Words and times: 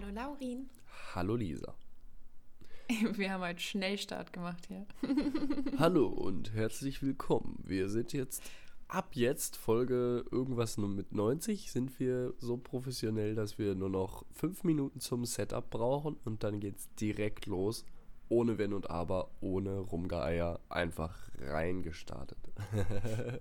Hallo 0.00 0.12
Laurin. 0.14 0.70
Hallo 1.14 1.34
Lisa. 1.34 1.74
Wir 3.14 3.32
haben 3.32 3.42
heute 3.42 3.60
Schnellstart 3.60 4.32
gemacht 4.32 4.68
hier. 4.68 4.86
Hallo 5.78 6.06
und 6.06 6.52
herzlich 6.54 7.02
willkommen. 7.02 7.58
Wir 7.66 7.88
sind 7.88 8.12
jetzt 8.12 8.44
ab 8.86 9.16
jetzt 9.16 9.56
Folge 9.56 10.24
irgendwas 10.30 10.78
nur 10.78 10.88
mit 10.88 11.12
90 11.12 11.72
sind 11.72 11.98
wir 11.98 12.32
so 12.38 12.58
professionell, 12.58 13.34
dass 13.34 13.58
wir 13.58 13.74
nur 13.74 13.88
noch 13.88 14.24
fünf 14.30 14.62
Minuten 14.62 15.00
zum 15.00 15.24
Setup 15.24 15.68
brauchen 15.68 16.16
und 16.24 16.44
dann 16.44 16.60
geht's 16.60 16.88
direkt 17.00 17.46
los. 17.46 17.84
Ohne 18.28 18.56
Wenn 18.56 18.74
und 18.74 18.90
Aber, 18.90 19.30
ohne 19.40 19.78
Rumgeeier, 19.78 20.60
einfach 20.68 21.16
reingestartet. 21.40 22.38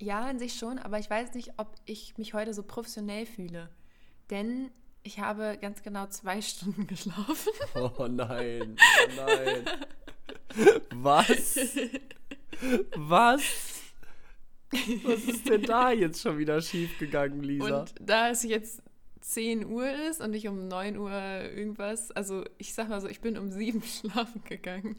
ja, 0.00 0.28
in 0.28 0.38
sich 0.38 0.58
schon, 0.58 0.78
aber 0.78 0.98
ich 0.98 1.08
weiß 1.08 1.32
nicht, 1.32 1.54
ob 1.56 1.74
ich 1.86 2.18
mich 2.18 2.34
heute 2.34 2.52
so 2.52 2.62
professionell 2.64 3.24
fühle. 3.24 3.70
Denn 4.28 4.70
ich 5.06 5.20
habe 5.20 5.56
ganz 5.60 5.82
genau 5.82 6.06
zwei 6.06 6.42
Stunden 6.42 6.86
geschlafen. 6.88 7.52
Oh 7.74 8.06
nein, 8.08 8.76
oh 8.76 9.12
nein. 9.16 9.64
Was? 10.94 11.56
Was? 12.96 13.42
Was 14.70 15.24
ist 15.24 15.48
denn 15.48 15.62
da 15.62 15.92
jetzt 15.92 16.20
schon 16.20 16.38
wieder 16.38 16.60
schiefgegangen, 16.60 17.42
Lisa? 17.42 17.80
Und 17.80 17.94
da 18.00 18.30
es 18.30 18.42
jetzt 18.42 18.82
10 19.20 19.66
Uhr 19.66 19.88
ist 20.10 20.20
und 20.20 20.34
ich 20.34 20.48
um 20.48 20.66
9 20.66 20.96
Uhr 20.96 21.12
irgendwas, 21.12 22.10
also 22.10 22.44
ich 22.58 22.74
sag 22.74 22.88
mal 22.88 23.00
so, 23.00 23.08
ich 23.08 23.20
bin 23.20 23.38
um 23.38 23.50
7 23.50 23.82
schlafen 23.84 24.42
gegangen. 24.44 24.96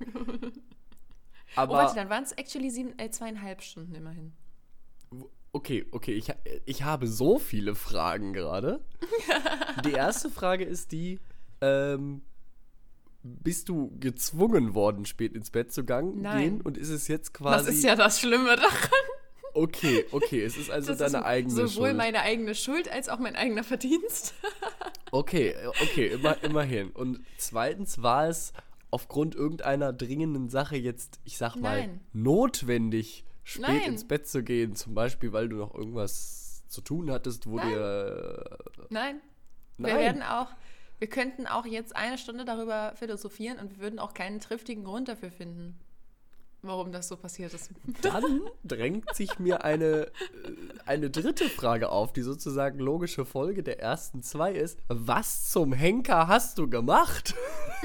Aber 1.56 1.74
oh, 1.74 1.78
warte, 1.78 1.96
dann 1.96 2.10
waren 2.10 2.24
es 2.24 2.32
actually 2.34 2.70
sieben, 2.70 2.98
äh, 2.98 3.10
zweieinhalb 3.10 3.62
Stunden 3.62 3.96
immerhin. 3.96 4.34
Okay, 5.58 5.88
okay, 5.90 6.14
ich, 6.14 6.32
ich 6.66 6.84
habe 6.84 7.08
so 7.08 7.40
viele 7.40 7.74
Fragen 7.74 8.32
gerade. 8.32 8.80
die 9.86 9.94
erste 9.94 10.30
Frage 10.30 10.64
ist 10.64 10.92
die, 10.92 11.20
ähm, 11.62 12.22
bist 13.24 13.68
du 13.68 13.92
gezwungen 14.00 14.76
worden, 14.76 15.08
spät 15.08 15.34
ins 15.34 15.50
Bett 15.50 15.74
zu 15.74 15.84
gehen? 15.84 16.22
Nein. 16.22 16.62
Und 16.62 16.78
ist 16.78 16.90
es 16.90 17.08
jetzt 17.08 17.34
quasi. 17.34 17.66
Das 17.66 17.74
ist 17.74 17.84
ja 17.84 17.96
das 17.96 18.20
Schlimme 18.20 18.56
daran. 18.56 18.72
Okay, 19.56 20.06
okay, 20.12 20.44
es 20.44 20.58
ist 20.58 20.70
also 20.70 20.94
das 20.94 21.00
deine 21.00 21.24
ist 21.24 21.28
eigene 21.28 21.52
sowohl 21.52 21.68
Schuld. 21.68 21.74
Sowohl 21.74 21.94
meine 21.96 22.22
eigene 22.22 22.54
Schuld 22.54 22.92
als 22.92 23.10
auch 23.10 23.18
mein 23.18 23.36
eigener 23.36 23.64
Verdienst. 23.64 24.36
okay, 25.12 25.56
okay, 25.82 26.10
immer, 26.10 26.44
immerhin. 26.44 26.92
Und 26.92 27.22
zweitens 27.38 28.04
war 28.04 28.28
es 28.28 28.54
aufgrund 28.92 29.34
irgendeiner 29.34 29.92
dringenden 29.92 30.50
Sache 30.50 30.78
jetzt, 30.78 31.20
ich 31.24 31.40
sag 31.40 31.56
mal, 31.56 31.80
Nein. 31.80 32.02
notwendig, 32.14 33.26
spät 33.48 33.62
Nein. 33.62 33.82
ins 33.84 34.06
Bett 34.06 34.28
zu 34.28 34.44
gehen, 34.44 34.76
zum 34.76 34.94
Beispiel, 34.94 35.32
weil 35.32 35.48
du 35.48 35.56
noch 35.56 35.74
irgendwas 35.74 36.68
zu 36.68 36.82
tun 36.82 37.10
hattest, 37.10 37.48
wo 37.48 37.56
Nein. 37.56 37.70
dir. 37.70 38.58
Nein. 38.90 39.22
Nein. 39.78 39.94
Wir 39.94 40.00
werden 40.00 40.22
auch, 40.22 40.50
wir 41.00 41.08
könnten 41.08 41.48
auch 41.48 41.66
jetzt 41.66 41.96
eine 41.96 42.18
Stunde 42.18 42.44
darüber 42.44 42.94
philosophieren 42.98 43.58
und 43.60 43.72
wir 43.72 43.80
würden 43.80 44.00
auch 44.00 44.14
keinen 44.14 44.42
triftigen 44.42 44.84
Grund 44.84 45.08
dafür 45.08 45.32
finden, 45.32 45.80
warum 46.62 46.92
das 46.92 47.08
so 47.08 47.16
passiert 47.16 47.54
ist. 47.54 47.72
Dann 48.02 48.42
drängt 48.66 49.16
sich 49.16 49.40
mir 49.40 49.64
eine, 49.64 50.08
äh, 50.08 50.12
eine 50.86 51.10
dritte 51.10 51.48
Frage 51.48 51.90
auf, 51.90 52.12
die 52.12 52.24
sozusagen 52.24 52.80
logische 52.80 53.24
Folge 53.24 53.64
der 53.64 53.80
ersten 53.80 54.24
zwei 54.24 54.52
ist. 54.52 54.80
Was 54.90 55.50
zum 55.50 55.72
Henker 55.72 56.28
hast 56.28 56.58
du 56.58 56.70
gemacht? 56.70 57.34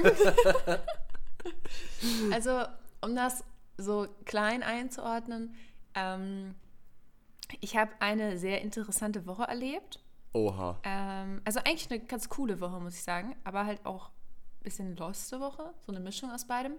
also, 2.31 2.63
um 2.99 3.15
das 3.15 3.45
so 3.83 4.07
klein 4.25 4.63
einzuordnen, 4.63 5.53
ähm, 5.93 6.55
ich 7.61 7.77
habe 7.77 7.91
eine 7.99 8.37
sehr 8.37 8.61
interessante 8.61 9.25
Woche 9.25 9.43
erlebt. 9.43 9.99
Oha. 10.33 10.79
Ähm, 10.83 11.41
also 11.45 11.59
eigentlich 11.59 11.91
eine 11.91 11.99
ganz 11.99 12.29
coole 12.29 12.59
Woche, 12.59 12.79
muss 12.79 12.95
ich 12.95 13.03
sagen, 13.03 13.35
aber 13.43 13.65
halt 13.65 13.85
auch 13.85 14.09
ein 14.09 14.63
bisschen 14.63 14.95
loste 14.95 15.39
Woche, 15.39 15.73
so 15.85 15.91
eine 15.91 15.99
Mischung 15.99 16.31
aus 16.31 16.45
beidem. 16.45 16.73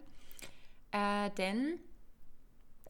Äh, 0.91 1.31
denn 1.31 1.78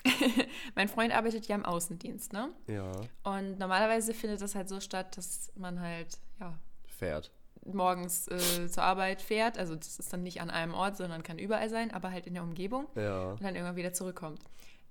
mein 0.75 0.89
Freund 0.89 1.15
arbeitet 1.15 1.47
ja 1.47 1.55
im 1.55 1.65
Außendienst, 1.65 2.33
ne? 2.33 2.51
Ja. 2.67 2.93
Und 3.23 3.59
normalerweise 3.59 4.15
findet 4.15 4.41
das 4.41 4.55
halt 4.55 4.69
so 4.69 4.81
statt, 4.81 5.17
dass 5.17 5.53
man 5.57 5.81
halt, 5.81 6.19
ja. 6.41 6.59
Fährt. 6.87 7.31
Morgens 7.73 8.29
äh, 8.29 8.69
zur 8.69 8.83
Arbeit 8.83 9.23
fährt. 9.23 9.59
Also, 9.59 9.75
das 9.75 9.99
ist 9.99 10.13
dann 10.13 10.23
nicht 10.23 10.41
an 10.41 10.51
einem 10.51 10.75
Ort, 10.75 10.97
sondern 10.97 11.23
kann 11.23 11.39
überall 11.39 11.69
sein, 11.71 11.93
aber 11.93 12.11
halt 12.11 12.27
in 12.27 12.35
der 12.35 12.43
Umgebung. 12.43 12.87
Ja. 12.95 13.33
Und 13.33 13.43
dann 13.43 13.55
irgendwann 13.55 13.77
wieder 13.77 13.93
zurückkommt. 13.93 14.41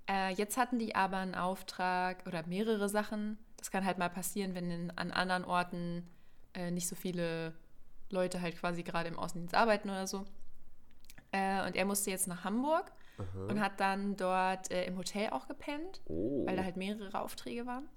Äh, 0.08 0.34
jetzt 0.34 0.56
hatten 0.56 0.78
die 0.78 0.94
aber 0.94 1.18
einen 1.18 1.34
Auftrag 1.34 2.26
oder 2.26 2.46
mehrere 2.46 2.88
Sachen. 2.88 3.38
Das 3.56 3.70
kann 3.70 3.84
halt 3.84 3.98
mal 3.98 4.10
passieren, 4.10 4.54
wenn 4.54 4.70
in, 4.70 4.90
an 4.98 5.10
anderen 5.12 5.44
Orten 5.44 6.08
äh, 6.54 6.70
nicht 6.70 6.88
so 6.88 6.94
viele 6.94 7.54
Leute 8.10 8.42
halt 8.42 8.58
quasi 8.58 8.82
gerade 8.82 9.08
im 9.08 9.18
Außendienst 9.18 9.54
arbeiten 9.54 9.88
oder 9.88 10.06
so. 10.06 10.24
Äh, 11.32 11.66
und 11.66 11.74
er 11.74 11.84
musste 11.84 12.10
jetzt 12.10 12.28
nach 12.28 12.44
Hamburg 12.44 12.92
Aha. 13.18 13.46
und 13.48 13.60
hat 13.60 13.80
dann 13.80 14.16
dort 14.16 14.70
äh, 14.70 14.84
im 14.84 14.98
Hotel 14.98 15.30
auch 15.30 15.48
gepennt, 15.48 16.00
Oh. 16.06 16.44
weil 16.46 16.56
da 16.56 16.64
halt 16.64 16.76
mehrere 16.76 17.18
Aufträge 17.20 17.66
waren. 17.66 17.88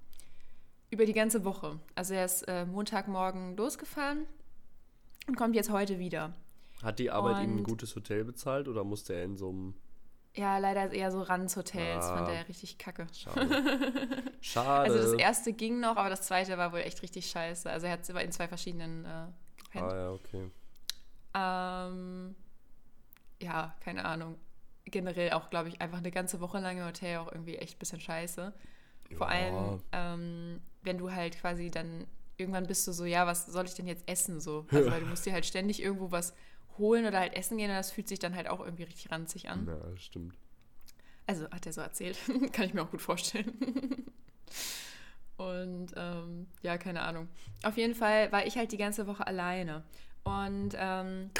Über 0.90 1.04
die 1.04 1.12
ganze 1.12 1.44
Woche. 1.44 1.78
Also 1.94 2.14
er 2.14 2.24
ist 2.24 2.42
äh, 2.48 2.64
Montagmorgen 2.64 3.56
losgefahren 3.56 4.26
und 5.28 5.36
kommt 5.36 5.54
jetzt 5.54 5.70
heute 5.70 5.98
wieder. 5.98 6.32
Hat 6.82 6.98
die 6.98 7.10
Arbeit 7.10 7.44
ihm 7.44 7.52
ein 7.54 7.58
Und- 7.58 7.64
gutes 7.64 7.94
Hotel 7.96 8.24
bezahlt 8.24 8.66
oder 8.68 8.84
musste 8.84 9.14
er 9.14 9.24
in 9.24 9.36
so 9.36 9.48
einem. 9.50 9.74
Ja, 10.36 10.58
leider 10.58 10.92
eher 10.92 11.10
so 11.10 11.22
Ranzhotels, 11.22 12.04
Ah. 12.04 12.16
fand 12.16 12.28
er 12.28 12.46
richtig 12.48 12.78
kacke. 12.78 13.08
Schade. 13.12 13.48
Schade. 14.40 14.92
Also 14.92 14.98
das 15.12 15.20
erste 15.20 15.52
ging 15.52 15.80
noch, 15.80 15.96
aber 15.96 16.10
das 16.10 16.22
zweite 16.22 16.56
war 16.58 16.72
wohl 16.72 16.80
echt 16.80 17.02
richtig 17.02 17.28
scheiße. 17.28 17.68
Also 17.68 17.86
er 17.86 17.92
hat 17.94 18.08
in 18.08 18.30
zwei 18.32 18.46
verschiedenen 18.46 19.04
äh, 19.04 19.26
gepennt. 19.56 19.92
Ah, 19.92 19.96
ja, 19.96 20.10
okay. 20.12 20.50
Ähm, 21.34 22.34
ja, 23.40 23.74
keine 23.80 24.04
Ahnung. 24.04 24.36
Generell 24.84 25.32
auch, 25.32 25.50
glaube 25.50 25.68
ich, 25.68 25.80
einfach 25.80 25.98
eine 25.98 26.10
ganze 26.10 26.40
Woche 26.40 26.60
lang 26.60 26.78
im 26.78 26.84
Hotel 26.86 27.18
auch 27.18 27.30
irgendwie 27.32 27.56
echt 27.56 27.76
ein 27.76 27.78
bisschen 27.78 28.00
scheiße. 28.00 28.52
Vor 29.16 29.26
Ja. 29.28 29.32
allem, 29.34 29.82
ähm, 29.92 30.60
wenn 30.82 30.98
du 30.98 31.10
halt 31.12 31.38
quasi 31.40 31.70
dann 31.70 32.06
irgendwann 32.38 32.66
bist 32.66 32.86
du 32.86 32.92
so, 32.92 33.04
ja, 33.04 33.26
was 33.26 33.46
soll 33.46 33.66
ich 33.66 33.74
denn 33.74 33.86
jetzt 33.86 34.08
essen 34.08 34.40
so? 34.40 34.66
Also 34.70 34.90
weil 34.90 35.00
du 35.00 35.06
musst 35.06 35.26
dir 35.26 35.32
halt 35.32 35.44
ständig 35.44 35.82
irgendwo 35.82 36.10
was 36.10 36.34
holen 36.78 37.04
oder 37.06 37.18
halt 37.18 37.34
essen 37.34 37.58
gehen 37.58 37.70
und 37.70 37.76
das 37.76 37.90
fühlt 37.90 38.08
sich 38.08 38.18
dann 38.18 38.34
halt 38.34 38.48
auch 38.48 38.60
irgendwie 38.60 38.84
richtig 38.84 39.10
ranzig 39.10 39.48
an. 39.48 39.66
Ja, 39.66 39.76
das 39.76 40.02
stimmt. 40.02 40.34
Also 41.26 41.50
hat 41.50 41.66
er 41.66 41.72
so 41.72 41.80
erzählt. 41.80 42.16
Kann 42.52 42.66
ich 42.66 42.74
mir 42.74 42.82
auch 42.82 42.90
gut 42.90 43.02
vorstellen. 43.02 43.52
Und 45.36 45.92
ähm, 45.96 46.48
ja, 46.62 46.78
keine 46.78 47.02
Ahnung. 47.02 47.28
Auf 47.62 47.76
jeden 47.76 47.94
Fall 47.94 48.32
war 48.32 48.44
ich 48.44 48.56
halt 48.56 48.72
die 48.72 48.76
ganze 48.76 49.06
Woche 49.06 49.24
alleine. 49.26 49.84
Und 50.24 50.70
ähm, 50.74 51.30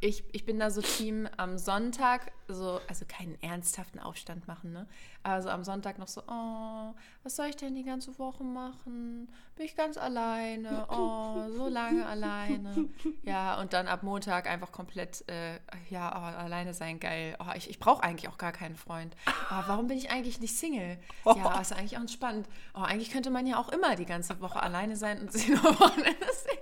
ich, 0.00 0.24
ich 0.32 0.44
bin 0.44 0.58
da 0.58 0.70
so 0.70 0.80
Team 0.80 1.28
am 1.36 1.58
Sonntag, 1.58 2.32
so, 2.46 2.80
also 2.88 3.04
keinen 3.06 3.40
ernsthaften 3.42 3.98
Aufstand 3.98 4.46
machen, 4.46 4.72
ne? 4.72 4.86
Also 5.22 5.48
am 5.48 5.64
Sonntag 5.64 5.98
noch 5.98 6.06
so, 6.06 6.22
oh, 6.28 6.94
was 7.22 7.36
soll 7.36 7.46
ich 7.46 7.56
denn 7.56 7.74
die 7.74 7.84
ganze 7.84 8.18
Woche 8.18 8.44
machen? 8.44 9.28
Bin 9.56 9.66
ich 9.66 9.76
ganz 9.76 9.96
alleine? 9.96 10.86
Oh, 10.88 11.48
so 11.50 11.68
lange 11.68 12.06
alleine. 12.06 12.88
Ja, 13.24 13.60
und 13.60 13.72
dann 13.72 13.88
ab 13.88 14.02
Montag 14.02 14.48
einfach 14.48 14.72
komplett, 14.72 15.28
äh, 15.28 15.58
ja, 15.90 16.10
oh, 16.12 16.38
alleine 16.38 16.74
sein, 16.74 17.00
geil. 17.00 17.36
Oh, 17.40 17.52
ich 17.56 17.68
ich 17.68 17.78
brauche 17.78 18.02
eigentlich 18.02 18.28
auch 18.28 18.38
gar 18.38 18.52
keinen 18.52 18.76
Freund. 18.76 19.14
Oh, 19.26 19.62
warum 19.66 19.88
bin 19.88 19.98
ich 19.98 20.10
eigentlich 20.10 20.40
nicht 20.40 20.56
Single? 20.56 20.98
Ja, 21.24 21.60
ist 21.60 21.72
eigentlich 21.72 21.96
auch 21.96 22.02
entspannt. 22.02 22.48
Oh, 22.74 22.80
eigentlich 22.80 23.10
könnte 23.10 23.30
man 23.30 23.46
ja 23.46 23.58
auch 23.58 23.68
immer 23.68 23.96
die 23.96 24.06
ganze 24.06 24.40
Woche 24.40 24.62
alleine 24.62 24.96
sein 24.96 25.20
und 25.20 25.32
sich 25.32 25.48
nur 25.48 25.62
Wochenende 25.62 26.26
sehen. 26.32 26.58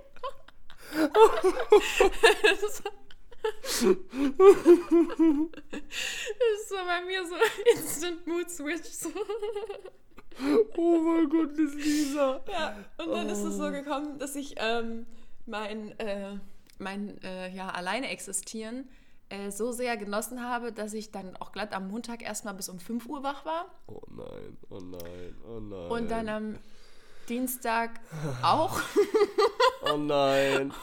Das 3.55 3.81
ist 6.59 6.69
so 6.69 6.75
bei 6.75 7.01
mir 7.05 7.25
so 7.25 7.35
Instant 7.75 8.27
Mood 8.27 8.49
Switch. 8.49 8.89
So. 8.89 9.09
Oh 10.77 10.99
mein 10.99 11.27
Gott, 11.29 11.53
das 11.53 11.73
ist 11.73 11.75
Lisa. 11.83 12.43
Ja, 12.47 12.75
und 12.99 13.11
dann 13.11 13.27
ist 13.27 13.39
es 13.43 13.57
so 13.57 13.71
gekommen, 13.71 14.19
dass 14.19 14.35
ich 14.35 14.53
ähm, 14.57 15.07
mein, 15.47 15.97
äh, 15.99 16.35
mein 16.77 17.19
äh, 17.23 17.49
ja, 17.55 17.69
alleine 17.69 18.09
existieren 18.09 18.87
äh, 19.29 19.49
so 19.49 19.71
sehr 19.71 19.97
genossen 19.97 20.43
habe, 20.43 20.71
dass 20.71 20.93
ich 20.93 21.11
dann 21.11 21.35
auch 21.37 21.51
glatt 21.53 21.73
am 21.73 21.87
Montag 21.87 22.21
erstmal 22.21 22.53
bis 22.53 22.69
um 22.69 22.79
5 22.79 23.07
Uhr 23.07 23.23
wach 23.23 23.45
war 23.45 23.65
Oh 23.87 24.01
nein, 24.09 24.57
oh 24.69 24.79
nein, 24.79 25.35
oh 25.47 25.59
nein. 25.59 25.89
und 25.89 26.11
dann 26.11 26.29
am 26.29 26.59
Dienstag 27.27 27.99
auch. 28.43 28.79
Oh 29.89 29.95
nein. 29.95 30.73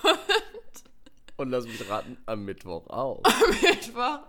Und 1.36 1.50
lass 1.50 1.64
mich 1.64 1.88
raten, 1.88 2.16
am 2.26 2.44
Mittwoch 2.44 2.86
auch. 2.88 3.22
Mittwoch 3.62 4.20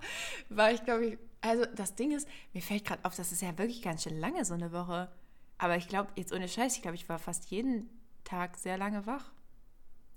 war 0.50 0.72
ich, 0.72 0.84
glaube 0.84 1.06
ich, 1.06 1.18
also 1.42 1.66
das 1.75 1.96
Ding 1.96 2.12
ist, 2.12 2.28
mir 2.54 2.62
fällt 2.62 2.86
gerade 2.86 3.06
auf, 3.06 3.16
das 3.16 3.31
ist 3.31 3.42
ja 3.42 3.56
wirklich 3.57 3.81
ganz 3.81 4.04
schön 4.04 4.19
lange, 4.19 4.44
so 4.46 4.56
eine 4.56 4.72
Woche. 4.72 5.10
Aber 5.57 5.78
ich 5.78 5.88
glaube, 5.88 6.10
jetzt 6.16 6.34
ohne 6.34 6.48
Scheiß, 6.48 6.75
ich 6.75 6.81
glaube, 6.81 6.96
ich 6.96 7.07
war 7.07 7.19
fast 7.19 7.52
jeden 7.52 7.90
Tag 8.24 8.57
sehr 8.57 8.78
lange 8.78 9.06
wach. 9.06 9.31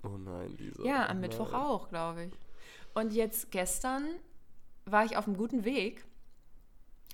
Oh 0.03 0.17
nein, 0.17 0.55
Lisa. 0.57 0.83
Ja, 0.83 1.07
am 1.07 1.19
Mittwoch 1.19 1.51
nein. 1.51 1.61
auch, 1.61 1.89
glaube 1.89 2.25
ich. 2.25 2.33
Und 2.93 3.13
jetzt 3.13 3.51
gestern 3.51 4.03
war 4.85 5.05
ich 5.05 5.17
auf 5.17 5.27
einem 5.27 5.37
guten 5.37 5.65
Weg. 5.65 6.05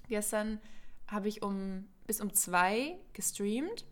Gestern 0.08 0.62
habe 1.08 1.28
ich 1.28 1.42
um 1.42 1.88
bis 2.08 2.22
um 2.22 2.34
zwei 2.34 2.98
gestreamt 3.14 3.86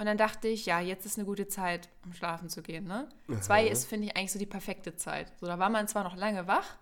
Und 0.00 0.06
dann 0.06 0.16
dachte 0.16 0.48
ich, 0.48 0.64
ja, 0.64 0.80
jetzt 0.80 1.04
ist 1.04 1.18
eine 1.18 1.26
gute 1.26 1.46
Zeit, 1.46 1.90
um 2.06 2.14
schlafen 2.14 2.48
zu 2.48 2.62
gehen. 2.62 2.86
Ne? 2.86 3.06
Zwei 3.42 3.68
ist, 3.68 3.84
finde 3.84 4.06
ich, 4.06 4.16
eigentlich 4.16 4.32
so 4.32 4.38
die 4.38 4.46
perfekte 4.46 4.96
Zeit. 4.96 5.30
So, 5.38 5.44
da 5.44 5.58
war 5.58 5.68
man 5.68 5.88
zwar 5.88 6.04
noch 6.04 6.16
lange 6.16 6.46
wach, 6.46 6.78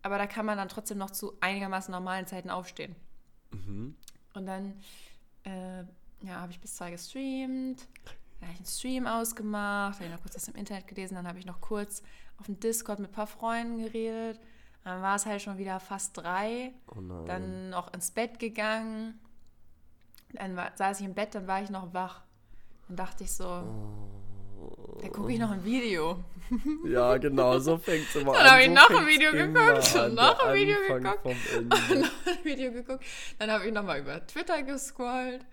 aber 0.00 0.16
da 0.16 0.26
kann 0.26 0.46
man 0.46 0.56
dann 0.56 0.70
trotzdem 0.70 0.96
noch 0.96 1.10
zu 1.10 1.36
einigermaßen 1.42 1.92
normalen 1.92 2.26
Zeiten 2.26 2.48
aufstehen. 2.48 2.96
Mhm. 3.50 3.94
Und 4.32 4.46
dann 4.46 4.80
äh, 5.44 5.80
ja, 6.22 6.40
habe 6.40 6.50
ich 6.50 6.58
bis 6.58 6.74
zwei 6.74 6.90
gestreamt. 6.90 7.86
Dann 8.40 8.48
habe 8.48 8.52
ich 8.52 8.60
einen 8.60 8.66
Stream 8.66 9.06
ausgemacht, 9.06 9.96
habe 9.96 10.06
ich 10.06 10.10
noch 10.10 10.22
kurz 10.22 10.34
was 10.34 10.48
im 10.48 10.54
Internet 10.54 10.86
gelesen, 10.86 11.16
dann 11.16 11.28
habe 11.28 11.38
ich 11.38 11.44
noch 11.44 11.60
kurz 11.60 12.02
auf 12.38 12.46
dem 12.46 12.58
Discord 12.58 12.98
mit 12.98 13.10
ein 13.10 13.14
paar 13.14 13.26
Freunden 13.26 13.76
geredet. 13.76 14.40
Dann 14.84 15.02
war 15.02 15.16
es 15.16 15.26
halt 15.26 15.42
schon 15.42 15.58
wieder 15.58 15.80
fast 15.80 16.16
drei. 16.16 16.72
Oh. 16.86 17.24
Dann 17.26 17.68
noch 17.68 17.92
ins 17.92 18.10
Bett 18.10 18.38
gegangen. 18.38 19.20
Dann 20.32 20.56
war, 20.56 20.72
saß 20.74 21.00
ich 21.00 21.04
im 21.04 21.12
Bett, 21.12 21.34
dann 21.34 21.46
war 21.46 21.62
ich 21.62 21.68
noch 21.68 21.92
wach. 21.92 22.22
Dann 22.88 22.96
dachte 22.96 23.24
ich 23.24 23.32
so, 23.32 23.62
Oh. 24.60 24.98
da 25.00 25.08
gucke 25.08 25.32
ich 25.32 25.38
noch 25.38 25.50
ein 25.50 25.64
Video. 25.64 26.24
Ja, 26.86 27.16
genau, 27.18 27.58
so 27.58 27.76
fängt 27.78 28.08
es 28.08 28.16
immer 28.16 28.32
an. 28.32 28.38
Dann 28.38 28.50
habe 28.50 28.62
ich 28.62 28.68
so 28.68 28.74
noch 28.74 29.00
ein 29.00 29.06
Video 29.06 29.32
geguckt 29.32 29.94
und 29.94 30.14
noch 30.14 30.38
ein 30.40 30.54
Video 30.54 30.76
geguckt. 30.88 31.24
Noch 31.94 32.26
ein 32.26 32.44
Video 32.44 32.72
geguckt. 32.72 33.04
Dann 33.38 33.50
habe 33.50 33.66
ich 33.66 33.72
nochmal 33.72 34.00
über 34.00 34.26
Twitter 34.26 34.62
gescrollt. 34.62 35.44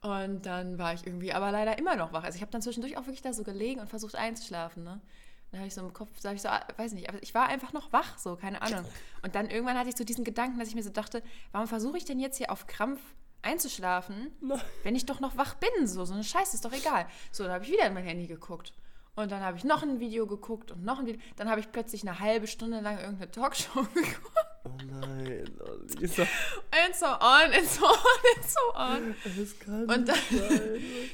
Und 0.00 0.46
dann 0.46 0.78
war 0.78 0.94
ich 0.94 1.06
irgendwie 1.06 1.32
aber 1.32 1.50
leider 1.50 1.76
immer 1.78 1.96
noch 1.96 2.12
wach. 2.12 2.24
Also 2.24 2.36
ich 2.36 2.42
habe 2.42 2.52
dann 2.52 2.62
zwischendurch 2.62 2.96
auch 2.96 3.02
wirklich 3.02 3.22
da 3.22 3.32
so 3.32 3.42
gelegen 3.42 3.80
und 3.80 3.88
versucht 3.90 4.14
einzuschlafen. 4.14 4.84
Ne? 4.84 5.00
Dann 5.50 5.60
habe 5.60 5.68
ich 5.68 5.74
so 5.74 5.80
im 5.80 5.92
Kopf, 5.92 6.10
sag 6.18 6.34
ich 6.34 6.42
so, 6.42 6.48
ah, 6.48 6.62
weiß 6.76 6.92
nicht, 6.92 7.08
aber 7.08 7.22
ich 7.22 7.34
war 7.34 7.48
einfach 7.48 7.72
noch 7.72 7.92
wach, 7.92 8.18
so, 8.18 8.36
keine 8.36 8.62
Ahnung. 8.62 8.84
Und 9.22 9.34
dann 9.34 9.50
irgendwann 9.50 9.76
hatte 9.76 9.88
ich 9.88 9.96
so 9.96 10.04
diesen 10.04 10.24
Gedanken, 10.24 10.58
dass 10.58 10.68
ich 10.68 10.74
mir 10.74 10.82
so 10.82 10.90
dachte, 10.90 11.22
warum 11.52 11.66
versuche 11.68 11.96
ich 11.98 12.04
denn 12.04 12.20
jetzt 12.20 12.36
hier 12.36 12.50
auf 12.52 12.66
Krampf 12.66 13.00
einzuschlafen, 13.42 14.32
Nein. 14.40 14.60
wenn 14.82 14.96
ich 14.96 15.06
doch 15.06 15.20
noch 15.20 15.36
wach 15.36 15.54
bin? 15.54 15.86
So, 15.86 16.04
so 16.04 16.14
eine 16.14 16.24
Scheiße, 16.24 16.56
ist 16.56 16.64
doch 16.64 16.72
egal. 16.72 17.06
So, 17.32 17.44
dann 17.44 17.52
habe 17.52 17.64
ich 17.64 17.70
wieder 17.70 17.86
in 17.86 17.94
mein 17.94 18.04
Handy 18.04 18.26
geguckt. 18.26 18.72
Und 19.14 19.32
dann 19.32 19.42
habe 19.42 19.56
ich 19.56 19.64
noch 19.64 19.82
ein 19.82 19.98
Video 19.98 20.26
geguckt 20.28 20.70
und 20.70 20.84
noch 20.84 21.00
ein 21.00 21.06
Video. 21.06 21.20
Dann 21.36 21.48
habe 21.50 21.60
ich 21.60 21.72
plötzlich 21.72 22.02
eine 22.06 22.20
halbe 22.20 22.46
Stunde 22.46 22.80
lang 22.80 22.98
irgendeine 22.98 23.30
Talkshow 23.30 23.82
geguckt. 23.94 24.32
Oh 24.64 24.70
nein, 24.84 25.44
oh 25.60 25.72
Lisa. 25.98 26.22
And 26.22 26.94
so 26.94 27.06
on, 27.06 27.52
and 27.52 27.66
so 27.68 27.84
on, 27.84 27.96
and 28.36 28.44
so 28.44 28.74
on. 28.76 29.14
Es 29.42 29.58
kann 29.58 29.82
Und 29.90 30.08
dann- 30.08 30.16
sein. 30.30 30.60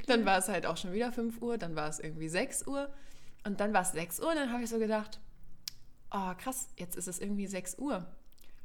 Dann 0.07 0.25
war 0.27 0.39
es 0.39 0.49
halt 0.49 0.67
auch 0.67 0.77
schon 0.77 0.93
wieder 0.93 1.13
5 1.13 1.41
Uhr, 1.41 1.57
dann 1.57 1.77
war 1.77 1.89
es 1.89 1.99
irgendwie 1.99 2.29
6 2.29 2.67
Uhr. 2.67 2.93
Und 3.47 3.61
dann 3.61 3.73
war 3.73 3.83
es 3.83 3.93
6 3.93 4.21
Uhr 4.21 4.29
und 4.31 4.37
dann 4.37 4.53
habe 4.53 4.63
ich 4.65 4.71
so 4.71 4.79
gedacht, 4.79 5.19
oh 6.11 6.33
krass, 6.39 6.69
jetzt 6.77 6.97
ist 6.97 7.09
es 7.09 7.19
irgendwie 7.21 7.47
6 7.47 7.79
Uhr. 7.79 8.05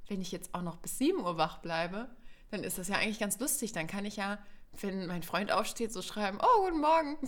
Wenn 0.08 0.22
ich 0.22 0.32
jetzt 0.32 0.54
auch 0.54 0.62
noch 0.64 0.78
bis 0.78 0.98
7 0.98 1.20
Uhr 1.20 1.38
wach 1.38 1.60
bleibe, 1.60 2.10
dann 2.52 2.64
ist 2.64 2.78
das 2.78 2.88
ja 2.88 2.96
eigentlich 2.96 3.20
ganz 3.20 3.40
lustig. 3.40 3.72
Dann 3.72 3.88
kann 3.88 4.06
ich 4.06 4.16
ja, 4.18 4.40
wenn 4.82 5.08
mein 5.08 5.24
Freund 5.24 5.52
aufsteht, 5.52 5.92
so 5.94 6.02
schreiben, 6.02 6.40
oh, 6.42 6.66
guten 6.66 6.82
Morgen. 6.82 7.18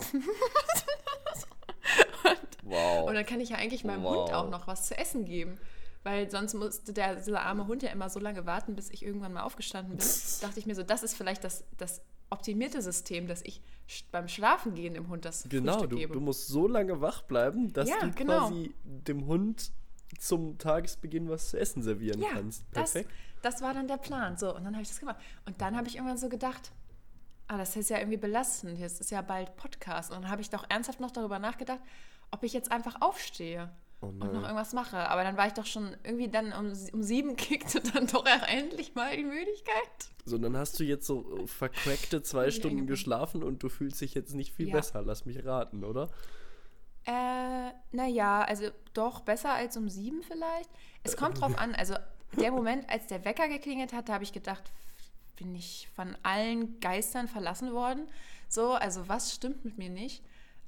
Wow. 2.64 3.08
Und 3.08 3.14
dann 3.14 3.26
kann 3.26 3.40
ich 3.40 3.50
ja 3.50 3.56
eigentlich 3.56 3.84
meinem 3.84 4.04
Wow. 4.04 4.26
Hund 4.26 4.32
auch 4.34 4.48
noch 4.50 4.66
was 4.66 4.86
zu 4.86 4.96
essen 4.96 5.24
geben. 5.24 5.58
Weil 6.04 6.30
sonst 6.30 6.54
musste 6.54 6.92
der, 6.92 7.16
dieser 7.16 7.42
arme 7.42 7.66
Hund 7.66 7.82
ja 7.82 7.90
immer 7.90 8.10
so 8.10 8.18
lange 8.18 8.44
warten, 8.46 8.74
bis 8.74 8.90
ich 8.90 9.04
irgendwann 9.04 9.32
mal 9.32 9.42
aufgestanden 9.42 9.96
bin. 9.96 10.06
dachte 10.40 10.58
ich 10.58 10.66
mir 10.66 10.74
so, 10.74 10.82
das 10.82 11.02
ist 11.02 11.14
vielleicht 11.14 11.44
das, 11.44 11.64
das 11.76 12.02
optimierte 12.30 12.82
System, 12.82 13.26
dass 13.28 13.42
ich 13.42 13.62
beim 14.10 14.26
Schlafengehen 14.26 14.94
dem 14.94 15.08
Hund 15.08 15.24
das 15.24 15.44
Genau, 15.48 15.72
Frühstück 15.74 15.90
du, 15.90 15.96
gebe. 15.96 16.12
du 16.14 16.20
musst 16.20 16.48
so 16.48 16.66
lange 16.66 17.00
wach 17.00 17.22
bleiben, 17.22 17.72
dass 17.72 17.88
Ja, 17.88 18.00
du 18.00 18.10
genau. 18.12 18.48
quasi 18.48 18.74
dem 18.84 19.26
Hund 19.26 19.70
zum 20.18 20.58
Tagesbeginn 20.58 21.28
was 21.28 21.50
zu 21.50 21.58
essen 21.58 21.82
servieren 21.82 22.20
ja, 22.20 22.28
kannst. 22.32 22.70
Perfekt. 22.70 23.10
das 23.10 23.16
war 23.62 23.74
dann 23.74 23.88
der 23.88 23.96
Plan. 23.96 24.36
So, 24.36 24.54
und 24.54 24.64
dann 24.64 24.74
habe 24.74 24.82
ich 24.82 24.88
das 24.88 25.00
gemacht. 25.00 25.16
Und 25.46 25.60
dann 25.60 25.76
habe 25.76 25.88
ich 25.88 25.96
irgendwann 25.96 26.18
so 26.18 26.28
gedacht, 26.28 26.72
ah, 27.48 27.58
das 27.58 27.76
ist 27.76 27.90
ja 27.90 27.98
irgendwie 27.98 28.16
belastend. 28.18 28.78
Jetzt 28.78 29.00
ist 29.00 29.10
ja 29.10 29.22
bald 29.22 29.56
Podcast. 29.56 30.10
Und 30.10 30.22
dann 30.22 30.30
habe 30.30 30.42
ich 30.42 30.50
doch 30.50 30.64
ernsthaft 30.68 31.00
noch 31.00 31.10
darüber 31.10 31.38
nachgedacht, 31.38 31.80
ob 32.30 32.42
ich 32.44 32.52
jetzt 32.52 32.70
einfach 32.72 32.96
aufstehe 33.00 33.70
Oh 34.00 34.06
und 34.06 34.18
noch 34.32 34.42
irgendwas 34.42 34.72
mache. 34.72 34.96
Aber 35.08 35.22
dann 35.22 35.36
war 35.36 35.46
ich 35.46 35.52
doch 35.52 35.66
schon 35.66 35.96
irgendwie 36.02 36.28
dann 36.28 36.52
um, 36.52 36.72
um 36.92 37.02
sieben 37.02 37.36
kickte 37.36 37.80
dann 37.80 38.06
doch 38.08 38.24
auch 38.26 38.48
endlich 38.48 38.94
mal 38.94 39.16
die 39.16 39.22
Müdigkeit. 39.24 40.10
So, 40.24 40.38
dann 40.38 40.56
hast 40.56 40.78
du 40.80 40.84
jetzt 40.84 41.06
so 41.06 41.36
äh, 41.38 41.46
vercrackte 41.46 42.22
zwei 42.22 42.50
Stunden 42.50 42.86
geschlafen 42.86 43.42
und 43.42 43.62
du 43.62 43.68
fühlst 43.68 44.00
dich 44.00 44.14
jetzt 44.14 44.34
nicht 44.34 44.54
viel 44.54 44.68
Ja. 44.68 44.74
besser. 44.76 45.02
Lass 45.02 45.24
mich 45.24 45.44
raten, 45.44 45.84
oder? 45.84 46.10
Äh, 47.04 47.72
naja, 47.90 48.42
also 48.42 48.66
doch 48.94 49.20
besser 49.20 49.52
als 49.52 49.76
um 49.76 49.88
sieben 49.88 50.22
vielleicht. 50.22 50.70
Es 51.02 51.16
kommt 51.16 51.40
drauf 51.40 51.58
an, 51.58 51.74
also 51.74 51.94
der 52.38 52.50
Moment, 52.52 52.88
als 52.90 53.06
der 53.06 53.24
Wecker 53.24 53.48
geklingelt 53.48 53.92
hat, 53.92 54.08
da 54.08 54.14
habe 54.14 54.24
ich 54.24 54.32
gedacht, 54.32 54.62
bin 55.36 55.54
ich 55.54 55.88
von 55.94 56.16
allen 56.22 56.78
Geistern 56.80 57.28
verlassen 57.28 57.72
worden. 57.72 58.08
So, 58.48 58.72
also 58.72 59.08
was 59.08 59.34
stimmt 59.34 59.64
mit 59.64 59.78
mir 59.78 59.90
nicht? 59.90 60.22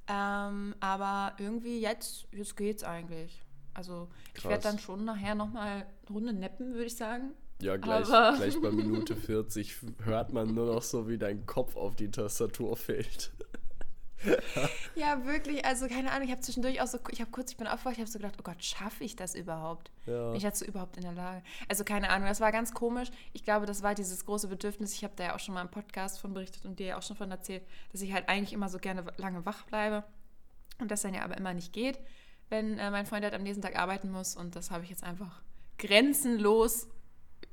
Ähm, 0.07 0.75
aber 0.79 1.33
irgendwie 1.39 1.79
jetzt, 1.79 2.27
jetzt 2.31 2.55
geht's 2.57 2.83
eigentlich. 2.83 3.41
Also 3.73 4.07
ich 4.35 4.43
werde 4.43 4.61
Krass. 4.61 4.71
dann 4.71 4.79
schon 4.79 5.05
nachher 5.05 5.35
nochmal 5.35 5.67
eine 5.67 5.85
Runde 6.09 6.33
neppen, 6.33 6.73
würde 6.73 6.85
ich 6.85 6.95
sagen. 6.95 7.31
Ja, 7.61 7.77
gleich, 7.77 8.07
Aber- 8.09 8.37
gleich 8.37 8.59
bei 8.61 8.71
Minute 8.71 9.15
40 9.15 9.75
hört 10.03 10.33
man 10.33 10.53
nur 10.53 10.73
noch 10.73 10.81
so, 10.83 11.07
wie 11.07 11.17
dein 11.17 11.45
Kopf 11.45 11.75
auf 11.75 11.95
die 11.95 12.11
Tastatur 12.11 12.75
fällt. 12.77 13.31
Ja, 14.95 15.25
wirklich, 15.25 15.65
also 15.65 15.87
keine 15.87 16.11
Ahnung, 16.11 16.25
ich 16.25 16.31
habe 16.31 16.41
zwischendurch 16.41 16.81
auch 16.81 16.87
so, 16.87 16.99
ich 17.11 17.19
habe 17.19 17.29
kurz, 17.29 17.51
ich 17.51 17.57
bin 17.57 17.67
aufgewacht, 17.67 17.95
ich 17.95 17.99
habe 17.99 18.09
so 18.09 18.17
gedacht, 18.17 18.35
oh 18.39 18.43
Gott, 18.43 18.63
schaffe 18.63 19.03
ich 19.03 19.15
das 19.15 19.35
überhaupt? 19.35 19.91
Ja. 20.05 20.27
Bin 20.27 20.37
ich 20.37 20.43
dazu 20.43 20.63
überhaupt 20.63 20.95
in 20.95 21.03
der 21.03 21.11
Lage? 21.11 21.43
Also 21.67 21.83
keine 21.83 22.09
Ahnung, 22.09 22.27
das 22.27 22.39
war 22.39 22.51
ganz 22.53 22.73
komisch. 22.73 23.09
Ich 23.33 23.43
glaube, 23.43 23.65
das 23.65 23.83
war 23.83 23.93
dieses 23.93 24.25
große 24.25 24.47
Bedürfnis, 24.47 24.93
ich 24.93 25.03
habe 25.03 25.13
da 25.17 25.25
ja 25.25 25.35
auch 25.35 25.39
schon 25.39 25.53
mal 25.53 25.61
im 25.61 25.69
Podcast 25.69 26.19
von 26.19 26.33
berichtet 26.33 26.65
und 26.65 26.79
dir 26.79 26.87
ja 26.87 26.97
auch 26.97 27.03
schon 27.03 27.17
von 27.17 27.29
erzählt, 27.29 27.63
dass 27.91 28.01
ich 28.01 28.13
halt 28.13 28.29
eigentlich 28.29 28.53
immer 28.53 28.69
so 28.69 28.79
gerne 28.79 29.03
lange 29.17 29.45
wach 29.45 29.63
bleibe 29.65 30.03
und 30.79 30.91
das 30.91 31.01
dann 31.01 31.13
ja 31.13 31.23
aber 31.23 31.37
immer 31.37 31.53
nicht 31.53 31.73
geht, 31.73 31.99
wenn 32.49 32.79
äh, 32.79 32.89
mein 32.89 33.05
Freund 33.05 33.23
halt 33.23 33.33
am 33.33 33.43
nächsten 33.43 33.61
Tag 33.61 33.77
arbeiten 33.77 34.11
muss 34.11 34.35
und 34.35 34.55
das 34.55 34.71
habe 34.71 34.83
ich 34.83 34.89
jetzt 34.89 35.03
einfach 35.03 35.41
grenzenlos 35.77 36.87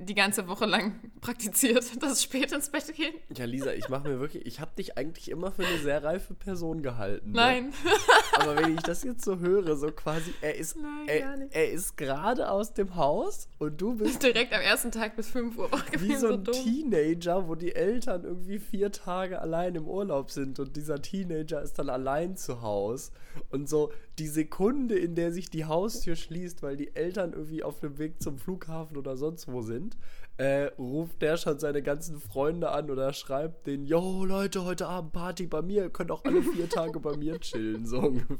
die 0.05 0.15
ganze 0.15 0.47
Woche 0.47 0.65
lang 0.65 0.99
praktiziert, 1.21 2.01
das 2.01 2.23
spät 2.23 2.51
ins 2.51 2.69
Bett 2.69 2.93
gehen. 2.93 3.13
Ja, 3.35 3.45
Lisa, 3.45 3.73
ich 3.73 3.89
mache 3.89 4.07
mir 4.07 4.19
wirklich, 4.19 4.45
ich 4.45 4.59
habe 4.59 4.71
dich 4.77 4.97
eigentlich 4.97 5.29
immer 5.29 5.51
für 5.51 5.65
eine 5.65 5.77
sehr 5.79 6.03
reife 6.03 6.33
Person 6.33 6.83
gehalten. 6.83 7.31
Ne? 7.31 7.35
Nein. 7.35 7.73
Aber 8.35 8.57
wenn 8.57 8.75
ich 8.75 8.81
das 8.81 9.03
jetzt 9.03 9.23
so 9.23 9.39
höre, 9.39 9.75
so 9.75 9.91
quasi, 9.91 10.33
er 10.41 10.55
ist, 10.55 10.75
Nein, 10.75 11.07
er, 11.07 11.47
er 11.51 11.71
ist 11.71 11.97
gerade 11.97 12.49
aus 12.49 12.73
dem 12.73 12.95
Haus 12.95 13.47
und 13.59 13.79
du 13.79 13.95
bist 13.95 14.23
Direkt 14.23 14.53
am 14.53 14.61
ersten 14.61 14.91
Tag 14.91 15.15
bis 15.15 15.29
5 15.29 15.57
Uhr 15.57 15.71
wach 15.71 15.85
wie 15.91 15.97
gewesen, 15.97 16.19
so 16.19 16.27
so 16.27 16.33
ein 16.33 16.43
dumm. 16.43 16.53
Teenager, 16.55 17.47
wo 17.47 17.55
die 17.55 17.75
Eltern 17.75 18.23
irgendwie 18.23 18.59
vier 18.59 18.91
Tage 18.91 19.39
allein 19.41 19.75
im 19.75 19.87
Urlaub 19.87 20.31
sind 20.31 20.59
und 20.59 20.75
dieser 20.75 21.01
Teenager 21.01 21.61
ist 21.61 21.79
dann 21.79 21.89
allein 21.89 22.35
zu 22.37 22.61
Hause. 22.61 23.11
Und 23.49 23.67
so 23.69 23.91
die 24.19 24.27
Sekunde, 24.27 24.97
in 24.97 25.15
der 25.15 25.31
sich 25.31 25.49
die 25.49 25.65
Haustür 25.65 26.15
schließt, 26.15 26.61
weil 26.61 26.77
die 26.77 26.95
Eltern 26.95 27.33
irgendwie 27.33 27.63
auf 27.63 27.79
dem 27.79 27.97
Weg 27.97 28.21
zum 28.21 28.37
Flughafen 28.37 28.97
oder 28.97 29.17
sonst 29.17 29.51
wo 29.51 29.61
sind, 29.61 29.92
äh, 30.37 30.65
ruft 30.79 31.21
der 31.21 31.37
schon 31.37 31.59
seine 31.59 31.83
ganzen 31.83 32.19
Freunde 32.19 32.71
an 32.71 32.89
oder 32.89 33.13
schreibt 33.13 33.67
denen, 33.67 33.85
yo 33.85 34.25
Leute, 34.25 34.65
heute 34.65 34.87
Abend 34.87 35.13
Party 35.13 35.45
bei 35.45 35.61
mir, 35.61 35.83
ihr 35.83 35.89
könnt 35.89 36.11
auch 36.11 36.25
alle 36.25 36.41
vier 36.41 36.67
Tage 36.69 36.99
bei 36.99 37.15
mir 37.15 37.39
chillen, 37.39 37.85
so 37.85 37.99
ungefähr. 37.99 38.37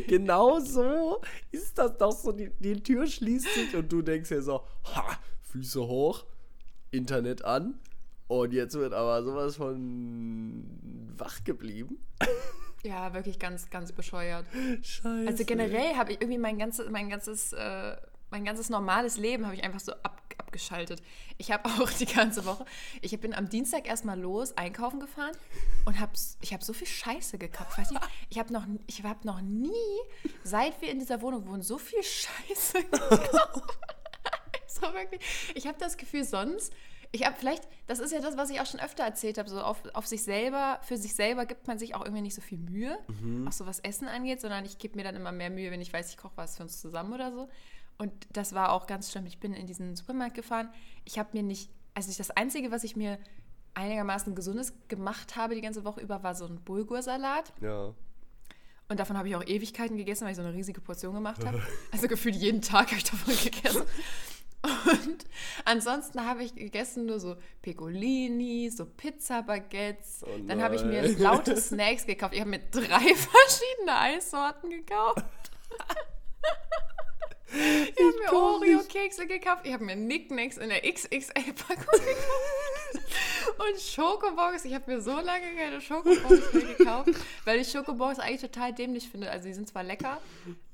genau 0.08 0.58
so 0.58 1.20
ist 1.52 1.78
das 1.78 1.96
doch 1.98 2.12
so, 2.12 2.32
die, 2.32 2.50
die 2.58 2.82
Tür 2.82 3.06
schließt 3.06 3.54
sich 3.54 3.76
und 3.76 3.92
du 3.92 4.02
denkst 4.02 4.30
dir 4.30 4.42
so, 4.42 4.62
ha, 4.94 5.18
Füße 5.42 5.86
hoch, 5.86 6.24
Internet 6.90 7.44
an 7.44 7.78
und 8.26 8.52
jetzt 8.52 8.74
wird 8.74 8.92
aber 8.92 9.22
sowas 9.22 9.56
von 9.56 10.64
wach 11.16 11.44
geblieben. 11.44 11.98
Ja, 12.84 13.14
wirklich 13.14 13.38
ganz, 13.38 13.70
ganz 13.70 13.92
bescheuert. 13.92 14.44
Scheiße. 14.82 15.28
Also 15.28 15.44
generell 15.44 15.94
habe 15.94 16.10
ich 16.10 16.20
irgendwie 16.20 16.38
mein 16.38 16.58
ganzes, 16.58 16.90
mein 16.90 17.08
ganzes, 17.08 17.52
äh, 17.52 17.96
mein 18.32 18.44
ganzes 18.44 18.70
normales 18.70 19.16
Leben 19.18 19.44
habe 19.44 19.54
ich 19.54 19.62
einfach 19.62 19.78
so 19.78 19.92
ab, 19.92 20.22
abgeschaltet. 20.38 21.02
Ich 21.38 21.52
habe 21.52 21.68
auch 21.80 21.90
die 21.90 22.06
ganze 22.06 22.44
Woche, 22.44 22.64
ich 23.00 23.18
bin 23.20 23.34
am 23.34 23.48
Dienstag 23.48 23.86
erstmal 23.86 24.18
los 24.18 24.56
einkaufen 24.56 24.98
gefahren 24.98 25.36
und 25.84 26.00
habe 26.00 26.12
ich 26.40 26.52
habe 26.52 26.64
so 26.64 26.72
viel 26.72 26.86
Scheiße 26.86 27.38
gekauft. 27.38 27.78
Weißt 27.78 27.92
du, 27.92 27.96
ich 28.30 28.38
habe 28.38 28.52
noch, 28.52 28.66
ich 28.86 29.02
habe 29.04 29.26
noch 29.26 29.40
nie, 29.40 29.70
seit 30.42 30.80
wir 30.80 30.90
in 30.90 30.98
dieser 30.98 31.20
Wohnung 31.22 31.46
wohnen, 31.46 31.62
so 31.62 31.78
viel 31.78 32.02
Scheiße 32.02 32.82
gekauft. 32.90 33.78
so 34.66 34.82
wirklich. 34.92 35.20
Ich 35.54 35.66
habe 35.66 35.78
das 35.78 35.96
Gefühl 35.96 36.24
sonst. 36.24 36.72
Ich 37.14 37.26
habe 37.26 37.36
vielleicht, 37.38 37.68
das 37.86 37.98
ist 37.98 38.10
ja 38.10 38.20
das, 38.20 38.38
was 38.38 38.48
ich 38.48 38.58
auch 38.62 38.64
schon 38.64 38.80
öfter 38.80 39.04
erzählt 39.04 39.36
habe, 39.36 39.50
so 39.50 39.60
auf, 39.60 39.82
auf 39.92 40.06
sich 40.06 40.22
selber, 40.22 40.80
für 40.82 40.96
sich 40.96 41.14
selber 41.14 41.44
gibt 41.44 41.66
man 41.66 41.78
sich 41.78 41.94
auch 41.94 42.00
irgendwie 42.00 42.22
nicht 42.22 42.34
so 42.34 42.40
viel 42.40 42.56
Mühe, 42.56 42.98
auch 43.46 43.52
so 43.52 43.66
was 43.66 43.80
Essen 43.80 44.08
angeht, 44.08 44.40
sondern 44.40 44.64
ich 44.64 44.78
gebe 44.78 44.96
mir 44.96 45.04
dann 45.04 45.16
immer 45.16 45.30
mehr 45.30 45.50
Mühe, 45.50 45.70
wenn 45.70 45.82
ich 45.82 45.92
weiß, 45.92 46.08
ich 46.08 46.16
koche 46.16 46.32
was 46.36 46.56
für 46.56 46.62
uns 46.62 46.80
zusammen 46.80 47.12
oder 47.12 47.30
so. 47.30 47.50
Und 47.98 48.12
das 48.32 48.54
war 48.54 48.72
auch 48.72 48.86
ganz 48.86 49.10
schlimm. 49.10 49.26
Ich 49.26 49.38
bin 49.38 49.54
in 49.54 49.66
diesen 49.66 49.94
Supermarkt 49.96 50.34
gefahren. 50.34 50.70
Ich 51.04 51.18
habe 51.18 51.30
mir 51.32 51.42
nicht, 51.42 51.70
also 51.94 52.12
das 52.16 52.30
Einzige, 52.30 52.70
was 52.70 52.84
ich 52.84 52.96
mir 52.96 53.18
einigermaßen 53.74 54.34
Gesundes 54.34 54.74
gemacht 54.88 55.36
habe 55.36 55.54
die 55.54 55.60
ganze 55.60 55.84
Woche 55.84 56.00
über, 56.00 56.22
war 56.22 56.34
so 56.34 56.46
ein 56.46 56.60
Bulgursalat. 56.62 57.52
Ja. 57.60 57.94
Und 58.88 59.00
davon 59.00 59.16
habe 59.16 59.28
ich 59.28 59.36
auch 59.36 59.46
Ewigkeiten 59.46 59.96
gegessen, 59.96 60.24
weil 60.24 60.32
ich 60.32 60.36
so 60.36 60.42
eine 60.42 60.52
riesige 60.52 60.80
Portion 60.80 61.14
gemacht 61.14 61.44
habe. 61.44 61.62
Also 61.92 62.08
gefühlt 62.08 62.36
jeden 62.36 62.60
Tag 62.60 62.88
habe 62.88 62.96
ich 62.96 63.04
davon 63.04 63.34
gegessen. 63.34 63.82
Und 64.62 65.24
ansonsten 65.64 66.24
habe 66.24 66.44
ich 66.44 66.54
gegessen 66.54 67.06
nur 67.06 67.18
so 67.18 67.36
Pecolini, 67.62 68.70
so 68.70 68.86
Pizza-Baguettes. 68.86 70.24
Oh 70.24 70.38
Dann 70.46 70.62
habe 70.62 70.76
ich 70.76 70.84
mir 70.84 71.02
laute 71.18 71.56
Snacks 71.60 72.06
gekauft. 72.06 72.34
Ich 72.34 72.40
habe 72.40 72.50
mir 72.50 72.60
drei 72.70 72.82
verschiedene 73.14 73.96
Eissorten 73.98 74.70
gekauft. 74.70 75.24
Ich 77.52 78.04
habe 78.04 78.18
mir. 78.18 78.32
Oreo-Kekse 78.32 79.26
gekauft. 79.26 79.62
Ich 79.64 79.72
habe 79.72 79.84
mir 79.84 79.96
Nicknacks 79.96 80.56
in 80.56 80.68
der 80.68 80.82
XXL-Packung 80.82 81.84
gekauft. 81.92 83.12
Und 83.58 83.80
Schokobons. 83.80 84.64
Ich 84.64 84.74
habe 84.74 84.90
mir 84.90 85.00
so 85.00 85.12
lange 85.12 85.54
keine 85.56 85.80
Schokobons 85.80 86.52
mehr 86.52 86.74
gekauft, 86.74 87.10
weil 87.44 87.60
ich 87.60 87.70
Schokobons 87.70 88.18
eigentlich 88.18 88.40
total 88.40 88.72
dämlich 88.72 89.08
finde. 89.08 89.30
Also 89.30 89.48
die 89.48 89.54
sind 89.54 89.68
zwar 89.68 89.82
lecker, 89.82 90.20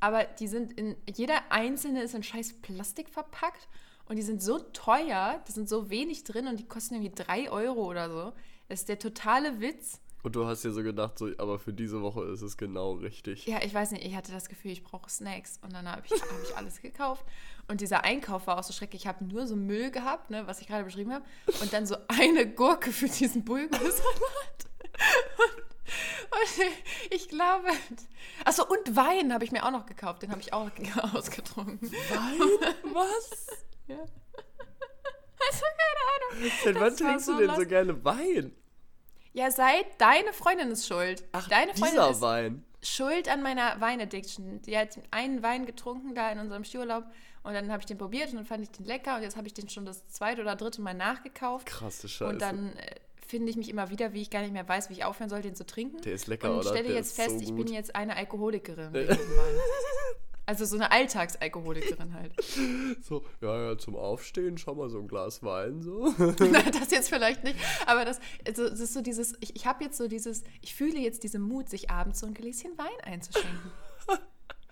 aber 0.00 0.24
die 0.24 0.48
sind 0.48 0.78
in, 0.78 0.96
jeder 1.12 1.50
einzelne 1.50 2.02
ist 2.02 2.14
in 2.14 2.22
scheiß 2.22 2.60
Plastik 2.62 3.08
verpackt. 3.08 3.68
Und 4.08 4.16
die 4.16 4.22
sind 4.22 4.42
so 4.42 4.58
teuer, 4.58 5.42
da 5.44 5.52
sind 5.52 5.68
so 5.68 5.90
wenig 5.90 6.24
drin 6.24 6.46
und 6.46 6.58
die 6.58 6.66
kosten 6.66 6.94
irgendwie 6.94 7.14
3 7.14 7.50
Euro 7.50 7.84
oder 7.84 8.08
so. 8.08 8.32
Das 8.68 8.80
ist 8.80 8.88
der 8.88 8.98
totale 8.98 9.60
Witz. 9.60 10.00
Und 10.22 10.34
du 10.34 10.46
hast 10.46 10.64
dir 10.64 10.72
so 10.72 10.82
gedacht, 10.82 11.16
so, 11.18 11.30
aber 11.38 11.58
für 11.58 11.72
diese 11.72 12.02
Woche 12.02 12.24
ist 12.24 12.42
es 12.42 12.56
genau 12.56 12.92
richtig. 12.92 13.46
Ja, 13.46 13.62
ich 13.62 13.72
weiß 13.72 13.92
nicht, 13.92 14.04
ich 14.04 14.16
hatte 14.16 14.32
das 14.32 14.48
Gefühl, 14.48 14.72
ich 14.72 14.82
brauche 14.82 15.08
Snacks. 15.08 15.58
Und 15.62 15.72
dann 15.72 15.90
habe 15.90 16.02
ich, 16.04 16.12
hab 16.12 16.42
ich 16.42 16.56
alles 16.56 16.82
gekauft. 16.82 17.24
Und 17.68 17.80
dieser 17.80 18.02
Einkauf 18.04 18.46
war 18.46 18.58
auch 18.58 18.64
so 18.64 18.72
schrecklich. 18.72 19.02
Ich 19.02 19.06
habe 19.06 19.24
nur 19.24 19.46
so 19.46 19.54
Müll 19.54 19.90
gehabt, 19.90 20.30
ne, 20.30 20.46
was 20.46 20.60
ich 20.60 20.66
gerade 20.66 20.84
beschrieben 20.84 21.12
habe. 21.12 21.24
Und 21.60 21.72
dann 21.72 21.86
so 21.86 21.96
eine 22.08 22.50
Gurke 22.50 22.90
für 22.90 23.08
diesen 23.08 23.44
Bulgursalat. 23.44 24.66
Und, 25.38 25.62
und 26.32 26.66
ich 27.10 27.28
glaube. 27.28 27.68
Achso, 28.44 28.64
und 28.64 28.96
Wein 28.96 29.32
habe 29.32 29.44
ich 29.44 29.52
mir 29.52 29.64
auch 29.64 29.70
noch 29.70 29.86
gekauft. 29.86 30.22
Den 30.22 30.30
habe 30.30 30.40
ich 30.40 30.52
auch 30.52 30.70
ausgetrunken. 31.14 31.90
Wein? 31.92 32.74
Was? 32.92 33.46
Ja. 33.86 33.98
Also, 34.00 35.64
keine 35.78 36.42
Ahnung. 36.42 36.52
Seit 36.64 36.80
wann 36.80 36.96
trinkst 36.96 37.28
du 37.28 37.32
so 37.32 37.38
denn 37.38 37.46
so 37.46 37.52
lustig. 37.52 37.68
gerne 37.68 38.04
Wein? 38.04 38.52
Ja, 39.38 39.52
seit 39.52 39.86
deine 40.00 40.32
Freundin 40.32 40.72
ist 40.72 40.88
schuld. 40.88 41.22
Ach, 41.30 41.48
deine 41.48 41.72
Freundin 41.72 41.94
dieser 41.94 42.10
ist 42.10 42.20
Wein. 42.22 42.64
schuld 42.82 43.28
an 43.28 43.40
meiner 43.40 43.80
Weinaddiction. 43.80 44.60
Die 44.62 44.76
hat 44.76 44.98
einen 45.12 45.44
Wein 45.44 45.64
getrunken 45.64 46.12
da 46.16 46.32
in 46.32 46.40
unserem 46.40 46.64
Skiurlaub 46.64 47.04
und 47.44 47.54
dann 47.54 47.70
habe 47.70 47.78
ich 47.80 47.86
den 47.86 47.98
probiert 47.98 48.30
und 48.30 48.36
dann 48.36 48.46
fand 48.46 48.64
ich 48.64 48.70
den 48.70 48.84
lecker 48.84 49.14
und 49.14 49.22
jetzt 49.22 49.36
habe 49.36 49.46
ich 49.46 49.54
den 49.54 49.68
schon 49.68 49.86
das 49.86 50.08
zweite 50.08 50.42
oder 50.42 50.56
dritte 50.56 50.82
Mal 50.82 50.94
nachgekauft. 50.94 51.66
Krasse 51.66 52.08
Scheiße. 52.08 52.28
Und 52.28 52.42
dann 52.42 52.72
äh, 52.78 52.96
finde 53.28 53.50
ich 53.50 53.56
mich 53.56 53.68
immer 53.68 53.90
wieder, 53.90 54.12
wie 54.12 54.22
ich 54.22 54.30
gar 54.30 54.42
nicht 54.42 54.52
mehr 54.52 54.68
weiß, 54.68 54.90
wie 54.90 54.94
ich 54.94 55.04
aufhören 55.04 55.30
soll, 55.30 55.42
den 55.42 55.54
zu 55.54 55.64
trinken. 55.64 56.02
Der 56.02 56.14
ist 56.14 56.26
lecker, 56.26 56.50
und 56.50 56.58
oder? 56.58 56.70
stelle 56.70 56.88
Der 56.88 56.96
jetzt 56.96 57.14
fest, 57.14 57.38
so 57.38 57.44
ich 57.44 57.54
bin 57.54 57.68
jetzt 57.68 57.94
eine 57.94 58.16
Alkoholikerin. 58.16 58.92
Also 60.48 60.64
so 60.64 60.76
eine 60.76 60.90
Alltagsalkoholikerin 60.90 62.14
halt. 62.14 62.32
So, 63.02 63.22
ja, 63.42 63.68
ja, 63.68 63.78
zum 63.78 63.96
Aufstehen 63.96 64.56
schon 64.56 64.78
mal 64.78 64.88
so 64.88 64.98
ein 64.98 65.06
Glas 65.06 65.42
Wein, 65.42 65.82
so. 65.82 66.10
das 66.18 66.90
jetzt 66.90 67.10
vielleicht 67.10 67.44
nicht, 67.44 67.56
aber 67.86 68.06
das, 68.06 68.18
also, 68.46 68.68
das 68.68 68.80
ist 68.80 68.94
so 68.94 69.02
dieses, 69.02 69.34
ich, 69.40 69.54
ich 69.56 69.66
habe 69.66 69.84
jetzt 69.84 69.98
so 69.98 70.08
dieses, 70.08 70.44
ich 70.62 70.74
fühle 70.74 70.98
jetzt 70.98 71.22
diesen 71.22 71.42
Mut, 71.42 71.68
sich 71.68 71.90
abends 71.90 72.20
so 72.20 72.26
ein 72.26 72.32
Gläschen 72.32 72.78
Wein 72.78 72.86
einzuschenken. 73.02 73.70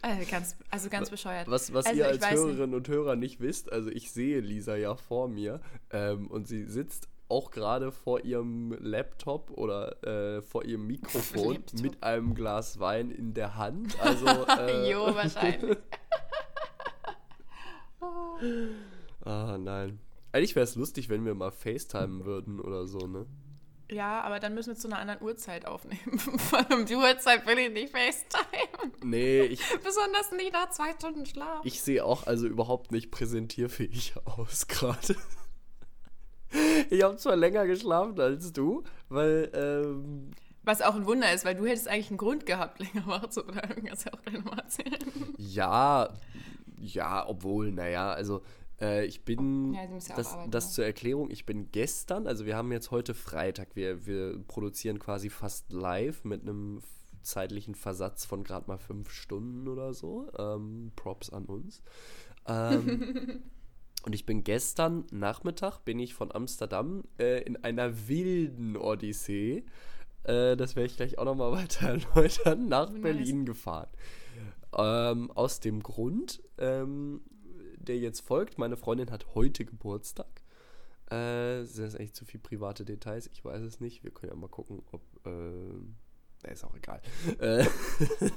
Also 0.01 0.31
ganz, 0.31 0.57
also 0.71 0.89
ganz 0.89 1.11
bescheuert. 1.11 1.51
Was, 1.51 1.73
was 1.75 1.87
also, 1.87 1.99
ihr 1.99 2.07
als. 2.07 2.31
Hörerinnen 2.31 2.75
und 2.75 2.89
Hörer 2.89 3.17
nicht 3.17 3.41
wisst, 3.41 3.71
also 3.71 3.91
ich 3.91 4.13
sehe 4.13 4.41
Lisa 4.41 4.77
ja 4.77 4.97
vor 4.97 5.29
mir 5.29 5.61
ähm, 5.91 6.29
und 6.29 6.49
sie 6.49 6.65
sitzt 6.65 7.09
auch 7.29 7.51
gerade 7.51 7.93
vor 7.93 8.25
ihrem 8.25 8.73
Laptop 8.81 9.51
oder 9.51 10.03
äh, 10.05 10.43
vor 10.43 10.65
ihrem 10.65 10.87
Mikrofon 10.87 11.55
Laptop. 11.55 11.81
mit 11.81 12.03
einem 12.03 12.35
Glas 12.35 12.79
Wein 12.79 13.11
in 13.11 13.35
der 13.35 13.57
Hand. 13.57 13.97
Also, 14.07 14.27
äh, 14.27 14.91
jo, 14.91 15.15
wahrscheinlich. 15.15 15.77
ah, 19.25 19.57
nein. 19.59 19.99
Eigentlich 20.33 20.55
wäre 20.55 20.65
es 20.65 20.75
lustig, 20.75 21.09
wenn 21.09 21.25
wir 21.25 21.35
mal 21.35 21.51
FaceTimen 21.51 22.25
würden 22.25 22.61
oder 22.61 22.87
so, 22.87 22.99
ne? 22.99 23.27
Ja, 23.91 24.21
aber 24.23 24.41
dann 24.41 24.55
müssen 24.55 24.71
wir 24.71 24.77
zu 24.77 24.89
einer 24.89 24.99
anderen 24.99 25.23
Uhrzeit 25.23 25.65
aufnehmen. 25.67 26.19
Vor 26.19 26.59
allem 26.59 26.87
die 26.87 26.97
Uhrzeit 26.97 27.47
will 27.47 27.57
ich 27.59 27.71
nicht 27.73 27.93
FaceTime. 27.93 28.93
Nee, 29.05 29.43
ich, 29.43 29.61
Besonders 29.83 30.33
nicht 30.33 30.53
nach 30.53 30.71
zwei 30.71 30.93
Stunden 30.93 31.25
Schlaf. 31.25 31.65
ich 31.65 31.81
sehe 31.81 32.05
auch 32.05 32.27
also 32.27 32.47
überhaupt 32.47 32.91
nicht 32.91 33.11
präsentierfähig 33.11 34.15
aus 34.25 34.67
gerade. 34.67 35.17
Ich 36.91 37.03
habe 37.03 37.17
zwar 37.17 37.37
länger 37.37 37.67
geschlafen 37.67 38.19
als 38.21 38.53
du, 38.53 38.85
weil 39.09 39.51
ähm, 39.55 40.31
Was 40.65 40.83
auch 40.83 40.95
ein 40.95 41.07
Wunder 41.07 41.33
ist, 41.33 41.45
weil 41.45 41.55
du 41.55 41.67
hättest 41.67 41.89
eigentlich 41.89 42.11
einen 42.11 42.19
Grund 42.19 42.47
gehabt, 42.47 42.79
länger 42.95 43.07
wach 43.07 43.29
zu 43.29 43.45
bleiben. 43.45 43.85
Kannst 43.85 44.07
ja 44.07 44.13
auch 44.13 44.23
gleich 44.23 44.37
nochmal 44.37 44.61
erzählen. 44.61 45.35
Ja, 45.39 46.09
ja, 46.79 47.27
obwohl, 47.29 47.73
naja, 47.73 48.13
also 48.13 48.43
äh, 48.81 49.07
ich 49.07 49.25
bin, 49.25 49.75
Ja, 49.75 49.85
ja 49.85 50.17
das, 50.17 50.33
arbeiten, 50.33 50.51
das 50.51 50.67
ne? 50.67 50.73
zur 50.73 50.85
Erklärung, 50.85 51.31
ich 51.31 51.47
bin 51.47 51.71
gestern, 51.73 52.27
also 52.27 52.47
wir 52.47 52.57
haben 52.57 52.71
jetzt 52.73 52.91
heute 52.91 53.15
Freitag, 53.15 53.69
wir, 53.75 54.07
wir 54.07 54.39
produzieren 54.47 54.99
quasi 54.99 55.31
fast 55.31 55.73
live 55.73 56.25
mit 56.25 56.43
einem 56.43 56.81
zeitlichen 57.23 57.75
Versatz 57.75 58.25
von 58.25 58.45
gerade 58.45 58.69
mal 58.69 58.79
fünf 58.79 59.11
Stunden 59.11 59.69
oder 59.69 59.93
so. 59.93 60.31
Ähm, 60.39 60.93
Props 60.97 61.31
an 61.31 61.47
uns. 61.47 61.83
Ähm, 62.47 63.43
und 64.07 64.13
ich 64.13 64.25
bin 64.25 64.45
gestern 64.45 65.05
Nachmittag, 65.11 65.81
bin 65.81 65.99
ich 65.99 66.15
von 66.15 66.33
Amsterdam 66.33 67.03
äh, 67.19 67.43
in 67.43 67.57
einer 67.65 68.07
wilden 68.07 68.77
Odyssee, 68.77 69.65
äh, 70.23 70.57
das 70.57 70.77
werde 70.77 70.87
ich 70.87 70.97
gleich 70.97 71.19
auch 71.19 71.25
nochmal 71.25 71.51
weiter 71.65 71.89
erläutern, 71.89 72.69
nach 72.69 72.89
nice. 72.91 73.03
Berlin 73.03 73.45
gefahren. 73.45 73.89
Ähm, 74.79 75.33
aus 75.33 75.59
dem 75.59 75.83
Grund, 75.83 76.41
ähm, 76.59 77.21
der 77.79 77.99
jetzt 77.99 78.21
folgt, 78.21 78.59
meine 78.59 78.77
Freundin 78.77 79.11
hat 79.11 79.35
heute 79.35 79.65
Geburtstag. 79.65 80.43
Äh, 81.11 81.65
sind 81.65 81.85
das 81.85 81.97
eigentlich 81.97 82.15
zu 82.15 82.25
viel 82.25 82.41
private 82.41 82.85
Details? 82.85 83.29
Ich 83.33 83.45
weiß 83.45 83.63
es 83.63 83.81
nicht. 83.81 84.05
Wir 84.05 84.13
können 84.13 84.33
ja 84.33 84.37
mal 84.39 84.49
gucken, 84.49 84.83
ob. 84.93 85.03
Na, 85.25 86.51
ist 86.51 86.65
auch 86.65 86.75
egal. 86.75 87.01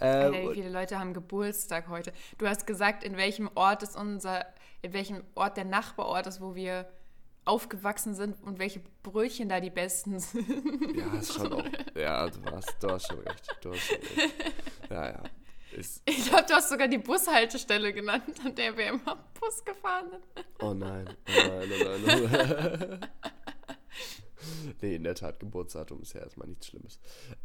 Äh, 0.00 0.26
ähm, 0.26 0.34
Ey, 0.34 0.50
wie 0.50 0.54
viele 0.54 0.70
Leute 0.70 0.98
haben 0.98 1.14
Geburtstag 1.14 1.88
heute? 1.88 2.12
Du 2.38 2.46
hast 2.46 2.66
gesagt, 2.66 3.04
in 3.04 3.16
welchem 3.16 3.50
Ort 3.54 3.82
ist 3.82 3.96
unser, 3.96 4.46
in 4.82 4.92
welchem 4.92 5.22
Ort 5.34 5.56
der 5.56 5.64
Nachbarort 5.64 6.26
ist, 6.26 6.40
wo 6.40 6.54
wir 6.54 6.86
aufgewachsen 7.44 8.14
sind 8.14 8.42
und 8.42 8.58
welche 8.58 8.80
Brötchen 9.02 9.48
da 9.48 9.60
die 9.60 9.70
besten 9.70 10.18
sind. 10.20 10.96
ja, 10.96 11.18
ist 11.18 11.32
schon 11.34 11.52
auch. 11.52 11.64
Ja, 11.94 12.28
du 12.28 12.40
hast, 12.50 12.76
du 12.80 12.88
hast 12.90 13.06
schon 13.06 13.18
recht. 13.20 13.56
Du 13.60 13.70
hast 13.72 13.80
schon 13.86 13.96
recht. 13.96 14.34
Ja, 14.90 15.06
ja. 15.10 15.22
Ist, 15.72 16.02
Ich 16.06 16.28
glaube, 16.28 16.44
du 16.48 16.54
hast 16.54 16.68
sogar 16.70 16.88
die 16.88 16.98
Bushaltestelle 16.98 17.92
genannt, 17.92 18.24
an 18.44 18.54
der 18.54 18.76
wir 18.76 18.86
immer 18.88 19.16
Bus 19.38 19.64
gefahren 19.64 20.10
sind. 20.10 20.46
oh 20.60 20.72
nein. 20.74 21.08
Oh 21.28 21.40
nein, 21.48 21.70
oh 21.70 22.06
nein. 22.06 22.20
Oh 22.22 22.28
nein. 22.86 23.00
nee, 24.82 24.96
in 24.96 25.04
der 25.04 25.14
Tat, 25.14 25.40
Geburtsdatum 25.40 26.02
ist 26.02 26.14
ja 26.14 26.20
erstmal 26.20 26.48
nichts 26.48 26.66
Schlimmes. 26.66 26.98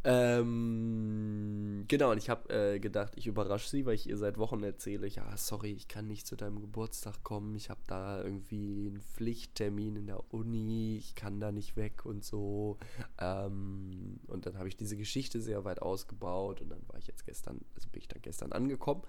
Ähm, 0.04 1.84
genau, 1.88 2.12
und 2.12 2.18
ich 2.18 2.28
habe 2.28 2.52
äh, 2.52 2.78
gedacht, 2.78 3.12
ich 3.16 3.26
überrasche 3.26 3.68
sie, 3.68 3.86
weil 3.86 3.94
ich 3.94 4.08
ihr 4.08 4.16
seit 4.16 4.38
Wochen 4.38 4.62
erzähle, 4.62 5.06
ja, 5.06 5.36
sorry, 5.36 5.72
ich 5.72 5.88
kann 5.88 6.06
nicht 6.06 6.26
zu 6.26 6.36
deinem 6.36 6.60
Geburtstag 6.60 7.22
kommen, 7.22 7.54
ich 7.54 7.70
habe 7.70 7.80
da 7.86 8.22
irgendwie 8.22 8.88
einen 8.88 9.00
Pflichttermin 9.00 9.96
in 9.96 10.06
der 10.06 10.32
Uni, 10.32 10.96
ich 10.98 11.14
kann 11.14 11.40
da 11.40 11.52
nicht 11.52 11.76
weg 11.76 12.04
und 12.04 12.24
so. 12.24 12.78
Ähm, 13.18 14.20
und 14.26 14.46
dann 14.46 14.58
habe 14.58 14.68
ich 14.68 14.76
diese 14.76 14.96
Geschichte 14.96 15.40
sehr 15.40 15.64
weit 15.64 15.82
ausgebaut 15.82 16.60
und 16.60 16.70
dann 16.70 16.82
war 16.88 16.98
ich 16.98 17.06
jetzt 17.06 17.24
gestern, 17.24 17.60
also 17.74 17.88
bin 17.88 18.00
ich 18.00 18.08
dann 18.08 18.22
gestern 18.22 18.52
angekommen. 18.52 19.02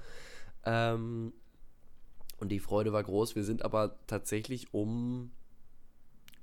Ähm, 0.65 1.33
und 2.39 2.49
die 2.49 2.59
Freude 2.59 2.91
war 2.91 3.03
groß. 3.03 3.35
Wir 3.35 3.43
sind 3.43 3.63
aber 3.63 3.95
tatsächlich 4.07 4.73
um 4.73 5.31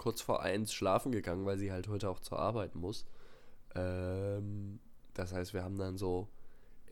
kurz 0.01 0.23
vor 0.23 0.43
eins 0.43 0.73
schlafen 0.73 1.13
gegangen, 1.13 1.45
weil 1.45 1.59
sie 1.59 1.71
halt 1.71 1.87
heute 1.87 2.09
auch 2.09 2.21
zur 2.21 2.39
Arbeit 2.39 2.75
muss. 2.75 3.05
Ähm, 3.75 4.81
das 5.13 5.35
heißt, 5.35 5.53
wir 5.53 5.63
haben 5.63 5.77
dann 5.77 5.99
so 5.99 6.27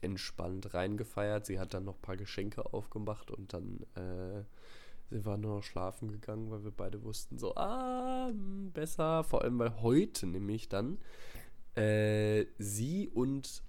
entspannt 0.02 0.74
reingefeiert. 0.74 1.46
Sie 1.46 1.58
hat 1.58 1.72
dann 1.72 1.86
noch 1.86 1.96
ein 1.96 2.02
paar 2.02 2.18
Geschenke 2.18 2.74
aufgemacht 2.74 3.30
und 3.30 3.54
dann 3.54 3.80
äh, 3.94 4.44
sind 5.08 5.24
wir 5.24 5.38
nur 5.38 5.56
noch 5.56 5.62
schlafen 5.62 6.12
gegangen, 6.12 6.50
weil 6.50 6.64
wir 6.64 6.70
beide 6.70 7.02
wussten 7.02 7.38
so, 7.38 7.56
ah, 7.56 8.28
hm, 8.28 8.72
besser. 8.72 9.24
Vor 9.24 9.40
allem, 9.40 9.58
weil 9.58 9.80
heute 9.80 10.26
nämlich 10.26 10.68
dann 10.68 10.98
äh, 11.76 12.44
sie 12.58 13.08
und 13.08 13.62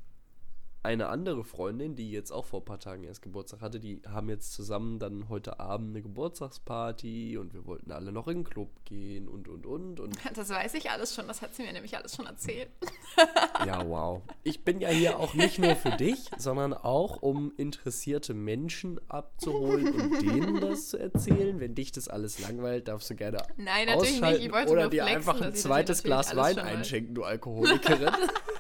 eine 0.82 1.10
andere 1.10 1.44
Freundin, 1.44 1.96
die 1.96 2.10
jetzt 2.12 2.32
auch 2.32 2.46
vor 2.46 2.62
ein 2.62 2.66
paar 2.66 2.80
Tagen 2.80 3.04
erst 3.04 3.22
Geburtstag 3.22 3.62
hatte, 3.62 3.80
die 3.80 4.02
haben 4.08 4.30
jetzt 4.30 4.54
zusammen 4.54 4.98
dann 4.98 5.28
heute 5.28 5.60
Abend 5.60 5.90
eine 5.90 6.02
Geburtstagsparty 6.02 7.38
und 7.38 7.54
wir 7.54 7.66
wollten 7.66 7.92
alle 7.92 8.14
noch 8.14 8.28
in 8.30 8.40
den 8.40 8.44
Club 8.46 8.70
gehen 8.86 9.28
und 9.28 9.50
und 9.50 9.66
und 9.66 10.00
und 10.00 10.16
Das 10.36 10.50
weiß 10.50 10.76
ich 10.76 10.90
alles 10.90 11.14
schon, 11.14 11.28
das 11.28 11.42
hat 11.42 11.54
sie 11.54 11.64
mir 11.64 11.74
nämlich 11.74 11.98
alles 11.98 12.16
schon 12.16 12.26
erzählt. 12.26 12.70
ja, 13.66 13.86
wow. 13.88 14.22
Ich 14.44 14.64
bin 14.64 14.80
ja 14.80 14.90
hier 14.90 15.20
auch 15.20 15.34
nicht 15.34 15.60
nur 15.60 15.76
für 15.76 15.92
dich, 15.92 16.30
sondern 16.38 16.74
auch 16.74 17.22
um 17.22 17.52
interessierte 17.58 18.34
Menschen 18.34 19.02
abzuholen 19.10 19.94
und 19.94 20.22
denen 20.22 20.62
das 20.62 20.90
zu 20.90 20.98
erzählen. 20.98 21.60
Wenn 21.60 21.76
dich 21.76 21.92
das 21.92 22.08
alles 22.08 22.40
langweilt, 22.40 22.88
darfst 22.88 23.10
du 23.10 23.16
gerne 23.16 23.40
Nein, 23.58 23.88
natürlich 23.88 24.22
nicht. 24.22 24.46
Ich 24.46 24.52
wollte 24.52 24.72
oder 24.72 24.82
nur 24.84 24.90
dir 24.92 25.04
flexen, 25.04 25.30
einfach 25.30 25.42
ein 25.42 25.54
zweites 25.56 26.04
Glas 26.04 26.36
Wein 26.36 26.58
einschenken, 26.58 27.16
du 27.16 27.24
Alkoholikerin. 27.24 28.14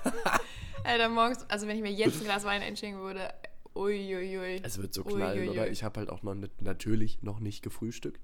Alter, 0.83 1.09
morgens, 1.09 1.45
also 1.50 1.67
wenn 1.67 1.75
ich 1.77 1.81
mir 1.83 1.91
jetzt 1.91 2.17
ein 2.19 2.24
Glas 2.25 2.43
Wein 2.43 2.62
einschenken 2.62 3.01
würde, 3.01 3.29
Uiuiui. 3.75 4.62
Es 4.63 4.81
wird 4.81 4.93
so 4.93 5.03
knallen, 5.03 5.39
Uiuiui. 5.39 5.50
oder? 5.51 5.69
Ich 5.69 5.83
habe 5.83 6.00
halt 6.00 6.09
auch 6.09 6.24
noch 6.24 6.33
nicht, 6.36 6.62
natürlich 6.62 7.21
noch 7.21 7.39
nicht 7.39 7.62
gefrühstückt. 7.63 8.19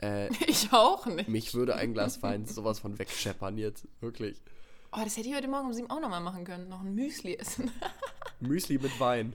Äh, 0.00 0.28
Ich 0.46 0.72
auch 0.72 1.06
nicht. 1.06 1.28
mich 1.28 1.54
würde 1.54 1.74
ein 1.76 1.92
Glas 1.94 2.22
Wein 2.22 2.46
sowas 2.46 2.78
von 2.80 2.98
wegscheppern 2.98 3.56
jetzt, 3.58 3.86
wirklich. 4.00 4.40
Oh, 4.92 5.00
das 5.02 5.16
hätte 5.16 5.28
ich 5.28 5.34
heute 5.34 5.48
Morgen 5.48 5.66
um 5.68 5.72
sieben 5.72 5.88
auch 5.90 6.00
nochmal 6.00 6.20
machen 6.20 6.44
können. 6.44 6.68
Noch 6.68 6.80
ein 6.80 6.94
Müsli 6.94 7.36
essen. 7.36 7.70
Müsli 8.40 8.78
mit 8.78 8.98
Wein. 8.98 9.34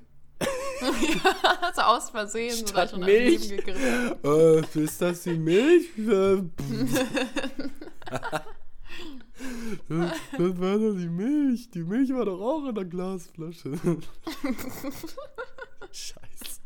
so 1.73 1.81
aus 1.81 2.09
Versehen. 2.09 2.53
so 2.53 2.67
Statt 2.67 2.89
schon 2.91 2.99
Milch. 2.99 3.49
gegriffen. 3.49 4.15
Äh, 4.23 4.83
ist 4.83 5.01
das 5.01 5.23
die 5.23 5.37
Milch? 5.37 5.89
Das, 9.89 10.11
das 10.37 10.59
war 10.59 10.77
doch 10.77 10.93
die 10.95 11.09
Milch. 11.09 11.69
Die 11.71 11.83
Milch 11.83 12.13
war 12.13 12.25
doch 12.25 12.39
auch 12.39 12.67
in 12.69 12.75
der 12.75 12.85
Glasflasche. 12.85 13.71
Scheiße. 15.91 16.61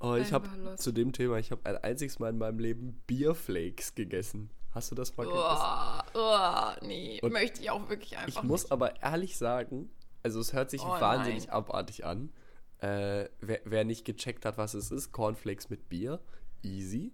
Oh, 0.00 0.14
ich 0.16 0.32
habe 0.32 0.48
zu 0.76 0.92
dem 0.92 1.12
Thema, 1.12 1.38
ich 1.38 1.50
habe 1.50 1.64
ein 1.64 1.76
einziges 1.78 2.18
Mal 2.18 2.30
in 2.30 2.38
meinem 2.38 2.58
Leben 2.58 3.02
Bierflakes 3.06 3.94
gegessen. 3.94 4.50
Hast 4.72 4.90
du 4.90 4.94
das 4.94 5.16
mal 5.16 5.24
gegessen? 5.24 6.10
Oh, 6.14 6.20
oh, 6.20 6.86
nee. 6.86 7.18
Und 7.22 7.32
möchte 7.32 7.62
ich 7.62 7.70
auch 7.70 7.88
wirklich 7.88 8.18
einfach 8.18 8.42
Ich 8.42 8.42
muss 8.42 8.64
nicht. 8.64 8.72
aber 8.72 9.00
ehrlich 9.02 9.36
sagen, 9.38 9.88
also 10.22 10.40
es 10.40 10.52
hört 10.52 10.70
sich 10.70 10.82
Oh 10.82 10.88
wahnsinnig 10.88 11.46
nein. 11.46 11.54
abartig 11.54 12.04
an. 12.04 12.30
Äh, 12.78 13.28
wer, 13.40 13.60
wer 13.64 13.84
nicht 13.84 14.04
gecheckt 14.04 14.44
hat, 14.44 14.58
was 14.58 14.74
es 14.74 14.90
ist, 14.90 15.12
Cornflakes 15.12 15.70
mit 15.70 15.88
Bier, 15.88 16.20
easy. 16.62 17.12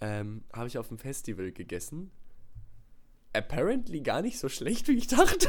Ähm, 0.00 0.42
Habe 0.52 0.66
ich 0.66 0.76
auf 0.78 0.88
dem 0.88 0.98
Festival 0.98 1.52
gegessen. 1.52 2.10
Apparently 3.34 4.00
gar 4.00 4.22
nicht 4.22 4.38
so 4.38 4.48
schlecht, 4.48 4.88
wie 4.88 4.96
ich 4.96 5.08
dachte. 5.08 5.48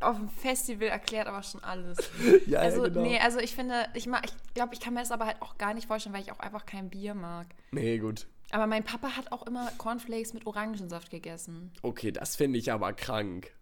Auf 0.00 0.16
dem 0.16 0.30
Festival 0.30 0.88
erklärt 0.88 1.26
aber 1.26 1.42
schon 1.42 1.62
alles. 1.62 1.98
ja, 2.46 2.60
Also, 2.60 2.84
ja, 2.84 2.88
genau. 2.88 3.02
nee, 3.02 3.18
also 3.18 3.38
ich 3.38 3.54
finde, 3.54 3.86
ich 3.92 4.06
mag, 4.06 4.24
ich 4.24 4.54
glaube, 4.54 4.72
ich 4.72 4.80
kann 4.80 4.94
mir 4.94 5.00
das 5.00 5.10
aber 5.10 5.26
halt 5.26 5.42
auch 5.42 5.58
gar 5.58 5.74
nicht 5.74 5.86
vorstellen, 5.86 6.14
weil 6.14 6.22
ich 6.22 6.32
auch 6.32 6.40
einfach 6.40 6.64
kein 6.64 6.88
Bier 6.88 7.14
mag. 7.14 7.46
nee, 7.70 7.98
gut. 7.98 8.26
Aber 8.52 8.66
mein 8.66 8.82
Papa 8.82 9.16
hat 9.16 9.30
auch 9.30 9.46
immer 9.46 9.70
Cornflakes 9.78 10.32
mit 10.32 10.44
Orangensaft 10.46 11.10
gegessen. 11.10 11.70
Okay, 11.82 12.10
das 12.10 12.34
finde 12.34 12.58
ich 12.58 12.72
aber 12.72 12.92
krank. 12.94 13.52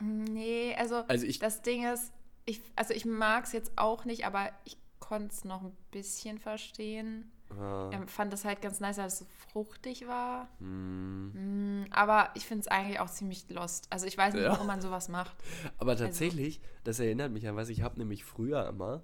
Nee, 0.00 0.74
also, 0.76 1.04
Also 1.06 1.24
ich- 1.26 1.38
das 1.38 1.62
Ding 1.62 1.84
ist, 1.92 2.10
ich, 2.46 2.60
also 2.74 2.92
ich 2.92 3.04
mag 3.04 3.44
es 3.44 3.52
jetzt 3.52 3.70
auch 3.76 4.04
nicht, 4.04 4.26
aber 4.26 4.50
ich 4.64 4.76
konnte 4.98 5.28
es 5.32 5.44
noch 5.44 5.62
ein 5.62 5.76
bisschen 5.92 6.38
verstehen. 6.38 7.30
Ah, 7.58 7.90
Ich 8.04 8.10
fand 8.10 8.32
das 8.32 8.44
halt 8.44 8.60
ganz 8.62 8.80
nice, 8.80 8.96
dass 8.96 9.14
es 9.14 9.18
so 9.20 9.26
fruchtig 9.52 10.06
war. 10.08 10.48
hm. 10.58 11.82
Mm, 11.82 11.86
Aber 11.90 12.30
ich 12.34 12.46
finde 12.46 12.62
es 12.62 12.68
eigentlich 12.68 13.00
auch 13.00 13.10
ziemlich 13.10 13.48
lost. 13.50 13.86
Also 13.90 14.06
ich 14.06 14.16
weiß 14.18 14.34
nicht, 14.34 14.42
Ja. 14.44 14.50
warum 14.52 14.66
man 14.66 14.80
sowas 14.80 15.08
macht. 15.08 15.36
Aber 15.78 15.96
tatsächlich, 15.96 16.60
das 16.84 16.98
erinnert 17.00 17.32
mich 17.32 17.46
an 17.48 17.56
was, 17.56 17.68
ich 17.68 17.82
habe 17.82 17.98
nämlich 17.98 18.24
früher 18.24 18.66
immer, 18.68 19.02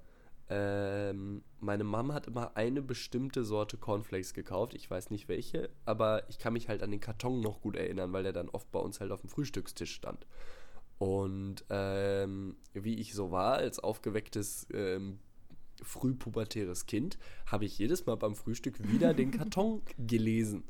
ähm, 0.53 1.45
meine 1.61 1.85
Mama 1.85 2.15
hat 2.15 2.27
immer 2.27 2.57
eine 2.57 2.83
bestimmte 2.83 3.45
Sorte 3.45 3.77
Cornflakes 3.77 4.35
gekauft, 4.35 4.75
ich 4.75 4.91
weiß 4.91 5.11
nicht 5.11 5.29
welche, 5.29 5.71
aber 5.85 6.29
ich 6.29 6.39
kann 6.41 6.55
mich 6.55 6.69
halt 6.69 6.83
an 6.83 6.91
den 6.91 6.99
Karton 7.01 7.41
noch 7.41 7.61
gut 7.61 7.77
erinnern, 7.77 8.13
weil 8.13 8.25
der 8.25 8.33
dann 8.33 8.49
oft 8.49 8.71
bei 8.73 8.81
uns 8.81 8.99
halt 9.01 9.13
auf 9.13 9.21
dem 9.21 9.31
Frühstückstisch 9.31 9.95
stand. 9.95 10.27
Und 10.99 11.65
ähm, 11.71 12.57
wie 12.75 12.97
ich 12.97 13.15
so 13.15 13.31
war, 13.31 13.55
als 13.55 13.79
aufgewecktes 13.79 14.67
ähm, 14.75 15.21
frühpubertäres 15.83 16.87
Kind, 16.87 17.19
habe 17.47 17.65
ich 17.65 17.79
jedes 17.79 18.07
Mal 18.07 18.17
beim 18.17 18.35
Frühstück 18.35 18.91
wieder 18.91 19.15
den 19.15 19.31
Karton 19.31 19.83
gelesen. 19.99 20.65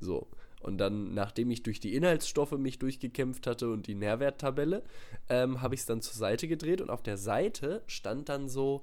So. 0.00 0.28
Und 0.60 0.78
dann, 0.78 1.12
nachdem 1.12 1.50
ich 1.50 1.62
durch 1.62 1.78
die 1.78 1.94
Inhaltsstoffe 1.94 2.52
mich 2.52 2.78
durchgekämpft 2.78 3.46
hatte 3.46 3.70
und 3.70 3.86
die 3.86 3.94
Nährwerttabelle, 3.94 4.82
ähm, 5.28 5.60
habe 5.60 5.74
ich 5.74 5.82
es 5.82 5.86
dann 5.86 6.00
zur 6.00 6.14
Seite 6.14 6.48
gedreht 6.48 6.80
und 6.80 6.88
auf 6.88 7.02
der 7.02 7.18
Seite 7.18 7.82
stand 7.86 8.30
dann 8.30 8.48
so, 8.48 8.82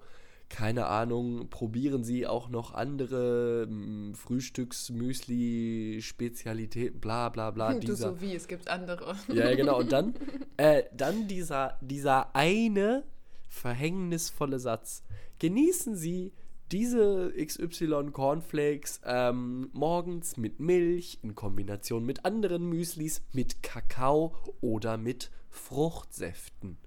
keine 0.51 0.85
Ahnung, 0.85 1.49
probieren 1.49 2.03
Sie 2.03 2.27
auch 2.27 2.49
noch 2.49 2.73
andere 2.73 3.65
mm, 3.67 4.13
Frühstücksmüsli-Spezialitäten, 4.13 6.99
bla 6.99 7.29
bla 7.29 7.51
bla. 7.51 7.73
Du 7.73 7.79
Dieser, 7.79 8.09
so 8.09 8.19
wie, 8.21 8.35
es 8.35 8.47
gibt 8.47 8.69
andere. 8.69 9.15
ja, 9.29 9.49
ja, 9.49 9.55
genau. 9.55 9.79
Und 9.79 9.91
dann, 9.91 10.13
äh, 10.57 10.83
dann 10.95 11.27
dieser, 11.27 11.79
dieser 11.81 12.35
eine 12.35 13.03
verhängnisvolle 13.51 14.59
Satz. 14.59 15.03
Genießen 15.39 15.95
Sie 15.95 16.31
diese 16.71 17.33
XY 17.33 18.11
Cornflakes 18.13 19.01
ähm, 19.03 19.69
morgens 19.73 20.37
mit 20.37 20.59
Milch 20.61 21.19
in 21.21 21.35
Kombination 21.35 22.05
mit 22.05 22.23
anderen 22.23 22.67
Müslis, 22.69 23.21
mit 23.33 23.61
Kakao 23.61 24.33
oder 24.61 24.97
mit 24.97 25.31
Fruchtsäften. 25.49 26.77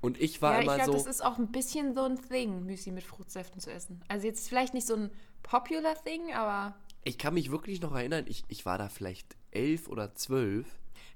Und 0.00 0.20
ich 0.20 0.42
war 0.42 0.54
ja, 0.54 0.58
ich 0.58 0.64
immer 0.64 0.76
glaube, 0.76 0.98
so. 0.98 1.04
das 1.04 1.06
ist 1.06 1.24
auch 1.24 1.38
ein 1.38 1.52
bisschen 1.52 1.94
so 1.94 2.02
ein 2.02 2.20
Thing, 2.20 2.64
Müsli 2.66 2.90
mit 2.90 3.04
Fruchtsäften 3.04 3.60
zu 3.60 3.72
essen. 3.72 4.00
Also 4.08 4.26
jetzt 4.26 4.48
vielleicht 4.48 4.74
nicht 4.74 4.86
so 4.86 4.96
ein 4.96 5.10
popular 5.44 5.94
Thing, 6.04 6.34
aber 6.34 6.74
Ich 7.04 7.18
kann 7.18 7.34
mich 7.34 7.52
wirklich 7.52 7.80
noch 7.80 7.94
erinnern, 7.94 8.24
ich, 8.28 8.44
ich 8.48 8.66
war 8.66 8.78
da 8.78 8.88
vielleicht 8.88 9.36
elf 9.52 9.88
oder 9.88 10.14
zwölf. 10.16 10.66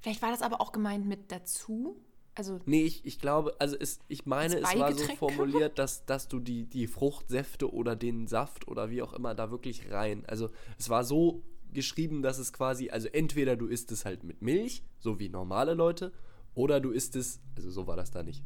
vielleicht 0.01 0.23
war 0.23 0.31
das 0.31 0.43
aber 0.43 0.61
auch 0.61 0.71
gemeint 0.71 1.07
mit 1.07 1.33
dazu. 1.33 2.01
Also 2.35 2.61
Nee, 2.64 2.85
ich, 2.85 3.05
ich 3.05 3.19
glaube, 3.19 3.55
also 3.59 3.77
es, 3.79 3.99
ich 4.09 4.25
meine, 4.25 4.59
es 4.59 4.77
war 4.77 4.93
so 4.93 5.05
formuliert, 5.16 5.79
dass, 5.79 6.07
dass 6.07 6.29
du 6.29 6.38
die, 6.38 6.64
die 6.64 6.87
Fruchtsäfte 6.87 7.73
oder 7.73 7.97
den 7.97 8.27
Saft 8.27 8.69
oder 8.69 8.90
wie 8.90 9.03
auch 9.03 9.12
immer 9.12 9.35
da 9.35 9.51
wirklich 9.51 9.90
rein. 9.90 10.25
Also 10.27 10.51
es 10.79 10.88
war 10.88 11.05
so 11.05 11.43
geschrieben, 11.73 12.23
dass 12.23 12.38
es 12.38 12.53
quasi, 12.53 12.90
also 12.90 13.09
entweder 13.09 13.57
du 13.57 13.66
isst 13.66 13.93
es 13.93 14.05
halt 14.05 14.25
mit 14.25 14.43
Milch, 14.43 14.83
so 14.99 15.19
wie 15.19 15.29
normale 15.29 15.75
Leute, 15.75 16.12
oder 16.55 16.81
du 16.81 16.90
isst 16.90 17.14
es, 17.14 17.40
also 17.57 17.71
so 17.71 17.87
war 17.87 17.97
das 17.97 18.11
da 18.11 18.23
nicht. 18.23 18.43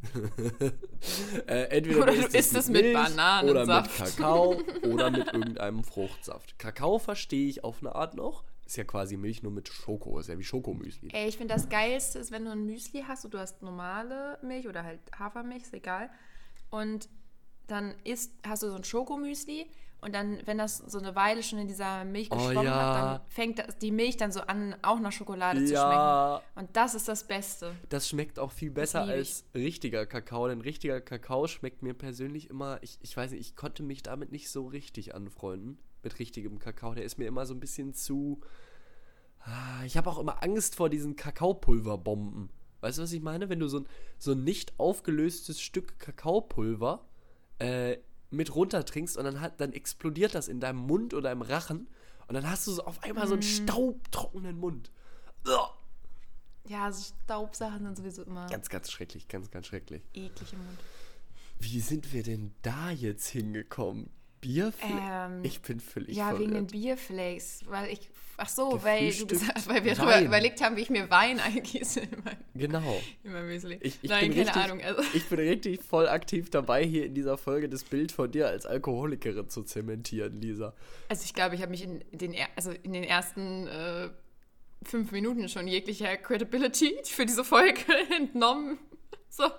äh, 1.46 1.64
entweder 1.76 2.02
Oder 2.02 2.12
du 2.14 2.36
isst 2.36 2.54
es 2.54 2.68
mit 2.68 2.92
Bananensaft. 2.92 3.50
oder 3.50 3.82
mit 3.82 3.96
Kakao 3.96 4.62
oder 4.92 5.10
mit 5.10 5.32
irgendeinem 5.32 5.84
Fruchtsaft. 5.84 6.58
Kakao 6.58 6.98
verstehe 6.98 7.48
ich 7.48 7.64
auf 7.64 7.80
eine 7.80 7.94
Art 7.94 8.14
noch. 8.14 8.44
Ist 8.66 8.76
ja 8.76 8.84
quasi 8.84 9.16
Milch 9.16 9.42
nur 9.42 9.52
mit 9.52 9.68
Schoko, 9.68 10.18
ist 10.18 10.28
ja 10.28 10.38
wie 10.38 10.44
Schokomüsli. 10.44 11.08
Ey, 11.12 11.28
ich 11.28 11.36
finde 11.36 11.54
das 11.54 11.68
Geilste 11.68 12.18
ist, 12.18 12.30
wenn 12.30 12.44
du 12.46 12.50
ein 12.52 12.64
Müsli 12.64 13.04
hast 13.06 13.24
und 13.26 13.34
du 13.34 13.38
hast 13.38 13.62
normale 13.62 14.38
Milch 14.42 14.66
oder 14.66 14.84
halt 14.84 15.00
Hafermilch, 15.18 15.62
ist 15.64 15.74
egal. 15.74 16.08
Und 16.70 17.08
dann 17.66 17.94
isst, 18.04 18.32
hast 18.46 18.62
du 18.62 18.68
so 18.70 18.74
ein 18.76 18.84
Schokomüsli 18.84 19.66
und 20.00 20.14
dann, 20.14 20.38
wenn 20.46 20.58
das 20.58 20.78
so 20.78 20.98
eine 20.98 21.14
Weile 21.14 21.42
schon 21.42 21.58
in 21.58 21.68
dieser 21.68 22.04
Milch 22.04 22.28
Oh, 22.30 22.36
geschwommen 22.36 22.64
ja. 22.64 22.74
hat, 22.94 22.94
dann 22.96 23.20
fängt 23.30 23.58
das, 23.58 23.78
die 23.78 23.90
Milch 23.90 24.16
dann 24.16 24.32
so 24.32 24.40
an, 24.40 24.74
auch 24.82 24.98
nach 25.00 25.12
Schokolade 25.12 25.64
zu 25.64 25.72
Ja. 25.72 26.42
schmecken. 26.42 26.60
Und 26.66 26.76
das 26.76 26.94
ist 26.94 27.08
das 27.08 27.26
Beste. 27.26 27.74
Das 27.88 28.08
schmeckt 28.08 28.38
auch 28.38 28.52
viel 28.52 28.70
besser 28.70 29.04
als 29.04 29.44
richtiger 29.54 30.04
Kakao, 30.06 30.48
denn 30.48 30.60
richtiger 30.60 31.00
Kakao 31.00 31.46
schmeckt 31.48 31.82
mir 31.82 31.94
persönlich 31.94 32.50
immer, 32.50 32.78
ich, 32.82 32.98
ich 33.02 33.16
weiß 33.16 33.30
nicht, 33.30 33.40
ich 33.40 33.56
konnte 33.56 33.82
mich 33.82 34.02
damit 34.02 34.30
nicht 34.32 34.50
so 34.50 34.66
richtig 34.66 35.14
anfreunden, 35.14 35.78
mit 36.04 36.18
richtigem 36.18 36.58
Kakao. 36.58 36.94
Der 36.94 37.04
ist 37.04 37.18
mir 37.18 37.26
immer 37.26 37.46
so 37.46 37.54
ein 37.54 37.60
bisschen 37.60 37.94
zu. 37.94 38.40
Ah, 39.40 39.84
Ich 39.84 39.96
habe 39.96 40.08
auch 40.10 40.18
immer 40.18 40.42
Angst 40.42 40.74
vor 40.76 40.88
diesen 40.88 41.16
Kakaopulverbomben. 41.16 42.50
Weißt 42.80 42.98
du, 42.98 43.02
was 43.02 43.12
ich 43.12 43.22
meine? 43.22 43.48
Wenn 43.48 43.58
du 43.60 43.68
so 43.68 43.80
ein, 43.80 43.86
so 44.18 44.32
ein 44.32 44.44
nicht 44.44 44.78
aufgelöstes 44.78 45.60
Stück 45.60 45.98
Kakaopulver 45.98 47.04
äh, 47.58 47.96
mit 48.30 48.54
runtertrinkst 48.54 49.16
und 49.16 49.24
dann, 49.24 49.40
hat, 49.40 49.60
dann 49.60 49.72
explodiert 49.72 50.34
das 50.34 50.48
in 50.48 50.60
deinem 50.60 50.78
Mund 50.78 51.14
oder 51.14 51.30
im 51.32 51.42
Rachen 51.42 51.88
und 52.26 52.34
dann 52.34 52.48
hast 52.50 52.66
du 52.66 52.72
so 52.72 52.84
auf 52.84 53.02
einmal 53.02 53.26
so 53.26 53.34
einen 53.34 53.42
staubtrockenen 53.42 54.58
Mund. 54.58 54.90
Ugh. 55.46 55.70
Ja, 56.66 56.90
so 56.90 57.14
Staubsachen 57.24 57.84
sind 57.84 57.96
sowieso 57.98 58.22
immer 58.22 58.46
Ganz, 58.48 58.70
ganz 58.70 58.90
schrecklich, 58.90 59.28
ganz, 59.28 59.50
ganz 59.50 59.66
schrecklich. 59.66 60.02
eklig 60.14 60.52
im 60.54 60.58
Mund. 60.64 60.78
Wie 61.60 61.80
sind 61.80 62.12
wir 62.12 62.22
denn 62.22 62.54
da 62.62 62.90
jetzt 62.90 63.26
hingekommen? 63.28 64.10
Bierflakes? 64.44 64.94
Ähm, 65.00 65.40
ich 65.42 65.60
bin 65.62 65.80
völlig 65.80 66.16
Ja, 66.16 66.32
wegen 66.38 66.52
den 66.52 66.68
verwirrt. 66.68 66.72
Bierflakes, 66.72 67.60
weil 67.66 67.90
ich, 67.92 68.10
ach 68.36 68.48
so, 68.48 68.78
weil 68.82 69.10
du 69.12 69.26
gesagt, 69.26 69.66
weil 69.68 69.84
wir 69.84 69.94
darüber 69.94 70.20
überlegt 70.20 70.62
haben, 70.62 70.76
wie 70.76 70.82
ich 70.82 70.90
mir 70.90 71.08
Wein 71.10 71.40
eingieße 71.44 72.00
in 72.00 72.08
mein, 72.24 72.36
Genau. 72.54 73.00
in 73.22 73.32
mein 73.32 73.46
Müsli. 73.46 73.78
Ich, 73.80 73.98
ich 74.02 74.10
Nein, 74.10 74.30
keine 74.30 74.40
richtig, 74.42 74.56
Ahnung. 74.62 74.80
Also, 74.82 75.02
Ich 75.14 75.24
bin 75.28 75.38
richtig 75.38 75.82
voll 75.82 76.08
aktiv 76.08 76.50
dabei, 76.50 76.84
hier 76.84 77.06
in 77.06 77.14
dieser 77.14 77.38
Folge 77.38 77.68
das 77.70 77.84
Bild 77.84 78.12
von 78.12 78.30
dir 78.30 78.48
als 78.48 78.66
Alkoholikerin 78.66 79.48
zu 79.48 79.62
zementieren, 79.62 80.40
Lisa. 80.40 80.74
also 81.08 81.22
ich 81.24 81.32
glaube, 81.32 81.54
ich 81.54 81.62
habe 81.62 81.70
mich 81.70 81.82
in 81.84 82.02
den, 82.12 82.34
also 82.56 82.70
in 82.70 82.92
den 82.92 83.04
ersten 83.04 83.66
äh, 83.66 84.10
fünf 84.84 85.10
Minuten 85.12 85.48
schon 85.48 85.66
jeglicher 85.66 86.14
Credibility 86.18 86.94
für 87.04 87.24
diese 87.24 87.44
Folge 87.44 87.80
entnommen. 88.14 88.78
So, 89.36 89.50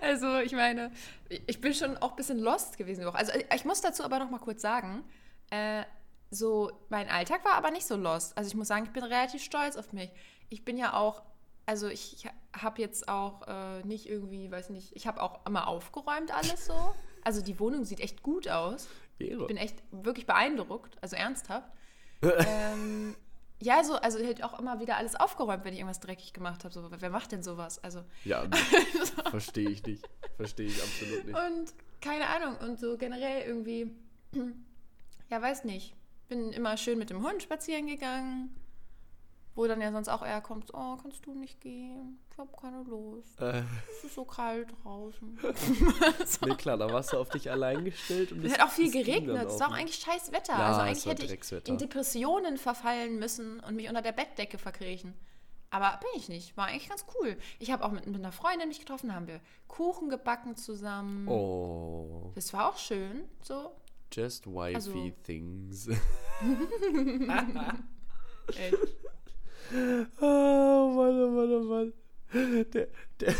also 0.00 0.38
ich 0.38 0.52
meine, 0.52 0.92
ich 1.28 1.60
bin 1.60 1.74
schon 1.74 1.96
auch 1.96 2.10
ein 2.10 2.16
bisschen 2.16 2.38
lost 2.38 2.78
gewesen. 2.78 3.04
Also 3.04 3.32
ich 3.54 3.64
muss 3.64 3.80
dazu 3.80 4.04
aber 4.04 4.20
noch 4.20 4.30
mal 4.30 4.38
kurz 4.38 4.62
sagen, 4.62 5.02
äh, 5.50 5.82
so 6.30 6.70
mein 6.88 7.08
Alltag 7.08 7.44
war 7.44 7.54
aber 7.54 7.70
nicht 7.70 7.86
so 7.86 7.96
lost. 7.96 8.36
Also 8.36 8.48
ich 8.48 8.54
muss 8.54 8.68
sagen, 8.68 8.84
ich 8.84 8.92
bin 8.92 9.02
relativ 9.02 9.42
stolz 9.42 9.76
auf 9.76 9.92
mich. 9.92 10.10
Ich 10.50 10.64
bin 10.64 10.76
ja 10.76 10.94
auch, 10.94 11.22
also 11.66 11.88
ich 11.88 12.28
habe 12.56 12.80
jetzt 12.80 13.08
auch 13.08 13.46
äh, 13.48 13.82
nicht 13.84 14.08
irgendwie, 14.08 14.50
weiß 14.50 14.70
nicht, 14.70 14.94
ich 14.94 15.06
habe 15.06 15.20
auch 15.22 15.44
immer 15.46 15.66
aufgeräumt 15.66 16.32
alles 16.32 16.66
so. 16.66 16.94
Also 17.24 17.42
die 17.42 17.58
Wohnung 17.58 17.84
sieht 17.84 18.00
echt 18.00 18.22
gut 18.22 18.48
aus. 18.48 18.88
Ich 19.18 19.46
bin 19.46 19.56
echt 19.56 19.82
wirklich 19.90 20.26
beeindruckt, 20.26 20.96
also 21.02 21.16
ernsthaft. 21.16 21.68
ähm, 22.22 23.16
Ja, 23.60 23.82
so, 23.82 23.94
also 23.94 24.24
halt 24.24 24.44
auch 24.44 24.58
immer 24.58 24.80
wieder 24.80 24.96
alles 24.96 25.16
aufgeräumt, 25.16 25.64
wenn 25.64 25.72
ich 25.72 25.80
irgendwas 25.80 26.00
dreckig 26.00 26.32
gemacht 26.32 26.64
habe. 26.64 26.72
So, 26.72 26.88
wer 26.90 27.10
macht 27.10 27.32
denn 27.32 27.42
sowas? 27.42 27.82
Also. 27.82 28.04
Ja, 28.24 28.44
verstehe 29.30 29.68
ich 29.68 29.82
nicht. 29.84 30.08
Verstehe 30.36 30.66
ich 30.66 30.80
absolut 30.80 31.24
nicht. 31.24 31.36
Und 31.36 31.74
keine 32.00 32.28
Ahnung, 32.28 32.56
und 32.58 32.78
so 32.78 32.96
generell 32.96 33.42
irgendwie, 33.46 33.90
ja, 35.30 35.42
weiß 35.42 35.64
nicht. 35.64 35.94
Bin 36.28 36.52
immer 36.52 36.76
schön 36.76 36.98
mit 36.98 37.10
dem 37.10 37.26
Hund 37.26 37.42
spazieren 37.42 37.86
gegangen. 37.86 38.54
Wo 39.54 39.66
dann 39.66 39.80
ja 39.80 39.90
sonst 39.90 40.08
auch 40.08 40.24
eher 40.24 40.40
kommt, 40.40 40.72
oh, 40.72 40.96
kannst 41.02 41.26
du 41.26 41.34
nicht 41.34 41.60
gehen? 41.60 42.20
Ich 42.38 42.40
habe 42.40 42.56
keine 42.56 42.84
Lust. 42.84 43.40
Äh. 43.40 43.64
Es 43.90 44.04
ist 44.04 44.14
so 44.14 44.24
kalt 44.24 44.68
draußen. 44.84 45.36
so. 46.24 46.46
Nee, 46.46 46.54
klar, 46.54 46.76
da 46.76 46.88
warst 46.88 47.12
du 47.12 47.18
auf 47.18 47.30
dich 47.30 47.50
allein 47.50 47.84
gestellt. 47.84 48.30
Und 48.30 48.44
es 48.44 48.52
hat 48.52 48.62
auch 48.62 48.70
viel 48.70 48.92
geregnet. 48.92 49.48
Es 49.48 49.58
war 49.58 49.70
auch 49.70 49.72
eigentlich 49.72 49.96
scheiß 49.96 50.30
Wetter. 50.30 50.52
Ja, 50.52 50.68
also 50.68 50.82
eigentlich 50.82 51.06
hätte 51.06 51.24
ich 51.24 51.68
in 51.68 51.78
Depressionen 51.78 52.56
verfallen 52.56 53.18
müssen 53.18 53.58
und 53.58 53.74
mich 53.74 53.88
unter 53.88 54.02
der 54.02 54.12
Bettdecke 54.12 54.56
verkriechen. 54.56 55.14
Aber 55.70 55.98
bin 56.00 56.10
ich 56.14 56.28
nicht. 56.28 56.56
War 56.56 56.66
eigentlich 56.66 56.88
ganz 56.88 57.06
cool. 57.16 57.36
Ich 57.58 57.72
habe 57.72 57.84
auch 57.84 57.90
mit, 57.90 58.06
mit 58.06 58.14
einer 58.14 58.30
Freundin 58.30 58.68
mich 58.68 58.78
getroffen, 58.78 59.12
haben 59.12 59.26
wir 59.26 59.40
Kuchen 59.66 60.08
gebacken 60.08 60.54
zusammen. 60.54 61.26
Oh. 61.26 62.30
Das 62.36 62.52
war 62.52 62.68
auch 62.68 62.78
schön. 62.78 63.24
So. 63.42 63.72
Just 64.12 64.46
wifey 64.46 64.76
also. 64.76 65.10
things. 65.24 65.88
Echt. 68.46 68.76
Oh 70.20 70.92
Mann, 70.94 71.20
oh 71.20 71.30
Mann, 71.30 71.52
oh 71.52 71.64
Mann. 71.64 71.92
Der, 72.32 72.88
der, 73.20 73.34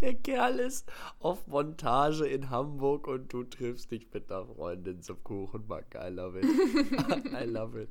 der 0.00 0.14
Kerl 0.14 0.60
ist 0.60 0.90
auf 1.18 1.46
Montage 1.46 2.26
in 2.26 2.50
Hamburg 2.50 3.06
und 3.08 3.32
du 3.32 3.42
triffst 3.42 3.90
dich 3.90 4.06
mit 4.12 4.30
einer 4.30 4.46
Freundin 4.46 5.02
zum 5.02 5.22
Kuchenbacken. 5.24 6.00
I 6.00 6.10
love 6.10 6.38
it. 6.38 6.44
I 7.32 7.44
love 7.44 7.80
it. 7.80 7.90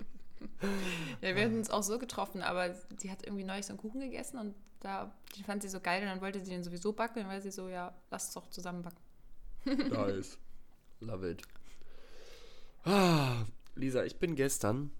Ja, 1.21 1.35
wir 1.35 1.43
hatten 1.43 1.57
uns 1.57 1.69
auch 1.69 1.83
so 1.83 1.99
getroffen, 1.99 2.41
aber 2.41 2.73
sie 2.97 3.11
hat 3.11 3.25
irgendwie 3.25 3.43
neulich 3.43 3.65
so 3.65 3.73
einen 3.73 3.79
Kuchen 3.79 4.01
gegessen 4.01 4.37
und 4.37 4.55
da, 4.79 5.13
die 5.35 5.43
fand 5.43 5.61
sie 5.61 5.69
so 5.69 5.79
geil 5.79 6.01
und 6.01 6.09
dann 6.09 6.21
wollte 6.21 6.43
sie 6.43 6.51
den 6.51 6.63
sowieso 6.63 6.93
backen, 6.93 7.27
weil 7.27 7.41
sie 7.41 7.51
so, 7.51 7.69
ja, 7.69 7.93
lass 8.11 8.27
es 8.29 8.33
doch 8.33 8.49
zusammen 8.49 8.83
backen. 8.83 9.01
Nice. 9.65 10.37
Love 10.99 11.31
it. 11.31 11.41
Ah, 12.85 13.45
Lisa, 13.75 14.03
ich 14.03 14.17
bin 14.17 14.35
gestern 14.35 14.91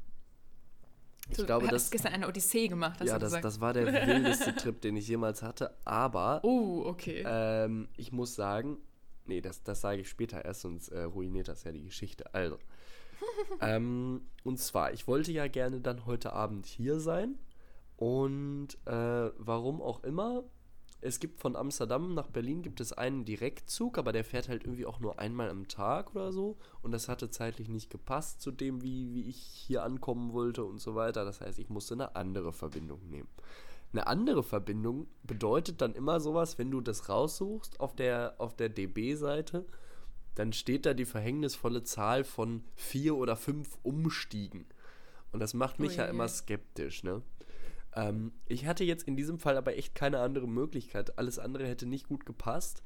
ich 1.30 1.38
du 1.38 1.46
glaube, 1.46 1.66
hast 1.68 1.74
das, 1.74 1.92
gestern 1.92 2.14
eine 2.14 2.28
Odyssee 2.28 2.68
gemacht, 2.68 3.00
hast 3.00 3.08
ja, 3.08 3.18
du 3.18 3.30
das, 3.30 3.42
das 3.42 3.62
war 3.62 3.74
der 3.74 3.86
wildeste 4.08 4.56
Trip, 4.56 4.80
den 4.82 4.98
ich 4.98 5.08
jemals 5.08 5.42
hatte. 5.42 5.76
Aber 5.86 6.42
oh, 6.44 6.84
okay. 6.86 7.24
Ähm, 7.26 7.88
ich 7.98 8.12
muss 8.12 8.36
sagen, 8.36 8.78
nee, 9.26 9.42
das, 9.42 9.64
das 9.64 9.82
sage 9.82 10.02
ich 10.02 10.10
später 10.10 10.44
erst, 10.44 10.62
sonst 10.62 10.90
äh, 10.90 11.04
ruiniert 11.04 11.48
das 11.48 11.64
ja 11.64 11.72
die 11.72 11.84
Geschichte. 11.84 12.34
Also, 12.34 12.58
ähm, 13.62 14.28
und 14.44 14.60
zwar, 14.60 14.94
ich 14.94 15.08
wollte 15.08 15.32
ja 15.32 15.48
gerne 15.48 15.80
dann 15.80 16.06
heute 16.06 16.34
Abend 16.34 16.66
hier 16.66 17.00
sein. 17.00 17.40
Und 17.96 18.70
äh, 18.86 19.32
warum 19.38 19.82
auch 19.82 20.04
immer, 20.04 20.44
es 21.04 21.20
gibt 21.20 21.42
von 21.42 21.58
Amsterdam 21.58 22.14
nach 22.14 22.28
Berlin 22.28 22.62
gibt 22.62 22.80
es 22.80 22.94
einen 22.94 23.26
Direktzug, 23.26 23.98
aber 23.98 24.14
der 24.14 24.24
fährt 24.24 24.48
halt 24.48 24.64
irgendwie 24.64 24.86
auch 24.86 25.02
nur 25.02 25.20
einmal 25.20 25.50
am 25.50 25.68
Tag 25.68 26.16
oder 26.16 26.32
so. 26.32 26.58
Und 26.82 26.92
das 26.92 27.10
hatte 27.10 27.30
zeitlich 27.30 27.68
nicht 27.68 27.90
gepasst 27.90 28.42
zu 28.42 28.52
dem, 28.52 28.82
wie, 28.82 29.14
wie 29.14 29.28
ich 29.28 29.38
hier 29.38 29.84
ankommen 29.84 30.32
wollte 30.32 30.64
und 30.64 30.80
so 30.80 30.96
weiter. 30.96 31.26
Das 31.26 31.42
heißt, 31.42 31.60
ich 31.60 31.70
musste 31.70 31.96
eine 31.96 32.16
andere 32.16 32.54
Verbindung 32.54 33.10
nehmen. 33.10 33.28
Eine 33.92 34.08
andere 34.08 34.44
Verbindung 34.44 35.08
bedeutet 35.24 35.82
dann 35.82 35.94
immer 35.94 36.22
sowas, 36.22 36.58
wenn 36.58 36.72
du 36.72 36.80
das 36.80 37.10
raussuchst 37.10 37.82
auf 37.82 37.96
der, 37.96 38.36
auf 38.38 38.56
der 38.56 38.70
DB-Seite, 38.70 39.66
dann 40.36 40.54
steht 40.54 40.86
da 40.86 40.94
die 40.94 41.06
verhängnisvolle 41.06 41.84
Zahl 41.84 42.24
von 42.24 42.64
vier 42.76 43.16
oder 43.16 43.36
fünf 43.36 43.78
Umstiegen. 43.84 44.66
Und 45.32 45.42
das 45.42 45.54
macht 45.54 45.80
mich 45.80 45.94
oh, 45.94 45.98
ja, 45.98 46.04
ja 46.06 46.10
immer 46.10 46.28
skeptisch, 46.28 47.04
ne? 47.04 47.22
Ähm, 47.96 48.34
ich 48.48 48.66
hatte 48.66 48.84
jetzt 48.84 49.08
in 49.08 49.16
diesem 49.16 49.40
Fall 49.40 49.58
aber 49.58 49.78
echt 49.78 49.96
keine 49.96 50.20
andere 50.20 50.48
Möglichkeit. 50.48 51.18
Alles 51.18 51.40
andere 51.40 51.68
hätte 51.68 51.86
nicht 51.86 52.08
gut 52.08 52.26
gepasst. 52.26 52.84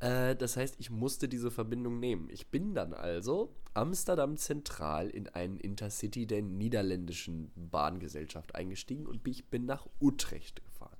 Äh, 0.00 0.34
das 0.36 0.56
heißt, 0.56 0.76
ich 0.78 0.90
musste 0.90 1.28
diese 1.28 1.50
Verbindung 1.50 2.00
nehmen. 2.00 2.28
Ich 2.30 2.48
bin 2.48 2.74
dann 2.74 2.92
also 2.92 3.54
Amsterdam 3.74 4.36
Zentral 4.36 5.08
in 5.10 5.28
einen 5.28 5.58
Intercity 5.58 6.26
der 6.26 6.42
niederländischen 6.42 7.52
Bahngesellschaft 7.54 8.54
eingestiegen 8.54 9.06
und 9.06 9.26
ich 9.28 9.48
bin 9.48 9.66
nach 9.66 9.86
Utrecht 10.00 10.64
gefahren. 10.64 10.96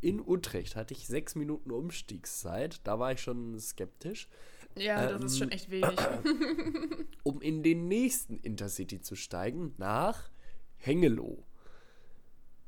In 0.00 0.20
Utrecht 0.20 0.74
hatte 0.74 0.94
ich 0.94 1.06
sechs 1.06 1.36
Minuten 1.36 1.70
Umstiegszeit. 1.70 2.80
Da 2.84 2.98
war 2.98 3.12
ich 3.12 3.20
schon 3.20 3.58
skeptisch. 3.60 4.28
Ja, 4.76 5.10
ähm, 5.10 5.20
das 5.20 5.32
ist 5.32 5.38
schon 5.38 5.48
ähm, 5.48 5.54
echt 5.54 5.70
wenig. 5.70 5.96
um 7.22 7.40
in 7.40 7.62
den 7.62 7.86
nächsten 7.86 8.38
Intercity 8.38 9.00
zu 9.00 9.14
steigen, 9.14 9.74
nach 9.78 10.30
Hengelo 10.76 11.44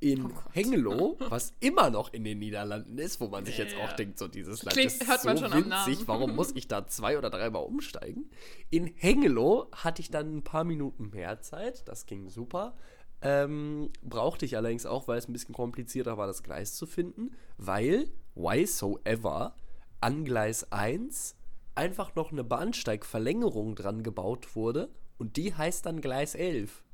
in 0.04 0.26
oh 0.26 0.30
Hengelo, 0.52 1.16
was 1.30 1.54
immer 1.60 1.88
noch 1.88 2.12
in 2.12 2.24
den 2.24 2.38
Niederlanden 2.38 2.98
ist, 2.98 3.22
wo 3.22 3.28
man 3.28 3.46
sich 3.46 3.56
jetzt 3.56 3.74
auch 3.76 3.92
denkt, 3.94 4.18
so 4.18 4.28
dieses 4.28 4.62
Land 4.62 4.74
Klingt, 4.74 4.92
ist 4.92 5.22
so 5.22 5.28
winzig, 5.28 6.06
warum 6.06 6.36
muss 6.36 6.52
ich 6.54 6.68
da 6.68 6.86
zwei 6.86 7.16
oder 7.16 7.30
dreimal 7.30 7.64
umsteigen? 7.64 8.30
In 8.68 8.86
Hengelo 8.86 9.70
hatte 9.72 10.02
ich 10.02 10.10
dann 10.10 10.36
ein 10.36 10.44
paar 10.44 10.64
Minuten 10.64 11.08
mehr 11.08 11.40
Zeit, 11.40 11.88
das 11.88 12.04
ging 12.04 12.28
super. 12.28 12.76
Ähm, 13.22 13.88
brauchte 14.02 14.44
ich 14.44 14.58
allerdings 14.58 14.84
auch, 14.84 15.08
weil 15.08 15.16
es 15.16 15.26
ein 15.26 15.32
bisschen 15.32 15.54
komplizierter 15.54 16.18
war, 16.18 16.26
das 16.26 16.42
Gleis 16.42 16.74
zu 16.74 16.84
finden, 16.84 17.34
weil, 17.56 18.10
why 18.34 18.66
so 18.66 19.00
ever, 19.04 19.56
an 20.02 20.26
Gleis 20.26 20.70
1 20.70 21.34
einfach 21.74 22.14
noch 22.14 22.30
eine 22.30 22.44
Bahnsteigverlängerung 22.44 23.74
dran 23.74 24.02
gebaut 24.02 24.54
wurde 24.54 24.90
und 25.16 25.38
die 25.38 25.54
heißt 25.54 25.86
dann 25.86 26.02
Gleis 26.02 26.34
11. 26.34 26.84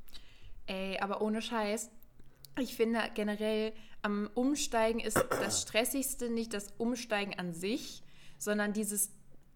Ey, 0.67 0.97
aber 0.99 1.21
ohne 1.21 1.41
Scheiß, 1.41 1.91
ich 2.59 2.75
finde 2.75 2.99
generell 3.13 3.73
am 4.01 4.29
Umsteigen 4.33 4.99
ist 4.99 5.23
das 5.29 5.61
Stressigste 5.61 6.29
nicht 6.29 6.53
das 6.53 6.73
Umsteigen 6.77 7.37
an 7.37 7.53
sich, 7.53 8.03
sondern 8.37 8.73
dieses 8.73 9.11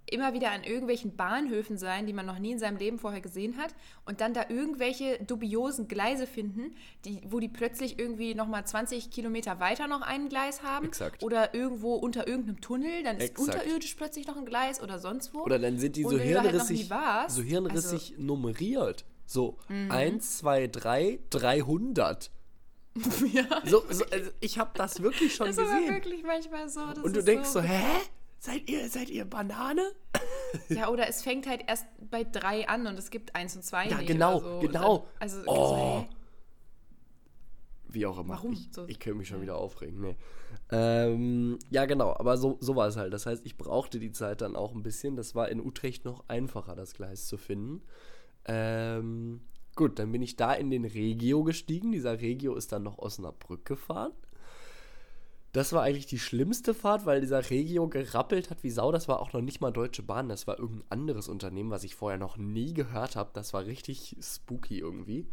immer 0.08 0.34
wieder 0.34 0.52
an 0.52 0.64
irgendwelchen 0.64 1.16
Bahnhöfen 1.16 1.78
sein, 1.78 2.06
die 2.06 2.14
man 2.14 2.26
noch 2.26 2.40
nie 2.40 2.52
in 2.52 2.60
seinem 2.60 2.78
Leben 2.78 3.00
vorher 3.00 3.22
gesehen 3.22 3.58
hat 3.58 3.74
und 4.06 4.22
dann 4.22 4.34
da 4.34 4.46
irgendwelche 4.50 5.18
dubiosen 5.24 5.88
Gleise 5.88 6.28
finden, 6.28 6.76
die, 7.06 7.22
wo 7.26 7.40
die 7.40 7.48
plötzlich 7.48 7.98
irgendwie 7.98 8.36
nochmal 8.36 8.66
20 8.66 9.10
Kilometer 9.10 9.60
weiter 9.60 9.88
noch 9.88 10.02
ein 10.02 10.30
Gleis 10.30 10.62
haben 10.64 10.86
Exakt. 10.86 11.24
oder 11.24 11.56
irgendwo 11.56 11.96
unter 11.96 12.28
irgendeinem 12.28 12.62
Tunnel, 12.62 13.04
dann 13.04 13.18
ist 13.18 13.32
Exakt. 13.32 13.56
unterirdisch 13.56 13.96
plötzlich 13.96 14.28
noch 14.28 14.38
ein 14.38 14.46
Gleis 14.46 14.82
oder 14.82 15.00
sonst 15.00 15.34
wo. 15.34 15.42
Oder 15.42 15.60
dann 15.60 15.80
sind 15.80 15.96
die 15.96 16.04
so 16.04 16.20
hirnrissig, 16.20 16.90
halt 16.92 17.32
so 17.32 17.42
hirnrissig 17.42 18.12
also, 18.12 18.24
nummeriert. 18.24 19.06
So, 19.26 19.58
mhm. 19.70 19.90
1, 19.90 20.38
2, 20.38 20.68
3, 20.68 21.20
300. 21.32 22.30
Ja. 23.34 23.62
So, 23.66 23.84
so 23.90 24.06
also 24.06 24.32
ich 24.40 24.58
habe 24.58 24.72
das 24.76 25.02
wirklich 25.02 25.36
schon 25.36 25.48
das 25.48 25.58
gesehen. 25.58 25.88
Das 25.88 25.98
ist 25.98 26.06
wirklich 26.06 26.24
manchmal 26.24 26.70
so. 26.70 26.82
Und 27.04 27.16
du 27.16 27.24
denkst 27.24 27.50
so, 27.50 27.60
so, 27.60 27.66
hä? 27.66 27.84
Seid 28.40 28.70
ihr, 28.70 28.90
seid 28.90 29.10
ihr 29.10 29.26
Banane? 29.26 29.82
Ja, 30.70 30.88
oder 30.88 31.10
es 31.10 31.22
fängt 31.22 31.48
halt 31.48 31.66
erst 31.68 31.86
bei 32.10 32.24
drei 32.24 32.70
an 32.70 32.88
und 32.88 32.98
es 32.98 33.10
gibt 33.10 33.36
eins 33.36 33.58
und 33.58 33.64
zwei. 33.64 33.90
Ja, 33.90 33.98
genau, 34.02 34.40
so. 34.40 34.60
genau. 34.60 34.98
Dann, 35.00 35.08
also, 35.20 35.42
oh. 35.48 36.06
so, 36.08 36.08
Wie 37.90 38.06
auch 38.06 38.18
immer. 38.20 38.36
Warum? 38.36 38.54
Ich, 38.54 38.70
ich 38.88 39.00
könnte 39.00 39.18
mich 39.18 39.28
schon 39.28 39.42
wieder 39.42 39.58
aufregen. 39.58 40.00
Nee. 40.00 40.16
Ähm, 40.72 41.60
ja, 41.70 41.86
genau, 41.86 42.16
aber 42.16 42.38
so, 42.38 42.58
so 42.62 42.78
war 42.78 42.88
es 42.88 42.96
halt. 42.96 43.14
Das 43.14 43.26
heißt, 43.26 43.46
ich 43.46 43.58
brauchte 43.58 44.00
die 44.00 44.14
Zeit 44.14 44.40
dann 44.40 44.56
auch 44.56 44.74
ein 44.74 44.82
bisschen. 44.82 45.18
Das 45.18 45.36
war 45.36 45.50
in 45.50 45.60
Utrecht 45.60 46.06
noch 46.06 46.24
einfacher, 46.30 46.76
das 46.76 46.94
Gleis 46.94 47.28
zu 47.28 47.38
finden. 47.38 47.82
Ähm, 48.46 49.42
Gut, 49.76 50.00
dann 50.00 50.12
bin 50.12 50.22
ich 50.22 50.36
da 50.36 50.54
in 50.54 50.70
den 50.70 50.86
Regio 50.86 51.44
gestiegen. 51.44 51.92
Dieser 51.92 52.22
Regio 52.22 52.56
ist 52.56 52.72
dann 52.72 52.84
noch 52.84 52.98
Osnabrück 52.98 53.66
gefahren. 53.66 54.14
Das 55.56 55.72
war 55.72 55.84
eigentlich 55.84 56.06
die 56.06 56.20
schlimmste 56.20 56.74
Fahrt, 56.74 57.06
weil 57.06 57.22
dieser 57.22 57.50
Regio 57.50 57.88
gerappelt 57.88 58.50
hat 58.50 58.64
wie 58.64 58.70
Sau. 58.70 58.92
Das 58.92 59.08
war 59.08 59.22
auch 59.22 59.32
noch 59.32 59.40
nicht 59.40 59.62
mal 59.62 59.72
Deutsche 59.72 60.04
Bahn, 60.04 60.28
das 60.28 60.48
war 60.48 60.60
irgendein 60.60 60.92
anderes 60.92 61.30
Unternehmen, 61.30 61.72
was 61.72 61.86
ich 61.86 61.96
vorher 61.96 62.20
noch 62.20 62.36
nie 62.36 62.74
gehört 62.74 63.16
habe. 63.16 63.30
Das 63.34 63.54
war 63.54 63.66
richtig 63.66 64.18
spooky 64.22 64.80
irgendwie. 64.80 65.30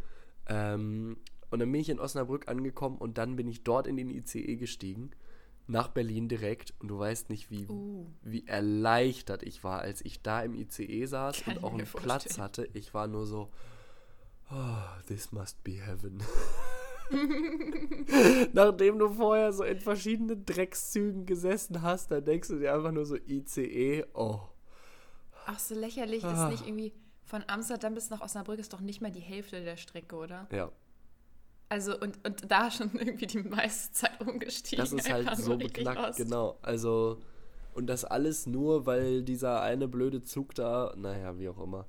Ähm, 0.47 1.17
und 1.49 1.59
dann 1.59 1.69
bin 1.69 1.81
ich 1.81 1.89
in 1.89 1.99
Osnabrück 1.99 2.47
angekommen 2.47 2.97
und 2.97 3.17
dann 3.17 3.35
bin 3.35 3.49
ich 3.49 3.65
dort 3.65 3.85
in 3.85 3.97
den 3.97 4.09
ICE 4.09 4.55
gestiegen, 4.55 5.11
nach 5.67 5.89
Berlin 5.89 6.29
direkt. 6.29 6.73
Und 6.79 6.87
du 6.87 6.97
weißt 6.97 7.29
nicht, 7.29 7.51
wie, 7.51 7.67
uh. 7.67 8.05
wie 8.21 8.47
erleichtert 8.47 9.43
ich 9.43 9.63
war, 9.65 9.81
als 9.81 10.03
ich 10.05 10.21
da 10.21 10.41
im 10.41 10.55
ICE 10.55 11.05
saß 11.05 11.43
Kann 11.43 11.57
und 11.57 11.63
auch 11.65 11.73
einen 11.73 11.85
Platz 11.85 12.39
hatte. 12.39 12.69
Ich 12.73 12.93
war 12.93 13.07
nur 13.07 13.25
so, 13.25 13.49
oh, 14.53 15.01
this 15.07 15.31
must 15.31 15.63
be 15.63 15.73
heaven. 15.73 16.21
Nachdem 18.53 18.99
du 18.99 19.09
vorher 19.09 19.51
so 19.53 19.63
in 19.63 19.79
verschiedenen 19.79 20.45
Dreckszügen 20.45 21.25
gesessen 21.25 21.81
hast, 21.81 22.11
dann 22.11 22.23
denkst 22.23 22.47
du 22.49 22.59
dir 22.59 22.73
einfach 22.73 22.91
nur 22.91 23.05
so 23.05 23.15
ICE, 23.15 24.05
oh. 24.13 24.39
Ach, 25.45 25.59
so 25.59 25.75
lächerlich 25.75 26.23
ah. 26.23 26.31
ist 26.31 26.51
nicht 26.51 26.67
irgendwie 26.67 26.93
von 27.23 27.43
Amsterdam 27.47 27.93
bis 27.93 28.09
nach 28.09 28.21
Osnabrück 28.21 28.59
ist 28.59 28.73
doch 28.73 28.81
nicht 28.81 29.01
mal 29.01 29.11
die 29.11 29.19
Hälfte 29.19 29.63
der 29.63 29.77
Strecke, 29.77 30.15
oder? 30.15 30.47
Ja. 30.51 30.71
Also 31.69 31.99
und, 31.99 32.25
und 32.25 32.51
da 32.51 32.69
schon 32.69 32.91
irgendwie 32.99 33.27
die 33.27 33.39
meiste 33.39 33.93
Zeit 33.93 34.21
umgestiegen. 34.21 34.83
Das 34.83 34.93
ist 34.93 35.11
halt 35.11 35.35
so 35.37 35.57
beknackt, 35.57 36.17
genau. 36.17 36.57
Also 36.61 37.17
und 37.73 37.87
das 37.87 38.05
alles 38.05 38.45
nur, 38.45 38.85
weil 38.85 39.23
dieser 39.23 39.61
eine 39.61 39.87
blöde 39.87 40.21
Zug 40.21 40.53
da, 40.55 40.93
naja, 40.95 41.37
wie 41.39 41.49
auch 41.49 41.59
immer. 41.59 41.87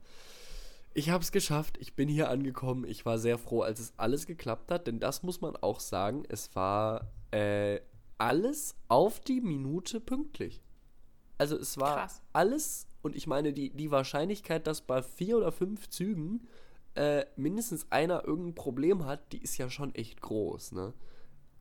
Ich 0.95 1.11
habe 1.11 1.23
es 1.23 1.33
geschafft. 1.33 1.77
Ich 1.79 1.95
bin 1.95 2.09
hier 2.09 2.31
angekommen. 2.31 2.85
Ich 2.85 3.05
war 3.05 3.19
sehr 3.19 3.37
froh, 3.37 3.63
als 3.63 3.81
es 3.81 3.93
alles 3.97 4.27
geklappt 4.27 4.71
hat, 4.71 4.87
denn 4.87 5.01
das 5.01 5.23
muss 5.23 5.41
man 5.41 5.57
auch 5.57 5.81
sagen. 5.81 6.25
Es 6.29 6.55
war 6.55 7.11
äh, 7.33 7.81
alles 8.17 8.77
auf 8.89 9.21
die 9.21 9.41
Minute 9.41 10.01
pünktlich. 10.01 10.63
Also 11.37 11.57
es 11.59 11.79
war 11.79 11.97
Krass. 11.97 12.23
alles, 12.33 12.87
und 13.03 13.17
ich 13.17 13.27
meine, 13.27 13.53
die, 13.53 13.71
die 13.71 13.91
Wahrscheinlichkeit, 13.91 14.67
dass 14.69 14.83
bei 14.83 15.03
vier 15.03 15.37
oder 15.37 15.51
fünf 15.51 15.89
Zügen 15.89 16.47
äh, 16.95 17.27
mindestens 17.35 17.91
einer 17.91 18.25
irgendein 18.25 18.55
Problem 18.55 19.05
hat, 19.05 19.33
die 19.33 19.43
ist 19.43 19.59
ja 19.59 19.69
schon 19.69 19.95
echt 19.97 20.21
groß, 20.21 20.73
ne? 20.73 20.95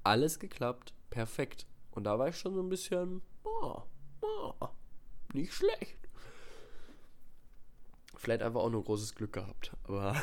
Alles 0.04 0.38
geklappt, 0.38 0.93
perfekt. 1.10 1.65
Und 1.89 2.04
da 2.04 2.19
war 2.19 2.28
ich 2.28 2.38
schon 2.38 2.54
so 2.54 2.62
ein 2.62 2.69
bisschen, 2.69 3.22
oh, 3.43 3.82
oh, 4.22 4.67
nicht 5.34 5.54
schlecht. 5.54 5.98
Vielleicht 8.24 8.42
einfach 8.42 8.62
auch 8.62 8.70
nur 8.70 8.86
großes 8.86 9.16
Glück 9.16 9.34
gehabt, 9.34 9.74
aber. 9.84 10.16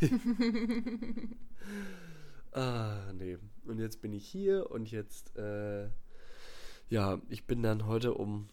ah, 2.52 3.12
nee. 3.12 3.36
Und 3.66 3.78
jetzt 3.78 4.00
bin 4.00 4.14
ich 4.14 4.26
hier 4.26 4.70
und 4.70 4.90
jetzt, 4.90 5.36
äh, 5.36 5.88
ja, 6.88 7.20
ich 7.28 7.46
bin 7.46 7.62
dann 7.62 7.86
heute 7.86 8.14
um 8.14 8.48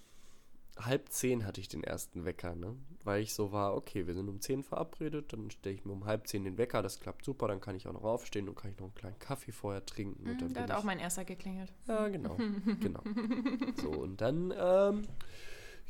halb 0.77 1.13
zehn 1.13 1.45
hatte 1.45 1.61
ich 1.61 1.69
den 1.69 1.81
ersten 1.81 2.25
Wecker, 2.25 2.55
ne? 2.55 2.75
Weil 3.05 3.21
ich 3.21 3.33
so 3.33 3.53
war, 3.53 3.73
okay, 3.73 4.05
wir 4.05 4.15
sind 4.15 4.27
um 4.27 4.41
zehn 4.41 4.63
verabredet, 4.63 5.31
dann 5.31 5.49
stelle 5.49 5.75
ich 5.75 5.85
mir 5.85 5.93
um 5.93 6.03
halb 6.03 6.27
zehn 6.27 6.43
den 6.43 6.57
Wecker, 6.57 6.81
das 6.81 6.99
klappt 6.99 7.23
super, 7.23 7.47
dann 7.47 7.61
kann 7.61 7.77
ich 7.77 7.87
auch 7.87 7.93
noch 7.93 8.03
aufstehen 8.03 8.49
und 8.49 8.55
kann 8.55 8.71
ich 8.71 8.77
noch 8.79 8.87
einen 8.87 8.95
kleinen 8.95 9.19
Kaffee 9.19 9.53
vorher 9.53 9.85
trinken. 9.85 10.29
Mhm, 10.29 10.53
Da 10.53 10.63
hat 10.63 10.71
auch 10.71 10.79
ich, 10.79 10.83
mein 10.85 10.99
erster 10.99 11.23
geklingelt. 11.23 11.71
Ja, 11.87 12.09
genau, 12.09 12.35
genau. 12.81 13.01
So, 13.81 13.91
und 13.91 14.19
dann, 14.19 14.53
ähm, 14.57 15.03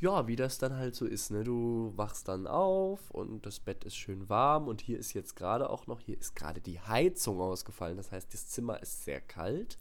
ja, 0.01 0.27
wie 0.27 0.35
das 0.35 0.57
dann 0.57 0.75
halt 0.77 0.95
so 0.95 1.05
ist, 1.05 1.31
ne? 1.31 1.43
Du 1.43 1.93
wachst 1.95 2.27
dann 2.27 2.47
auf 2.47 3.11
und 3.11 3.45
das 3.45 3.59
Bett 3.59 3.83
ist 3.83 3.95
schön 3.95 4.29
warm 4.29 4.67
und 4.67 4.81
hier 4.81 4.97
ist 4.97 5.13
jetzt 5.13 5.35
gerade 5.35 5.69
auch 5.69 5.87
noch, 5.87 5.99
hier 5.99 6.17
ist 6.17 6.35
gerade 6.35 6.61
die 6.61 6.79
Heizung 6.79 7.39
ausgefallen, 7.41 7.97
das 7.97 8.11
heißt, 8.11 8.33
das 8.33 8.47
Zimmer 8.47 8.81
ist 8.81 9.03
sehr 9.03 9.21
kalt. 9.21 9.77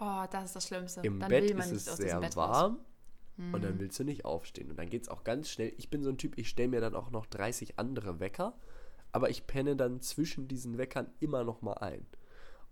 Oh, 0.00 0.24
das 0.30 0.46
ist 0.46 0.56
das 0.56 0.66
Schlimmste. 0.68 1.00
Im 1.02 1.20
Dann 1.20 1.28
Bett 1.28 1.44
will 1.44 1.56
man 1.56 1.66
ist 1.66 1.72
nicht 1.72 1.86
es 1.88 1.96
sehr 1.96 2.20
Bett 2.20 2.36
warm 2.36 2.74
raus. 2.74 3.52
und 3.52 3.64
dann 3.64 3.78
willst 3.78 3.98
du 3.98 4.04
nicht 4.04 4.24
aufstehen. 4.24 4.70
Und 4.70 4.78
dann 4.78 4.90
geht 4.90 5.02
es 5.02 5.08
auch 5.08 5.24
ganz 5.24 5.48
schnell. 5.48 5.72
Ich 5.78 5.88
bin 5.88 6.02
so 6.02 6.10
ein 6.10 6.18
Typ, 6.18 6.36
ich 6.36 6.48
stelle 6.48 6.68
mir 6.68 6.80
dann 6.80 6.94
auch 6.94 7.10
noch 7.10 7.26
30 7.26 7.78
andere 7.78 8.20
Wecker, 8.20 8.54
aber 9.12 9.30
ich 9.30 9.46
penne 9.46 9.76
dann 9.76 10.00
zwischen 10.00 10.48
diesen 10.48 10.76
Weckern 10.78 11.06
immer 11.20 11.44
noch 11.44 11.62
mal 11.62 11.74
ein. 11.74 12.06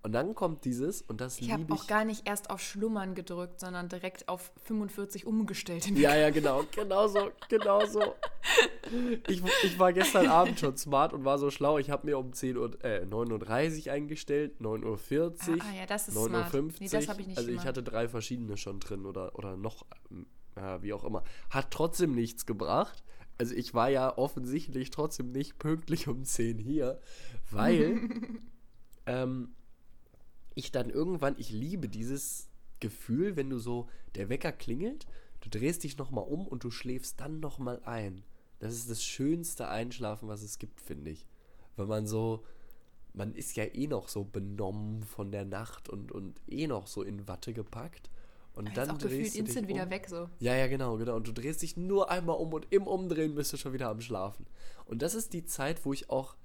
Und 0.05 0.13
dann 0.13 0.35
kommt 0.35 0.65
dieses, 0.65 1.03
und 1.03 1.21
das 1.21 1.39
Ich 1.41 1.53
habe 1.53 1.63
liebe 1.63 1.75
auch 1.75 1.83
ich. 1.83 1.89
gar 1.89 2.05
nicht 2.05 2.27
erst 2.29 2.51
auf 2.51 2.61
Schlummern 2.61 3.15
gedrückt, 3.15 3.61
sondern 3.61 3.89
direkt 3.89 4.29
auf 4.29 4.51
45 4.65 5.27
umgestellt. 5.29 5.87
Ja, 5.97 6.17
ja, 6.17 6.31
genau, 6.31 6.65
genau 6.75 7.07
so, 7.07 7.31
genau 7.49 7.87
so. 7.87 8.15
Ich, 9.29 9.41
ich 9.63 9.79
war 9.79 9.93
gestern 9.93 10.27
Abend 10.27 10.59
schon 10.59 10.77
smart 10.77 11.13
und 11.13 11.25
war 11.25 11.39
so 11.39 11.51
schlau. 11.53 11.79
Ich 11.79 11.89
habe 11.91 12.05
mir 12.07 12.19
um 12.19 12.33
10 12.33 12.57
Uhr, 12.57 12.85
äh, 12.85 13.05
9.30 13.05 13.87
Uhr 13.87 13.93
eingestellt, 13.93 14.61
9.40 14.61 14.83
Uhr, 14.85 15.57
Ah, 15.61 15.65
ah, 15.71 15.77
ja, 15.77 15.87
das 15.87 16.09
ist 16.09 16.17
9.50 16.17 16.29
smart. 16.29 16.55
Uhr. 16.55 16.73
Nee, 16.81 16.89
das 16.89 17.09
habe 17.09 17.21
ich 17.21 17.27
nicht 17.29 17.37
also 17.39 17.49
ich 17.49 17.55
gemacht. 17.55 17.67
hatte 17.69 17.83
drei 17.85 18.09
verschiedene 18.09 18.57
schon 18.57 18.81
drin 18.81 19.07
oder, 19.07 19.39
oder 19.39 19.57
noch, 19.57 19.87
ja, 20.57 20.83
wie 20.83 20.93
auch 20.95 21.05
immer. 21.05 21.23
Hat 21.51 21.71
trotzdem 21.71 22.13
nichts 22.15 22.45
gebracht. 22.45 23.05
Also 23.39 23.55
ich 23.55 23.73
war 23.73 23.89
ja 23.89 24.19
offensichtlich 24.19 24.91
trotzdem 24.91 25.31
nicht 25.31 25.59
pünktlich 25.61 26.09
um 26.09 26.25
10 26.25 26.59
hier, 26.59 27.01
weil 27.53 28.01
ähm, 29.07 29.55
ich 30.55 30.73
dann 30.73 30.91
irgendwann, 30.91 31.35
ich 31.39 31.51
liebe 31.51 31.89
dieses 31.89 32.49
Gefühl, 32.81 33.37
wenn 33.37 33.51
du 33.51 33.59
so, 33.59 33.89
der 34.15 34.29
Wecker 34.29 34.53
klingelt, 34.53 35.07
du 35.41 35.49
drehst 35.49 35.85
dich 35.85 35.99
nochmal 35.99 36.25
um 36.25 36.47
und 36.47 36.65
du 36.65 36.71
schläfst 36.71 37.21
dann 37.21 37.41
nochmal 37.41 37.81
ein. 37.85 38.25
Das 38.59 38.75
ist 38.75 38.91
das 38.91 39.03
schönste 39.03 39.69
Einschlafen, 39.69 40.29
was 40.29 40.43
es 40.43 40.59
gibt, 40.59 40.81
finde 40.81 41.11
ich. 41.11 41.27
Wenn 41.77 41.89
man 41.89 42.07
so, 42.07 42.45
man 43.15 43.35
ist 43.35 43.57
ja 43.57 43.65
eh 43.65 43.87
noch 43.87 44.09
so 44.09 44.25
benommen 44.25 45.03
von 45.03 45.33
der 45.33 45.45
Nacht 45.45 45.89
und, 45.89 46.13
und 46.13 46.41
eh 46.49 46.67
noch 46.67 46.87
so 46.87 47.03
in 47.03 47.27
Watte 47.29 47.53
gepackt. 47.53 48.11
Und 48.55 48.69
Ist 48.69 48.77
dann 48.77 48.91
auch 48.91 48.99
gefühlt 48.99 49.13
drehst 49.13 49.35
du 49.35 49.39
dich 49.39 49.49
instant 49.49 49.67
um. 49.69 49.75
wieder 49.75 49.91
weg 49.91 50.07
so. 50.09 50.29
Ja, 50.39 50.55
ja, 50.55 50.67
genau, 50.67 50.97
genau. 50.97 51.17
Und 51.17 51.27
du 51.27 51.33
drehst 51.33 51.63
dich 51.63 51.77
nur 51.77 52.11
einmal 52.11 52.37
um 52.37 52.53
und 52.53 52.67
im 52.71 52.87
Umdrehen 52.87 53.35
bist 53.35 53.53
du 53.53 53.57
schon 53.57 53.73
wieder 53.73 53.89
am 53.89 54.01
Schlafen. 54.01 54.47
Und 54.85 55.03
das 55.03 55.15
ist 55.15 55.33
die 55.33 55.45
Zeit, 55.45 55.85
wo 55.85 55.93
ich 55.93 56.11
auch, 56.11 56.37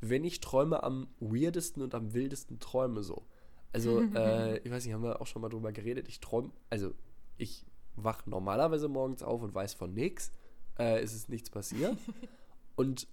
wenn 0.00 0.24
ich 0.24 0.40
träume, 0.40 0.82
am 0.82 1.08
weirdesten 1.20 1.82
und 1.82 1.94
am 1.94 2.12
wildesten 2.12 2.60
träume 2.60 3.02
so. 3.02 3.24
Also, 3.72 4.00
äh, 4.14 4.58
ich 4.58 4.70
weiß 4.70 4.84
nicht, 4.84 4.94
haben 4.94 5.02
wir 5.02 5.20
auch 5.20 5.26
schon 5.26 5.42
mal 5.42 5.48
drüber 5.48 5.72
geredet. 5.72 6.08
Ich 6.08 6.20
träume, 6.20 6.50
also 6.70 6.92
ich 7.36 7.64
wach 7.96 8.26
normalerweise 8.26 8.88
morgens 8.88 9.22
auf 9.22 9.42
und 9.42 9.54
weiß 9.54 9.74
von 9.74 9.92
nichts. 9.92 10.32
Äh, 10.78 11.00
es 11.00 11.14
ist 11.14 11.28
nichts 11.28 11.50
passiert. 11.50 11.96
und 12.76 13.08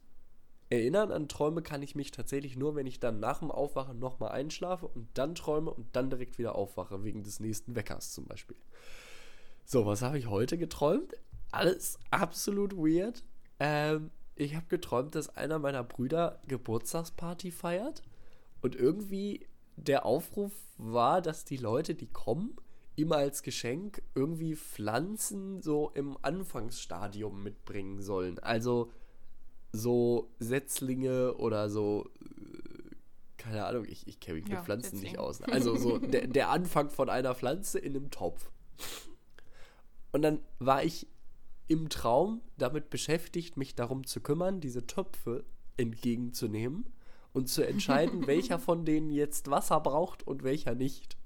erinnern 0.70 1.12
an 1.12 1.28
Träume 1.28 1.62
kann 1.62 1.82
ich 1.82 1.96
mich 1.96 2.12
tatsächlich 2.12 2.58
nur, 2.58 2.76
wenn 2.76 2.88
ich 2.88 3.00
dann 3.00 3.20
nach 3.20 3.40
dem 3.40 3.52
Aufwachen 3.52 4.00
nochmal 4.00 4.32
einschlafe 4.32 4.88
und 4.88 5.08
dann 5.14 5.36
träume 5.36 5.72
und 5.72 5.96
dann 5.96 6.10
direkt 6.10 6.38
wieder 6.38 6.56
aufwache, 6.56 7.04
wegen 7.04 7.24
des 7.24 7.40
nächsten 7.40 7.76
Weckers 7.76 8.14
zum 8.14 8.26
Beispiel. 8.26 8.58
So, 9.64 9.86
was 9.86 10.02
habe 10.02 10.18
ich 10.18 10.28
heute 10.28 10.58
geträumt? 10.58 11.14
Alles 11.52 12.00
absolut 12.12 12.76
weird. 12.76 13.24
Ähm, 13.60 14.12
ich 14.36 14.56
habe 14.56 14.66
geträumt, 14.68 15.16
dass 15.16 15.36
einer 15.36 15.60
meiner 15.60 15.84
Brüder 15.84 16.40
Geburtstagsparty 16.48 17.52
feiert 17.52 18.04
und 18.62 18.76
irgendwie 18.76 19.48
der 19.76 20.06
Aufruf 20.06 20.52
war, 20.78 21.22
dass 21.22 21.46
die 21.46 21.58
Leute, 21.58 21.96
die 21.96 22.08
kommen, 22.08 22.56
ihm 22.96 23.12
als 23.12 23.44
Geschenk 23.44 24.02
irgendwie 24.14 24.56
Pflanzen 24.56 25.62
so 25.62 25.92
im 25.94 26.18
Anfangsstadium 26.22 27.44
mitbringen 27.44 28.02
sollen. 28.02 28.40
Also 28.40 28.92
so 29.74 30.32
Setzlinge 30.40 31.36
oder 31.36 31.70
so, 31.70 32.10
äh, 32.22 32.96
keine 33.38 33.66
Ahnung, 33.66 33.86
ich, 33.86 34.08
ich 34.08 34.20
kenne 34.22 34.40
mich 34.40 34.48
Ja, 34.48 34.56
mit 34.58 34.66
Pflanzen 34.66 35.00
nicht 35.00 35.12
Setzlinge. 35.12 35.20
aus. 35.20 35.42
Also 35.42 35.76
so 35.76 35.98
der, 36.00 36.28
der 36.28 36.50
Anfang 36.50 36.90
von 36.90 37.10
einer 37.10 37.36
Pflanze 37.36 37.80
in 37.80 37.96
einem 37.96 38.12
Topf. 38.12 38.50
Und 40.14 40.22
dann 40.22 40.40
war 40.60 40.84
ich 40.84 41.08
im 41.68 41.90
Traum 41.90 42.42
damit 42.58 42.90
beschäftigt, 42.90 43.58
mich 43.58 43.76
darum 43.76 44.06
zu 44.06 44.22
kümmern, 44.22 44.62
diese 44.62 44.88
Töpfe 44.88 45.44
entgegenzunehmen 45.78 46.86
und 47.36 47.50
zu 47.50 47.68
entscheiden, 47.68 48.26
welcher 48.28 48.58
von 48.58 48.86
denen 48.86 49.12
jetzt 49.12 49.52
Wasser 49.52 49.80
braucht 49.82 50.26
und 50.26 50.44
welcher 50.44 50.74
nicht. 50.74 51.18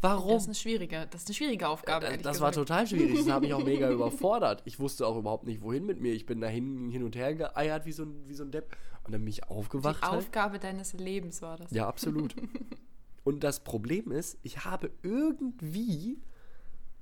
Warum? 0.00 0.32
Das 0.32 0.42
ist 0.42 0.48
eine 0.48 0.54
schwierige, 0.54 1.06
das 1.10 1.22
ist 1.22 1.28
eine 1.28 1.34
schwierige 1.34 1.68
Aufgabe. 1.68 2.06
Äh, 2.06 2.18
Das 2.18 2.40
war 2.40 2.52
total 2.52 2.86
schwierig. 2.86 3.18
Das 3.18 3.28
hat 3.28 3.42
mich 3.42 3.52
auch 3.52 3.64
mega 3.64 3.90
überfordert. 3.92 4.62
Ich 4.64 4.80
wusste 4.80 5.06
auch 5.06 5.18
überhaupt 5.18 5.44
nicht, 5.44 5.60
wohin 5.60 5.84
mit 5.84 6.00
mir. 6.00 6.14
Ich 6.14 6.24
bin 6.24 6.40
dahin 6.40 6.88
hin 6.88 7.02
und 7.02 7.16
her 7.16 7.34
geeiert 7.34 7.84
wie 7.84 7.92
so 7.92 8.04
ein, 8.04 8.26
wie 8.26 8.32
so 8.32 8.44
ein 8.44 8.50
Depp. 8.50 8.74
Und 9.04 9.12
dann 9.12 9.20
bin 9.20 9.28
ich 9.28 9.44
aufgewacht. 9.48 10.02
Die 10.02 10.06
halt. 10.06 10.18
Aufgabe 10.18 10.58
deines 10.58 10.94
Lebens 10.94 11.42
war 11.42 11.58
das. 11.58 11.70
Ja, 11.72 11.86
absolut. 11.86 12.34
Und 13.24 13.44
das 13.44 13.60
Problem 13.60 14.10
ist, 14.10 14.38
ich 14.42 14.64
habe 14.64 14.90
irgendwie, 15.02 16.22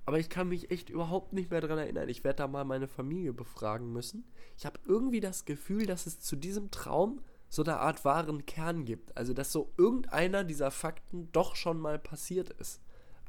aber 0.04 0.18
ich 0.18 0.28
kann 0.28 0.48
mich 0.48 0.72
echt 0.72 0.90
überhaupt 0.90 1.32
nicht 1.32 1.50
mehr 1.52 1.60
daran 1.60 1.78
erinnern. 1.78 2.08
Ich 2.08 2.24
werde 2.24 2.38
da 2.38 2.48
mal 2.48 2.64
meine 2.64 2.88
Familie 2.88 3.32
befragen 3.32 3.92
müssen. 3.92 4.24
Ich 4.56 4.66
habe 4.66 4.80
irgendwie 4.84 5.20
das 5.20 5.44
Gefühl, 5.44 5.86
dass 5.86 6.06
es 6.06 6.18
zu 6.18 6.34
diesem 6.34 6.72
Traum 6.72 7.20
so 7.48 7.62
eine 7.62 7.78
Art 7.78 8.04
wahren 8.04 8.46
Kern 8.46 8.84
gibt. 8.84 9.16
Also, 9.16 9.32
dass 9.32 9.52
so 9.52 9.72
irgendeiner 9.76 10.44
dieser 10.44 10.70
Fakten 10.70 11.30
doch 11.32 11.56
schon 11.56 11.78
mal 11.78 11.98
passiert 11.98 12.50
ist. 12.50 12.80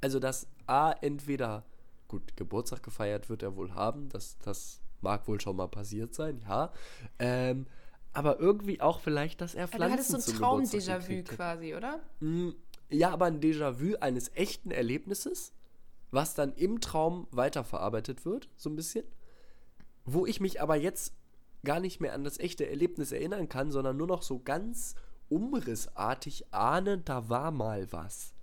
Also, 0.01 0.19
dass 0.19 0.47
A, 0.67 0.91
entweder, 0.91 1.65
gut, 2.07 2.35
Geburtstag 2.37 2.83
gefeiert 2.83 3.29
wird 3.29 3.43
er 3.43 3.55
wohl 3.55 3.73
haben, 3.73 4.09
das, 4.09 4.37
das 4.39 4.81
mag 5.01 5.27
wohl 5.27 5.39
schon 5.39 5.55
mal 5.55 5.67
passiert 5.67 6.13
sein, 6.13 6.43
ja. 6.47 6.71
Ähm, 7.19 7.65
aber 8.13 8.39
irgendwie 8.39 8.81
auch 8.81 8.99
vielleicht, 8.99 9.39
dass 9.41 9.55
er 9.55 9.67
Pflanzen 9.67 9.87
du 9.87 9.93
hattest 9.93 10.27
so 10.27 10.31
ein 10.31 10.37
Traum-Déjà-vu 10.37 11.23
quasi, 11.23 11.75
oder? 11.75 11.99
Mm, 12.19 12.49
Ja, 12.89 13.11
aber 13.11 13.25
ein 13.25 13.39
Déjà-vu 13.39 13.95
eines 13.99 14.33
echten 14.35 14.71
Erlebnisses, 14.71 15.53
was 16.11 16.33
dann 16.33 16.53
im 16.53 16.81
Traum 16.81 17.27
weiterverarbeitet 17.31 18.25
wird, 18.25 18.49
so 18.55 18.69
ein 18.69 18.75
bisschen. 18.75 19.05
Wo 20.05 20.25
ich 20.25 20.41
mich 20.41 20.61
aber 20.61 20.75
jetzt 20.75 21.13
gar 21.63 21.79
nicht 21.79 21.99
mehr 21.99 22.13
an 22.13 22.23
das 22.23 22.39
echte 22.39 22.67
Erlebnis 22.69 23.11
erinnern 23.11 23.49
kann, 23.49 23.71
sondern 23.71 23.97
nur 23.97 24.07
noch 24.07 24.23
so 24.23 24.39
ganz 24.39 24.95
umrissartig 25.29 26.53
ahne, 26.53 26.97
da 26.99 27.29
war 27.29 27.51
mal 27.51 27.91
was. 27.91 28.33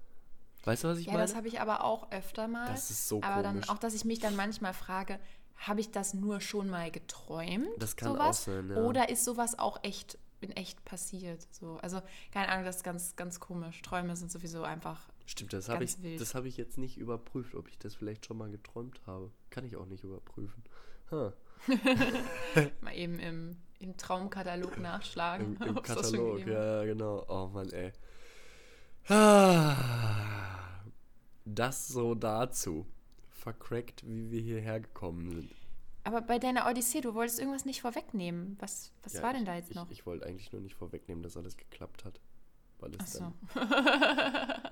Weißt 0.64 0.84
du, 0.84 0.88
was 0.88 0.98
ich 0.98 1.06
Ja, 1.06 1.12
meine? 1.12 1.24
das 1.24 1.36
habe 1.36 1.48
ich 1.48 1.60
aber 1.60 1.84
auch 1.84 2.10
öfter 2.10 2.48
mal. 2.48 2.66
Das 2.68 2.90
ist 2.90 3.08
so 3.08 3.22
Aber 3.22 3.42
komisch. 3.42 3.66
dann 3.66 3.76
auch, 3.76 3.78
dass 3.78 3.94
ich 3.94 4.04
mich 4.04 4.18
dann 4.18 4.34
manchmal 4.36 4.74
frage, 4.74 5.20
habe 5.56 5.80
ich 5.80 5.90
das 5.90 6.12
nur 6.12 6.40
schon 6.40 6.68
mal 6.68 6.90
geträumt? 6.90 7.68
Das 7.78 7.96
kann 7.96 8.12
sowas? 8.12 8.40
auch 8.40 8.42
sein, 8.52 8.70
ja. 8.70 8.76
Oder 8.78 9.08
ist 9.08 9.24
sowas 9.24 9.58
auch 9.58 9.82
echt 9.84 10.18
in 10.40 10.50
echt 10.52 10.84
passiert? 10.84 11.46
So, 11.52 11.78
also 11.82 12.02
keine 12.32 12.48
Ahnung, 12.48 12.64
das 12.64 12.76
ist 12.76 12.82
ganz, 12.84 13.16
ganz 13.16 13.40
komisch. 13.40 13.80
Träume 13.82 14.16
sind 14.16 14.30
sowieso 14.30 14.64
einfach. 14.64 15.08
Stimmt, 15.24 15.52
das 15.52 15.68
habe 15.68 15.84
ich, 15.84 16.02
wild. 16.02 16.20
das 16.20 16.34
habe 16.34 16.46
ich 16.48 16.56
jetzt 16.56 16.78
nicht 16.78 16.98
überprüft, 16.98 17.54
ob 17.54 17.68
ich 17.68 17.78
das 17.78 17.94
vielleicht 17.94 18.26
schon 18.26 18.36
mal 18.36 18.50
geträumt 18.50 19.00
habe. 19.06 19.30
Kann 19.50 19.64
ich 19.64 19.76
auch 19.76 19.86
nicht 19.86 20.04
überprüfen. 20.04 20.62
Huh. 21.10 21.30
Mal 22.80 22.94
eben 22.94 23.18
im, 23.18 23.56
im 23.78 23.96
Traumkatalog 23.96 24.78
nachschlagen. 24.78 25.56
Im, 25.60 25.68
im 25.68 25.74
Katalog, 25.82 26.46
ja, 26.46 26.84
genau. 26.84 27.24
Oh 27.28 27.48
Mann, 27.48 27.70
ey. 27.70 27.92
Das 31.44 31.88
so 31.88 32.14
dazu. 32.14 32.86
Vercrackt, 33.30 34.04
wie 34.06 34.30
wir 34.30 34.40
hierher 34.40 34.80
gekommen 34.80 35.30
sind. 35.30 35.50
Aber 36.02 36.20
bei 36.20 36.38
deiner 36.38 36.68
Odyssee, 36.68 37.00
du 37.00 37.14
wolltest 37.14 37.38
irgendwas 37.38 37.64
nicht 37.64 37.80
vorwegnehmen. 37.80 38.56
Was, 38.60 38.92
was 39.02 39.14
Ja, 39.14 39.22
war 39.22 39.32
denn 39.32 39.42
ich, 39.42 39.46
da 39.46 39.54
jetzt 39.56 39.70
ich, 39.70 39.76
noch? 39.76 39.90
Ich 39.90 40.06
wollte 40.06 40.26
eigentlich 40.26 40.52
nur 40.52 40.60
nicht 40.60 40.74
vorwegnehmen, 40.74 41.22
dass 41.22 41.36
alles 41.36 41.56
geklappt 41.56 42.04
hat. 42.04 42.20
Weil 42.78 42.94
es 42.94 42.98
Ach 43.00 43.06
so. 43.06 43.32
dann. 43.54 44.62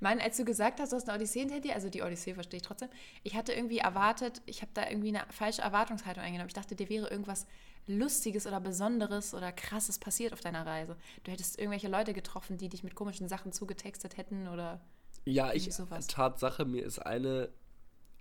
Mann, 0.00 0.20
als 0.20 0.36
du 0.36 0.44
gesagt 0.44 0.80
hast, 0.80 0.92
du 0.92 0.96
hast 0.96 1.08
eine 1.08 1.18
Odyssee 1.18 1.40
hinter 1.40 1.60
dir, 1.60 1.74
also 1.74 1.88
die 1.88 2.02
Odyssee 2.02 2.34
verstehe 2.34 2.58
ich 2.58 2.62
trotzdem, 2.62 2.88
ich 3.22 3.34
hatte 3.34 3.52
irgendwie 3.52 3.78
erwartet, 3.78 4.42
ich 4.46 4.62
habe 4.62 4.70
da 4.74 4.88
irgendwie 4.88 5.08
eine 5.08 5.24
falsche 5.30 5.62
Erwartungshaltung 5.62 6.22
eingenommen. 6.22 6.48
Ich 6.48 6.54
dachte, 6.54 6.74
dir 6.74 6.88
wäre 6.88 7.08
irgendwas 7.08 7.46
Lustiges 7.86 8.46
oder 8.46 8.60
Besonderes 8.60 9.34
oder 9.34 9.52
Krasses 9.52 9.98
passiert 9.98 10.32
auf 10.32 10.40
deiner 10.40 10.66
Reise. 10.66 10.96
Du 11.22 11.30
hättest 11.30 11.58
irgendwelche 11.58 11.88
Leute 11.88 12.14
getroffen, 12.14 12.56
die 12.56 12.68
dich 12.68 12.82
mit 12.82 12.94
komischen 12.94 13.28
Sachen 13.28 13.52
zugetextet 13.52 14.16
hätten 14.16 14.48
oder. 14.48 14.80
Ja, 15.24 15.52
ich, 15.52 15.72
sowas. 15.72 16.06
Tatsache, 16.06 16.64
mir 16.64 16.84
ist 16.84 16.98
eine, 16.98 17.50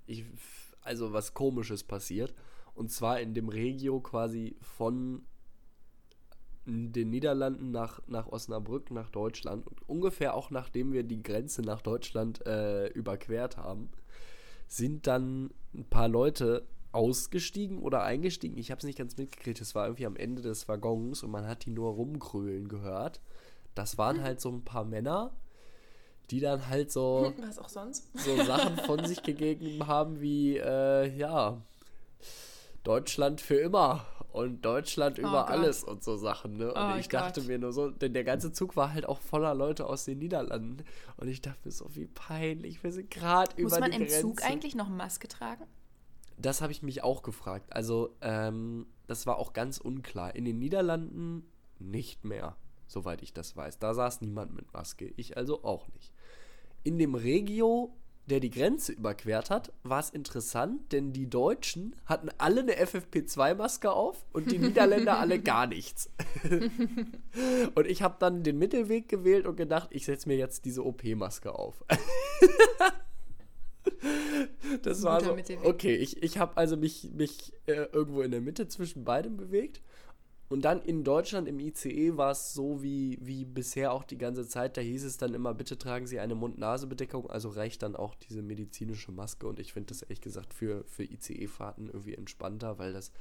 ich, 0.05 0.25
also 0.81 1.13
was 1.13 1.33
Komisches 1.33 1.83
passiert. 1.83 2.33
Und 2.75 2.91
zwar 2.91 3.19
in 3.19 3.33
dem 3.33 3.49
Regio 3.49 3.99
quasi 3.99 4.57
von 4.61 5.25
den 6.65 7.09
Niederlanden 7.09 7.71
nach, 7.71 8.01
nach 8.07 8.27
Osnabrück, 8.27 8.91
nach 8.91 9.09
Deutschland. 9.09 9.67
Und 9.67 9.87
ungefähr 9.87 10.33
auch 10.33 10.49
nachdem 10.49 10.93
wir 10.93 11.03
die 11.03 11.21
Grenze 11.21 11.61
nach 11.61 11.81
Deutschland 11.81 12.45
äh, 12.45 12.87
überquert 12.87 13.57
haben, 13.57 13.89
sind 14.67 15.07
dann 15.07 15.51
ein 15.73 15.85
paar 15.85 16.07
Leute 16.07 16.65
ausgestiegen 16.93 17.79
oder 17.79 18.03
eingestiegen. 18.03 18.57
Ich 18.57 18.71
habe 18.71 18.79
es 18.79 18.85
nicht 18.85 18.97
ganz 18.97 19.17
mitgekriegt. 19.17 19.59
Es 19.59 19.75
war 19.75 19.87
irgendwie 19.87 20.05
am 20.05 20.15
Ende 20.15 20.41
des 20.41 20.67
Waggons 20.67 21.23
und 21.23 21.31
man 21.31 21.47
hat 21.47 21.65
die 21.65 21.71
nur 21.71 21.93
rumkrölen 21.93 22.67
gehört. 22.67 23.19
Das 23.75 23.97
waren 23.97 24.21
halt 24.21 24.39
so 24.39 24.49
ein 24.49 24.63
paar 24.63 24.85
Männer, 24.85 25.33
die 26.29 26.39
dann 26.39 26.69
halt 26.69 26.91
so 26.91 27.33
Was 27.41 27.59
auch 27.59 27.69
sonst? 27.69 28.07
so 28.17 28.41
Sachen 28.43 28.77
von 28.77 29.03
sich 29.05 29.23
gegeben 29.23 29.87
haben 29.87 30.21
wie, 30.21 30.57
äh, 30.57 31.09
ja, 31.17 31.61
Deutschland 32.83 33.41
für 33.41 33.55
immer 33.55 34.05
und 34.33 34.65
Deutschland 34.65 35.17
über 35.19 35.43
Gott. 35.45 35.49
alles 35.49 35.83
und 35.83 36.03
so 36.03 36.17
Sachen. 36.17 36.57
Ne? 36.57 36.73
Und 36.73 36.93
Oh 36.93 36.95
ich 36.97 37.07
dachte 37.07 37.41
Gott. 37.41 37.47
mir 37.47 37.59
nur 37.59 37.71
so, 37.71 37.89
denn 37.91 38.13
der 38.13 38.23
ganze 38.23 38.51
Zug 38.51 38.75
war 38.75 38.91
halt 38.93 39.05
auch 39.07 39.21
voller 39.21 39.53
Leute 39.53 39.85
aus 39.85 40.05
den 40.05 40.19
Niederlanden. 40.19 40.83
Und 41.17 41.27
ich 41.27 41.41
dachte 41.41 41.59
mir 41.65 41.71
so, 41.71 41.87
wie 41.95 42.07
peinlich, 42.07 42.83
wir 42.83 42.91
sind 42.91 43.11
gerade 43.11 43.51
über 43.57 43.69
Muss 43.69 43.79
man 43.79 43.91
die 43.91 43.97
im 43.97 44.03
Grenze. 44.03 44.21
Zug 44.21 44.43
eigentlich 44.43 44.75
noch 44.75 44.89
Maske 44.89 45.27
tragen? 45.27 45.65
Das 46.37 46.61
habe 46.61 46.71
ich 46.71 46.81
mich 46.81 47.03
auch 47.03 47.21
gefragt. 47.21 47.71
Also, 47.73 48.15
ähm, 48.21 48.87
das 49.07 49.27
war 49.27 49.37
auch 49.37 49.53
ganz 49.53 49.77
unklar. 49.77 50.35
In 50.35 50.45
den 50.45 50.57
Niederlanden 50.57 51.45
nicht 51.77 52.25
mehr, 52.25 52.55
soweit 52.87 53.21
ich 53.21 53.33
das 53.33 53.55
weiß. 53.55 53.77
Da 53.77 53.93
saß 53.93 54.21
niemand 54.21 54.55
mit 54.55 54.73
Maske. 54.73 55.13
Ich 55.15 55.37
also 55.37 55.63
auch 55.63 55.87
nicht. 55.89 56.11
In 56.83 56.97
dem 56.97 57.13
Regio, 57.13 57.93
der 58.27 58.39
die 58.39 58.49
Grenze 58.49 58.93
überquert 58.93 59.49
hat, 59.49 59.73
war 59.83 59.99
es 59.99 60.09
interessant, 60.09 60.91
denn 60.91 61.11
die 61.11 61.29
Deutschen 61.29 61.95
hatten 62.05 62.29
alle 62.37 62.61
eine 62.61 62.73
FFP2-Maske 62.73 63.91
auf 63.91 64.25
und 64.31 64.51
die 64.51 64.59
Niederländer 64.59 65.19
alle 65.19 65.39
gar 65.41 65.67
nichts. 65.67 66.09
und 67.75 67.87
ich 67.87 68.01
habe 68.01 68.15
dann 68.19 68.43
den 68.43 68.57
Mittelweg 68.57 69.09
gewählt 69.09 69.45
und 69.45 69.57
gedacht, 69.57 69.89
ich 69.91 70.05
setze 70.05 70.29
mir 70.29 70.37
jetzt 70.37 70.65
diese 70.65 70.85
OP-Maske 70.85 71.53
auf. 71.53 71.83
Das 74.81 75.03
war 75.03 75.21
so, 75.21 75.35
okay, 75.63 75.95
ich, 75.95 76.23
ich 76.23 76.37
habe 76.37 76.57
also 76.57 76.77
mich, 76.77 77.09
mich 77.13 77.53
äh, 77.65 77.85
irgendwo 77.91 78.21
in 78.21 78.31
der 78.31 78.41
Mitte 78.41 78.67
zwischen 78.67 79.03
beidem 79.03 79.37
bewegt. 79.37 79.81
Und 80.49 80.65
dann 80.65 80.81
in 80.81 81.03
Deutschland 81.03 81.47
im 81.47 81.59
ICE 81.59 82.15
war 82.15 82.31
es 82.31 82.53
so 82.53 82.83
wie, 82.83 83.17
wie 83.21 83.43
bisher 83.43 83.91
auch 83.91 84.03
die 84.03 84.17
ganze 84.17 84.47
Zeit. 84.47 84.77
Da 84.77 84.81
hieß 84.81 85.03
es 85.03 85.17
dann 85.17 85.33
immer, 85.33 85.53
bitte 85.53 85.77
tragen 85.77 86.05
Sie 86.05 86.19
eine 86.19 86.35
Mund-Nase-Bedeckung. 86.35 87.29
Also 87.29 87.49
reicht 87.49 87.81
dann 87.81 87.95
auch 87.95 88.13
diese 88.13 88.41
medizinische 88.41 89.11
Maske. 89.11 89.47
Und 89.47 89.59
ich 89.59 89.73
finde 89.73 89.87
das 89.87 90.03
ehrlich 90.03 90.21
gesagt 90.21 90.53
für, 90.53 90.83
für 90.85 91.03
ICE-Fahrten 91.03 91.87
irgendwie 91.87 92.13
entspannter, 92.13 92.77
weil 92.77 92.93
das 92.93 93.11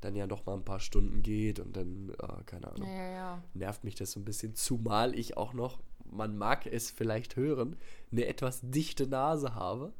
dann 0.00 0.14
ja 0.14 0.26
noch 0.26 0.46
mal 0.46 0.54
ein 0.54 0.64
paar 0.64 0.80
Stunden 0.80 1.22
geht 1.22 1.60
und 1.60 1.76
dann, 1.76 2.10
äh, 2.10 2.42
keine 2.46 2.68
Ahnung 2.72 2.88
Ja, 2.88 3.10
ja, 3.10 3.42
nervt 3.54 3.84
mich 3.84 3.94
das 3.94 4.12
so 4.12 4.20
ein 4.20 4.24
bisschen, 4.24 4.54
zumal 4.54 5.18
ich 5.18 5.36
auch 5.36 5.52
noch, 5.52 5.80
man 6.10 6.36
mag 6.36 6.66
es 6.66 6.90
vielleicht 6.90 7.36
hören, 7.36 7.76
eine 8.10 8.26
etwas 8.26 8.60
dichte 8.62 9.06
Nase 9.06 9.54
habe. 9.54 9.92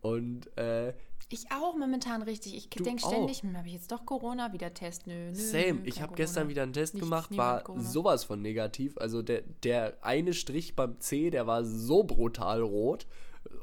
Und 0.00 0.56
äh, 0.58 0.94
Ich 1.28 1.50
auch 1.50 1.76
momentan 1.76 2.22
richtig. 2.22 2.54
Ich 2.56 2.68
denke 2.68 3.02
ständig, 3.04 3.42
hm, 3.42 3.56
habe 3.56 3.66
ich 3.68 3.74
jetzt 3.74 3.90
doch 3.90 4.04
Corona, 4.04 4.52
wieder 4.52 4.74
Test? 4.74 5.06
Nö, 5.06 5.30
nö. 5.30 5.34
same, 5.34 5.74
nö, 5.74 5.80
ich 5.84 6.02
habe 6.02 6.14
gestern 6.14 6.48
wieder 6.48 6.62
einen 6.62 6.72
Test 6.72 6.94
Nichts, 6.94 7.08
gemacht, 7.08 7.36
war 7.36 7.62
Corona. 7.62 7.82
sowas 7.84 8.24
von 8.24 8.42
negativ. 8.42 8.96
Also 8.98 9.22
der, 9.22 9.42
der 9.62 9.96
eine 10.04 10.34
Strich 10.34 10.76
beim 10.76 11.00
C, 11.00 11.30
der 11.30 11.46
war 11.46 11.64
so 11.64 12.04
brutal 12.04 12.60
rot 12.60 13.06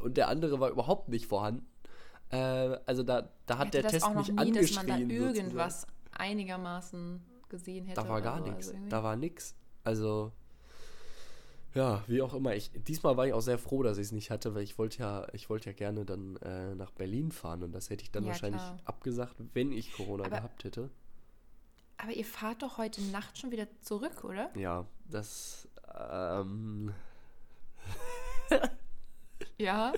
und 0.03 0.17
der 0.17 0.27
andere 0.29 0.59
war 0.59 0.69
überhaupt 0.71 1.09
nicht 1.09 1.25
vorhanden. 1.27 1.65
Äh, 2.31 2.77
also 2.85 3.03
da, 3.03 3.29
da 3.45 3.57
hat 3.57 3.73
der 3.73 3.87
Test 3.87 4.05
auch 4.05 4.13
noch 4.13 4.27
mich 4.27 4.35
nie, 4.45 4.51
dass 4.51 4.75
man 4.75 4.87
da 4.87 4.93
angeschrien. 4.95 5.19
sozusagen. 5.19 5.37
irgendwas 5.47 5.87
einigermaßen 6.11 7.21
gesehen 7.49 7.85
hätte. 7.85 8.01
Da 8.01 8.07
war 8.09 8.21
gar 8.21 8.39
so. 8.39 8.43
nichts. 8.51 8.69
Also 8.69 8.79
da 8.89 9.03
war 9.03 9.15
nix. 9.15 9.55
Also, 9.83 10.31
ja, 11.73 12.03
wie 12.07 12.21
auch 12.21 12.33
immer. 12.33 12.55
Ich, 12.55 12.71
diesmal 12.87 13.17
war 13.17 13.25
ich 13.27 13.33
auch 13.33 13.41
sehr 13.41 13.57
froh, 13.57 13.81
dass 13.83 13.97
ich 13.97 14.07
es 14.07 14.11
nicht 14.11 14.29
hatte, 14.31 14.53
weil 14.53 14.63
ich 14.63 14.77
wollte 14.77 14.99
ja, 14.99 15.27
ich 15.33 15.49
wollte 15.49 15.67
ja 15.69 15.73
gerne 15.75 16.05
dann 16.05 16.35
äh, 16.37 16.75
nach 16.75 16.91
Berlin 16.91 17.31
fahren 17.31 17.63
und 17.63 17.71
das 17.71 17.89
hätte 17.89 18.03
ich 18.03 18.11
dann 18.11 18.23
Ja, 18.23 18.29
wahrscheinlich 18.29 18.61
klar. 18.61 18.77
abgesagt, 18.85 19.35
wenn 19.53 19.71
ich 19.71 19.93
Corona 19.93 20.25
Aber- 20.25 20.37
gehabt 20.37 20.63
hätte. 20.63 20.89
Aber 21.97 22.13
ihr 22.13 22.23
fahrt 22.25 22.61
doch 22.63 22.77
heute 22.77 23.01
Nacht 23.01 23.37
schon 23.37 23.51
wieder 23.51 23.67
zurück, 23.81 24.23
oder? 24.23 24.49
Ja, 24.57 24.85
das, 25.09 25.67
ähm, 26.09 26.93
Ja. 29.57 29.93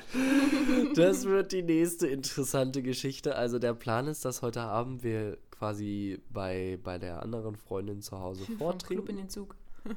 das 0.95 1.25
wird 1.25 1.51
die 1.51 1.63
nächste 1.63 2.08
interessante 2.08 2.82
Geschichte. 2.82 3.36
Also 3.36 3.60
der 3.60 3.73
Plan 3.73 4.08
ist, 4.08 4.25
dass 4.25 4.41
heute 4.41 4.62
Abend 4.62 5.04
wir 5.04 5.38
quasi 5.51 6.19
bei, 6.30 6.80
bei 6.84 6.97
der 6.97 7.21
anderen 7.21 7.56
Freundin 7.56 8.01
zu 8.01 8.19
Hause 8.19 8.45
Vom 8.45 8.58
Club 8.58 9.10
in 9.10 9.17
vortrinken. 9.17 9.17
den 9.17 9.30
Zug. 9.30 9.56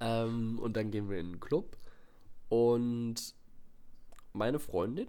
Ähm, 0.00 0.58
und 0.58 0.76
dann 0.76 0.90
gehen 0.90 1.08
wir 1.08 1.18
in 1.18 1.32
den 1.32 1.40
Club. 1.40 1.78
Und 2.48 3.34
meine 4.32 4.58
Freundin 4.58 5.08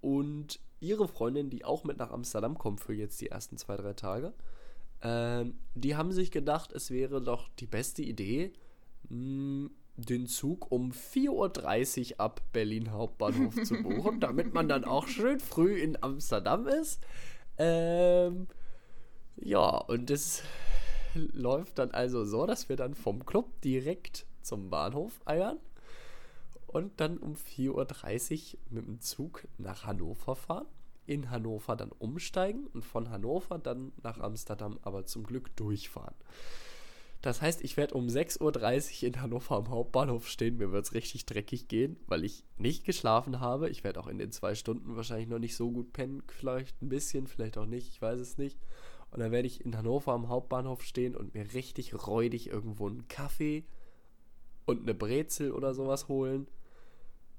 und 0.00 0.60
ihre 0.80 1.08
Freundin, 1.08 1.50
die 1.50 1.64
auch 1.64 1.84
mit 1.84 1.98
nach 1.98 2.10
Amsterdam 2.10 2.56
kommt 2.56 2.80
für 2.80 2.94
jetzt 2.94 3.20
die 3.20 3.28
ersten 3.28 3.56
zwei, 3.58 3.76
drei 3.76 3.92
Tage, 3.92 4.32
ähm, 5.02 5.58
die 5.74 5.96
haben 5.96 6.12
sich 6.12 6.30
gedacht, 6.30 6.72
es 6.72 6.90
wäre 6.90 7.20
doch 7.20 7.48
die 7.58 7.66
beste 7.66 8.02
Idee, 8.02 8.52
mh, 9.08 9.70
den 10.02 10.26
Zug 10.26 10.70
um 10.70 10.92
4.30 10.92 12.12
Uhr 12.12 12.20
ab 12.20 12.40
Berlin 12.52 12.92
Hauptbahnhof 12.92 13.62
zu 13.62 13.82
buchen, 13.82 14.20
damit 14.20 14.54
man 14.54 14.68
dann 14.68 14.84
auch 14.84 15.06
schön 15.08 15.40
früh 15.40 15.80
in 15.80 16.02
Amsterdam 16.02 16.66
ist. 16.66 17.00
Ähm, 17.58 18.46
ja, 19.36 19.78
und 19.78 20.10
das 20.10 20.42
läuft 21.14 21.78
dann 21.78 21.90
also 21.90 22.24
so, 22.24 22.46
dass 22.46 22.68
wir 22.68 22.76
dann 22.76 22.94
vom 22.94 23.24
Club 23.26 23.60
direkt 23.62 24.26
zum 24.42 24.70
Bahnhof 24.70 25.20
eiern 25.24 25.58
und 26.66 27.00
dann 27.00 27.18
um 27.18 27.34
4.30 27.34 28.54
Uhr 28.54 28.60
mit 28.70 28.86
dem 28.86 29.00
Zug 29.00 29.46
nach 29.58 29.84
Hannover 29.84 30.36
fahren, 30.36 30.66
in 31.06 31.30
Hannover 31.30 31.74
dann 31.76 31.90
umsteigen 31.92 32.66
und 32.68 32.84
von 32.84 33.10
Hannover 33.10 33.58
dann 33.58 33.92
nach 34.02 34.20
Amsterdam 34.20 34.78
aber 34.82 35.04
zum 35.04 35.24
Glück 35.24 35.54
durchfahren. 35.56 36.14
Das 37.22 37.42
heißt, 37.42 37.62
ich 37.62 37.76
werde 37.76 37.94
um 37.94 38.06
6.30 38.06 39.02
Uhr 39.02 39.08
in 39.08 39.20
Hannover 39.20 39.56
am 39.56 39.68
Hauptbahnhof 39.68 40.26
stehen. 40.26 40.56
Mir 40.56 40.72
wird 40.72 40.86
es 40.86 40.94
richtig 40.94 41.26
dreckig 41.26 41.68
gehen, 41.68 41.98
weil 42.06 42.24
ich 42.24 42.44
nicht 42.56 42.84
geschlafen 42.84 43.40
habe. 43.40 43.68
Ich 43.68 43.84
werde 43.84 44.00
auch 44.00 44.06
in 44.06 44.18
den 44.18 44.32
zwei 44.32 44.54
Stunden 44.54 44.96
wahrscheinlich 44.96 45.28
noch 45.28 45.38
nicht 45.38 45.54
so 45.54 45.70
gut 45.70 45.92
pennen. 45.92 46.22
Vielleicht 46.28 46.80
ein 46.80 46.88
bisschen, 46.88 47.26
vielleicht 47.26 47.58
auch 47.58 47.66
nicht. 47.66 47.88
Ich 47.88 48.00
weiß 48.00 48.18
es 48.18 48.38
nicht. 48.38 48.58
Und 49.10 49.20
dann 49.20 49.32
werde 49.32 49.48
ich 49.48 49.64
in 49.64 49.76
Hannover 49.76 50.12
am 50.12 50.28
Hauptbahnhof 50.28 50.82
stehen 50.82 51.14
und 51.14 51.34
mir 51.34 51.52
richtig 51.52 52.06
räudig 52.06 52.48
irgendwo 52.48 52.88
einen 52.88 53.06
Kaffee 53.08 53.64
und 54.64 54.82
eine 54.82 54.94
Brezel 54.94 55.52
oder 55.52 55.74
sowas 55.74 56.08
holen. 56.08 56.46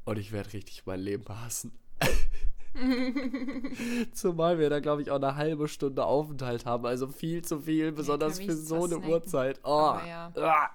Und 0.05 0.19
ich 0.19 0.31
werde 0.31 0.53
richtig 0.53 0.85
mein 0.85 0.99
Leben 0.99 1.27
hassen. 1.27 1.71
Zumal 4.13 4.59
wir 4.59 4.69
da, 4.69 4.79
glaube 4.79 5.01
ich, 5.01 5.11
auch 5.11 5.15
eine 5.15 5.35
halbe 5.35 5.67
Stunde 5.67 6.05
Aufenthalt 6.05 6.65
haben. 6.65 6.85
Also 6.85 7.07
viel 7.07 7.43
zu 7.43 7.59
viel, 7.61 7.91
besonders 7.91 8.39
kann 8.39 8.47
für 8.47 8.55
so 8.55 8.75
eine 8.75 8.87
snacken. 8.87 9.09
Uhrzeit. 9.09 9.59
Oh. 9.63 9.69
Aber 9.69 10.07
ja. 10.07 10.31
Ah. 10.37 10.69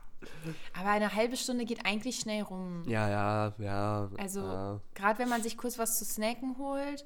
Aber 0.79 0.91
eine 0.91 1.15
halbe 1.15 1.37
Stunde 1.37 1.65
geht 1.65 1.85
eigentlich 1.85 2.17
schnell 2.17 2.43
rum. 2.43 2.83
Ja, 2.87 3.09
ja, 3.09 3.55
ja. 3.59 4.11
Also, 4.19 4.41
ja. 4.41 4.81
gerade 4.95 5.19
wenn 5.19 5.29
man 5.29 5.43
sich 5.43 5.57
kurz 5.57 5.79
was 5.79 5.99
zu 5.99 6.05
snacken 6.05 6.57
holt 6.59 7.05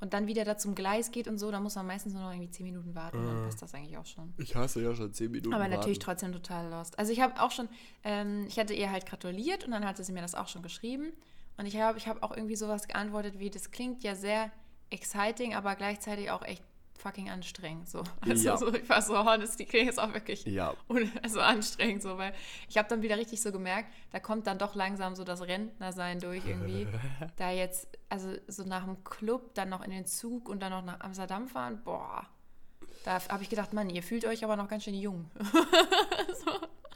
und 0.00 0.14
dann 0.14 0.26
wieder 0.26 0.44
da 0.44 0.56
zum 0.56 0.74
Gleis 0.74 1.10
geht 1.10 1.28
und 1.28 1.38
so, 1.38 1.50
dann 1.50 1.62
muss 1.62 1.74
man 1.74 1.86
meistens 1.86 2.12
nur 2.14 2.22
noch 2.22 2.30
irgendwie 2.30 2.50
10 2.50 2.64
Minuten 2.64 2.94
warten. 2.94 3.18
Äh. 3.18 3.26
Dann 3.26 3.44
passt 3.44 3.62
das 3.62 3.74
eigentlich 3.74 3.98
auch 3.98 4.06
schon. 4.06 4.32
Ich 4.38 4.54
hasse 4.54 4.80
ja 4.82 4.94
schon 4.94 5.12
10 5.12 5.30
Minuten. 5.30 5.54
Aber 5.54 5.68
natürlich 5.68 5.98
warten. 5.98 6.00
trotzdem 6.00 6.32
total 6.32 6.70
lost. 6.70 6.98
Also 6.98 7.12
ich 7.12 7.20
habe 7.20 7.40
auch 7.40 7.50
schon, 7.50 7.68
ähm, 8.04 8.44
ich 8.46 8.58
hatte 8.58 8.74
ihr 8.74 8.90
halt 8.90 9.06
gratuliert 9.06 9.64
und 9.64 9.72
dann 9.72 9.84
hatte 9.84 10.04
sie 10.04 10.12
mir 10.12 10.22
das 10.22 10.34
auch 10.34 10.48
schon 10.48 10.62
geschrieben. 10.62 11.12
Und 11.56 11.66
ich 11.66 11.76
habe 11.76 11.98
ich 11.98 12.06
hab 12.08 12.22
auch 12.22 12.34
irgendwie 12.36 12.56
sowas 12.56 12.88
geantwortet 12.88 13.38
wie, 13.38 13.50
das 13.50 13.70
klingt 13.70 14.02
ja 14.02 14.14
sehr 14.14 14.50
exciting, 14.90 15.54
aber 15.54 15.76
gleichzeitig 15.76 16.30
auch 16.30 16.42
echt 16.42 16.62
fucking 16.98 17.30
anstrengend. 17.30 17.88
So. 17.88 18.02
Also 18.20 18.46
Ja. 18.48 18.56
so, 18.56 18.72
ich 18.74 18.88
war 18.88 19.00
so, 19.02 19.16
honest, 19.24 19.58
die 19.58 19.64
kriegen 19.66 19.86
jetzt 19.86 19.98
auch 19.98 20.12
wirklich 20.12 20.44
Ja. 20.44 20.74
un- 20.88 21.10
also 21.22 21.40
anstrengend, 21.40 22.02
so, 22.02 22.18
weil 22.18 22.32
ich 22.68 22.76
habe 22.76 22.88
dann 22.88 23.00
wieder 23.02 23.16
richtig 23.16 23.40
so 23.40 23.52
gemerkt, 23.52 23.90
da 24.10 24.20
kommt 24.20 24.46
dann 24.46 24.58
doch 24.58 24.74
langsam 24.74 25.14
so 25.14 25.24
das 25.24 25.40
Rentnersein 25.42 26.18
durch 26.20 26.44
irgendwie. 26.46 26.86
da 27.36 27.50
jetzt, 27.50 27.88
also 28.10 28.34
so 28.48 28.64
nach 28.64 28.84
dem 28.84 29.02
Club, 29.04 29.54
dann 29.54 29.68
noch 29.70 29.82
in 29.82 29.90
den 29.90 30.06
Zug 30.06 30.48
und 30.48 30.60
dann 30.60 30.72
noch 30.72 30.84
nach 30.84 31.00
Amsterdam 31.00 31.48
fahren, 31.48 31.80
boah. 31.84 32.26
Da 33.04 33.18
habe 33.30 33.42
ich 33.42 33.48
gedacht, 33.48 33.72
Mann, 33.72 33.88
ihr 33.88 34.02
fühlt 34.02 34.26
euch 34.26 34.44
aber 34.44 34.56
noch 34.56 34.68
ganz 34.68 34.84
schön 34.84 34.94
jung. 34.94 35.30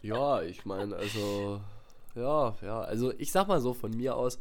Ja, 0.02 0.42
ich 0.42 0.66
meine, 0.66 0.96
also, 0.96 1.62
ja, 2.14 2.56
ja, 2.62 2.80
also 2.80 3.12
ich 3.18 3.32
sag 3.32 3.48
mal 3.48 3.60
so, 3.60 3.74
von 3.74 3.90
mir 3.96 4.16
aus 4.16 4.38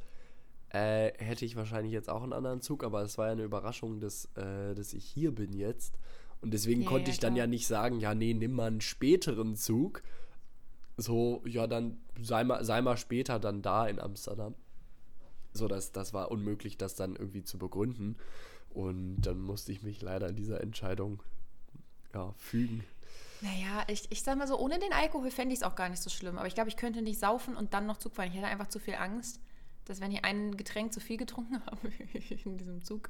äh, 0.70 1.14
hätte 1.24 1.46
ich 1.46 1.56
wahrscheinlich 1.56 1.94
jetzt 1.94 2.10
auch 2.10 2.24
einen 2.24 2.34
anderen 2.34 2.62
Zug, 2.62 2.84
aber 2.84 3.04
es 3.04 3.18
war 3.18 3.28
ja 3.28 3.34
eine 3.34 3.44
Überraschung, 3.44 4.00
dass, 4.00 4.26
äh, 4.36 4.76
dass 4.76 4.94
ich 4.94 5.06
hier 5.06 5.34
bin 5.34 5.54
jetzt. 5.54 6.00
Und 6.42 6.54
deswegen 6.54 6.84
Ja, 6.84 6.90
konnte 6.90 7.10
ja, 7.10 7.12
ich 7.12 7.20
dann 7.20 7.34
klar. 7.34 7.46
ja 7.46 7.48
nicht 7.48 7.68
sagen, 7.68 8.00
ja, 8.00 8.16
nee, 8.16 8.34
nimm 8.34 8.54
mal 8.54 8.68
einen 8.68 8.82
späteren 8.82 9.56
Zug. 9.56 10.04
So, 10.98 11.42
ja, 11.48 11.68
dann 11.68 11.98
sei 12.22 12.44
mal, 12.44 12.64
sei 12.66 12.82
mal 12.82 12.98
später 12.98 13.40
dann 13.40 13.62
da 13.62 13.88
in 13.88 14.00
Amsterdam. 14.00 14.56
So, 15.54 15.68
das, 15.68 15.92
das 15.92 16.14
war 16.14 16.32
unmöglich, 16.32 16.78
das 16.78 16.96
dann 16.96 17.16
irgendwie 17.16 17.44
zu 17.44 17.58
begründen. 17.58 18.18
Und 18.70 19.22
dann 19.22 19.42
musste 19.42 19.72
ich 19.72 19.84
mich 19.84 20.02
leider 20.02 20.30
in 20.30 20.36
dieser 20.36 20.62
Entscheidung 20.62 21.22
ja, 22.14 22.34
fügen. 22.38 22.86
Naja, 23.44 23.84
ich, 23.88 24.10
ich 24.10 24.24
sag 24.24 24.38
mal 24.38 24.48
so, 24.48 24.58
ohne 24.58 24.80
den 24.80 24.94
Alkohol 24.94 25.30
fände 25.30 25.54
ich 25.54 25.60
es 25.60 25.64
auch 25.64 25.76
gar 25.76 25.90
nicht 25.90 26.02
so 26.02 26.10
schlimm. 26.10 26.38
Aber 26.38 26.48
ich 26.48 26.56
glaube, 26.56 26.70
ich 26.70 26.78
könnte 26.78 27.02
nicht 27.02 27.20
saufen 27.20 27.58
und 27.58 27.74
dann 27.74 27.86
noch 27.86 27.98
Zug 27.98 28.16
fahren. 28.16 28.30
Ich 28.30 28.36
hätte 28.36 28.48
einfach 28.48 28.68
zu 28.68 28.80
viel 28.80 28.96
Angst, 28.96 29.42
dass 29.84 30.00
wenn 30.00 30.14
ich 30.14 30.24
ein 30.24 30.56
Getränk 30.56 30.94
zu 30.94 31.02
viel 31.02 31.18
getrunken 31.18 31.62
habe, 31.66 31.90
ich 32.14 32.46
in 32.46 32.58
diesem 32.58 32.82
Zug 32.84 33.10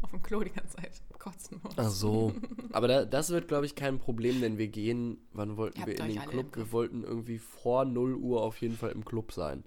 auf 0.00 0.10
dem 0.10 0.22
Klo 0.22 0.44
die 0.44 0.50
ganze 0.50 0.76
Zeit 0.76 1.02
kotzen 1.18 1.60
muss. 1.64 1.74
Ach 1.76 1.88
so. 1.88 2.34
Aber 2.72 2.86
da, 2.86 3.04
das 3.04 3.30
wird, 3.30 3.48
glaube 3.48 3.66
ich, 3.66 3.74
kein 3.74 3.98
Problem, 3.98 4.40
denn 4.40 4.58
wir 4.58 4.68
gehen, 4.68 5.18
wann 5.32 5.56
wollten 5.56 5.84
wir 5.84 5.98
in 5.98 6.08
den 6.08 6.20
Club? 6.20 6.56
Wir 6.56 6.70
wollten 6.70 7.02
irgendwie 7.02 7.38
vor 7.38 7.84
0 7.84 8.14
Uhr 8.14 8.42
auf 8.42 8.60
jeden 8.60 8.76
Fall 8.76 8.92
im 8.92 9.04
Club 9.04 9.32
sein. 9.32 9.64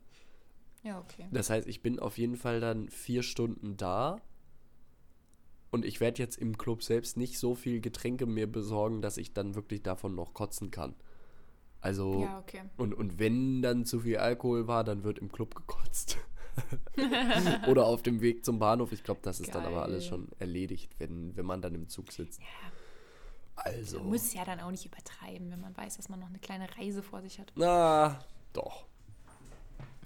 Ja, 0.83 0.99
okay. 0.99 1.25
Das 1.31 1.49
heißt, 1.49 1.67
ich 1.67 1.81
bin 1.81 1.99
auf 1.99 2.17
jeden 2.17 2.37
Fall 2.37 2.61
dann 2.61 2.87
vier 2.87 3.23
Stunden 3.23 3.75
da. 3.75 4.21
Und 5.69 5.85
ich 5.85 5.99
werde 5.99 6.21
jetzt 6.21 6.37
im 6.37 6.57
Club 6.57 6.83
selbst 6.83 7.17
nicht 7.17 7.37
so 7.37 7.55
viel 7.55 7.81
Getränke 7.81 8.25
mir 8.25 8.49
besorgen, 8.49 9.01
dass 9.01 9.17
ich 9.17 9.33
dann 9.33 9.55
wirklich 9.55 9.83
davon 9.83 10.15
noch 10.15 10.33
kotzen 10.33 10.71
kann. 10.71 10.95
Also, 11.81 12.21
Ja, 12.21 12.39
okay. 12.39 12.61
und, 12.77 12.93
und 12.93 13.19
wenn 13.19 13.61
dann 13.61 13.85
zu 13.85 13.99
viel 13.99 14.17
Alkohol 14.17 14.67
war, 14.67 14.83
dann 14.83 15.03
wird 15.03 15.19
im 15.19 15.31
Club 15.31 15.55
gekotzt. 15.55 16.17
Oder 17.67 17.85
auf 17.85 18.01
dem 18.01 18.21
Weg 18.21 18.43
zum 18.43 18.59
Bahnhof. 18.59 18.91
Ich 18.91 19.03
glaube, 19.03 19.19
das 19.23 19.39
ist 19.39 19.53
dann 19.53 19.65
aber 19.65 19.83
alles 19.83 20.03
Geil. 20.03 20.09
schon 20.09 20.27
erledigt, 20.39 20.95
wenn, 20.97 21.35
wenn 21.35 21.45
man 21.45 21.61
dann 21.61 21.75
im 21.75 21.87
Zug 21.87 22.11
sitzt. 22.11 22.41
Also. 23.55 23.99
Man 23.99 24.09
muss 24.09 24.33
ja 24.33 24.45
dann 24.45 24.59
auch 24.59 24.71
nicht 24.71 24.85
übertreiben, 24.85 25.51
wenn 25.51 25.59
man 25.61 25.75
weiß, 25.75 25.97
dass 25.97 26.09
man 26.09 26.19
noch 26.19 26.27
eine 26.27 26.39
kleine 26.39 26.67
Reise 26.77 27.01
vor 27.01 27.21
sich 27.21 27.39
hat. 27.39 27.51
Na, 27.55 28.19
doch. 28.53 28.85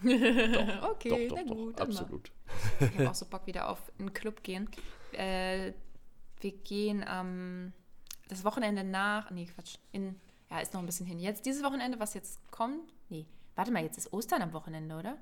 okay, 0.03 1.28
doch, 1.28 1.36
na 1.36 1.43
doch, 1.43 1.55
gut, 1.55 1.80
doch. 1.80 1.86
dann 1.86 1.93
mal. 1.93 1.99
Absolut. 2.01 2.32
Ich 2.80 2.97
habe 2.97 3.09
auch 3.09 3.16
so 3.16 3.26
Bock 3.26 3.45
wieder 3.45 3.70
auf 3.70 3.91
einen 3.99 4.14
Club 4.14 4.41
gehen. 4.41 4.68
Äh, 5.14 5.74
wir 6.39 6.51
gehen 6.51 7.03
am 7.07 7.74
das 8.28 8.43
Wochenende 8.43 8.84
nach. 8.84 9.30
Nee, 9.32 9.45
Quatsch. 9.45 9.76
In, 9.91 10.16
ja, 10.49 10.59
ist 10.59 10.74
noch 10.74 10.80
ein 10.82 10.86
bisschen 10.86 11.05
hin. 11.05 11.20
Jetzt 11.20 11.45
dieses 11.45 11.64
Wochenende, 11.64 11.99
was 11.99 12.14
jetzt 12.14 12.39
kommt. 12.51 12.93
Nee, 13.09 13.26
warte 13.55 13.72
mal, 13.72 13.84
jetzt 13.84 13.97
ist 13.97 14.12
Ostern 14.14 14.41
am 14.41 14.53
Wochenende, 14.53 14.95
oder? 14.97 15.18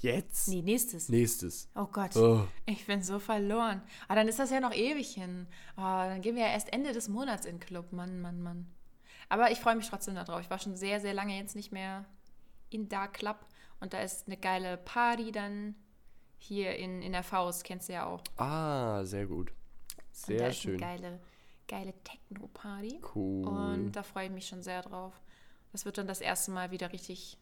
Jetzt? 0.00 0.48
Nee, 0.48 0.62
nächstes. 0.62 1.08
Nächstes. 1.08 1.68
Oh 1.74 1.86
Gott, 1.86 2.14
Oh. 2.16 2.46
ich 2.66 2.86
bin 2.86 3.02
so 3.02 3.18
verloren. 3.18 3.82
Aber 4.06 4.14
dann 4.20 4.28
ist 4.28 4.38
das 4.38 4.50
ja 4.50 4.60
noch 4.60 4.72
ewig 4.72 5.12
hin. 5.14 5.46
Oh, 5.76 5.80
dann 5.82 6.22
gehen 6.22 6.36
wir 6.36 6.42
ja 6.44 6.52
erst 6.52 6.72
Ende 6.72 6.92
des 6.92 7.08
Monats 7.08 7.46
in 7.46 7.56
den 7.56 7.60
Club. 7.60 7.92
Mann, 7.92 8.20
Mann, 8.20 8.40
Mann. 8.40 8.66
Aber 9.28 9.50
ich 9.50 9.58
freue 9.58 9.74
mich 9.76 9.88
trotzdem 9.88 10.14
darauf. 10.14 10.40
Ich 10.40 10.50
war 10.50 10.58
schon 10.60 10.76
sehr, 10.76 11.00
sehr 11.00 11.14
lange 11.14 11.36
jetzt 11.36 11.56
nicht 11.56 11.72
mehr 11.72 12.04
in 12.70 12.88
Dark 12.88 13.14
Club. 13.14 13.44
Und 13.80 13.92
da 13.92 14.00
ist 14.00 14.26
eine 14.26 14.36
geile 14.36 14.76
Party 14.76 15.32
dann 15.32 15.74
hier 16.38 16.76
in, 16.76 17.02
in 17.02 17.12
der 17.12 17.22
Faust. 17.22 17.64
Kennst 17.64 17.88
du 17.88 17.92
ja 17.94 18.06
auch. 18.06 18.22
Ah, 18.36 19.04
sehr 19.04 19.26
gut. 19.26 19.50
und 19.50 19.56
da 19.98 20.04
Sehr 20.12 20.48
ist 20.48 20.58
schön. 20.58 20.82
eine 20.82 20.96
geile, 21.00 21.20
geile 21.66 21.94
Techno-Party. 22.04 23.00
Cool. 23.14 23.46
Und 23.46 23.92
da 23.92 24.02
freue 24.02 24.26
ich 24.26 24.32
mich 24.32 24.46
schon 24.46 24.62
sehr 24.62 24.82
drauf. 24.82 25.20
Das 25.72 25.84
wird 25.84 25.98
dann 25.98 26.06
das 26.06 26.20
erste 26.20 26.50
Mal 26.50 26.70
wieder 26.70 26.92
richtig, 26.92 27.36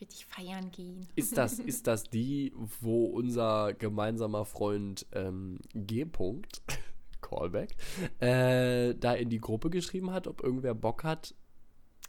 richtig 0.00 0.26
feiern 0.26 0.70
gehen. 0.70 1.08
Ist 1.16 1.36
das, 1.36 1.58
ist 1.58 1.86
das 1.86 2.04
die, 2.04 2.52
wo 2.80 3.06
unser 3.06 3.72
gemeinsamer 3.74 4.44
Freund 4.44 5.06
ähm, 5.12 5.58
G. 5.74 6.04
-Punkt, 6.04 6.60
Callback, 7.22 7.74
äh, 8.20 8.94
da 8.94 9.14
in 9.14 9.30
die 9.30 9.40
Gruppe 9.40 9.70
geschrieben 9.70 10.10
hat, 10.10 10.26
ob 10.26 10.42
irgendwer 10.42 10.74
Bock 10.74 11.04
hat? 11.04 11.34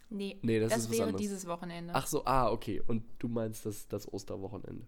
Nee, 0.10 0.38
Nee, 0.42 0.60
das 0.60 0.74
das, 0.74 0.92
wäre 0.92 1.04
anderes. 1.04 1.22
dieses 1.22 1.48
Wochenende. 1.48 1.96
Ach 1.96 2.06
so, 2.06 2.26
ah, 2.26 2.50
okay. 2.52 2.82
Und 2.86 3.04
du 3.20 3.30
meinst 3.30 3.66
das, 3.66 3.88
das 3.88 4.12
Osterwochenende. 4.12 4.86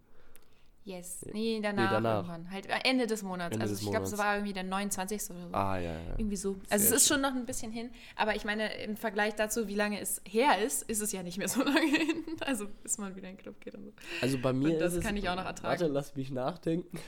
Yes. 0.85 1.25
Nee, 1.31 1.59
danach, 1.61 1.91
danach. 1.91 2.15
irgendwann. 2.17 2.51
Halt 2.51 2.67
Ende 2.83 3.07
des 3.07 3.23
Monats. 3.23 3.53
Ende 3.53 3.63
also 3.63 3.75
des 3.75 3.83
ich 3.83 3.89
glaube, 3.89 4.05
es 4.05 4.17
war 4.17 4.35
irgendwie 4.35 4.53
der 4.53 4.63
29. 4.63 5.29
oder 5.29 5.47
so. 5.47 5.53
Ah, 5.53 5.77
ja, 5.77 5.93
ja. 5.93 5.99
Irgendwie 6.17 6.35
so. 6.35 6.57
Also 6.69 6.85
Sehr 6.85 6.95
es 6.95 7.03
ist 7.03 7.07
schon 7.07 7.21
noch 7.21 7.33
ein 7.33 7.45
bisschen 7.45 7.71
hin. 7.71 7.89
Aber 8.17 8.35
ich 8.35 8.43
meine, 8.43 8.73
im 8.83 8.97
Vergleich 8.97 9.35
dazu, 9.35 9.67
wie 9.69 9.75
lange 9.75 9.99
es 10.01 10.21
her 10.25 10.57
ist, 10.61 10.83
ist 10.83 11.01
es 11.01 11.13
ja 11.13 11.23
nicht 11.23 11.37
mehr 11.37 11.47
so 11.47 11.61
lange 11.63 11.87
hin. 11.87 12.25
Also 12.41 12.67
bis 12.83 12.97
man 12.97 13.15
wieder 13.15 13.29
in 13.29 13.37
den 13.37 13.41
Club 13.41 13.61
geht 13.61 13.75
und 13.75 13.85
so. 13.85 13.91
Also 14.21 14.37
bei 14.39 14.51
mir 14.51 14.73
Und 14.73 14.79
das 14.79 14.93
ist 14.93 14.99
es, 14.99 15.05
kann 15.05 15.15
ich 15.15 15.29
auch 15.29 15.35
noch 15.35 15.45
ertragen. 15.45 15.79
Warte, 15.79 15.87
lass 15.87 16.15
mich 16.15 16.31
nachdenken. 16.31 16.99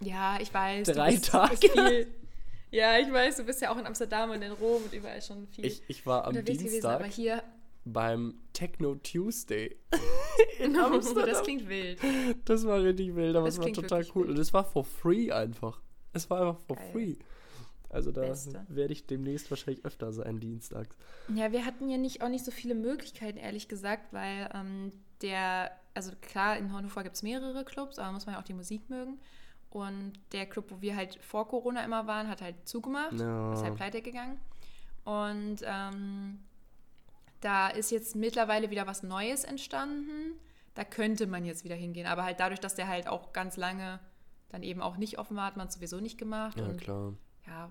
Ja, 0.00 0.38
ich 0.40 0.52
weiß. 0.52 0.88
Drei 0.88 1.12
bist, 1.12 1.26
Tage. 1.26 2.06
Ja, 2.74 2.98
ich 2.98 3.12
weiß, 3.12 3.36
du 3.36 3.44
bist 3.44 3.62
ja 3.62 3.70
auch 3.70 3.78
in 3.78 3.86
Amsterdam 3.86 4.30
und 4.30 4.42
in 4.42 4.50
Rom 4.50 4.82
und 4.82 4.92
überall 4.92 5.22
schon 5.22 5.46
viel 5.46 5.64
Ich, 5.64 5.82
ich 5.86 6.04
war 6.06 6.24
am 6.24 6.30
unterwegs 6.30 6.58
gewesen. 6.58 6.84
Aber 6.84 7.04
Dienstag 7.04 7.14
hier, 7.14 7.42
beim 7.84 8.34
Techno 8.52 8.94
Tuesday. 8.96 9.76
no, 10.70 10.86
Amsterdam. 10.86 11.26
das 11.28 11.42
klingt 11.42 11.68
wild. 11.68 11.98
Das 12.44 12.66
war 12.66 12.82
richtig 12.82 13.14
wild, 13.14 13.36
aber 13.36 13.46
Das 13.46 13.58
es 13.58 13.64
war 13.64 13.72
total 13.72 14.06
cool. 14.14 14.22
wild. 14.22 14.30
Und 14.30 14.38
es 14.38 14.52
war 14.52 14.64
for 14.64 14.84
free 14.84 15.30
einfach. 15.32 15.80
Es 16.12 16.30
war 16.30 16.40
einfach 16.40 16.60
for 16.66 16.76
Geil. 16.76 16.90
free. 16.92 17.16
Also 17.90 18.10
da 18.10 18.22
Beste. 18.22 18.64
werde 18.68 18.92
ich 18.92 19.06
demnächst 19.06 19.50
wahrscheinlich 19.50 19.84
öfter 19.84 20.12
sein, 20.12 20.40
dienstags. 20.40 20.96
Ja, 21.32 21.52
wir 21.52 21.64
hatten 21.64 21.88
ja 21.88 21.96
nicht, 21.96 22.22
auch 22.22 22.28
nicht 22.28 22.44
so 22.44 22.50
viele 22.50 22.74
Möglichkeiten, 22.74 23.38
ehrlich 23.38 23.68
gesagt, 23.68 24.12
weil 24.12 24.50
ähm, 24.52 24.90
der, 25.22 25.70
also 25.94 26.10
klar, 26.20 26.56
in 26.56 26.72
Hannover 26.72 27.04
gibt 27.04 27.14
es 27.14 27.22
mehrere 27.22 27.64
Clubs, 27.64 27.98
aber 28.00 28.10
muss 28.12 28.26
man 28.26 28.34
ja 28.34 28.40
auch 28.40 28.44
die 28.44 28.54
Musik 28.54 28.90
mögen. 28.90 29.20
Und 29.70 30.12
der 30.32 30.46
Club, 30.46 30.70
wo 30.70 30.80
wir 30.80 30.96
halt 30.96 31.18
vor 31.22 31.46
Corona 31.48 31.84
immer 31.84 32.06
waren, 32.08 32.28
hat 32.28 32.42
halt 32.42 32.56
zugemacht, 32.66 33.12
Ja. 33.18 33.52
ist 33.52 33.62
halt 33.62 33.76
pleite 33.76 34.02
gegangen. 34.02 34.40
Und 35.04 35.58
ähm, 35.64 36.38
da 37.44 37.68
ist 37.68 37.90
jetzt 37.90 38.16
mittlerweile 38.16 38.70
wieder 38.70 38.86
was 38.86 39.02
Neues 39.02 39.44
entstanden. 39.44 40.40
Da 40.74 40.82
könnte 40.82 41.26
man 41.26 41.44
jetzt 41.44 41.62
wieder 41.64 41.74
hingehen. 41.74 42.06
Aber 42.06 42.24
halt 42.24 42.40
dadurch, 42.40 42.60
dass 42.60 42.74
der 42.74 42.88
halt 42.88 43.06
auch 43.06 43.32
ganz 43.32 43.56
lange 43.56 44.00
dann 44.48 44.62
eben 44.62 44.80
auch 44.80 44.96
nicht 44.96 45.18
offen 45.18 45.36
war, 45.36 45.46
hat 45.46 45.56
man 45.56 45.68
es 45.68 45.74
sowieso 45.74 46.00
nicht 46.00 46.16
gemacht. 46.16 46.58
Ja, 46.58 46.64
und 46.64 46.80
klar. 46.80 47.12
ja, 47.46 47.70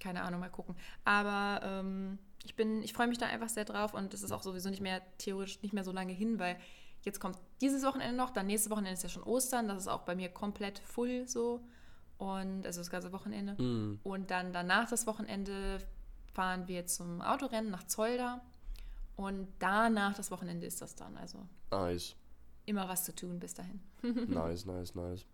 keine 0.00 0.22
Ahnung, 0.22 0.40
mal 0.40 0.50
gucken. 0.50 0.76
Aber 1.04 1.60
ähm, 1.64 2.18
ich 2.44 2.54
bin, 2.54 2.82
ich 2.82 2.92
freue 2.92 3.08
mich 3.08 3.18
da 3.18 3.26
einfach 3.26 3.48
sehr 3.48 3.64
drauf 3.64 3.92
und 3.92 4.14
es 4.14 4.22
ist 4.22 4.30
auch 4.30 4.42
sowieso 4.42 4.70
nicht 4.70 4.82
mehr 4.82 5.02
theoretisch 5.18 5.60
nicht 5.62 5.72
mehr 5.72 5.84
so 5.84 5.92
lange 5.92 6.12
hin, 6.12 6.38
weil 6.38 6.56
jetzt 7.02 7.20
kommt 7.20 7.36
dieses 7.60 7.84
Wochenende 7.84 8.16
noch, 8.16 8.30
dann 8.30 8.46
nächstes 8.46 8.70
Wochenende 8.70 8.92
ist 8.92 9.02
ja 9.02 9.08
schon 9.08 9.24
Ostern, 9.24 9.68
das 9.68 9.78
ist 9.78 9.88
auch 9.88 10.02
bei 10.02 10.14
mir 10.14 10.28
komplett 10.28 10.78
full 10.78 11.26
so 11.26 11.64
und 12.18 12.66
also 12.66 12.80
das 12.80 12.90
ganze 12.90 13.12
Wochenende. 13.12 13.60
Mm. 13.60 14.00
Und 14.02 14.30
dann 14.30 14.52
danach 14.52 14.88
das 14.88 15.06
Wochenende 15.06 15.78
fahren 16.34 16.68
wir 16.68 16.86
zum 16.86 17.20
Autorennen 17.20 17.70
nach 17.70 17.84
Zolder 17.84 18.40
und 19.18 19.48
danach 19.58 20.14
das 20.14 20.30
Wochenende 20.30 20.66
ist 20.66 20.80
das 20.80 20.94
dann. 20.94 21.16
Also 21.16 21.46
Nice. 21.70 22.14
immer 22.66 22.88
was 22.88 23.04
zu 23.04 23.14
tun 23.14 23.38
bis 23.40 23.52
dahin. 23.52 23.80
nice, 24.28 24.64
nice, 24.64 24.94
nice. 24.94 25.26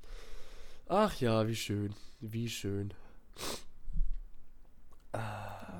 Ach 0.89 1.14
ja, 1.20 1.47
wie 1.47 1.55
schön. 1.55 1.95
Wie 2.20 2.49
schön. 2.49 2.93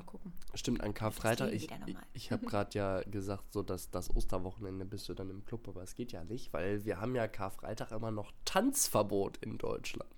Gucken. 0.05 0.33
Stimmt, 0.53 0.81
an 0.81 0.93
Karfreitag. 0.93 1.51
Ich, 1.51 1.67
ich, 2.13 2.31
habe 2.31 2.45
gerade 2.45 2.77
ja 2.77 3.01
gesagt, 3.01 3.51
so 3.51 3.63
dass 3.63 3.89
das 3.89 4.15
Osterwochenende 4.15 4.85
bist 4.85 5.09
du 5.09 5.13
dann 5.13 5.29
im 5.29 5.43
Club, 5.43 5.67
aber 5.67 5.81
es 5.81 5.95
geht 5.95 6.11
ja 6.11 6.23
nicht, 6.23 6.53
weil 6.53 6.85
wir 6.85 7.01
haben 7.01 7.15
ja 7.15 7.27
Karfreitag 7.27 7.91
immer 7.91 8.11
noch 8.11 8.31
Tanzverbot 8.45 9.37
in 9.37 9.57
Deutschland. 9.57 10.09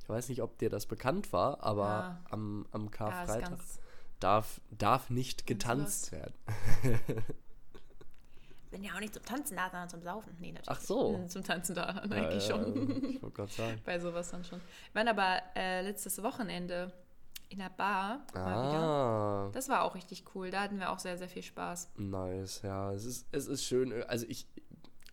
Ich 0.00 0.08
weiß 0.08 0.30
nicht, 0.30 0.40
ob 0.42 0.58
dir 0.58 0.70
das 0.70 0.86
bekannt 0.86 1.32
war, 1.32 1.62
aber 1.62 1.84
Ja. 1.86 2.24
am, 2.30 2.66
am 2.72 2.84
Ja, 2.84 2.90
Karfreitag 2.90 3.50
ganz, 3.50 3.78
darf, 4.20 4.60
darf 4.70 5.10
nicht 5.10 5.46
getanzt 5.46 6.12
werden. 6.12 6.34
bin 8.70 8.84
ja 8.84 8.94
auch 8.94 9.00
nicht 9.00 9.14
zum 9.14 9.24
Tanzen 9.24 9.56
da, 9.56 9.70
sondern 9.70 9.88
zum 9.88 10.02
Saufen. 10.02 10.36
Nee, 10.38 10.52
natürlich. 10.52 10.68
Ach 10.68 10.80
so. 10.80 11.18
nicht. 11.18 11.30
Zum 11.30 11.42
Tanzen 11.44 11.74
da, 11.74 11.84
eigentlich 12.10 12.48
ja, 12.48 12.56
schon. 12.56 13.10
Ich 13.10 13.22
wollte 13.22 13.36
gerade 13.36 13.52
sagen. 13.52 13.80
Bei 13.84 13.98
sowas 13.98 14.30
dann 14.30 14.44
schon. 14.44 14.60
Wir 14.92 15.00
waren 15.00 15.08
aber 15.08 15.42
äh, 15.56 15.82
letztes 15.82 16.22
Wochenende 16.22 16.92
in 17.48 17.58
der 17.58 17.70
Bar. 17.70 18.26
Ah, 18.34 19.50
Das 19.52 19.68
war 19.68 19.82
auch 19.82 19.94
richtig 19.94 20.24
cool. 20.34 20.50
Da 20.50 20.60
hatten 20.60 20.78
wir 20.78 20.90
auch 20.90 20.98
sehr, 20.98 21.16
sehr 21.16 21.28
viel 21.28 21.42
Spaß. 21.42 21.92
nice. 21.96 22.62
Ja, 22.62 22.92
es 22.92 23.04
ist, 23.04 23.26
es 23.32 23.46
ist 23.46 23.64
schön. 23.64 24.02
Also 24.04 24.26
ich, 24.28 24.46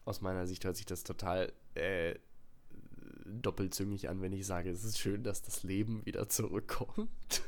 aus 0.04 0.22
meiner 0.22 0.46
Sicht 0.46 0.66
hört 0.66 0.76
sich 0.76 0.86
das 0.86 1.04
total 1.04 1.54
äh, 1.76 2.16
doppelzüngig 3.26 4.10
an, 4.10 4.22
wenn 4.22 4.34
ich 4.34 4.46
sage, 4.46 4.70
es 4.70 4.84
ist 4.84 5.00
schön, 5.00 5.24
dass 5.24 5.42
das 5.42 5.64
Leben 5.64 6.06
wieder 6.06 6.28
zurückkommt. 6.28 7.42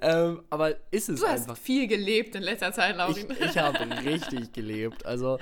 Ähm, 0.00 0.42
aber 0.50 0.74
ist 0.92 1.08
es 1.08 1.20
Du 1.20 1.26
hast 1.26 1.42
einfach. 1.42 1.56
viel 1.56 1.86
gelebt 1.86 2.34
in 2.34 2.42
letzter 2.42 2.72
Zeit, 2.72 2.92
Ich, 2.92 2.96
Laurin. 2.96 3.26
ich 3.40 3.58
habe 3.58 3.78
richtig 4.04 4.52
gelebt. 4.52 5.04
Also, 5.06 5.38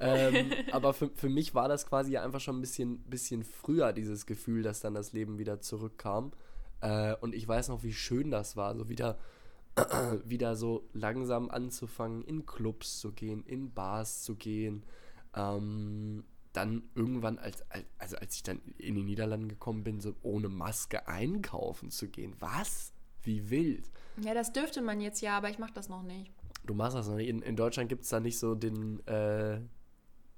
ähm, 0.00 0.50
aber 0.72 0.92
für, 0.94 1.10
für 1.14 1.28
mich 1.28 1.54
war 1.54 1.68
das 1.68 1.86
quasi 1.86 2.16
einfach 2.16 2.40
schon 2.40 2.58
ein 2.58 2.60
bisschen, 2.60 2.98
bisschen 3.04 3.44
früher, 3.44 3.92
dieses 3.92 4.26
Gefühl, 4.26 4.62
dass 4.62 4.80
dann 4.80 4.94
das 4.94 5.12
Leben 5.12 5.38
wieder 5.38 5.60
zurückkam. 5.60 6.32
Äh, 6.80 7.14
und 7.16 7.34
ich 7.34 7.46
weiß 7.46 7.68
noch, 7.68 7.82
wie 7.82 7.92
schön 7.92 8.30
das 8.30 8.56
war, 8.56 8.76
so 8.76 8.88
wieder, 8.88 9.18
wieder 10.24 10.56
so 10.56 10.88
langsam 10.92 11.50
anzufangen, 11.50 12.22
in 12.24 12.46
Clubs 12.46 13.00
zu 13.00 13.12
gehen, 13.12 13.44
in 13.46 13.72
Bars 13.72 14.22
zu 14.22 14.36
gehen. 14.36 14.84
Ähm, 15.34 16.24
dann 16.52 16.82
irgendwann, 16.94 17.38
als, 17.38 17.62
als, 17.70 17.84
also 17.98 18.16
als 18.16 18.34
ich 18.36 18.42
dann 18.42 18.60
in 18.78 18.94
die 18.94 19.02
Niederlande 19.02 19.48
gekommen 19.48 19.84
bin, 19.84 20.00
so 20.00 20.14
ohne 20.22 20.48
Maske 20.48 21.06
einkaufen 21.06 21.90
zu 21.90 22.08
gehen. 22.08 22.34
Was? 22.40 22.92
Wie 23.28 23.50
wild. 23.50 23.90
Ja, 24.22 24.32
das 24.32 24.54
dürfte 24.54 24.80
man 24.80 25.02
jetzt 25.02 25.20
ja, 25.20 25.36
aber 25.36 25.50
ich 25.50 25.58
mache 25.58 25.74
das 25.74 25.90
noch 25.90 26.02
nicht. 26.02 26.32
Du 26.64 26.72
machst 26.72 26.96
das 26.96 27.08
noch 27.08 27.16
nicht. 27.16 27.28
In, 27.28 27.42
in 27.42 27.56
Deutschland 27.56 27.90
gibt 27.90 28.04
es 28.04 28.08
da 28.08 28.20
nicht 28.20 28.38
so 28.38 28.54
den, 28.54 29.06
äh, 29.06 29.60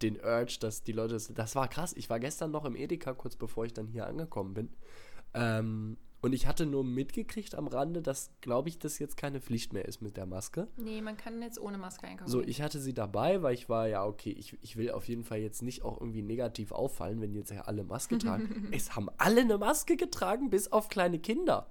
den 0.03 0.17
Urge, 0.17 0.57
dass 0.59 0.83
die 0.83 0.91
Leute. 0.91 1.15
Das, 1.15 1.33
das 1.33 1.55
war 1.55 1.69
krass. 1.69 1.93
Ich 1.97 2.11
war 2.11 2.19
gestern 2.19 2.51
noch 2.51 2.65
im 2.65 2.75
Edeka, 2.75 3.15
kurz 3.15 3.37
bevor 3.37 3.65
ich 3.65 3.73
dann 3.73 3.87
hier 3.87 4.09
angekommen 4.09 4.55
bin. 4.55 4.71
Ähm, 5.35 5.99
und 6.21 6.33
ich 6.33 6.49
hatte 6.49 6.67
nur 6.67 6.83
mitgekriegt 6.83 7.55
am 7.55 7.69
Rande, 7.69 8.03
dass, 8.03 8.33
glaube 8.41 8.69
ich, 8.69 8.81
das 8.81 8.99
jetzt 8.99 9.17
keine 9.17 9.41
Pflicht 9.41 9.73
mehr 9.73 9.85
ist 9.85 10.03
mit 10.03 10.17
der 10.17 10.27
Maske. 10.27 10.67
Nee, 10.77 11.01
man 11.01 11.17
kann 11.17 11.41
jetzt 11.43 11.61
ohne 11.61 11.79
Maske 11.79 12.09
einkaufen. 12.09 12.29
So, 12.29 12.43
ich 12.43 12.61
hatte 12.61 12.81
sie 12.81 12.93
dabei, 12.93 13.41
weil 13.41 13.55
ich 13.55 13.69
war, 13.69 13.87
ja, 13.87 14.05
okay, 14.05 14.33
ich, 14.33 14.59
ich 14.63 14.77
will 14.77 14.91
auf 14.91 15.07
jeden 15.07 15.23
Fall 15.23 15.39
jetzt 15.39 15.63
nicht 15.63 15.83
auch 15.83 16.01
irgendwie 16.01 16.23
negativ 16.23 16.73
auffallen, 16.73 17.21
wenn 17.21 17.35
jetzt 17.35 17.53
ja 17.53 17.63
alle 17.63 17.85
Maske 17.85 18.19
tragen. 18.19 18.69
es 18.73 18.97
haben 18.97 19.09
alle 19.17 19.43
eine 19.43 19.59
Maske 19.59 19.97
getragen, 19.97 20.51
bis 20.51 20.73
auf 20.73 20.89
kleine 20.89 21.21
Kinder. 21.21 21.71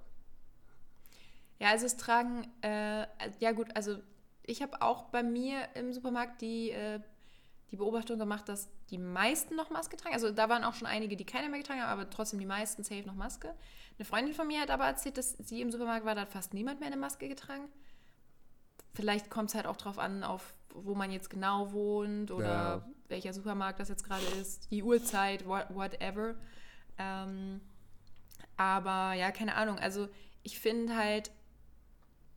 Ja, 1.60 1.70
also 1.70 1.86
es 1.86 1.98
tragen, 1.98 2.48
äh, 2.62 3.06
ja 3.40 3.52
gut, 3.52 3.76
also 3.76 3.98
ich 4.44 4.62
habe 4.62 4.82
auch 4.82 5.04
bei 5.06 5.24
mir 5.24 5.68
im 5.76 5.94
Supermarkt 5.94 6.42
die, 6.42 6.72
äh, 6.72 7.00
die 7.72 7.76
Beobachtung 7.76 8.18
gemacht, 8.18 8.50
dass 8.50 8.68
die 8.90 8.98
meisten 8.98 9.56
noch 9.56 9.70
Maske 9.70 9.96
tragen. 9.98 10.16
Also 10.16 10.32
da 10.32 10.50
waren 10.50 10.64
auch 10.64 10.74
schon 10.74 10.88
einige, 10.88 11.16
die 11.16 11.26
keine 11.26 11.50
mehr 11.50 11.60
getragen 11.60 11.82
haben, 11.82 11.90
aber 11.92 12.10
trotzdem 12.10 12.40
die 12.40 12.46
meisten 12.46 12.84
safe 12.84 13.04
noch 13.06 13.14
Maske. 13.14 13.54
Eine 13.98 14.06
Freundin 14.06 14.34
von 14.34 14.48
mir 14.48 14.62
hat 14.62 14.72
aber 14.72 14.86
erzählt, 14.86 15.18
dass 15.18 15.34
sie 15.34 15.62
im 15.62 15.72
Supermarkt 15.72 16.06
war, 16.06 16.16
da 16.16 16.22
hat 16.22 16.30
fast 16.32 16.54
niemand 16.54 16.80
mehr 16.80 16.88
eine 16.88 16.98
Maske 16.98 17.28
getragen. 17.28 17.68
Vielleicht 18.94 19.30
kommt 19.30 19.50
es 19.50 19.56
halt 19.56 19.68
auch 19.68 19.78
drauf 19.78 20.00
an, 20.00 20.24
auf 20.24 20.54
wo 20.74 20.96
man 20.96 21.12
jetzt 21.12 21.30
genau 21.30 21.72
wohnt 21.72 22.32
oder 22.32 22.46
Ja. 22.46 22.86
welcher 23.08 23.34
Supermarkt 23.34 23.80
das 23.80 23.90
jetzt 23.90 24.04
gerade 24.04 24.26
ist, 24.40 24.70
die 24.72 24.84
Uhrzeit, 24.84 25.46
what, 25.48 25.66
whatever. 25.74 26.36
Ähm, 26.98 27.60
aber 28.56 29.14
ja, 29.14 29.32
keine 29.32 29.56
Ahnung. 29.56 29.78
Also 29.80 30.10
ich 30.44 30.60
finde 30.60 30.96
halt, 30.96 31.32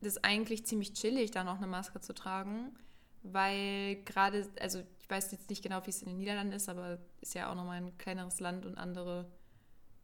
das 0.02 0.16
ist 0.16 0.24
eigentlich 0.24 0.66
ziemlich 0.66 0.92
chillig, 0.94 1.30
da 1.30 1.44
noch 1.44 1.56
eine 1.58 1.66
Maske 1.66 2.00
zu 2.00 2.12
tragen, 2.14 2.74
weil 3.22 4.02
gerade, 4.04 4.48
also 4.60 4.80
ich 5.00 5.10
weiß 5.10 5.32
jetzt 5.32 5.48
nicht 5.50 5.62
genau, 5.62 5.84
wie 5.86 5.90
es 5.90 6.02
in 6.02 6.08
den 6.08 6.18
Niederlanden 6.18 6.52
ist, 6.52 6.68
aber 6.68 6.98
ist 7.20 7.34
ja 7.34 7.50
auch 7.50 7.54
nochmal 7.54 7.78
ein 7.78 7.96
kleineres 7.98 8.40
Land 8.40 8.66
und 8.66 8.76
andere, 8.78 9.30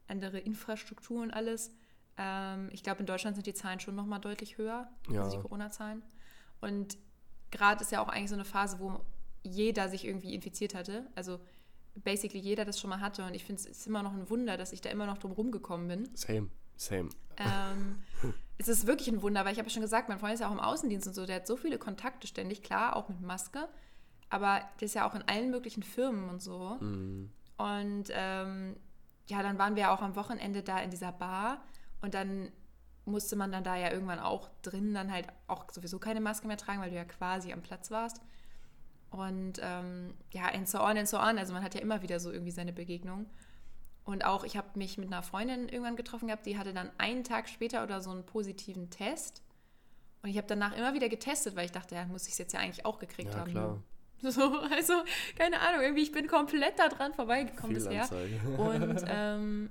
andere 0.07 0.39
Infrastruktur 0.39 1.23
und 1.23 1.31
alles. 1.31 1.73
Ähm, 2.17 2.69
ich 2.73 2.83
glaube, 2.83 3.01
in 3.01 3.07
Deutschland 3.07 3.37
sind 3.37 3.47
die 3.47 3.55
Zahlen 3.55 3.81
schon 3.81 3.95
nochmal 3.95 4.21
deutlich 4.21 4.59
höher, 4.59 4.89
Ja. 5.11 5.23
also 5.25 5.37
die 5.37 5.43
Corona-Zahlen. 5.43 6.03
Und 6.61 6.97
gerade 7.51 7.83
ist 7.83 7.93
ja 7.93 8.01
auch 8.03 8.09
eigentlich 8.09 8.31
so 8.31 8.35
eine 8.37 8.45
Phase, 8.45 8.79
wo 8.81 9.01
jeder 9.43 9.89
sich 9.89 10.05
irgendwie 10.05 10.35
infiziert 10.35 10.75
hatte. 10.75 11.07
Also 11.15 11.41
basically 11.95 12.41
jeder 12.41 12.65
das 12.65 12.79
schon 12.81 12.91
mal 12.91 13.01
hatte. 13.01 13.25
Und 13.25 13.35
ich 13.35 13.45
finde, 13.45 13.63
es 13.69 13.87
immer 13.87 14.03
noch 14.03 14.13
ein 14.13 14.29
Wunder, 14.31 14.57
dass 14.57 14.73
ich 14.73 14.81
da 14.81 14.91
immer 14.91 15.07
noch 15.07 15.19
drum 15.19 15.33
rumgekommen 15.33 15.89
bin. 15.89 16.17
Same, 16.17 16.51
same. 16.79 17.11
Ähm, 17.37 18.03
es 18.59 18.69
ist 18.69 18.87
wirklich 18.87 19.09
ein 19.09 19.23
Wunder, 19.23 19.45
weil 19.45 19.53
ich 19.53 19.59
habe 19.59 19.69
ja 19.69 19.73
schon 19.73 19.83
gesagt, 19.83 20.09
mein 20.09 20.19
Freund 20.19 20.35
ist 20.35 20.41
ja 20.41 20.49
auch 20.49 20.53
im 20.53 20.61
Außendienst 20.61 21.07
und 21.07 21.15
so, 21.15 21.27
der 21.27 21.37
hat 21.37 21.47
so 21.47 21.57
viele 21.57 21.79
Kontakte 21.79 22.27
ständig, 22.27 22.63
klar, 22.63 22.97
auch 22.97 23.09
mit 23.09 23.21
Maske, 23.21 23.69
aber 24.31 24.61
der 24.81 24.87
ist 24.87 24.95
ja 24.95 25.09
auch 25.09 25.15
in 25.15 25.23
allen 25.23 25.51
möglichen 25.51 25.83
Firmen 25.83 26.29
und 26.29 26.43
so. 26.43 26.77
Mhm. 26.81 27.31
Und 27.57 28.05
ähm, 28.11 28.77
ja, 29.29 29.43
dann 29.43 29.59
waren 29.59 29.77
wir 29.77 29.83
ja 29.83 29.95
auch 29.95 30.03
am 30.03 30.17
Wochenende 30.17 30.63
da 30.63 30.79
in 30.79 30.91
dieser 30.91 31.13
Bar 31.13 31.63
und 32.01 32.15
dann 32.15 32.51
musste 33.05 33.37
man 33.37 33.51
dann 33.51 33.65
da 33.65 33.77
ja 33.77 33.91
irgendwann 33.91 34.19
auch 34.19 34.49
drin 34.63 34.95
dann 34.95 35.13
halt 35.13 35.27
auch 35.47 35.71
sowieso 35.71 35.99
keine 35.99 36.21
Maske 36.21 36.47
mehr 36.47 36.57
tragen, 36.57 36.81
weil 36.81 36.91
du 36.91 36.97
ja 36.97 37.05
quasi 37.05 37.53
am 37.53 37.63
Platz 37.63 37.91
warst. 37.91 38.21
Und 39.11 39.55
ähm, 39.63 40.15
ja, 40.33 40.47
and 40.53 40.69
so 40.69 40.81
on 40.81 40.99
and 40.99 41.09
so 41.09 41.19
on. 41.19 41.39
Also 41.39 41.55
man 41.55 41.63
hat 41.63 41.75
ja 41.75 41.81
immer 41.81 42.03
wieder 42.03 42.21
so 42.21 42.31
irgendwie 42.31 42.51
seine 42.51 42.73
Begegnung. 42.73 43.27
Und 44.09 44.25
auch, 44.25 44.43
ich 44.45 44.57
habe 44.57 44.69
mich 44.75 44.97
mit 44.97 45.09
einer 45.09 45.23
Freundin 45.23 45.69
irgendwann 45.69 45.95
getroffen 45.95 46.29
gehabt, 46.29 46.47
die 46.47 46.57
hatte 46.57 46.73
dann 46.73 46.91
einen 46.97 47.25
Tag 47.25 47.47
später 47.47 47.83
oder 47.83 48.01
so 48.01 48.09
einen 48.09 48.25
positiven 48.25 48.89
Test. 48.89 49.43
Und 50.23 50.31
ich 50.31 50.39
habe 50.39 50.47
danach 50.47 50.75
immer 50.75 50.95
wieder 50.95 51.11
getestet, 51.11 51.57
weil 51.57 51.67
ich 51.67 51.73
dachte, 51.73 51.95
ja, 51.95 52.07
muss 52.07 52.25
ich 52.25 52.33
es 52.33 52.39
jetzt 52.39 52.55
ja 52.55 52.61
eigentlich 52.61 52.87
auch 52.87 52.99
gekriegt 52.99 53.35
Ja, 53.35 53.41
haben. 53.41 53.51
klar. 53.51 53.83
So, 54.21 54.61
also, 54.61 54.95
keine 55.37 55.61
Ahnung, 55.61 55.83
irgendwie, 55.83 56.03
ich 56.03 56.11
bin 56.11 56.27
komplett 56.27 56.79
da 56.79 56.89
dran 56.89 57.13
vorbeigekommen 57.13 57.75
bisher. 57.75 58.09
Und 58.57 59.05
ähm, 59.07 59.71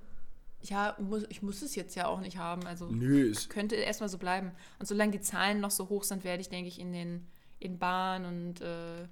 ja, 0.62 0.96
muss, 1.00 1.24
ich 1.30 1.42
muss 1.42 1.64
es 1.64 1.74
jetzt 1.76 1.96
ja 1.96 2.06
auch 2.06 2.22
nicht 2.22 2.38
haben. 2.38 2.66
Also 2.68 2.86
Nö, 2.86 3.34
könnte 3.50 3.76
erstmal 3.76 4.08
so 4.08 4.20
bleiben. 4.20 4.52
Und 4.78 4.86
solange 4.86 5.14
die 5.14 5.20
Zahlen 5.20 5.60
noch 5.60 5.72
so 5.72 5.90
hoch 5.90 6.04
sind, 6.04 6.24
werde 6.24 6.42
ich, 6.42 6.50
denke 6.50 6.68
ich, 6.70 6.80
in 6.80 6.94
den 6.94 7.28
in 7.60 7.80
Bahn 7.80 8.24
und, 8.24 8.62
äh, 8.62 9.08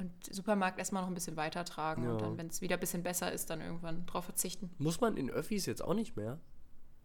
und 0.00 0.10
Supermarkt 0.34 0.78
erstmal 0.78 1.02
noch 1.02 1.08
ein 1.08 1.14
bisschen 1.14 1.36
weiter 1.36 1.64
tragen. 1.64 2.04
Ja. 2.04 2.12
Und 2.12 2.20
dann, 2.22 2.38
wenn 2.38 2.48
es 2.48 2.60
wieder 2.60 2.76
ein 2.76 2.80
bisschen 2.80 3.02
besser 3.02 3.30
ist, 3.32 3.50
dann 3.50 3.60
irgendwann 3.60 4.06
drauf 4.06 4.24
verzichten. 4.24 4.70
muss 4.78 5.00
man 5.00 5.16
in 5.16 5.30
Öffis 5.30 5.66
jetzt 5.66 5.82
auch 5.82 5.94
nicht 5.94 6.16
mehr? 6.16 6.38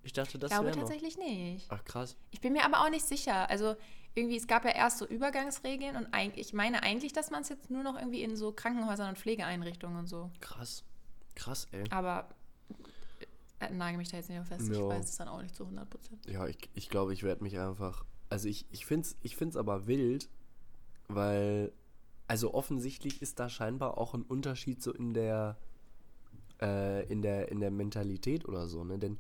Ich 0.04 0.14
dachte, 0.14 0.38
das 0.38 0.52
ich 0.52 0.56
glaube 0.56 0.68
wäre 0.68 0.78
noch. 0.78 0.84
tatsächlich 0.84 1.18
nicht. 1.18 1.66
Ach 1.70 1.84
krass. 1.84 2.16
Ich 2.32 2.40
bin 2.42 2.54
mir 2.54 2.64
aber 2.66 2.82
auch 2.82 2.90
nicht 2.90 3.06
sicher. 3.06 3.50
Also 3.50 3.76
irgendwie, 4.14 4.38
es 4.38 4.48
gab 4.48 4.64
ja 4.64 4.72
erst 4.72 5.00
so 5.00 5.06
Übergangsregeln 5.08 5.96
und 5.96 6.08
ich 6.36 6.54
meine 6.54 6.84
eigentlich, 6.84 7.12
dass 7.12 7.32
man 7.32 7.42
es 7.42 7.50
jetzt 7.50 7.70
nur 7.72 7.84
noch 7.84 7.96
irgendwie 7.98 8.22
in 8.24 8.36
so 8.36 8.52
Krankenhäusern 8.52 9.10
und 9.10 9.18
Pflegeeinrichtungen 9.18 9.98
und 9.98 10.08
so. 10.08 10.32
Krass. 10.42 10.84
Krass, 11.36 11.68
ey. 11.72 11.84
Aber 11.90 12.30
äh, 13.60 13.70
nagel 13.72 13.98
mich 13.98 14.10
da 14.10 14.18
jetzt 14.18 14.30
nicht 14.30 14.40
auf 14.40 14.48
fest. 14.48 14.70
Ich 14.70 14.78
Ja. 14.78 14.88
weiß 14.88 15.10
es 15.10 15.18
dann 15.18 15.28
auch 15.28 15.42
nicht 15.42 15.56
zu 15.56 15.64
100 15.64 15.90
Prozent. 15.90 16.26
Ja, 16.30 16.46
ich, 16.48 16.58
ich 16.76 16.90
glaube, 16.90 17.12
ich 17.14 17.24
werde 17.24 17.44
mich 17.44 17.58
einfach. 17.60 18.06
Also 18.30 18.48
ich, 18.48 18.66
ich 18.72 18.86
finde 18.86 19.08
es 19.08 19.18
ich 19.22 19.36
find's 19.36 19.58
aber 19.58 19.88
wild, 19.88 20.30
weil. 21.08 21.72
Also 22.28 22.54
offensichtlich 22.54 23.22
ist 23.22 23.40
da 23.40 23.50
scheinbar 23.50 23.98
auch 23.98 24.14
ein 24.14 24.24
Unterschied 24.24 24.82
so 24.82 24.94
in 24.94 25.14
der. 25.14 25.58
Äh, 26.62 27.06
in 27.12 27.22
der, 27.22 27.50
in 27.52 27.60
der 27.60 27.70
Mentalität 27.70 28.48
oder 28.48 28.70
so, 28.70 28.86
ne? 28.86 28.98
Denn 28.98 29.20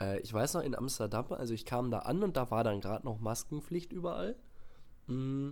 äh, 0.00 0.18
ich 0.20 0.32
weiß 0.32 0.54
noch 0.54 0.62
in 0.62 0.74
Amsterdam, 0.74 1.26
also 1.30 1.54
ich 1.54 1.64
kam 1.64 1.90
da 1.90 2.00
an 2.00 2.22
und 2.22 2.36
da 2.36 2.50
war 2.50 2.64
dann 2.64 2.80
gerade 2.80 3.04
noch 3.04 3.20
Maskenpflicht 3.20 3.92
überall. 3.92 4.36
Mm. 5.06 5.50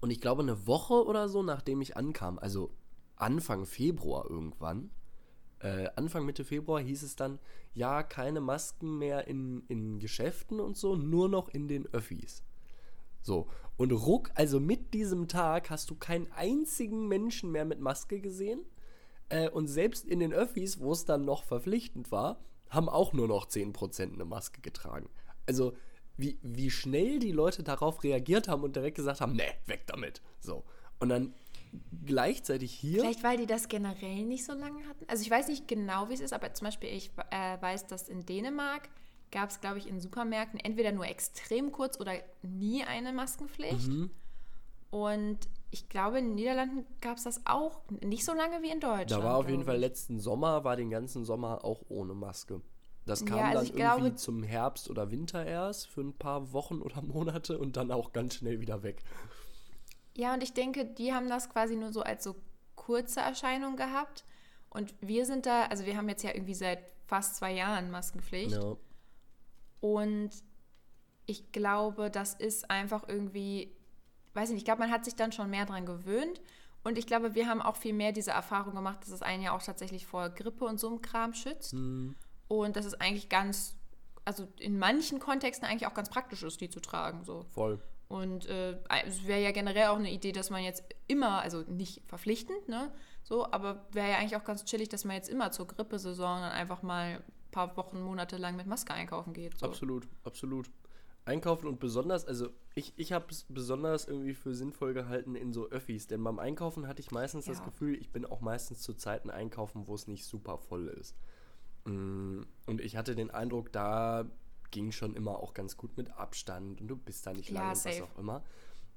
Und 0.00 0.10
ich 0.10 0.20
glaube, 0.20 0.42
eine 0.42 0.66
Woche 0.66 1.04
oder 1.04 1.28
so, 1.28 1.42
nachdem 1.42 1.80
ich 1.80 1.96
ankam, 1.96 2.38
also 2.38 2.70
Anfang 3.16 3.66
Februar 3.66 4.30
irgendwann, 4.30 4.90
äh, 5.60 5.88
Anfang 5.96 6.24
Mitte 6.24 6.44
Februar 6.44 6.80
hieß 6.80 7.02
es 7.02 7.16
dann, 7.16 7.40
ja, 7.74 8.04
keine 8.04 8.40
Masken 8.40 8.98
mehr 8.98 9.26
in, 9.26 9.64
in 9.66 9.98
Geschäften 9.98 10.60
und 10.60 10.76
so, 10.76 10.94
nur 10.94 11.28
noch 11.28 11.48
in 11.48 11.66
den 11.66 11.86
Öffis. 11.92 12.44
So, 13.22 13.48
und 13.78 13.92
ruck, 13.92 14.30
also 14.34 14.60
mit 14.60 14.92
diesem 14.92 15.28
Tag 15.28 15.70
hast 15.70 15.88
du 15.88 15.94
keinen 15.94 16.30
einzigen 16.32 17.06
Menschen 17.08 17.50
mehr 17.52 17.64
mit 17.64 17.80
Maske 17.80 18.20
gesehen. 18.20 18.60
Äh, 19.30 19.48
und 19.48 19.68
selbst 19.68 20.04
in 20.04 20.18
den 20.18 20.32
Öffis, 20.32 20.80
wo 20.80 20.92
es 20.92 21.04
dann 21.04 21.24
noch 21.24 21.44
verpflichtend 21.44 22.10
war, 22.10 22.40
haben 22.68 22.88
auch 22.88 23.12
nur 23.12 23.28
noch 23.28 23.46
10% 23.46 24.12
eine 24.12 24.24
Maske 24.24 24.60
getragen. 24.60 25.08
Also, 25.46 25.74
wie, 26.16 26.38
wie 26.42 26.70
schnell 26.70 27.20
die 27.20 27.30
Leute 27.30 27.62
darauf 27.62 28.02
reagiert 28.02 28.48
haben 28.48 28.64
und 28.64 28.74
direkt 28.74 28.96
gesagt 28.96 29.20
haben, 29.20 29.36
ne, 29.36 29.46
weg 29.66 29.84
damit. 29.86 30.20
So. 30.40 30.64
Und 30.98 31.10
dann 31.10 31.32
gleichzeitig 32.04 32.72
hier. 32.72 33.02
Vielleicht, 33.02 33.22
weil 33.22 33.36
die 33.36 33.46
das 33.46 33.68
generell 33.68 34.24
nicht 34.24 34.44
so 34.44 34.54
lange 34.54 34.84
hatten. 34.88 35.04
Also 35.06 35.22
ich 35.22 35.30
weiß 35.30 35.46
nicht 35.46 35.68
genau, 35.68 36.08
wie 36.08 36.14
es 36.14 36.20
ist, 36.20 36.32
aber 36.32 36.52
zum 36.54 36.66
Beispiel, 36.66 36.90
ich 36.90 37.12
äh, 37.30 37.62
weiß, 37.62 37.86
dass 37.86 38.08
in 38.08 38.26
Dänemark 38.26 38.88
gab 39.30 39.50
es, 39.50 39.60
glaube 39.60 39.78
ich, 39.78 39.86
in 39.86 40.00
Supermärkten 40.00 40.58
entweder 40.60 40.92
nur 40.92 41.06
extrem 41.06 41.72
kurz 41.72 41.98
oder 42.00 42.12
nie 42.42 42.84
eine 42.84 43.12
Maskenpflicht. 43.12 43.88
Mhm. 43.88 44.10
Und 44.90 45.38
ich 45.70 45.88
glaube, 45.88 46.18
in 46.18 46.26
den 46.28 46.34
Niederlanden 46.36 46.86
gab 47.00 47.18
es 47.18 47.24
das 47.24 47.42
auch 47.44 47.82
nicht 48.00 48.24
so 48.24 48.32
lange 48.32 48.62
wie 48.62 48.70
in 48.70 48.80
Deutschland. 48.80 49.10
Da 49.10 49.22
war 49.22 49.36
auf 49.36 49.48
jeden 49.48 49.64
Fall 49.64 49.76
letzten 49.76 50.18
Sommer, 50.18 50.64
war 50.64 50.76
den 50.76 50.90
ganzen 50.90 51.24
Sommer 51.24 51.64
auch 51.64 51.82
ohne 51.88 52.14
Maske. 52.14 52.62
Das 53.04 53.24
kam 53.24 53.38
Ja, 53.38 53.44
also 53.48 53.58
dann 53.72 53.76
irgendwie 53.78 54.00
glaube- 54.02 54.14
zum 54.16 54.42
Herbst 54.42 54.90
oder 54.90 55.10
Winter 55.10 55.44
erst 55.44 55.88
für 55.88 56.02
ein 56.02 56.14
paar 56.14 56.52
Wochen 56.52 56.80
oder 56.80 57.02
Monate 57.02 57.58
und 57.58 57.76
dann 57.76 57.90
auch 57.90 58.12
ganz 58.12 58.34
schnell 58.36 58.60
wieder 58.60 58.82
weg. 58.82 59.02
Ja, 60.16 60.34
und 60.34 60.42
ich 60.42 60.52
denke, 60.52 60.84
die 60.84 61.12
haben 61.12 61.28
das 61.28 61.48
quasi 61.48 61.76
nur 61.76 61.92
so 61.92 62.02
als 62.02 62.24
so 62.24 62.34
kurze 62.74 63.20
Erscheinung 63.20 63.76
gehabt. 63.76 64.24
Und 64.70 64.94
wir 65.00 65.24
sind 65.26 65.46
da, 65.46 65.64
also 65.66 65.84
wir 65.86 65.96
haben 65.96 66.08
jetzt 66.08 66.22
ja 66.22 66.34
irgendwie 66.34 66.54
seit 66.54 66.80
fast 67.06 67.36
zwei 67.36 67.52
Jahren 67.52 67.90
Maskenpflicht. 67.90 68.52
Ja. 68.52 68.76
Und 69.80 70.30
ich 71.26 71.52
glaube, 71.52 72.10
das 72.10 72.34
ist 72.34 72.70
einfach 72.70 73.08
irgendwie, 73.08 73.76
weiß 74.34 74.48
ich 74.48 74.54
nicht, 74.54 74.62
ich 74.62 74.64
glaube, 74.64 74.80
man 74.80 74.90
hat 74.90 75.04
sich 75.04 75.14
dann 75.14 75.32
schon 75.32 75.50
mehr 75.50 75.66
dran 75.66 75.86
gewöhnt. 75.86 76.40
Und 76.84 76.96
ich 76.96 77.06
glaube, 77.06 77.34
wir 77.34 77.46
haben 77.48 77.60
auch 77.60 77.76
viel 77.76 77.92
mehr 77.92 78.12
diese 78.12 78.30
Erfahrung 78.30 78.74
gemacht, 78.74 79.02
dass 79.02 79.10
es 79.10 79.22
einen 79.22 79.42
ja 79.42 79.52
auch 79.52 79.62
tatsächlich 79.62 80.06
vor 80.06 80.30
Grippe 80.30 80.64
und 80.64 80.80
so 80.80 80.88
einem 80.88 81.02
Kram 81.02 81.34
schützt. 81.34 81.72
Hm. 81.72 82.14
Und 82.46 82.76
das 82.76 82.86
ist 82.86 83.00
eigentlich 83.00 83.28
ganz, 83.28 83.76
also 84.24 84.48
in 84.58 84.78
manchen 84.78 85.18
Kontexten 85.18 85.68
eigentlich 85.68 85.86
auch 85.86 85.94
ganz 85.94 86.08
praktisch 86.08 86.42
ist, 86.42 86.60
die 86.60 86.70
zu 86.70 86.80
tragen. 86.80 87.24
So. 87.24 87.44
Voll. 87.50 87.80
Und 88.08 88.46
äh, 88.46 88.78
es 89.04 89.26
wäre 89.26 89.42
ja 89.42 89.50
generell 89.50 89.88
auch 89.88 89.98
eine 89.98 90.10
Idee, 90.10 90.32
dass 90.32 90.48
man 90.48 90.62
jetzt 90.62 90.82
immer, 91.08 91.42
also 91.42 91.60
nicht 91.62 92.02
verpflichtend, 92.06 92.68
ne? 92.68 92.90
So, 93.22 93.44
aber 93.52 93.86
wäre 93.92 94.08
ja 94.08 94.16
eigentlich 94.16 94.36
auch 94.36 94.44
ganz 94.44 94.64
chillig, 94.64 94.88
dass 94.88 95.04
man 95.04 95.16
jetzt 95.16 95.28
immer 95.28 95.50
zur 95.50 95.66
Grippesaison 95.66 96.40
dann 96.40 96.52
einfach 96.52 96.82
mal 96.82 97.22
paar 97.50 97.76
Wochen, 97.76 98.00
Monate 98.00 98.36
lang 98.36 98.56
mit 98.56 98.66
Maske 98.66 98.92
einkaufen 98.94 99.32
geht. 99.32 99.58
So. 99.58 99.66
Absolut, 99.66 100.06
absolut. 100.24 100.70
Einkaufen 101.24 101.66
und 101.66 101.78
besonders, 101.78 102.24
also 102.24 102.48
ich, 102.74 102.94
ich 102.96 103.12
habe 103.12 103.26
es 103.30 103.44
besonders 103.48 104.06
irgendwie 104.08 104.32
für 104.34 104.54
sinnvoll 104.54 104.94
gehalten 104.94 105.34
in 105.34 105.52
so 105.52 105.68
Öffis, 105.68 106.06
denn 106.06 106.24
beim 106.24 106.38
Einkaufen 106.38 106.86
hatte 106.88 107.00
ich 107.00 107.10
meistens 107.10 107.44
das 107.44 107.58
Ja. 107.58 107.64
Gefühl, 107.66 107.94
ich 107.96 108.10
bin 108.10 108.24
auch 108.24 108.40
meistens 108.40 108.80
zu 108.80 108.94
Zeiten 108.94 109.28
einkaufen, 109.28 109.86
wo 109.88 109.94
es 109.94 110.06
nicht 110.06 110.24
super 110.24 110.56
voll 110.56 110.88
ist. 110.88 111.14
Mm, 111.84 112.42
Und 112.66 112.80
ich 112.80 112.96
hatte 112.96 113.14
den 113.14 113.30
Eindruck, 113.30 113.72
da 113.72 114.24
ging 114.70 114.90
schon 114.92 115.14
immer 115.14 115.38
auch 115.40 115.52
ganz 115.54 115.76
gut 115.76 115.96
mit 115.98 116.10
Abstand 116.16 116.80
und 116.80 116.88
du 116.88 116.96
bist 116.96 117.26
da 117.26 117.32
nicht 117.32 117.50
Ja, 117.50 117.54
lange 117.56 117.68
und 117.70 117.72
was 117.76 117.82
safe. 117.82 118.04
auch 118.04 118.18
immer. 118.18 118.42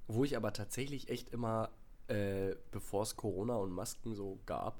Wo 0.07 0.23
ich 0.23 0.35
aber 0.37 0.53
tatsächlich 0.53 1.09
echt 1.09 1.29
immer, 1.29 1.69
äh, 2.07 2.55
bevor 2.71 3.03
es 3.03 3.15
Corona 3.17 3.55
und 3.55 3.71
Masken 3.71 4.15
so 4.15 4.39
gab, 4.45 4.79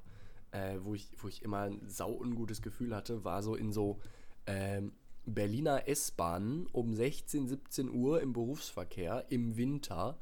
äh, 0.52 0.78
wo, 0.82 0.94
ich, 0.94 1.08
wo 1.18 1.28
ich 1.28 1.42
immer 1.42 1.62
ein 1.62 1.80
sau 1.88 2.12
ungutes 2.12 2.62
Gefühl 2.62 2.94
hatte, 2.94 3.24
war 3.24 3.42
so 3.42 3.54
in 3.54 3.72
so 3.72 3.98
ähm, 4.46 4.92
Berliner 5.26 5.88
S-Bahnen 5.88 6.66
um 6.72 6.94
16, 6.94 7.48
17 7.48 7.90
Uhr 7.90 8.20
im 8.20 8.32
Berufsverkehr 8.32 9.26
im 9.30 9.56
Winter, 9.56 10.18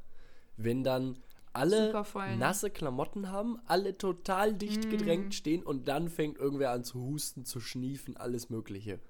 wenn 0.56 0.82
dann 0.84 1.18
alle 1.52 1.92
ne? 1.92 2.36
nasse 2.36 2.70
Klamotten 2.70 3.30
haben, 3.30 3.58
alle 3.66 3.96
total 3.98 4.54
dicht 4.54 4.86
Mm. 4.86 4.90
gedrängt 4.90 5.34
stehen 5.34 5.62
und 5.64 5.88
dann 5.88 6.08
fängt 6.08 6.38
irgendwer 6.38 6.70
an 6.70 6.84
zu 6.84 7.00
husten, 7.00 7.44
zu 7.44 7.60
schniefen, 7.60 8.16
alles 8.16 8.50
Mögliche. 8.50 9.00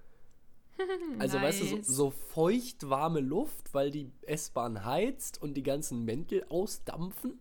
Also, 1.19 1.41
weißt 1.43 1.61
du, 1.61 1.65
so, 1.67 1.77
Nice. 1.77 1.87
so 1.87 2.11
feucht 2.11 2.89
warme 2.89 3.21
Luft, 3.21 3.75
weil 3.75 3.91
die 3.91 4.11
S-Bahn 4.23 4.85
heizt 4.87 5.43
und 5.43 5.55
die 5.55 5.63
ganzen 5.63 6.05
Mäntel 6.07 6.45
ausdampfen. 6.49 7.41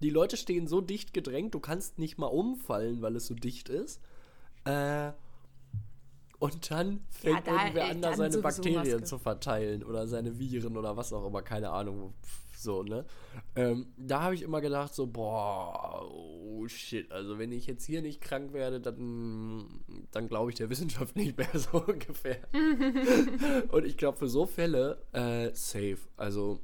Die 0.00 0.10
Leute 0.10 0.36
stehen 0.36 0.66
so 0.66 0.80
dicht 0.80 1.14
gedrängt, 1.14 1.54
du 1.54 1.60
kannst 1.60 1.98
nicht 1.98 2.18
mal 2.18 2.26
umfallen, 2.26 3.02
weil 3.02 3.16
es 3.16 3.26
so 3.26 3.34
dicht 3.34 3.68
ist. 3.68 4.00
Äh, 4.64 5.12
und 6.38 6.70
dann 6.70 7.00
fängt 7.08 7.46
da, 7.46 7.52
irgendwer 7.52 7.88
an, 7.88 8.02
da 8.02 8.14
seine 8.14 8.38
Bakterien 8.38 9.04
zu 9.04 9.18
verteilen 9.18 9.82
oder 9.82 10.06
seine 10.06 10.38
Viren 10.38 10.76
oder 10.76 10.96
was 10.96 11.12
auch 11.12 11.26
immer, 11.26 11.42
keine 11.42 11.70
Ahnung. 11.70 12.12
So, 12.58 12.82
ne? 12.82 13.04
Ähm, 13.54 13.92
da 13.96 14.22
habe 14.22 14.34
ich 14.34 14.42
immer 14.42 14.60
gedacht, 14.60 14.94
so, 14.94 15.06
boah, 15.06 16.06
oh 16.10 16.66
shit, 16.68 17.12
also 17.12 17.38
wenn 17.38 17.52
ich 17.52 17.66
jetzt 17.66 17.84
hier 17.84 18.00
nicht 18.00 18.20
krank 18.20 18.52
werde, 18.52 18.80
dann, 18.80 19.66
dann 20.10 20.26
glaube 20.26 20.50
ich 20.50 20.56
der 20.56 20.70
Wissenschaft 20.70 21.16
nicht 21.16 21.36
mehr 21.36 21.48
so 21.54 21.82
ungefähr. 21.82 22.38
Und 23.68 23.84
ich 23.84 23.96
glaube, 23.96 24.18
für 24.18 24.28
so 24.28 24.46
Fälle, 24.46 25.02
äh, 25.12 25.50
safe. 25.54 25.98
Also, 26.16 26.60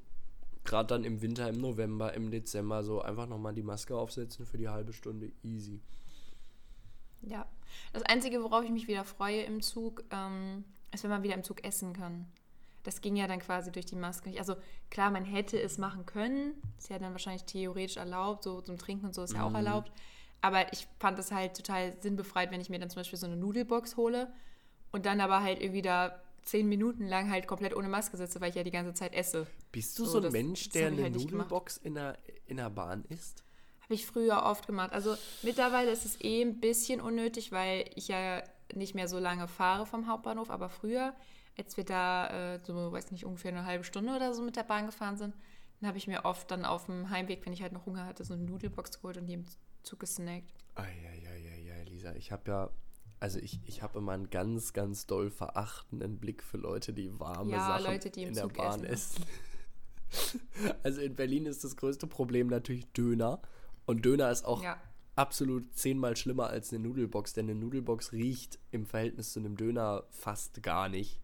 gerade 0.64 0.86
dann 0.88 1.04
im 1.04 1.20
Winter, 1.22 1.48
im 1.48 1.60
November, 1.60 2.14
im 2.14 2.30
Dezember, 2.30 2.82
so 2.82 3.02
einfach 3.02 3.26
nochmal 3.26 3.52
die 3.54 3.62
Maske 3.62 3.96
aufsetzen 3.96 4.46
für 4.46 4.58
die 4.58 4.68
halbe 4.68 4.92
Stunde, 4.92 5.32
easy. 5.42 5.80
Ja. 7.22 7.46
Das 7.92 8.02
Einzige, 8.02 8.42
worauf 8.42 8.64
ich 8.64 8.70
mich 8.70 8.88
wieder 8.88 9.04
freue 9.04 9.42
im 9.42 9.62
Zug, 9.62 10.04
ähm, 10.10 10.64
ist, 10.92 11.02
wenn 11.04 11.10
man 11.10 11.22
wieder 11.22 11.34
im 11.34 11.42
Zug 11.44 11.64
essen 11.64 11.92
kann. 11.92 12.26
Das 12.82 13.00
ging 13.00 13.14
ja 13.16 13.28
dann 13.28 13.38
quasi 13.38 13.70
durch 13.70 13.86
die 13.86 13.94
Maske. 13.96 14.36
Also 14.38 14.56
klar, 14.90 15.10
man 15.10 15.24
hätte 15.24 15.60
es 15.60 15.78
machen 15.78 16.04
können. 16.04 16.54
Ist 16.78 16.90
ja 16.90 16.98
dann 16.98 17.12
wahrscheinlich 17.12 17.44
theoretisch 17.44 17.96
erlaubt. 17.96 18.42
So 18.42 18.60
zum 18.60 18.76
Trinken 18.76 19.06
und 19.06 19.14
so 19.14 19.22
ist 19.22 19.34
ja 19.34 19.44
auch 19.44 19.50
Mhm. 19.50 19.56
erlaubt. 19.56 19.92
Aber 20.40 20.72
ich 20.72 20.88
fand 20.98 21.18
es 21.20 21.30
halt 21.30 21.56
total 21.56 21.96
sinnbefreit, 22.02 22.50
wenn 22.50 22.60
ich 22.60 22.68
mir 22.70 22.80
dann 22.80 22.90
zum 22.90 23.00
Beispiel 23.00 23.18
so 23.18 23.26
eine 23.26 23.36
Nudelbox 23.36 23.96
hole 23.96 24.32
und 24.90 25.06
dann 25.06 25.20
aber 25.20 25.42
halt 25.42 25.60
irgendwie 25.62 25.82
da 25.82 26.20
zehn 26.43 26.68
Minuten 26.68 27.07
lang 27.07 27.30
halt 27.30 27.47
komplett 27.47 27.74
ohne 27.74 27.88
Maske 27.88 28.16
sitze, 28.16 28.40
weil 28.40 28.51
ich 28.51 28.57
ja 28.57 28.62
die 28.62 28.70
ganze 28.70 28.95
Zeit 28.95 29.14
esse. 29.14 29.47
Bist 29.70 29.99
du 29.99 30.05
So, 30.05 30.20
so, 30.20 30.26
ein 30.26 30.32
Mensch, 30.32 30.68
der 30.70 30.88
eine 30.88 31.03
halt. 31.05 31.14
Nudelbox 31.14 31.78
in 31.78 31.95
der, 31.95 32.18
in 32.47 32.57
der 32.57 32.70
Bahn 32.70 33.05
isst? 33.09 33.45
Habe 33.82 33.95
ich 33.95 34.07
früher 34.07 34.43
oft 34.45 34.66
gemacht. 34.66 34.93
Also 34.93 35.16
mittlerweile 35.43 35.90
ist 35.90 36.05
es 36.05 36.20
eh 36.20 36.43
ein 36.43 36.61
bisschen 36.61 37.01
unnötig, 37.01 37.53
weil 37.53 37.90
ich 37.95 38.09
ja 38.09 38.43
nicht 38.74 38.95
mehr 38.95 39.09
so 39.09 39.18
lange 39.18 39.49
fahre 39.49 39.86
vom 39.86 40.07
Hauptbahnhof. 40.07 40.51
Aber 40.51 40.68
früher, 40.68 41.14
als 41.59 41.76
wir 41.76 41.84
da 41.84 42.55
äh, 42.55 42.61
so, 42.64 42.93
weiß 42.93 43.11
nicht, 43.11 43.24
ungefähr 43.24 43.51
eine 43.51 43.64
halbe 43.64 43.84
Stunde 43.84 44.14
oder 44.14 44.34
so 44.34 44.43
mit 44.43 44.57
der 44.57 44.62
Bahn 44.62 44.86
gefahren 44.86 45.16
sind, 45.16 45.34
dann 45.80 45.88
habe 45.88 45.99
ich 45.99 46.07
mir 46.07 46.24
oft 46.24 46.51
dann 46.51 46.64
auf 46.64 46.86
dem 46.86 47.11
Heimweg, 47.11 47.45
wenn 47.45 47.53
ich 47.53 47.62
halt 47.62 47.72
noch 47.72 47.86
Hunger 47.86 48.07
hatte, 48.07 48.24
so 48.24 48.34
eine 48.34 48.45
Nudelbox 48.45 49.01
geholt 49.01 49.18
und 49.18 49.26
die 49.26 49.34
im 49.34 49.45
Zug 49.82 50.01
gesnackt. 50.01 50.53
Eieieiei, 50.76 51.84
Lisa, 51.88 52.14
ich 52.14 52.32
habe 52.32 52.51
ja, 52.51 52.70
also 53.23 53.39
ich, 53.39 53.61
ich 53.66 53.83
habe 53.83 54.01
immer 54.01 54.12
einen 54.12 54.31
ganz, 54.31 54.73
ganz 54.73 55.07
doll 55.07 55.31
verachtenden 55.31 56.18
Blick 56.18 56.43
für 56.43 56.57
Leute, 56.57 56.93
die 56.93 57.20
warme 57.20 57.53
Ja, 57.53 57.79
Sachen 57.79 57.85
Leute, 57.93 58.11
die 58.11 58.25
in 58.25 58.35
der 58.35 58.43
Zug 58.43 58.55
Bahn 58.55 58.83
essen, 58.83 59.23
essen. 60.11 60.41
also 60.83 61.01
in 61.01 61.14
Berlin 61.14 61.47
ist 61.47 61.62
das 61.62 61.77
größte 61.77 62.09
Problem 62.09 62.49
natürlich 62.49 62.85
Döner. 62.89 63.41
Und 63.87 64.05
Döner 64.05 64.29
ist 64.33 64.45
auch 64.45 64.61
Ja. 64.64 64.77
absolut 65.14 65.73
zehnmal 65.73 66.16
schlimmer 66.16 66.49
als 66.49 66.73
eine 66.73 66.83
Nudelbox, 66.83 67.33
denn 67.33 67.49
eine 67.49 67.55
Nudelbox 67.55 68.11
riecht 68.11 68.59
im 68.73 68.87
Verhältnis 68.87 69.33
zu 69.33 69.39
einem 69.39 69.57
Döner 69.57 70.03
fast 70.11 70.61
gar 70.64 70.89
nicht. 70.89 71.20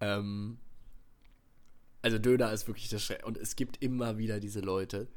Ähm, 0.00 0.58
also 2.00 2.18
Döner 2.18 2.52
ist 2.54 2.68
wirklich 2.68 2.88
das 2.88 3.02
Schre 3.02 3.18
Und 3.26 3.36
es 3.36 3.54
gibt 3.54 3.82
immer 3.82 4.16
wieder 4.16 4.40
diese 4.40 4.60
Leute, 4.60 5.08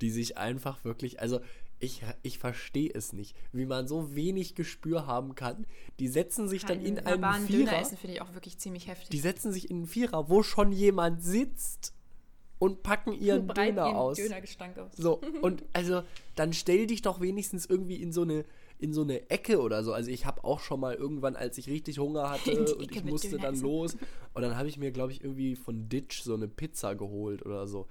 die 0.00 0.10
sich 0.10 0.36
einfach 0.36 0.82
wirklich, 0.82 1.20
also 1.20 1.40
ich, 1.80 2.02
ich 2.22 2.38
verstehe 2.38 2.90
es 2.94 3.12
nicht, 3.12 3.34
wie 3.52 3.66
man 3.66 3.88
so 3.88 4.14
wenig 4.14 4.54
Gespür 4.54 5.06
haben 5.06 5.34
kann. 5.34 5.66
Die 5.98 6.08
setzen 6.08 6.48
sich 6.48 6.64
dann 6.64 6.80
in 6.80 6.98
einen 6.98 7.20
Bahn 7.20 7.46
Döner 7.46 7.70
Vierer, 7.70 7.80
essen 7.80 7.96
finde 7.96 8.16
ich 8.16 8.22
auch 8.22 8.34
wirklich 8.34 8.58
ziemlich 8.58 8.86
heftig. 8.86 9.08
die 9.08 9.18
setzen 9.18 9.52
sich 9.52 9.70
in 9.70 9.78
einen 9.78 9.86
Vierer, 9.86 10.28
wo 10.28 10.42
schon 10.42 10.72
jemand 10.72 11.22
sitzt 11.22 11.94
und 12.58 12.82
packen 12.82 13.12
ihren 13.12 13.48
Döner 13.54 13.86
ihren 13.86 13.96
aus. 13.96 14.18
Dönergestank 14.18 14.78
aus. 14.78 14.92
So, 14.96 15.20
und 15.42 15.64
also 15.72 16.02
dann 16.36 16.52
stell 16.52 16.86
dich 16.86 17.02
doch 17.02 17.20
wenigstens 17.20 17.66
irgendwie 17.66 17.96
in 17.96 18.12
so 18.12 18.22
eine 18.22 18.44
in 18.78 18.94
so 18.94 19.02
eine 19.02 19.28
Ecke 19.28 19.60
oder 19.60 19.84
so. 19.84 19.92
Also 19.92 20.10
ich 20.10 20.24
habe 20.24 20.42
auch 20.42 20.60
schon 20.60 20.80
mal 20.80 20.94
irgendwann, 20.94 21.36
als 21.36 21.58
ich 21.58 21.68
richtig 21.68 21.98
Hunger 21.98 22.30
hatte 22.30 22.58
und 22.76 22.90
ich 22.90 23.04
musste 23.04 23.30
Döner 23.30 23.42
dann 23.42 23.54
essen. 23.54 23.64
los 23.64 23.96
und 24.32 24.42
dann 24.42 24.56
habe 24.56 24.68
ich 24.68 24.78
mir, 24.78 24.90
glaube 24.90 25.12
ich, 25.12 25.22
irgendwie 25.22 25.56
von 25.56 25.88
Ditch 25.88 26.22
so 26.22 26.34
eine 26.34 26.48
Pizza 26.48 26.94
geholt 26.94 27.44
oder 27.44 27.66
so. 27.66 27.86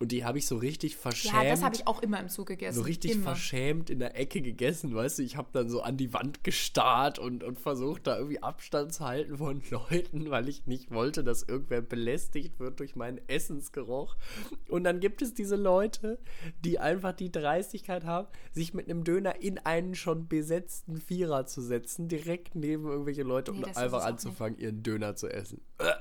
Und 0.00 0.12
die 0.12 0.24
habe 0.24 0.38
ich 0.38 0.46
so 0.46 0.56
richtig 0.56 0.96
verschämt. 0.96 1.34
Ja, 1.34 1.44
das 1.44 1.62
habe 1.62 1.74
ich 1.74 1.88
auch 1.88 2.00
immer 2.02 2.20
im 2.20 2.28
Zug 2.28 2.46
gegessen. 2.46 2.76
so 2.76 2.82
richtig 2.82 3.12
immer. 3.12 3.24
verschämt 3.24 3.90
in 3.90 3.98
der 3.98 4.16
Ecke 4.16 4.40
gegessen, 4.40 4.94
weißt 4.94 5.18
du, 5.18 5.22
ich 5.24 5.36
habe 5.36 5.48
dann 5.52 5.68
so 5.68 5.82
an 5.82 5.96
die 5.96 6.12
Wand 6.12 6.44
gestarrt 6.44 7.18
und, 7.18 7.42
und 7.42 7.58
versucht 7.58 8.06
da 8.06 8.16
irgendwie 8.16 8.40
Abstand 8.40 8.92
zu 8.92 9.04
halten 9.04 9.38
von 9.38 9.60
Leuten, 9.70 10.30
weil 10.30 10.48
ich 10.48 10.66
nicht 10.66 10.92
wollte, 10.92 11.24
dass 11.24 11.42
irgendwer 11.42 11.80
belästigt 11.80 12.60
wird 12.60 12.78
durch 12.78 12.94
meinen 12.94 13.20
Essensgeruch. 13.26 14.16
Und 14.68 14.84
dann 14.84 15.00
gibt 15.00 15.20
es 15.20 15.34
diese 15.34 15.56
Leute, 15.56 16.18
die 16.64 16.78
einfach 16.78 17.12
die 17.12 17.32
Dreistigkeit 17.32 18.04
haben, 18.04 18.28
sich 18.52 18.74
mit 18.74 18.88
einem 18.88 19.02
Döner 19.02 19.42
in 19.42 19.58
einen 19.58 19.96
schon 19.96 20.28
besetzten 20.28 20.98
Vierer 20.98 21.46
zu 21.46 21.60
setzen, 21.60 22.06
direkt 22.06 22.54
neben 22.54 22.86
irgendwelche 22.86 23.24
Leute 23.24 23.52
Nee, 23.52 23.70
ist 23.70 23.76
einfach 23.76 24.04
anzufangen, 24.04 24.58
ihren 24.58 24.82
Döner 24.84 25.16
zu 25.16 25.28
essen. 25.28 25.60
Aber 25.78 25.98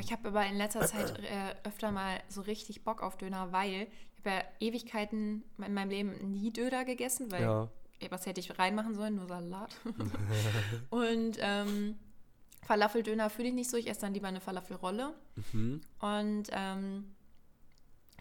Ich 0.00 0.12
habe 0.12 0.28
aber 0.28 0.46
in 0.46 0.56
letzter 0.56 0.86
Zeit 0.86 1.18
äh, 1.20 1.54
öfter 1.68 1.90
mal 1.92 2.20
so 2.28 2.40
richtig 2.42 2.84
Bock 2.84 3.02
auf 3.02 3.16
Döner, 3.16 3.52
weil 3.52 3.70
ich 3.72 4.24
habe 4.24 4.30
ja 4.30 4.42
Ewigkeiten 4.60 5.42
in 5.64 5.74
meinem 5.74 5.90
Leben 5.90 6.30
nie 6.32 6.52
Döner 6.52 6.84
gegessen, 6.84 7.30
weil 7.30 7.42
Ja. 7.42 7.68
was 8.10 8.26
hätte 8.26 8.40
ich 8.40 8.58
reinmachen 8.58 8.94
sollen? 8.94 9.16
Nur 9.16 9.26
Salat. 9.26 9.74
und 10.90 11.38
ähm, 11.40 11.96
Falafeldöner 12.62 13.30
fühle 13.30 13.48
ich 13.48 13.54
nicht 13.54 13.70
so. 13.70 13.76
Ich 13.76 13.88
esse 13.88 14.02
dann 14.02 14.14
lieber 14.14 14.28
eine 14.28 14.40
Falafelrolle. 14.40 15.14
Mhm. 15.52 15.80
Und 16.00 16.48
ähm, 16.52 17.12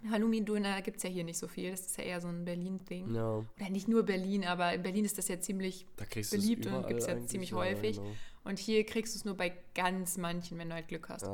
Halloumi-Döner 0.09 0.81
gibt 0.81 0.97
es 0.97 1.03
ja 1.03 1.09
hier 1.09 1.23
nicht 1.23 1.37
so 1.37 1.47
viel. 1.47 1.69
Das 1.71 1.81
ist 1.81 1.97
ja 1.97 2.03
eher 2.03 2.21
so 2.21 2.27
ein 2.27 2.43
Berlin-Ding. 2.43 3.13
Ja, 3.13 3.35
Oder 3.37 3.69
nicht 3.69 3.87
nur 3.87 4.03
Berlin, 4.03 4.45
aber 4.45 4.73
in 4.73 4.81
Berlin 4.81 5.05
ist 5.05 5.17
das 5.17 5.27
ja 5.27 5.39
ziemlich 5.39 5.85
da 5.97 6.05
beliebt 6.31 6.65
und 6.65 6.87
gibt 6.87 7.01
es 7.01 7.07
ja 7.07 7.23
ziemlich 7.25 7.51
ja, 7.51 7.57
häufig. 7.57 7.97
genau. 7.97 8.09
Und 8.43 8.59
hier 8.59 8.85
kriegst 8.85 9.13
du 9.13 9.19
es 9.19 9.25
nur 9.25 9.35
bei 9.35 9.53
ganz 9.75 10.17
manchen, 10.17 10.57
wenn 10.57 10.69
du 10.69 10.75
halt 10.75 10.87
Glück 10.87 11.09
hast. 11.09 11.23
Ja. 11.23 11.29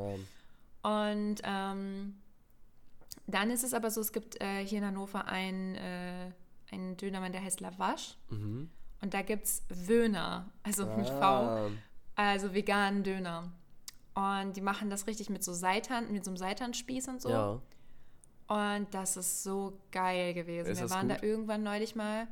Und 0.83 1.35
ähm, 1.43 2.15
dann 3.27 3.49
ist 3.51 3.63
es 3.63 3.73
aber 3.73 3.91
so, 3.91 4.01
es 4.01 4.11
gibt 4.11 4.41
äh, 4.41 4.65
hier 4.65 4.79
in 4.79 4.85
Hannover 4.85 5.25
einen, 5.27 5.75
äh, 5.75 6.31
einen 6.71 6.97
Dönermann, 6.97 7.31
der 7.31 7.43
heißt 7.43 7.59
Lavash. 7.61 8.17
Mhm. 8.29 8.69
Und 9.01 9.13
da 9.13 9.21
gibt 9.21 9.45
es 9.45 9.63
Wöhner, 9.69 10.49
also 10.63 10.85
mit 10.85 11.07
V, 11.07 11.15
Ah. 11.21 11.69
also 12.15 12.53
veganen 12.53 13.03
Döner. 13.03 13.51
Und 14.15 14.55
die 14.57 14.61
machen 14.61 14.89
das 14.89 15.05
richtig 15.07 15.29
mit 15.29 15.43
so 15.43 15.53
Seitan, 15.53 16.11
mit 16.11 16.25
so 16.25 16.31
einem 16.31 16.37
Seitanspieß 16.37 17.07
und 17.09 17.21
so. 17.21 17.29
Ja. 17.29 17.61
Und 18.47 18.87
das 18.93 19.17
ist 19.17 19.43
so 19.43 19.77
geil 19.91 20.33
gewesen. 20.33 20.71
Ist 20.71 20.79
Wir 20.81 20.89
waren 20.89 21.09
gut? 21.09 21.17
da 21.17 21.23
irgendwann 21.23 21.63
neulich 21.63 21.95
mal 21.95 22.27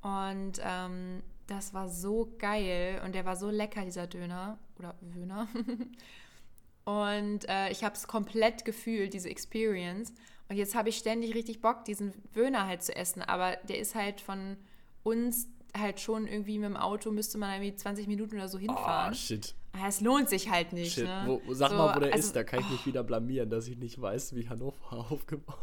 und 0.00 0.52
ähm, 0.62 1.22
das 1.48 1.74
war 1.74 1.88
so 1.88 2.32
geil 2.38 3.02
und 3.04 3.14
der 3.16 3.24
war 3.24 3.34
so 3.34 3.50
lecker, 3.50 3.84
dieser 3.84 4.06
Döner 4.06 4.58
oder 4.78 4.94
Wöhner. 5.00 5.48
und 6.84 7.48
äh, 7.48 7.70
ich 7.70 7.84
habe 7.84 7.94
es 7.94 8.06
komplett 8.06 8.64
gefühlt, 8.64 9.12
diese 9.14 9.28
Experience. 9.28 10.12
Und 10.48 10.56
jetzt 10.56 10.74
habe 10.74 10.88
ich 10.88 10.96
ständig 10.96 11.34
richtig 11.34 11.60
Bock, 11.60 11.84
diesen 11.84 12.12
Wöhner 12.32 12.66
halt 12.66 12.82
zu 12.82 12.94
essen. 12.96 13.20
Aber 13.22 13.56
der 13.68 13.78
ist 13.78 13.94
halt 13.94 14.20
von 14.20 14.56
uns 15.02 15.48
halt 15.76 16.00
schon 16.00 16.26
irgendwie 16.26 16.58
mit 16.58 16.70
dem 16.70 16.76
Auto 16.76 17.10
müsste 17.10 17.36
man 17.36 17.52
irgendwie 17.52 17.74
20 17.76 18.06
Minuten 18.06 18.36
oder 18.36 18.48
so 18.48 18.58
hinfahren. 18.58 19.12
Ah, 19.12 19.14
shit. 19.14 19.54
Aber 19.72 19.86
es 19.88 20.00
lohnt 20.00 20.28
sich 20.30 20.50
halt 20.50 20.72
nicht. 20.72 20.94
Shit. 20.94 21.04
Ne? 21.04 21.24
Wo, 21.26 21.54
sag 21.54 21.70
So, 21.70 21.76
mal, 21.76 21.94
wo 21.94 22.00
der 22.00 22.12
also- 22.14 22.26
ist, 22.28 22.36
da 22.36 22.42
kann 22.44 22.60
ich 22.60 22.70
mich 22.70 22.86
wieder 22.86 23.04
blamieren, 23.04 23.50
dass 23.50 23.68
ich 23.68 23.76
nicht 23.76 24.00
weiß, 24.00 24.34
wie 24.34 24.48
Hannover 24.48 24.92
aufgebaut 25.10 25.58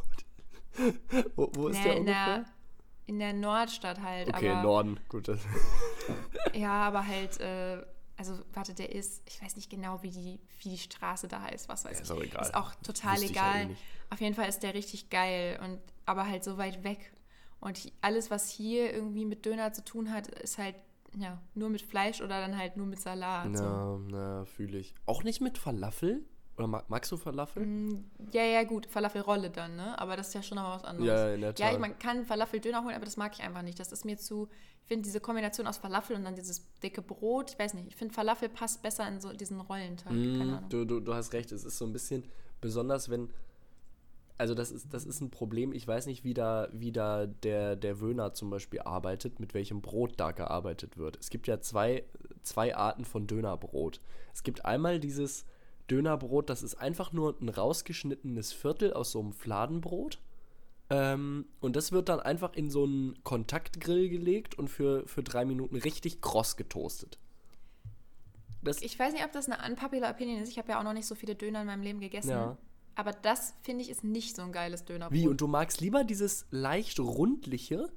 ist. 0.78 1.26
wo, 1.36 1.50
wo 1.54 1.68
ist 1.70 1.78
Nee, 1.78 1.84
der 1.86 1.98
ungefähr? 2.00 2.36
der, 2.38 2.46
in 3.06 3.20
der 3.20 3.34
Nordstadt 3.34 4.02
halt. 4.02 4.30
Okay, 4.30 4.50
aber, 4.50 4.62
Norden. 4.64 5.00
Gut, 5.10 5.28
Ja, 6.54 6.88
aber 6.88 7.06
halt, 7.08 7.40
äh, 7.40 7.84
also 8.18 8.40
warte, 8.54 8.74
der 8.74 8.94
ist, 8.94 9.22
ich 9.28 9.42
weiß 9.42 9.56
nicht 9.56 9.70
genau, 9.70 10.02
wie 10.04 10.10
die, 10.12 10.40
wie 10.62 10.70
die 10.70 10.78
Straße 10.78 11.28
da 11.28 11.42
heißt, 11.42 11.68
was 11.70 11.86
weiß 11.86 11.92
Ja, 11.94 11.98
ich. 11.98 12.04
ist 12.04 12.12
auch 12.12 12.22
egal. 12.22 12.42
Ist 12.44 12.56
auch 12.56 12.74
total 12.76 13.14
Wüsste 13.16 13.26
ich 13.26 13.32
eh 13.32 13.34
egal. 13.40 13.66
nicht. 13.68 13.82
Auf 14.10 14.22
jeden 14.22 14.36
Fall 14.36 14.48
ist 14.48 14.64
der 14.64 14.74
richtig 14.74 15.10
geil 15.10 15.60
und 15.64 15.80
aber 16.06 16.28
halt 16.28 16.44
so 16.44 16.58
weit 16.58 16.84
weg. 16.84 17.12
Und 17.60 17.92
alles, 18.02 18.30
was 18.30 18.50
hier 18.50 18.94
irgendwie 18.94 19.26
mit 19.26 19.46
Döner 19.46 19.74
zu 19.74 19.84
tun 19.84 20.12
hat, 20.12 20.28
ist 20.28 20.58
halt 20.58 20.76
ja 21.18 21.42
nur 21.56 21.70
mit 21.70 21.82
Fleisch 21.82 22.22
oder 22.22 22.40
dann 22.42 22.58
halt 22.58 22.78
nur 22.78 22.86
mit 22.86 23.00
Salat. 23.00 23.56
So. 23.58 23.64
na, 23.64 24.00
na, 24.10 24.46
fühle 24.46 24.78
ich. 24.78 24.94
Auch 25.06 25.24
nicht 25.24 25.42
mit 25.42 25.58
Falafel? 25.58 26.24
Oder 26.58 26.68
mag, 26.68 26.90
magst 26.90 27.12
du 27.12 27.18
Falafel? 27.18 27.66
Mm, 27.66 28.06
Ja, 28.32 28.44
ja, 28.44 28.64
gut, 28.64 28.86
Falafelrolle 28.86 29.50
dann, 29.50 29.76
ne? 29.76 30.00
Aber 30.00 30.16
das 30.16 30.30
ist 30.30 30.34
ja 30.36 30.42
schon 30.44 30.56
noch 30.58 30.76
was 30.76 30.84
anderes. 30.86 31.08
Ja, 31.08 31.34
in 31.34 31.42
der 31.42 31.50
Ja, 31.58 31.66
Tat. 31.66 31.74
ich, 31.74 31.80
man 31.80 32.00
kann 32.00 32.26
Falafel-Döner 32.26 32.84
holen, 32.84 32.96
aber 32.96 33.06
das 33.06 33.18
mag 33.18 33.34
ich 33.34 33.42
einfach 33.44 33.62
nicht. 33.62 33.80
Das 33.80 33.92
ist 33.92 34.06
mir 34.06 34.18
zu. 34.18 34.48
Ich 34.84 34.88
finde 34.88 35.04
diese 35.04 35.20
Kombination 35.20 35.68
aus 35.68 35.78
Falafel 35.78 36.16
und 36.16 36.24
dann 36.24 36.36
dieses 36.36 36.64
dicke 36.82 37.02
Brot, 37.02 37.52
ich 37.52 37.60
weiß 37.60 37.74
nicht, 37.74 37.88
ich 37.88 37.96
finde 37.96 38.14
Falafel 38.14 38.50
passt 38.50 38.84
besser 38.84 39.08
in 39.08 39.20
so 39.20 39.34
diesen 39.34 39.60
Rollenteig. 39.60 40.14
Mm, 40.14 40.70
du, 40.70 40.86
du, 40.86 41.00
du 41.00 41.14
hast 41.14 41.34
recht, 41.34 41.52
es 41.52 41.64
ist 41.66 41.78
so 41.78 41.86
ein 41.86 41.92
bisschen 41.94 42.24
besonders, 42.62 43.10
wenn. 43.10 43.30
Also 44.38 44.54
das 44.54 44.70
ist, 44.72 44.94
das 44.94 45.06
ist 45.06 45.22
ein 45.22 45.32
Problem. 45.32 45.72
Ich 45.72 45.88
weiß 45.88 46.08
nicht, 46.08 46.24
wie 46.26 46.34
da, 46.34 46.68
wie 46.74 46.92
da 46.92 47.26
der, 47.26 47.76
der 47.78 48.02
Wöhner 48.02 48.34
zum 48.34 48.50
Beispiel 48.50 48.82
arbeitet, 48.82 49.40
mit 49.40 49.54
welchem 49.54 49.82
Brot 49.82 50.14
da 50.18 50.32
gearbeitet 50.32 50.98
wird. 50.98 51.18
Es 51.22 51.30
gibt 51.30 51.48
ja 51.48 51.62
zwei, 51.62 52.04
zwei 52.44 52.76
Arten 52.76 53.06
von 53.06 53.28
Dönerbrot. 53.28 54.02
Es 54.34 54.44
gibt 54.44 54.66
einmal 54.66 55.00
dieses 55.00 55.46
Dönerbrot, 55.90 56.50
das 56.50 56.64
ist 56.64 56.76
einfach 56.76 57.14
nur 57.14 57.36
ein 57.42 57.50
rausgeschnittenes 57.50 58.54
Viertel 58.54 58.94
aus 58.94 59.12
so 59.12 59.20
einem 59.20 59.34
Fladenbrot. 59.34 60.20
Ähm, 60.90 61.46
und 61.62 61.76
das 61.76 61.92
wird 61.92 62.10
dann 62.10 62.20
einfach 62.20 62.54
in 62.54 62.70
so 62.70 62.84
einen 62.84 63.24
Kontaktgrill 63.24 64.10
gelegt 64.10 64.58
und 64.58 64.68
für, 64.68 65.08
für 65.08 65.24
drei 65.24 65.46
Minuten 65.46 65.76
richtig 65.76 66.22
kross 66.22 66.58
getoastet. 66.58 67.18
Das, 68.62 68.82
Ich 68.82 68.98
weiß 68.98 69.14
nicht, 69.14 69.24
ob 69.24 69.32
das 69.32 69.50
eine 69.50 69.64
unpopular 69.68 70.12
Opinion 70.12 70.42
ist. 70.42 70.50
Ich 70.50 70.58
habe 70.58 70.70
ja 70.70 70.80
auch 70.80 70.84
noch 70.84 70.94
nicht 70.94 71.06
so 71.06 71.16
viele 71.16 71.36
Döner 71.36 71.62
in 71.62 71.68
meinem 71.68 71.84
Leben 71.84 72.00
gegessen. 72.00 72.32
Ja. 72.32 72.58
Aber 72.96 73.12
das, 73.12 73.54
finde 73.62 73.84
ich, 73.84 73.90
ist 73.90 74.04
nicht 74.04 74.36
so 74.36 74.42
ein 74.42 74.52
geiles 74.52 74.86
Dönerbrot. 74.86 75.18
Wie? 75.18 75.28
Und 75.28 75.42
du 75.42 75.48
magst 75.48 75.82
lieber 75.82 76.04
dieses 76.04 76.48
leicht 76.50 77.00
rundliche, 77.00 77.92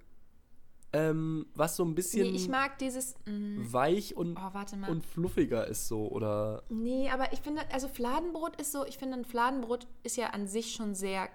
ähm, 0.93 1.47
was 1.55 1.76
so 1.76 1.84
ein 1.84 1.95
bisschen 1.95 2.30
Nee, 2.30 2.36
ich 2.36 2.49
mag 2.49 2.78
dieses. 2.78 3.14
mm, 3.26 3.72
weich 3.72 4.16
und, 4.16 4.39
oh, 4.39 4.91
und 4.91 5.05
fluffiger 5.05 5.66
ist 5.66 5.89
so, 5.89 6.09
oder? 6.09 6.62
Nee, 6.70 7.11
aber 7.11 7.32
ich 7.32 7.41
finde, 7.41 7.62
also 7.72 7.89
Fladenbrot 7.89 8.57
ist 8.57 8.72
so, 8.72 8.86
ich 8.86 8.97
finde, 8.97 9.18
ein 9.18 9.24
Fladenbrot 9.24 9.86
ist 10.03 10.16
ja 10.16 10.28
an 10.30 10.47
sich 10.47 10.72
schon 10.72 10.95
sehr 10.95 11.28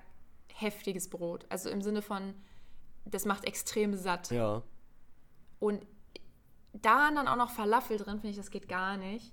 heftiges 0.48 1.10
Brot. 1.10 1.46
Also 1.50 1.70
im 1.70 1.82
Sinne 1.82 2.02
von, 2.02 2.34
das 3.06 3.26
macht 3.26 3.46
extrem 3.46 3.96
satt. 3.96 4.32
Ja. 4.32 4.64
Und 5.60 5.86
da 6.74 7.12
dann 7.12 7.28
auch 7.28 7.36
noch 7.36 7.52
Falafel 7.52 7.98
drin, 7.98 8.16
finde 8.16 8.30
ich, 8.30 8.38
das 8.38 8.50
geht 8.50 8.68
gar 8.68 8.98
nicht. 8.98 9.32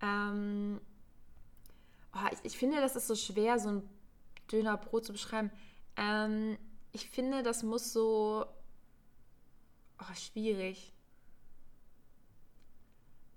Ähm, 0.00 0.80
oh, 2.14 2.28
ich, 2.32 2.38
ich 2.42 2.58
finde, 2.58 2.80
das 2.80 2.96
ist 2.96 3.06
so 3.06 3.14
schwer, 3.14 3.58
so 3.58 3.68
ein 3.68 3.82
Dönerbrot 4.50 5.04
zu 5.04 5.12
beschreiben. 5.12 5.50
Ähm, 5.96 6.56
ich 6.92 7.10
finde, 7.10 7.42
das 7.42 7.62
muss 7.62 7.92
so. 7.92 8.46
Oh, 10.00 10.14
schwierig. 10.14 10.92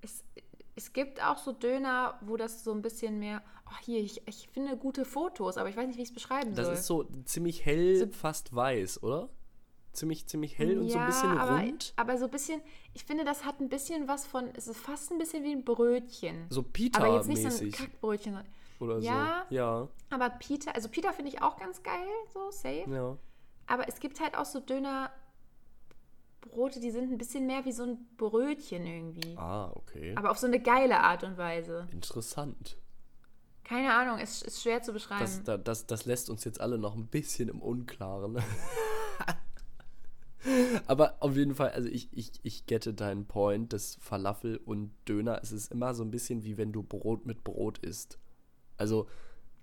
Es, 0.01 0.23
es 0.75 0.93
gibt 0.93 1.21
auch 1.23 1.37
so 1.37 1.51
Döner, 1.51 2.17
wo 2.21 2.37
das 2.37 2.63
so 2.63 2.71
ein 2.71 2.81
bisschen 2.81 3.19
mehr. 3.19 3.41
Oh, 3.67 3.75
hier, 3.81 3.99
ich, 3.99 4.21
ich 4.27 4.47
finde 4.49 4.77
gute 4.77 5.05
Fotos, 5.05 5.57
aber 5.57 5.69
ich 5.69 5.75
weiß 5.77 5.87
nicht, 5.87 5.97
wie 5.97 6.01
ich 6.03 6.09
es 6.09 6.13
beschreiben 6.13 6.55
Das 6.55 6.65
soll. 6.65 6.75
ist 6.75 6.85
so 6.85 7.03
ziemlich 7.25 7.65
hell, 7.65 7.97
So- 7.97 8.07
fast 8.17 8.53
weiß, 8.55 9.03
oder? 9.03 9.29
Ziemlich, 9.91 10.27
ziemlich 10.27 10.57
hell 10.59 10.77
und 10.79 10.89
so 10.89 10.99
ein 10.99 11.07
bisschen 11.07 11.37
aber, 11.37 11.59
rund. 11.61 11.93
Aber 11.95 12.17
so 12.17 12.25
ein 12.25 12.31
bisschen, 12.31 12.61
ich 12.93 13.03
finde, 13.03 13.25
das 13.25 13.43
hat 13.43 13.59
ein 13.59 13.69
bisschen 13.69 14.07
was 14.07 14.25
von, 14.27 14.47
es 14.53 14.67
ist 14.67 14.77
fast 14.79 15.11
ein 15.11 15.17
bisschen 15.17 15.43
wie 15.43 15.51
ein 15.51 15.65
Brötchen. 15.65 16.45
So 16.49 16.63
aber 16.93 17.15
jetzt 17.15 17.27
nicht 17.27 17.41
so 17.41 17.47
ein 17.47 17.53
Pita-mäßig 17.53 17.71
Kackbrötchen. 17.73 18.39
oder 18.79 18.99
Ja. 18.99 19.45
so. 19.49 19.55
Ja, 19.55 19.87
Aber 20.11 20.29
Pita, 20.29 20.71
also 20.71 20.89
Pita 20.89 21.11
finde 21.11 21.31
ich 21.31 21.41
auch 21.41 21.57
ganz 21.57 21.81
geil, 21.81 22.07
so 22.31 22.51
safe. 22.51 22.85
ja. 22.89 23.17
Aber 23.65 23.87
es 23.87 23.99
gibt 23.99 24.19
halt 24.21 24.37
auch 24.37 24.45
so 24.45 24.59
Dönerbrote, 26.41 26.79
die 26.79 26.91
sind 26.91 27.11
ein 27.11 27.17
bisschen 27.17 27.45
mehr 27.47 27.65
wie 27.65 27.71
so 27.71 27.83
ein 27.83 28.07
Brötchen 28.17 28.85
irgendwie. 28.85 29.37
Ah, 29.37 29.71
okay. 29.75 30.13
Aber 30.15 30.31
auf 30.31 30.37
so 30.37 30.47
eine 30.47 30.59
geile 30.61 30.99
Art 31.01 31.23
und 31.23 31.37
Weise. 31.37 31.87
Interessant. 31.91 32.77
Keine 33.63 33.93
Ahnung, 33.93 34.19
es 34.19 34.41
ist 34.41 34.61
schwer 34.63 34.81
zu 34.81 34.93
beschreiben. 34.93 35.21
Das, 35.21 35.43
da- 35.43 35.57
das, 35.57 35.85
das 35.85 36.05
lässt 36.05 36.29
uns 36.29 36.43
jetzt 36.43 36.59
alle 36.59 36.77
noch 36.77 36.95
ein 36.95 37.07
bisschen 37.07 37.49
im 37.49 37.61
Unklaren. 37.61 38.39
Aber 40.87 41.17
auf 41.19 41.35
jeden 41.35 41.53
Fall, 41.53 41.71
also 41.71 41.89
ich, 41.89 42.07
ich, 42.13 42.31
ich 42.43 42.65
gette 42.65 42.93
deinen 42.93 43.25
Point, 43.25 43.73
dass 43.73 43.95
Falafel 43.99 44.57
und 44.57 44.91
Döner, 45.07 45.39
es 45.43 45.51
ist 45.51 45.71
immer 45.71 45.93
so 45.93 46.03
ein 46.03 46.11
bisschen 46.11 46.43
wie 46.45 46.57
wenn 46.57 46.71
du 46.71 46.81
Brot 46.81 47.25
mit 47.25 47.43
Brot 47.43 47.77
isst. 47.79 48.17
Also 48.77 49.07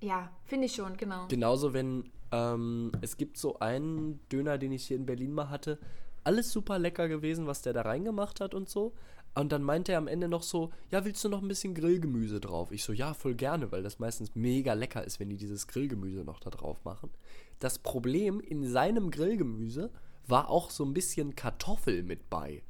ja, 0.02 0.30
finde 0.44 0.66
ich 0.66 0.74
schon, 0.74 0.96
genau. 0.98 1.26
genauso 1.28 1.72
wenn, 1.72 2.12
ähm, 2.30 2.92
es 3.00 3.16
gibt 3.16 3.38
so 3.38 3.58
einen 3.58 4.20
Döner, 4.28 4.58
den 4.58 4.70
ich 4.72 4.86
hier 4.86 4.98
in 4.98 5.06
Berlin 5.06 5.32
mal 5.32 5.48
hatte, 5.48 5.78
alles 6.26 6.50
super 6.50 6.78
lecker 6.78 7.08
gewesen, 7.08 7.46
was 7.46 7.62
der 7.62 7.72
da 7.72 7.82
reingemacht 7.82 8.40
hat 8.40 8.54
und 8.54 8.68
so. 8.68 8.92
Und 9.34 9.52
dann 9.52 9.62
meinte 9.62 9.92
er 9.92 9.98
am 9.98 10.08
Ende 10.08 10.28
noch 10.28 10.42
so, 10.42 10.70
ja, 10.90 11.04
willst 11.04 11.22
du 11.22 11.28
noch 11.28 11.42
ein 11.42 11.48
bisschen 11.48 11.74
Grillgemüse 11.74 12.40
drauf? 12.40 12.72
Ich 12.72 12.84
so, 12.84 12.92
ja, 12.92 13.12
voll 13.12 13.34
gerne, 13.34 13.70
weil 13.70 13.82
das 13.82 13.98
meistens 13.98 14.34
mega 14.34 14.72
lecker 14.72 15.04
ist, 15.04 15.20
wenn 15.20 15.28
die 15.28 15.36
dieses 15.36 15.66
Grillgemüse 15.66 16.24
noch 16.24 16.40
da 16.40 16.48
drauf 16.50 16.84
machen. 16.84 17.10
Das 17.58 17.78
Problem 17.78 18.40
in 18.40 18.66
seinem 18.66 19.10
Grillgemüse 19.10 19.90
war 20.26 20.48
auch 20.48 20.70
so 20.70 20.84
ein 20.84 20.94
bisschen 20.94 21.36
Kartoffel 21.36 22.02
mit 22.02 22.30
bei. 22.30 22.62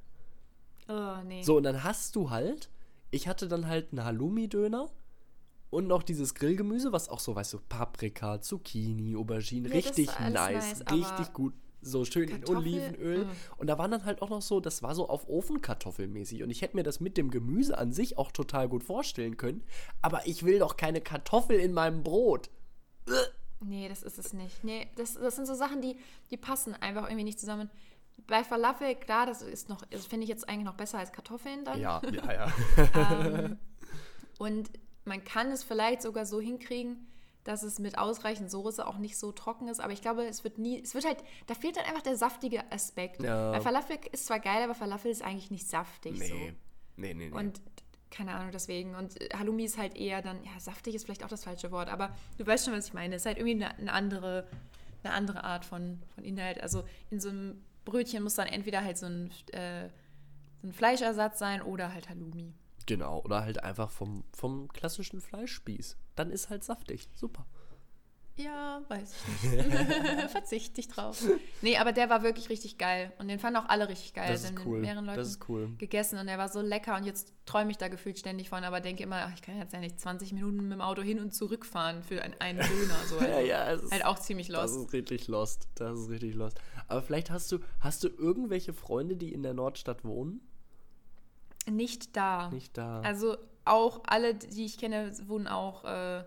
Oh, 0.89 1.23
nee. 1.25 1.43
So, 1.43 1.57
und 1.57 1.63
dann 1.63 1.85
hast 1.85 2.17
du 2.17 2.31
halt, 2.31 2.69
ich 3.11 3.29
hatte 3.29 3.49
dann 3.49 3.69
halt 3.69 3.93
einen 3.93 4.05
Halloumi-Döner 4.05 4.91
und 5.71 5.87
noch 5.87 6.03
dieses 6.03 6.35
Grillgemüse, 6.35 6.93
was 6.93 7.09
auch 7.09 7.21
so, 7.21 7.35
weißt 7.35 7.55
du, 7.55 7.59
Paprika, 7.69 8.41
Zucchini, 8.41 9.17
Aubergine, 9.17 9.69
Ja, 9.69 9.75
richtig 9.75 10.07
nice, 10.19 10.35
nice, 10.35 10.85
richtig 10.93 11.33
gut, 11.33 11.55
so 11.87 12.05
schön 12.05 12.29
in 12.29 12.41
Kartoffel, 12.41 12.57
Olivenöl. 12.59 13.25
mm. 13.25 13.31
Und 13.59 13.67
da 13.69 13.79
waren 13.79 13.91
dann 13.91 14.05
halt 14.05 14.23
auch 14.23 14.31
noch 14.31 14.43
so, 14.43 14.61
das 14.61 14.83
war 14.83 14.95
so 14.95 15.09
auf 15.09 15.29
Ofenkartoffelmäßig. 15.29 16.43
Und 16.43 16.51
ich 16.51 16.63
hätte 16.63 16.77
mir 16.77 16.83
das 16.83 17.01
mit 17.01 17.17
dem 17.17 17.31
Gemüse 17.31 17.77
an 17.79 17.93
sich 17.93 18.19
auch 18.19 18.33
total 18.33 18.69
gut 18.69 18.85
vorstellen 18.85 19.37
können, 19.37 19.63
aber 20.03 20.27
ich 20.27 20.45
will 20.45 20.59
doch 20.59 20.77
keine 20.77 21.01
Kartoffel 21.01 21.59
in 21.59 21.73
meinem 21.73 22.03
Brot. 22.03 22.51
Nee, 23.61 23.89
das 23.89 24.03
ist 24.03 24.19
es 24.19 24.33
nicht. 24.33 24.65
Nee, 24.65 24.89
das, 24.97 25.15
das 25.15 25.37
sind 25.37 25.47
so 25.47 25.55
Sachen, 25.55 25.81
die, 25.81 25.97
die 26.31 26.37
passen 26.37 26.75
einfach 26.75 27.05
irgendwie 27.05 27.25
nicht 27.25 27.41
zusammen. 27.41 27.71
Bei 28.27 28.45
Falafel, 28.45 28.95
klar, 28.95 29.27
das 29.27 29.43
ist 29.43 29.69
noch, 29.69 29.83
das 29.87 30.07
finde 30.07 30.25
ich 30.25 30.29
jetzt 30.29 30.49
eigentlich 30.49 30.65
noch 30.65 30.75
besser 30.75 30.99
als 30.99 31.13
Kartoffeln 31.13 31.65
dann. 31.65 31.81
Ja, 31.81 32.03
ja, 32.11 32.33
ja. 32.33 32.53
Ähm, 32.97 33.59
und 34.39 34.71
man 35.05 35.25
kann 35.25 35.51
es 35.51 35.63
vielleicht 35.63 36.03
sogar 36.03 36.27
so 36.27 36.41
hinkriegen, 36.41 37.07
dass 37.47 37.63
es 37.63 37.79
mit 37.79 37.99
ausreichend 37.99 38.51
Soße 38.51 38.87
auch 38.87 38.99
nicht 38.99 39.17
so 39.17 39.33
trocken 39.33 39.69
ist. 39.69 39.81
Aber 39.81 39.93
ich 39.93 40.03
glaube, 40.03 40.25
es 40.27 40.45
wird 40.45 40.59
nie, 40.59 40.83
es 40.83 40.95
wird 40.95 41.05
halt, 41.05 41.19
da 41.47 41.55
fehlt 41.55 41.77
dann 41.77 41.85
einfach 41.85 42.03
der 42.03 42.17
saftige 42.17 42.71
Aspekt. 42.73 43.23
Ja. 43.23 43.53
Weil 43.53 43.61
Falafel 43.61 43.99
ist 44.13 44.27
zwar 44.27 44.41
geil, 44.41 44.63
aber 44.63 44.75
Falafel 44.75 45.11
ist 45.11 45.23
eigentlich 45.23 45.51
nicht 45.51 45.69
saftig 45.69 46.19
so. 46.19 46.35
nee. 46.35 46.55
nee, 46.97 47.15
nee, 47.15 47.29
nee. 47.29 47.37
Und 47.37 47.61
keine 48.11 48.35
Ahnung, 48.35 48.51
deswegen. 48.53 48.95
Und 48.95 49.15
Halloumi 49.33 49.65
ist 49.65 49.79
halt 49.79 49.97
eher 49.97 50.23
dann, 50.23 50.43
ja, 50.45 50.59
saftig 50.59 50.95
ist 50.95 51.05
vielleicht 51.05 51.25
auch 51.25 51.29
das 51.29 51.45
falsche 51.45 51.71
Wort, 51.71 51.89
aber 51.89 52.15
du 52.39 52.47
weißt 52.47 52.65
schon, 52.65 52.75
was 52.75 52.89
ich 52.89 52.95
meine. 52.95 53.15
Es 53.15 53.23
ist 53.23 53.27
halt 53.27 53.39
irgendwie 53.39 53.65
eine, 53.65 53.77
eine, 53.77 53.93
andere, 53.93 54.49
eine 55.03 55.13
andere 55.13 55.45
Art 55.45 55.65
von, 55.65 56.03
von 56.15 56.25
Inhalt. 56.25 56.61
Also 56.61 56.85
in 57.11 57.21
so 57.21 57.29
einem 57.29 57.63
Brötchen 57.85 58.23
muss 58.23 58.35
dann 58.35 58.49
entweder 58.49 58.83
halt 58.83 58.99
so 58.99 59.07
ein, 59.07 59.31
äh, 59.53 59.89
so 60.63 60.69
ein 60.69 60.73
Fleischersatz 60.73 61.39
sein 61.39 61.63
oder 61.63 61.93
halt 61.93 62.09
Halloumi. 62.09 62.55
Genau, 62.87 63.21
oder 63.23 63.43
halt 63.43 63.63
einfach 63.63 63.91
vom, 63.91 64.25
vom 64.33 64.69
klassischen 64.69 65.21
Fleischspieß. 65.21 65.97
Dann 66.17 66.31
ist 66.31 66.51
halt 66.51 66.65
saftig. 66.65 67.09
Super. 67.15 67.47
Ja, 68.39 68.83
weiß 68.89 69.15
ich 69.43 69.51
nicht. 69.51 69.65
Verzichte 70.31 70.81
ich 70.81 70.89
drauf. 70.89 71.25
Nee, 71.63 71.79
aber 71.79 71.93
der 71.93 72.11
war 72.11 72.23
wirklich 72.23 72.51
richtig 72.51 72.77
geil. 72.77 73.11
Und 73.19 73.29
den 73.29 73.39
fanden 73.39 73.59
auch 73.61 73.69
alle 73.69 73.89
richtig 73.89 74.13
geil. 74.13 74.31
Das 74.31 74.45
ist 74.45 74.53
mit 74.55 74.67
cool. 74.67 74.81
mehreren 74.81 75.07
Leuten 75.07 75.19
Das 75.19 75.29
ist 75.29 75.49
cool. 75.49 75.71
gegessen 75.79 76.19
und 76.19 76.27
der 76.27 76.37
war 76.37 76.51
so 76.51 76.61
lecker. 76.61 76.97
Und 76.97 77.05
jetzt 77.05 77.33
träume 77.47 77.71
ich 77.71 77.79
da 77.79 77.89
gefühlt 77.89 78.19
ständig 78.19 78.51
von, 78.51 78.63
aber 78.63 78.81
denke 78.81 79.03
immer, 79.03 79.17
ach, 79.27 79.33
ich 79.35 79.41
kann 79.41 79.57
jetzt 79.57 79.73
ja 79.73 79.81
nicht 79.81 79.99
20 79.99 80.33
Minuten 80.33 80.65
mit 80.65 80.73
dem 80.73 80.83
Auto 80.83 81.01
hin 81.01 81.19
und 81.19 81.35
zurück 81.35 81.65
fahren 81.65 82.03
für 82.03 82.21
einen, 82.21 82.35
einen 82.39 82.59
Döner. 82.59 82.97
So 83.09 83.19
Ja, 83.21 83.41
ja, 83.41 83.73
es 83.73 83.83
ist, 83.85 83.93
halt 83.93 84.05
auch 84.05 84.19
ziemlich 84.19 84.49
das 84.49 84.71
lost. 84.71 84.87
ist 84.89 84.93
richtig 84.93 85.29
lost. 85.29 85.69
Das 85.77 85.99
ist 85.99 86.11
richtig 86.11 86.35
lost. 86.35 86.61
Aber 86.89 87.01
vielleicht 87.01 87.31
hast 87.31 87.51
du, 87.53 87.61
hast 87.81 88.05
du 88.05 88.09
irgendwelche 88.09 88.75
Freunde, 88.75 89.17
die 89.17 89.33
in 89.33 89.43
der 89.43 89.55
Nordstadt 89.55 90.05
wohnen? 90.05 90.43
Nicht 91.71 92.15
da. 92.17 92.51
Nicht 92.51 92.77
da. 92.77 93.01
Also 93.01 93.39
auch 93.67 94.03
alle, 94.07 94.35
die 94.35 94.65
ich 94.65 94.79
kenne, 94.79 95.13
wohnen 95.29 95.49
auch 95.49 95.85
äh, 95.85 96.19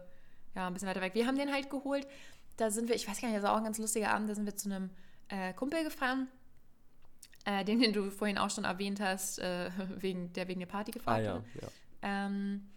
ja, 0.56 0.68
ein 0.68 0.74
bisschen 0.74 0.88
weiter 0.90 1.02
weg. 1.02 1.14
Wir 1.16 1.28
haben 1.28 1.38
den 1.38 1.52
halt 1.52 1.70
geholt. 1.70 2.08
Da 2.58 2.72
sind 2.72 2.90
wir, 2.90 2.96
ich 2.96 3.08
weiß 3.08 3.22
gar 3.22 3.28
nicht, 3.30 3.38
das 3.38 3.44
war 3.44 3.54
auch 3.54 3.58
ein 3.58 3.64
ganz 3.64 3.78
lustiger 3.78 4.12
Abend, 4.12 4.30
da 4.30 4.36
sind 4.36 4.46
wir 4.46 4.56
zu 4.56 4.70
einem 4.70 4.90
äh, 5.30 5.54
Kumpel 5.54 5.84
gefahren. 5.84 6.28
äh, 7.46 7.64
den, 7.64 7.80
den 7.80 7.94
du 7.94 8.12
vorhin 8.12 8.38
auch 8.38 8.50
schon 8.50 8.66
erwähnt 8.66 9.00
hast, 9.00 9.40
äh, 9.40 9.72
wegen, 9.98 10.34
der 10.34 10.48
wegen 10.48 10.60
der 10.60 10.68
Party 10.68 10.92
gefragt 10.92 11.20
Ah 11.20 11.22
ja, 11.24 11.44
ja. 11.62 11.68
Ähm, 12.02 12.68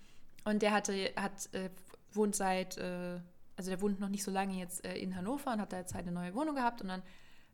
und 0.44 0.62
der 0.62 0.72
hatte, 0.72 0.94
hat, 1.16 1.52
äh, 1.52 1.70
wohnt 2.12 2.36
seit, 2.36 2.78
äh, 2.78 3.18
also 3.56 3.70
der 3.70 3.80
wohnt 3.80 4.00
noch 4.00 4.08
nicht 4.08 4.24
so 4.24 4.30
lange 4.30 4.54
jetzt 4.54 4.84
in 4.86 5.14
Hannover 5.16 5.52
und 5.52 5.60
hat 5.60 5.72
da 5.72 5.78
jetzt 5.78 5.94
halt 5.94 6.06
eine 6.06 6.14
neue 6.14 6.34
Wohnung 6.34 6.54
gehabt 6.54 6.80
und 6.80 6.88
dann 6.88 7.02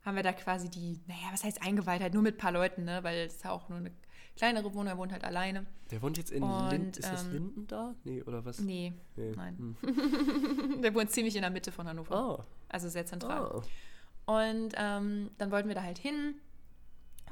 haben 0.05 0.15
wir 0.15 0.23
da 0.23 0.33
quasi 0.33 0.69
die, 0.69 0.99
naja, 1.07 1.27
was 1.31 1.43
heißt 1.43 1.61
eingeweiht, 1.61 2.01
halt 2.01 2.13
nur 2.13 2.23
mit 2.23 2.35
ein 2.35 2.37
paar 2.37 2.51
Leuten, 2.51 2.85
ne, 2.85 3.03
weil 3.03 3.25
es 3.25 3.35
ist 3.35 3.43
ja 3.43 3.51
auch 3.51 3.67
nur 3.69 3.79
eine 3.79 3.91
kleinere 4.35 4.73
Wohnung, 4.73 4.87
er 4.87 4.97
wohnt 4.97 5.11
halt 5.11 5.23
alleine. 5.23 5.65
Der 5.91 6.01
wohnt 6.01 6.17
jetzt 6.17 6.31
in 6.31 6.43
Und, 6.43 6.69
Linden. 6.71 6.89
Ist 6.89 7.03
das 7.11 7.23
ähm, 7.25 7.31
Linden 7.33 7.67
da? 7.67 7.95
Nee, 8.03 8.21
oder 8.23 8.45
was? 8.45 8.59
Nee, 8.59 8.93
Nee. 9.15 9.31
nein. 9.35 9.75
Hm. 9.81 10.81
der 10.81 10.93
wohnt 10.95 11.11
ziemlich 11.11 11.35
in 11.35 11.41
der 11.41 11.51
Mitte 11.51 11.71
von 11.71 11.87
Hannover, 11.87 12.15
Ah, 12.39 12.45
also 12.69 12.89
sehr 12.89 13.05
zentral. 13.05 13.41
ah. 13.41 13.61
Und 14.31 14.73
ähm, 14.77 15.31
dann 15.37 15.51
wollten 15.51 15.67
wir 15.67 15.75
da 15.75 15.83
halt 15.83 15.97
hin. 15.97 16.35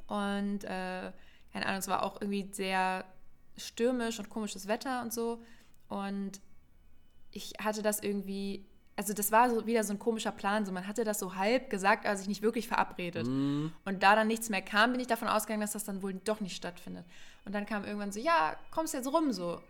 Und 0.07 0.63
äh, 0.63 1.11
keine 1.53 1.65
Ahnung, 1.65 1.79
es 1.79 1.88
war 1.88 2.03
auch 2.03 2.21
irgendwie 2.21 2.47
sehr 2.51 3.05
stürmisch 3.57 4.19
und 4.19 4.29
komisches 4.29 4.67
Wetter 4.67 5.01
und 5.01 5.13
so. 5.13 5.41
Und 5.89 6.39
ich 7.31 7.53
hatte 7.59 7.81
das 7.81 8.01
irgendwie, 8.01 8.65
also 8.98 9.14
das 9.14 9.32
war 9.32 9.50
so 9.50 9.66
wieder 9.68 9.84
so 9.84 9.93
ein 9.93 10.00
komischer 10.00 10.32
Plan. 10.32 10.66
So, 10.66 10.72
man 10.72 10.88
hatte 10.88 11.04
das 11.04 11.20
so 11.20 11.36
halb 11.36 11.70
gesagt, 11.70 12.06
aber 12.06 12.18
sich 12.18 12.28
nicht 12.28 12.41
wirklich 12.41 12.68
verabredet. 12.68 13.28
Hm. 13.28 13.72
Und 13.86 14.02
da 14.02 14.16
dann 14.16 14.28
nichts 14.28 14.50
mehr 14.50 14.64
kam, 14.64 14.91
bin 14.91 15.00
ich 15.00 15.08
davon 15.08 15.28
ausgegangen, 15.28 15.62
dass 15.62 15.74
das 15.74 15.84
dann 15.86 16.02
wohl 16.02 16.16
doch 16.26 16.41
nicht 16.41 16.56
stattfindet. 16.56 17.06
Und 17.45 17.54
dann 17.54 17.68
kam 17.68 17.86
irgendwann 17.86 18.12
so, 18.12 18.20
ja, 18.20 18.56
kommst 18.72 18.95
jetzt 18.95 19.08
rum 19.08 19.32
so. 19.32 19.62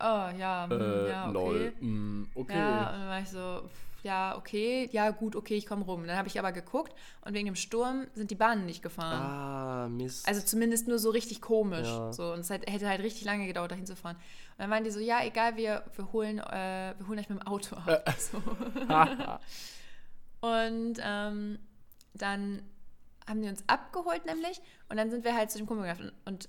Oh, 0.00 0.28
ja, 0.38 0.66
hm, 0.68 0.80
Äh, 0.80 1.10
ja, 1.10 1.24
okay. 1.24 1.32
lol. 1.32 1.72
Hm, 1.78 2.28
okay. 2.34 2.58
Ja, 2.58 2.90
und 2.90 2.98
dann 2.98 3.08
war 3.08 3.20
ich 3.20 3.28
so, 3.28 3.62
pff, 3.68 3.91
ja, 4.02 4.36
okay, 4.36 4.88
ja, 4.92 5.10
gut, 5.10 5.36
okay, 5.36 5.54
ich 5.54 5.66
komme 5.66 5.84
rum. 5.84 6.06
Dann 6.06 6.16
habe 6.16 6.28
ich 6.28 6.38
aber 6.38 6.52
geguckt 6.52 6.92
und 7.24 7.34
wegen 7.34 7.46
dem 7.46 7.56
Sturm 7.56 8.06
sind 8.14 8.30
die 8.30 8.34
Bahnen 8.34 8.66
nicht 8.66 8.82
gefahren. 8.82 9.22
Ah, 9.22 9.88
Mist. 9.88 10.26
Also 10.26 10.42
zumindest 10.42 10.88
nur 10.88 10.98
so 10.98 11.10
richtig 11.10 11.40
komisch. 11.40 11.86
Ja. 11.86 12.12
So, 12.12 12.32
und 12.32 12.40
es 12.40 12.50
hat, 12.50 12.70
hätte 12.70 12.88
halt 12.88 13.00
richtig 13.00 13.24
lange 13.24 13.46
gedauert, 13.46 13.70
dahin 13.70 13.86
zu 13.86 13.96
fahren. 13.96 14.16
Und 14.16 14.58
dann 14.58 14.70
waren 14.70 14.84
die 14.84 14.90
so, 14.90 15.00
ja, 15.00 15.24
egal, 15.24 15.56
wir, 15.56 15.84
wir, 15.94 16.12
holen, 16.12 16.38
äh, 16.38 16.94
wir 16.98 17.08
holen 17.08 17.18
euch 17.18 17.28
mit 17.28 17.40
dem 17.40 17.46
Auto 17.46 17.76
ab. 17.76 18.14
So. 18.18 18.38
Und 20.42 20.94
ähm, 21.00 21.60
dann 22.14 22.62
haben 23.28 23.42
die 23.42 23.48
uns 23.48 23.64
abgeholt 23.68 24.26
nämlich 24.26 24.60
und 24.88 24.96
dann 24.96 25.10
sind 25.10 25.24
wir 25.24 25.36
halt 25.36 25.50
zu 25.50 25.58
dem 25.58 25.66
Kumpel 25.66 25.86
gegangen 25.86 26.12
und 26.24 26.48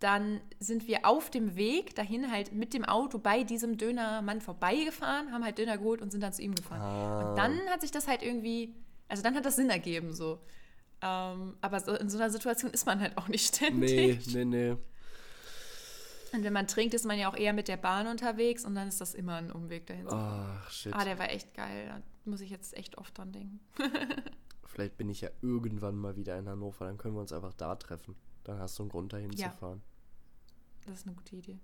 dann 0.00 0.40
sind 0.58 0.86
wir 0.86 1.06
auf 1.06 1.30
dem 1.30 1.56
Weg 1.56 1.94
dahin 1.94 2.30
halt 2.30 2.52
mit 2.52 2.74
dem 2.74 2.84
Auto 2.84 3.18
bei 3.18 3.44
diesem 3.44 3.78
Dönermann 3.78 4.40
vorbeigefahren, 4.40 5.32
haben 5.32 5.44
halt 5.44 5.58
Döner 5.58 5.78
geholt 5.78 6.02
und 6.02 6.10
sind 6.10 6.20
dann 6.20 6.32
zu 6.32 6.42
ihm 6.42 6.54
gefahren. 6.54 6.80
Ah. 6.80 7.30
Und 7.30 7.36
dann 7.36 7.58
hat 7.70 7.80
sich 7.80 7.90
das 7.90 8.06
halt 8.06 8.22
irgendwie, 8.22 8.74
also 9.08 9.22
dann 9.22 9.34
hat 9.34 9.44
das 9.46 9.56
Sinn 9.56 9.70
ergeben 9.70 10.12
so. 10.12 10.40
Ähm, 11.00 11.56
aber 11.60 11.80
so, 11.80 11.94
in 11.94 12.08
so 12.08 12.18
einer 12.18 12.30
Situation 12.30 12.70
ist 12.70 12.86
man 12.86 13.00
halt 13.00 13.16
auch 13.16 13.28
nicht 13.28 13.60
nee, 13.60 14.16
ständig. 14.16 14.34
nee, 14.34 14.44
nee. 14.44 14.76
Und 16.32 16.42
wenn 16.42 16.52
man 16.52 16.66
trinkt, 16.66 16.94
ist 16.94 17.04
man 17.04 17.18
ja 17.18 17.30
auch 17.30 17.36
eher 17.36 17.52
mit 17.52 17.68
der 17.68 17.76
Bahn 17.76 18.08
unterwegs 18.08 18.64
und 18.64 18.74
dann 18.74 18.88
ist 18.88 19.00
das 19.00 19.14
immer 19.14 19.36
ein 19.36 19.52
Umweg 19.52 19.86
dahin. 19.86 20.06
Ach, 20.08 20.68
shit. 20.70 20.92
Ah, 20.92 21.04
der 21.04 21.18
war 21.18 21.30
echt 21.30 21.54
geil. 21.54 21.86
Da 21.86 22.02
muss 22.24 22.40
ich 22.40 22.50
jetzt 22.50 22.76
echt 22.76 22.98
oft 22.98 23.16
dran 23.16 23.32
denken. 23.32 23.60
Vielleicht 24.66 24.96
bin 24.96 25.08
ich 25.08 25.20
ja 25.20 25.30
irgendwann 25.42 25.96
mal 25.96 26.16
wieder 26.16 26.36
in 26.36 26.48
Hannover. 26.48 26.86
Dann 26.86 26.98
können 26.98 27.14
wir 27.14 27.20
uns 27.20 27.32
einfach 27.32 27.54
da 27.54 27.76
treffen. 27.76 28.16
Dann 28.44 28.58
hast 28.58 28.78
du 28.78 28.82
einen 28.84 28.90
Grund, 28.90 29.12
dahin 29.12 29.30
Ja. 29.32 29.50
zu 29.50 29.56
fahren. 29.58 29.82
Das 30.86 31.00
ist 31.00 31.06
eine 31.06 31.16
gute 31.16 31.36
Idee. 31.36 31.58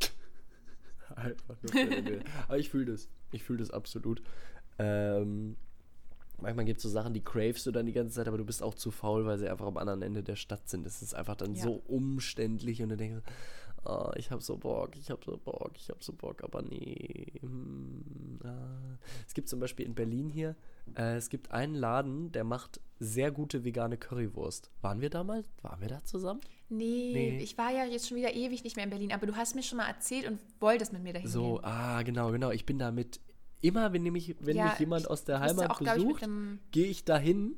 Einfach 1.16 1.56
nur 1.62 1.72
eine- 1.74 2.22
Aber 2.46 2.58
ich 2.58 2.68
fühle 2.68 2.92
das. 2.92 3.08
Ich 3.32 3.42
fühle 3.42 3.60
das 3.60 3.70
absolut. 3.70 4.22
Ähm, 4.78 5.56
manchmal 6.40 6.64
gibt 6.66 6.78
es 6.78 6.82
so 6.82 6.88
Sachen, 6.88 7.14
die 7.14 7.24
cravest 7.24 7.66
du 7.66 7.70
dann 7.72 7.86
die 7.86 7.92
ganze 7.92 8.14
Zeit, 8.14 8.28
aber 8.28 8.38
du 8.38 8.44
bist 8.44 8.62
auch 8.62 8.74
zu 8.74 8.90
faul, 8.90 9.24
weil 9.26 9.38
sie 9.38 9.48
einfach 9.48 9.66
am 9.66 9.76
anderen 9.78 10.02
Ende 10.02 10.22
der 10.22 10.36
Stadt 10.36 10.68
sind. 10.68 10.84
Das 10.86 11.02
ist 11.02 11.14
einfach 11.14 11.36
dann 11.36 11.54
Ja. 11.54 11.62
so 11.64 11.82
umständlich 11.86 12.82
und 12.82 12.90
du 12.90 12.96
denkst, 12.96 13.24
oh, 13.88 14.10
ich 14.16 14.30
hab 14.30 14.42
so 14.42 14.56
Bock, 14.56 14.96
ich 14.96 15.10
hab 15.10 15.24
so 15.24 15.36
Bock, 15.36 15.72
ich 15.76 15.88
hab 15.88 16.02
so 16.02 16.12
Bock, 16.12 16.42
aber 16.44 16.62
nee. 16.62 17.32
hm, 17.40 18.38
ah. 18.44 18.98
Es 19.26 19.34
gibt 19.34 19.48
zum 19.48 19.60
Beispiel 19.60 19.86
in 19.86 19.94
Berlin 19.94 20.28
hier, 20.28 20.54
äh, 20.96 21.16
es 21.16 21.28
gibt 21.28 21.50
einen 21.50 21.74
Laden, 21.74 22.30
der 22.32 22.44
macht 22.44 22.80
sehr 23.00 23.30
gute 23.30 23.64
vegane 23.64 23.96
Currywurst. 23.96 24.70
Waren 24.82 25.00
wir 25.00 25.10
da 25.10 25.24
mal? 25.24 25.44
Waren 25.62 25.80
wir 25.80 25.88
da 25.88 26.04
zusammen? 26.04 26.40
Nee, 26.68 27.12
Nee. 27.14 27.38
ich 27.42 27.56
war 27.56 27.70
ja 27.72 27.84
jetzt 27.84 28.08
schon 28.08 28.16
wieder 28.16 28.34
ewig 28.34 28.64
nicht 28.64 28.76
mehr 28.76 28.84
in 28.84 28.90
Berlin, 28.90 29.12
aber 29.12 29.26
du 29.26 29.36
hast 29.36 29.54
mir 29.54 29.62
schon 29.62 29.78
mal 29.78 29.88
erzählt 29.88 30.26
und 30.26 30.38
wolltest 30.60 30.92
mit 30.92 31.02
mir 31.02 31.12
dahin 31.12 31.28
So, 31.28 31.54
gehen. 31.54 31.64
ah, 31.64 32.02
genau, 32.02 32.30
genau. 32.30 32.50
Ich 32.50 32.66
bin 32.66 32.78
damit 32.78 33.20
immer, 33.60 33.92
wenn, 33.92 34.02
nämlich, 34.02 34.36
wenn 34.40 34.56
Ja, 34.56 34.66
mich 34.70 34.78
jemand 34.78 35.02
ich 35.02 35.10
aus 35.10 35.24
der 35.24 35.40
Heimat 35.40 35.70
auch, 35.70 35.80
mit 35.80 35.94
besucht, 35.94 36.28
gehe 36.72 36.86
ich 36.86 37.04
da 37.04 37.16
hin. 37.18 37.56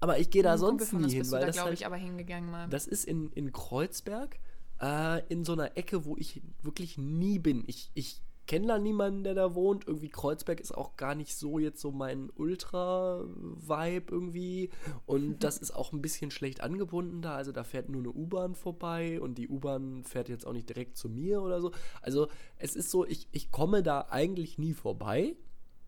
Aber 0.00 0.18
ich 0.18 0.30
gehe 0.30 0.44
da 0.44 0.56
sonst 0.58 0.92
nie 0.92 1.10
hin, 1.10 1.18
bist 1.18 1.32
du 1.32 1.34
weil 1.34 1.40
da, 1.40 1.46
das 1.48 1.56
glaube 1.56 1.70
halt, 1.70 1.80
ich, 1.80 1.86
aber 1.86 1.96
hingegangen 1.96 2.50
mal. 2.50 2.68
das 2.68 2.86
ist 2.86 3.04
in, 3.04 3.32
in 3.32 3.50
Kreuzberg, 3.52 4.38
äh, 4.80 5.26
in 5.28 5.44
so 5.44 5.52
einer 5.52 5.76
Ecke, 5.76 6.04
wo 6.04 6.16
ich 6.16 6.42
wirklich 6.62 6.98
nie 6.98 7.38
bin. 7.38 7.64
Ich, 7.66 7.90
ich 7.94 8.22
kenne 8.48 8.66
da 8.66 8.78
niemanden, 8.78 9.24
der 9.24 9.34
da 9.34 9.54
wohnt. 9.54 9.86
Irgendwie 9.86 10.08
Kreuzberg 10.08 10.58
ist 10.58 10.72
auch 10.72 10.96
gar 10.96 11.14
nicht 11.14 11.36
so 11.36 11.58
jetzt 11.58 11.80
so 11.80 11.92
mein 11.92 12.30
Ultra-Vibe 12.34 14.10
irgendwie. 14.10 14.70
Und 15.06 15.38
das 15.44 15.58
ist 15.58 15.70
auch 15.70 15.92
ein 15.92 16.02
bisschen 16.02 16.32
schlecht 16.32 16.60
angebunden 16.60 17.22
da. 17.22 17.36
Also 17.36 17.52
da 17.52 17.62
fährt 17.62 17.88
nur 17.90 18.00
eine 18.00 18.10
U-Bahn 18.10 18.54
vorbei 18.56 19.20
und 19.20 19.36
die 19.36 19.48
U-Bahn 19.48 20.02
fährt 20.02 20.28
jetzt 20.28 20.46
auch 20.46 20.54
nicht 20.54 20.68
direkt 20.68 20.96
zu 20.96 21.08
mir 21.08 21.42
oder 21.42 21.60
so. 21.60 21.70
Also 22.00 22.28
es 22.56 22.74
ist 22.74 22.90
so, 22.90 23.04
ich, 23.04 23.28
ich 23.30 23.52
komme 23.52 23.82
da 23.82 24.06
eigentlich 24.10 24.58
nie 24.58 24.72
vorbei. 24.72 25.36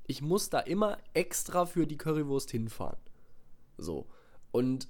Ich 0.06 0.22
muss 0.22 0.50
da 0.50 0.60
immer 0.60 0.98
extra 1.14 1.66
für 1.66 1.86
die 1.86 1.96
Currywurst 1.96 2.50
hinfahren. 2.50 2.98
So. 3.78 4.06
Und 4.52 4.88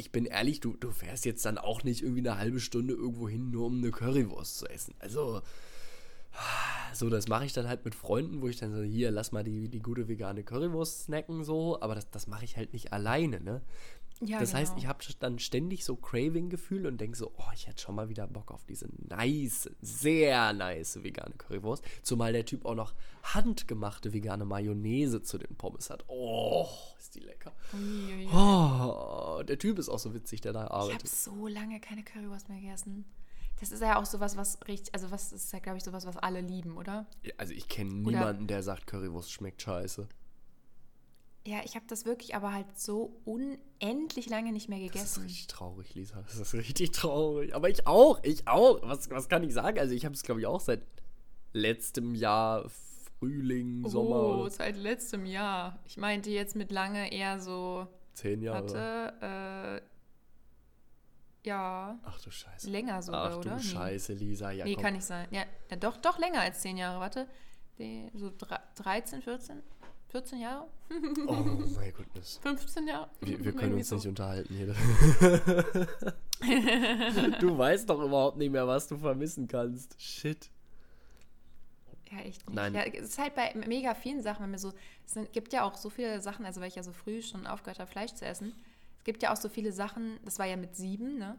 ich 0.00 0.12
bin 0.12 0.24
ehrlich, 0.24 0.60
du, 0.60 0.76
du 0.76 0.90
fährst 0.90 1.26
jetzt 1.26 1.44
dann 1.44 1.58
auch 1.58 1.84
nicht 1.84 2.02
irgendwie 2.02 2.26
eine 2.26 2.38
halbe 2.38 2.58
Stunde 2.58 2.94
irgendwo 2.94 3.28
hin, 3.28 3.50
nur 3.50 3.66
um 3.66 3.78
eine 3.78 3.90
Currywurst 3.90 4.58
zu 4.58 4.66
essen. 4.66 4.94
Also, 4.98 5.42
so, 6.94 7.10
das 7.10 7.28
mache 7.28 7.44
ich 7.44 7.52
dann 7.52 7.68
halt 7.68 7.84
mit 7.84 7.94
Freunden, 7.94 8.40
wo 8.40 8.48
ich 8.48 8.56
dann 8.56 8.74
so, 8.74 8.82
hier, 8.82 9.10
lass 9.10 9.30
mal 9.30 9.44
die, 9.44 9.68
die 9.68 9.80
gute 9.80 10.08
vegane 10.08 10.42
Currywurst 10.42 11.04
snacken, 11.04 11.44
so. 11.44 11.80
Aber 11.82 11.94
das, 11.94 12.10
das 12.10 12.26
mache 12.26 12.46
ich 12.46 12.56
halt 12.56 12.72
nicht 12.72 12.94
alleine, 12.94 13.40
ne? 13.40 13.60
Ja, 14.20 14.38
das 14.38 14.52
heißt, 14.52 14.72
genau. 14.72 14.82
ich 14.82 14.86
habe 14.86 15.04
dann 15.18 15.38
ständig 15.38 15.84
so 15.84 15.96
Craving-Gefühl 15.96 16.86
und 16.86 17.00
denke 17.00 17.16
so, 17.16 17.32
oh, 17.38 17.50
ich 17.54 17.66
hätte 17.66 17.80
schon 17.80 17.94
mal 17.94 18.08
wieder 18.08 18.26
Bock 18.26 18.50
auf 18.50 18.64
diese 18.64 18.88
nice, 19.08 19.70
sehr 19.80 20.52
nice 20.52 21.02
vegane 21.02 21.34
Currywurst. 21.36 21.82
Zumal 22.02 22.32
der 22.32 22.44
Typ 22.44 22.66
auch 22.66 22.74
noch 22.74 22.94
handgemachte 23.22 24.12
vegane 24.12 24.44
Mayonnaise 24.44 25.22
zu 25.22 25.38
den 25.38 25.56
Pommes 25.56 25.88
hat. 25.88 26.04
Oh, 26.08 26.68
ist 26.98 27.14
die 27.14 27.20
lecker. 27.20 27.52
Uiuiui. 27.72 28.28
Oh, 28.32 29.42
der 29.42 29.58
Typ 29.58 29.78
ist 29.78 29.88
auch 29.88 29.98
so 29.98 30.12
witzig, 30.12 30.42
der 30.42 30.52
da 30.52 30.64
Ich 30.64 30.70
arbeitet. 30.70 31.00
habe 31.00 31.08
so 31.08 31.46
lange 31.46 31.80
keine 31.80 32.02
Currywurst 32.02 32.48
mehr 32.48 32.60
gegessen. 32.60 33.06
Das 33.60 33.72
ist 33.72 33.80
ja 33.82 33.98
auch 33.98 34.06
sowas, 34.06 34.36
was 34.36 34.58
richtig, 34.68 34.94
also 34.94 35.10
was 35.10 35.32
ist 35.32 35.52
ja, 35.52 35.58
glaube 35.58 35.78
ich, 35.78 35.84
sowas, 35.84 36.06
was 36.06 36.16
alle 36.16 36.40
lieben, 36.40 36.76
oder? 36.78 37.06
Also 37.36 37.52
ich 37.52 37.68
kenne 37.68 37.92
niemanden, 37.92 38.46
der 38.46 38.62
sagt, 38.62 38.86
Currywurst 38.86 39.30
schmeckt 39.30 39.60
scheiße. 39.60 40.08
Ja, 41.46 41.60
ich 41.64 41.74
habe 41.74 41.86
das 41.88 42.04
wirklich 42.04 42.34
aber 42.34 42.52
halt 42.52 42.78
so 42.78 43.16
unendlich 43.24 44.28
lange 44.28 44.52
nicht 44.52 44.68
mehr 44.68 44.78
Das 44.78 44.86
ist 44.88 44.92
gegessen. 44.92 45.22
richtig 45.22 45.46
traurig, 45.46 45.94
Lisa. 45.94 46.20
Das 46.22 46.36
ist 46.36 46.52
richtig 46.54 46.90
traurig. 46.92 47.54
Aber 47.54 47.70
ich 47.70 47.86
auch, 47.86 48.22
ich 48.22 48.46
auch. 48.46 48.80
Was, 48.82 49.08
was 49.10 49.28
kann 49.28 49.42
ich 49.42 49.54
sagen? 49.54 49.78
Also 49.78 49.94
ich 49.94 50.04
habe 50.04 50.14
es, 50.14 50.22
glaube 50.22 50.40
ich, 50.40 50.46
auch 50.46 50.60
seit 50.60 50.82
letztem 51.52 52.14
Jahr 52.14 52.68
Frühling, 53.18 53.88
Sommer, 53.88 54.38
Oh, 54.44 54.48
seit 54.48 54.76
letztem 54.76 55.24
Jahr. 55.24 55.78
Ich 55.86 55.96
meinte 55.96 56.30
jetzt 56.30 56.56
mit 56.56 56.70
lange 56.70 57.10
eher 57.12 57.40
so, 57.40 57.86
zehn 58.12 58.42
Jahre. 58.42 58.62
warte, 58.74 59.80
äh, 59.82 61.48
ja, 61.48 61.98
Ach 62.04 62.20
du 62.20 62.30
Scheiße. 62.30 62.68
länger 62.70 63.02
sogar, 63.02 63.28
Ach 63.30 63.32
du 63.34 63.38
oder? 63.40 63.56
Nee. 63.56 63.62
Scheiße, 63.62 64.12
Lisa. 64.12 64.50
Ja, 64.50 64.64
nee, 64.66 64.74
komm. 64.74 64.82
kann 64.82 64.94
nicht 64.94 65.06
sein. 65.06 65.26
Ja, 65.30 65.44
ja, 65.70 65.76
doch, 65.76 65.96
doch 65.96 66.18
länger 66.18 66.40
als 66.42 66.60
zehn 66.60 66.76
Jahre, 66.76 67.00
warte. 67.00 67.26
So 68.12 68.26
dre- 68.28 68.60
13, 68.76 69.22
14, 69.22 69.62
14 70.10 70.40
Jahre? 70.40 70.66
Oh 71.26 71.32
mein 71.76 71.92
Gottes. 71.92 72.40
15 72.42 72.88
Jahre? 72.88 73.08
Wir, 73.20 73.44
wir 73.44 73.52
können 73.52 73.74
uns 73.74 73.88
so. 73.88 73.94
nicht 73.94 74.08
unterhalten 74.08 74.54
hier. 74.54 74.74
du 77.40 77.56
weißt 77.56 77.88
doch 77.88 78.02
überhaupt 78.02 78.36
nicht 78.36 78.50
mehr, 78.50 78.66
was 78.66 78.88
du 78.88 78.96
vermissen 78.96 79.46
kannst. 79.46 80.00
Shit. 80.00 80.50
Ja, 82.10 82.18
echt 82.18 82.44
nicht. 82.46 82.56
Nein. 82.56 82.74
Ja, 82.74 82.82
es 82.82 83.10
ist 83.10 83.18
halt 83.18 83.36
bei 83.36 83.54
mega 83.54 83.94
vielen 83.94 84.20
Sachen, 84.20 84.42
wenn 84.42 84.50
mir 84.50 84.58
so, 84.58 84.72
es 85.06 85.16
gibt 85.32 85.52
ja 85.52 85.62
auch 85.62 85.76
so 85.76 85.90
viele 85.90 86.20
Sachen, 86.20 86.44
also 86.44 86.60
weil 86.60 86.68
ich 86.68 86.74
ja 86.74 86.82
so 86.82 86.92
früh 86.92 87.22
schon 87.22 87.46
aufgehört 87.46 87.78
habe, 87.78 87.90
Fleisch 87.90 88.14
zu 88.14 88.24
essen, 88.24 88.52
es 88.98 89.04
gibt 89.04 89.22
ja 89.22 89.32
auch 89.32 89.36
so 89.36 89.48
viele 89.48 89.72
Sachen, 89.72 90.18
das 90.24 90.38
war 90.38 90.46
ja 90.46 90.56
mit 90.56 90.74
sieben, 90.76 91.18
ne? 91.18 91.38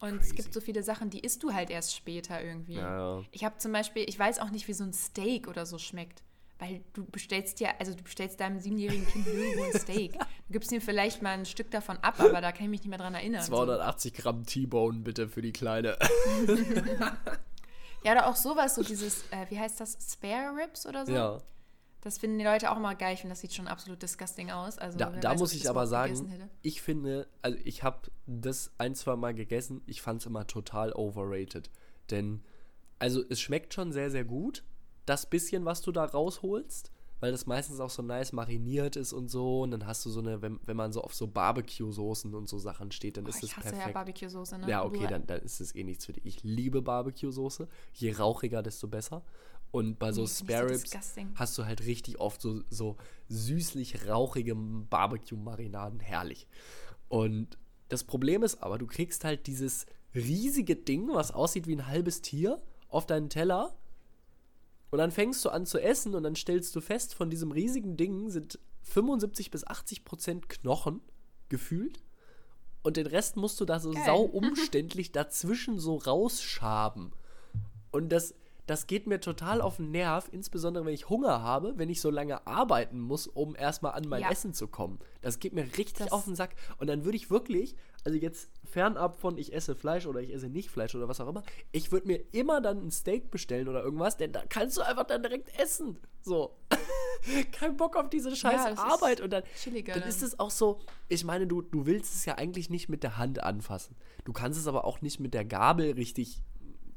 Und 0.00 0.20
es 0.20 0.28
Crazy. 0.28 0.34
gibt 0.36 0.54
so 0.54 0.60
viele 0.60 0.82
Sachen, 0.82 1.10
die 1.10 1.20
isst 1.20 1.42
du 1.42 1.52
halt 1.52 1.70
erst 1.70 1.94
später 1.94 2.42
irgendwie. 2.42 2.74
Ja, 2.74 3.18
ja. 3.18 3.24
Ich 3.32 3.44
habe 3.44 3.58
zum 3.58 3.72
Beispiel, 3.72 4.04
ich 4.08 4.18
weiß 4.18 4.38
auch 4.38 4.50
nicht, 4.50 4.68
wie 4.68 4.72
so 4.72 4.84
ein 4.84 4.92
Steak 4.92 5.48
oder 5.48 5.66
so 5.66 5.78
schmeckt. 5.78 6.22
Weil 6.58 6.82
du 6.92 7.04
bestellst 7.04 7.60
ja, 7.60 7.70
also 7.78 7.94
du 7.94 8.02
bestellst 8.02 8.40
deinem 8.40 8.58
siebenjährigen 8.58 9.06
Kind 9.06 9.26
nirgendwo 9.26 9.64
ein 9.64 9.80
Steak. 9.80 10.18
Du 10.48 10.52
gibst 10.52 10.72
ihm 10.72 10.80
vielleicht 10.80 11.20
mal 11.20 11.34
ein 11.34 11.44
Stück 11.44 11.70
davon 11.70 11.98
ab, 11.98 12.18
aber 12.20 12.40
da 12.40 12.52
kann 12.52 12.64
ich 12.64 12.70
mich 12.70 12.80
nicht 12.80 12.88
mehr 12.88 12.98
dran 12.98 13.14
erinnern. 13.14 13.42
So. 13.42 13.52
280 13.52 14.14
Gramm 14.14 14.46
T-Bone 14.46 15.00
bitte 15.00 15.28
für 15.28 15.42
die 15.42 15.52
Kleine. 15.52 15.98
Ja, 18.04 18.12
oder 18.12 18.28
auch 18.28 18.36
sowas, 18.36 18.74
so 18.74 18.82
dieses, 18.82 19.24
äh, 19.30 19.46
wie 19.50 19.58
heißt 19.58 19.80
das, 19.80 19.98
Spare 20.12 20.54
Ribs 20.56 20.86
oder 20.86 21.06
so? 21.06 21.12
ja. 21.12 21.38
Das 22.00 22.18
finden 22.18 22.38
die 22.38 22.44
Leute 22.44 22.70
auch 22.70 22.76
immer 22.76 22.94
geil. 22.94 23.14
Ich 23.14 23.20
finde, 23.20 23.32
das 23.32 23.40
sieht 23.40 23.52
schon 23.52 23.66
absolut 23.66 24.00
disgusting 24.00 24.52
aus. 24.52 24.78
Also, 24.78 24.96
Da, 24.96 25.10
da 25.10 25.30
weiß, 25.30 25.40
muss 25.40 25.52
ich 25.52 25.62
das 25.62 25.70
aber 25.70 25.88
sagen, 25.88 26.48
ich 26.62 26.80
finde, 26.80 27.26
also 27.42 27.58
ich 27.64 27.82
habe 27.82 28.08
das 28.24 28.70
ein, 28.78 28.94
zwei 28.94 29.16
Mal 29.16 29.34
gegessen, 29.34 29.82
ich 29.84 30.00
fand 30.00 30.20
es 30.20 30.26
immer 30.26 30.46
total 30.46 30.92
overrated. 30.92 31.70
Denn, 32.12 32.44
also 33.00 33.24
es 33.28 33.40
schmeckt 33.40 33.74
schon 33.74 33.92
sehr, 33.92 34.12
sehr 34.12 34.24
gut, 34.24 34.62
das 35.08 35.26
bisschen, 35.26 35.64
was 35.64 35.82
du 35.82 35.92
da 35.92 36.04
rausholst, 36.04 36.90
weil 37.20 37.32
das 37.32 37.46
meistens 37.46 37.80
auch 37.80 37.90
so 37.90 38.02
nice 38.02 38.32
mariniert 38.32 38.94
ist 38.96 39.12
und 39.12 39.28
so. 39.28 39.62
Und 39.62 39.72
dann 39.72 39.86
hast 39.86 40.04
du 40.06 40.10
so 40.10 40.20
eine, 40.20 40.40
wenn, 40.42 40.60
wenn 40.64 40.76
man 40.76 40.92
so 40.92 41.02
auf 41.02 41.14
so 41.14 41.26
Barbecue-Soßen 41.26 42.34
und 42.34 42.48
so 42.48 42.58
Sachen 42.58 42.92
steht, 42.92 43.16
dann 43.16 43.24
Boah, 43.24 43.30
ist 43.30 43.42
das 43.42 43.50
ich 43.50 43.56
hasse 43.56 43.68
perfekt. 43.70 43.86
ja 43.86 43.92
Barbecue-Soße, 43.92 44.58
ne? 44.58 44.68
Ja, 44.68 44.84
okay, 44.84 45.06
dann, 45.08 45.26
dann 45.26 45.40
ist 45.42 45.60
es 45.60 45.74
eh 45.74 45.82
nichts 45.84 46.06
für 46.06 46.12
dich. 46.12 46.24
Ich 46.26 46.42
liebe 46.44 46.80
Barbecue-Soße. 46.82 47.66
Je 47.94 48.12
rauchiger, 48.12 48.62
desto 48.62 48.86
besser. 48.86 49.22
Und 49.70 49.98
bei 49.98 50.12
so 50.12 50.22
Nee, 50.22 50.26
so 50.28 50.44
Spare 50.44 50.70
Ribs 50.70 50.82
disgusting. 50.84 51.30
hast 51.34 51.58
du 51.58 51.64
halt 51.66 51.84
richtig 51.84 52.20
oft 52.20 52.40
so, 52.40 52.62
so 52.70 52.96
süßlich 53.28 54.06
rauchige 54.08 54.54
Barbecue-Marinaden. 54.54 56.00
Herrlich. 56.00 56.46
Und 57.08 57.58
das 57.88 58.04
Problem 58.04 58.42
ist 58.42 58.62
aber, 58.62 58.78
du 58.78 58.86
kriegst 58.86 59.24
halt 59.24 59.46
dieses 59.46 59.86
riesige 60.14 60.76
Ding, 60.76 61.08
was 61.12 61.32
aussieht 61.32 61.66
wie 61.66 61.74
ein 61.76 61.86
halbes 61.86 62.22
Tier, 62.22 62.62
auf 62.88 63.06
deinen 63.06 63.28
Teller. 63.28 63.74
Und 64.90 64.98
dann 64.98 65.10
fängst 65.10 65.44
du 65.44 65.50
an 65.50 65.66
zu 65.66 65.78
essen 65.78 66.14
und 66.14 66.22
dann 66.22 66.36
stellst 66.36 66.74
du 66.74 66.80
fest, 66.80 67.14
von 67.14 67.30
diesem 67.30 67.52
riesigen 67.52 67.96
Ding 67.96 68.30
sind 68.30 68.58
75 68.82 69.50
bis 69.50 69.66
80 69.66 70.04
Prozent 70.04 70.48
Knochen 70.48 71.00
gefühlt. 71.48 72.02
Und 72.82 72.96
den 72.96 73.06
Rest 73.06 73.36
musst 73.36 73.60
du 73.60 73.64
da 73.64 73.80
so 73.80 73.90
Geil. 73.90 74.02
sau 74.06 74.20
umständlich 74.22 75.12
dazwischen 75.12 75.78
so 75.78 75.96
rausschaben. 75.96 77.12
Und 77.90 78.10
das, 78.10 78.34
das 78.68 78.86
geht 78.86 79.06
mir 79.06 79.18
total 79.20 79.60
auf 79.60 79.76
den 79.76 79.90
Nerv, 79.90 80.28
insbesondere 80.30 80.84
wenn 80.84 80.92
ich 80.94 81.08
Hunger 81.08 81.42
habe, 81.42 81.72
wenn 81.76 81.88
ich 81.88 82.00
so 82.00 82.10
lange 82.10 82.46
arbeiten 82.46 83.00
muss, 83.00 83.26
um 83.26 83.56
erstmal 83.56 83.92
an 83.92 84.04
mein 84.08 84.22
Ja. 84.22 84.30
Essen 84.30 84.52
zu 84.54 84.68
kommen. 84.68 84.98
Das 85.22 85.38
geht 85.38 85.54
mir 85.54 85.62
richtig 85.78 85.94
Das- 85.96 86.12
auf 86.12 86.24
den 86.24 86.36
Sack. 86.36 86.54
Und 86.78 86.86
dann 86.86 87.04
würde 87.04 87.16
ich 87.16 87.30
wirklich, 87.30 87.74
also 88.04 88.16
jetzt 88.18 88.50
fernab 88.64 89.20
von 89.20 89.38
ich 89.38 89.52
esse 89.54 89.74
Fleisch 89.74 90.06
oder 90.06 90.20
ich 90.20 90.32
esse 90.32 90.48
nicht 90.48 90.70
Fleisch 90.70 90.94
oder 90.94 91.08
was 91.08 91.18
auch 91.20 91.28
immer, 91.28 91.42
ich 91.72 91.90
würde 91.92 92.06
mir 92.06 92.22
immer 92.32 92.60
dann 92.60 92.78
ein 92.86 92.90
Steak 92.90 93.30
bestellen 93.30 93.68
oder 93.68 93.82
irgendwas, 93.82 94.16
denn 94.18 94.32
da 94.32 94.42
kannst 94.48 94.76
du 94.76 94.82
einfach 94.82 95.04
dann 95.04 95.22
direkt 95.22 95.58
essen. 95.58 95.98
So. 96.20 96.54
Kein 97.52 97.76
Bock 97.76 97.96
auf 97.96 98.08
diese 98.10 98.34
scheiß 98.36 98.72
ist 98.72 98.78
Arbeit. 98.78 99.20
Und 99.20 99.32
dann 99.32 99.42
dann. 99.86 100.02
ist 100.02 100.22
es 100.22 100.38
auch 100.38 100.50
so, 100.50 100.78
ich 101.08 101.24
meine, 101.24 101.46
du, 101.46 101.62
du 101.62 101.86
willst 101.86 102.14
es 102.14 102.24
ja 102.26 102.36
eigentlich 102.36 102.70
nicht 102.70 102.88
mit 102.88 103.02
der 103.02 103.16
Hand 103.16 103.42
anfassen. 103.42 103.96
Du 104.24 104.32
kannst 104.32 104.58
es 104.60 104.66
aber 104.66 104.84
auch 104.84 105.00
nicht 105.00 105.18
mit 105.20 105.34
der 105.34 105.44
Gabel 105.44 105.92
richtig 105.92 106.42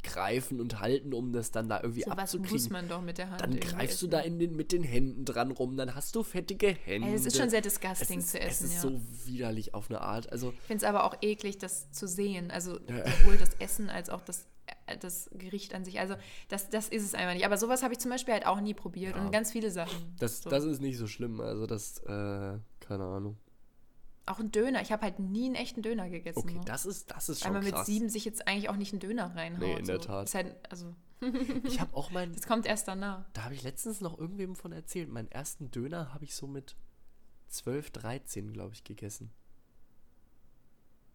greifen 0.03 0.59
und 0.59 0.79
halten, 0.79 1.13
um 1.13 1.31
das 1.31 1.51
dann 1.51 1.69
da 1.69 1.79
irgendwie 1.81 2.01
So 2.01 2.11
was 2.11 2.17
abzukriegen. 2.19 2.53
muss 2.53 2.69
man 2.69 2.87
doch 2.89 3.01
mit 3.01 3.17
der 3.17 3.29
Hand 3.29 3.41
dann 3.41 3.59
greifst 3.59 4.01
du 4.01 4.07
da 4.07 4.19
in 4.19 4.39
den, 4.39 4.55
mit 4.55 4.71
den 4.71 4.83
Händen 4.83 5.25
dran 5.25 5.51
rum, 5.51 5.77
dann 5.77 5.95
hast 5.95 6.15
du 6.15 6.23
fettige 6.23 6.67
Hände. 6.69 7.07
Ey, 7.09 7.13
es 7.15 7.25
ist 7.25 7.37
schon 7.37 7.49
sehr 7.49 7.59
es 7.65 7.73
disgusting 7.73 8.19
ist, 8.19 8.31
zu 8.31 8.39
essen, 8.39 8.65
Es 8.65 8.71
ist 8.71 8.83
ja. 8.83 8.89
so 8.89 9.01
widerlich 9.25 9.73
auf 9.73 9.89
eine 9.89 10.01
Art. 10.01 10.31
Also, 10.31 10.51
Ich 10.51 10.59
finde 10.67 10.83
es 10.85 10.89
aber 10.89 11.03
auch 11.03 11.15
eklig, 11.21 11.57
das 11.57 11.91
zu 11.91 12.07
sehen. 12.07 12.51
Also 12.51 12.75
sowohl 12.75 13.37
das 13.37 13.53
Essen 13.59 13.89
als 13.89 14.09
auch 14.09 14.21
das, 14.21 14.47
äh, 14.87 14.97
das 14.97 15.29
Gericht 15.33 15.73
an 15.75 15.85
sich. 15.85 15.99
Also 15.99 16.15
das, 16.49 16.69
das 16.69 16.89
ist 16.89 17.03
es 17.03 17.13
einfach 17.13 17.33
nicht. 17.33 17.45
Aber 17.45 17.57
sowas 17.57 17.83
habe 17.83 17.93
ich 17.93 17.99
zum 17.99 18.11
Beispiel 18.11 18.33
halt 18.33 18.45
auch 18.45 18.59
nie 18.61 18.73
probiert. 18.73 19.15
Und 19.15 19.31
ganz 19.31 19.51
viele 19.51 19.71
Sachen. 19.71 20.15
das, 20.19 20.41
so. 20.41 20.49
das 20.49 20.63
ist 20.63 20.81
nicht 20.81 20.97
so 20.97 21.07
schlimm. 21.07 21.39
Also, 21.41 21.67
das, 21.67 21.99
äh, 21.99 22.57
keine 22.79 23.03
Ahnung. 23.03 23.37
Auch 24.25 24.39
ein 24.39 24.51
Döner. 24.51 24.81
Ich 24.81 24.91
habe 24.91 25.01
halt 25.03 25.19
nie 25.19 25.45
einen 25.45 25.55
echten 25.55 25.81
Döner 25.81 26.09
gegessen. 26.09 26.39
Okay, 26.39 26.53
ne? 26.55 26.61
das 26.65 26.85
ist, 26.85 27.11
das 27.11 27.29
ist 27.29 27.39
schon 27.41 27.47
Weil 27.49 27.53
man 27.59 27.63
mit 27.65 27.73
krass. 27.73 27.85
sieben 27.87 28.09
sich 28.09 28.25
jetzt 28.25 28.47
eigentlich 28.47 28.69
auch 28.69 28.75
nicht 28.75 28.93
einen 28.93 28.99
Döner 28.99 29.35
reinhaut. 29.35 29.61
Nee, 29.61 29.73
in 29.79 29.85
der 29.85 29.97
so. 29.97 30.03
Tat. 30.07 30.27
Ist 30.27 30.35
halt, 30.35 30.55
also, 30.71 30.95
Ich 31.63 31.79
habe 31.79 31.95
auch 31.95 32.11
mein, 32.11 32.33
das 32.35 32.47
kommt 32.47 32.65
erst 32.65 32.87
danach. 32.87 33.25
da 33.33 33.43
habe 33.43 33.53
ich 33.53 33.63
letztens 33.63 34.01
noch 34.01 34.17
irgendwem 34.17 34.55
von 34.55 34.71
erzählt. 34.71 35.09
Meinen 35.09 35.29
ersten 35.31 35.71
Döner 35.71 36.13
habe 36.13 36.23
ich 36.25 36.35
so 36.35 36.47
mit 36.47 36.75
12, 37.49 37.91
13, 37.91 38.53
glaube 38.53 38.73
ich, 38.73 38.83
gegessen. 38.83 39.31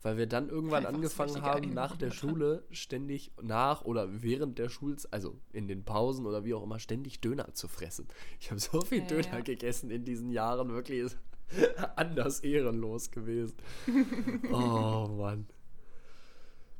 Weil 0.02 0.18
wir 0.18 0.26
dann 0.26 0.48
irgendwann 0.48 0.84
Einfach 0.84 0.94
angefangen 0.94 1.42
haben, 1.42 1.74
nach 1.74 1.96
der. 1.96 2.10
Schule 2.12 2.64
ständig 2.70 3.32
nach 3.42 3.82
oder 3.84 4.22
während 4.22 4.58
der 4.58 4.68
Schulzeit, 4.68 5.12
also 5.12 5.40
in 5.52 5.66
den 5.66 5.84
Pausen 5.84 6.26
oder 6.26 6.44
wie 6.44 6.54
auch 6.54 6.62
immer, 6.62 6.78
ständig 6.78 7.20
Döner 7.20 7.54
zu 7.54 7.66
fressen. 7.66 8.06
Ich 8.38 8.50
habe 8.50 8.60
so 8.60 8.82
viel 8.82 9.00
Ja, 9.00 9.06
Döner 9.06 9.32
ja. 9.32 9.40
gegessen 9.40 9.90
in 9.90 10.04
diesen 10.04 10.30
Jahren, 10.30 10.68
wirklich 10.68 11.16
anders 11.96 12.40
ehrenlos 12.40 13.10
gewesen. 13.10 13.56
oh 14.52 15.08
Mann. 15.18 15.46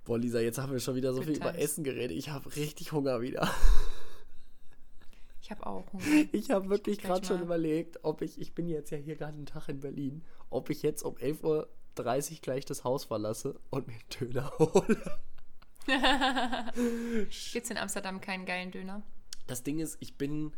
Boah, 0.05 0.19
Lisa, 0.19 0.41
jetzt 0.41 0.59
haben 0.59 0.73
wir 0.73 0.81
schon 0.81 0.95
wieder 0.95 1.13
so 1.13 1.19
Good 1.19 1.27
viel 1.27 1.37
über. 1.37 1.59
Essen 1.59 1.83
geredet. 1.83 2.17
Ich 2.17 2.31
habe 2.31 2.55
richtig 2.55 2.93
Hunger 2.93 3.21
wieder. 3.21 3.51
Ich 5.43 5.51
habe 5.51 5.67
auch 5.67 5.93
Hunger. 5.93 6.05
Ich 6.33 6.51
habe 6.51 6.69
wirklich 6.69 6.99
gerade 6.99 7.27
schon 7.27 7.43
überlegt, 7.43 8.01
ob 8.03 8.23
ich, 8.23 8.41
ich 8.41 8.55
bin 8.55 8.69
jetzt 8.69 8.91
ja 8.91 8.99
hier 8.99 9.17
gerade 9.17 9.35
einen 9.35 9.47
Tag 9.47 9.69
in 9.69 9.81
Berlin, 9.81 10.23
ob 10.51 10.71
ich 10.71 10.83
jetzt 10.83 11.03
um 11.03 11.15
11.30 11.17 11.45
Uhr 12.33 12.39
gleich 12.43 12.65
das 12.65 12.85
Haus 12.85 13.05
verlasse 13.05 13.59
und 13.71 13.87
mir 13.87 13.95
einen 13.95 14.33
Döner 14.33 14.53
hole. 14.59 14.97
Gibt 17.53 17.65
es 17.65 17.71
in 17.71 17.79
Amsterdam 17.79 18.21
keinen 18.21 18.45
geilen 18.45 18.71
Döner? 18.71 19.03
Das 19.47 19.63
Ding 19.63 19.79
ist, 19.79 19.97
ich 20.01 20.17
bin. 20.17 20.53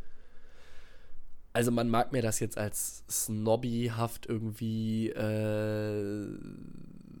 Also 1.53 1.71
man 1.71 1.89
mag 1.89 2.11
mir 2.11 2.21
das 2.21 2.39
jetzt 2.39 2.57
als 2.57 3.03
snobbyhaft 3.09 4.27
irgendwie 4.27 5.09
äh, 5.09 6.37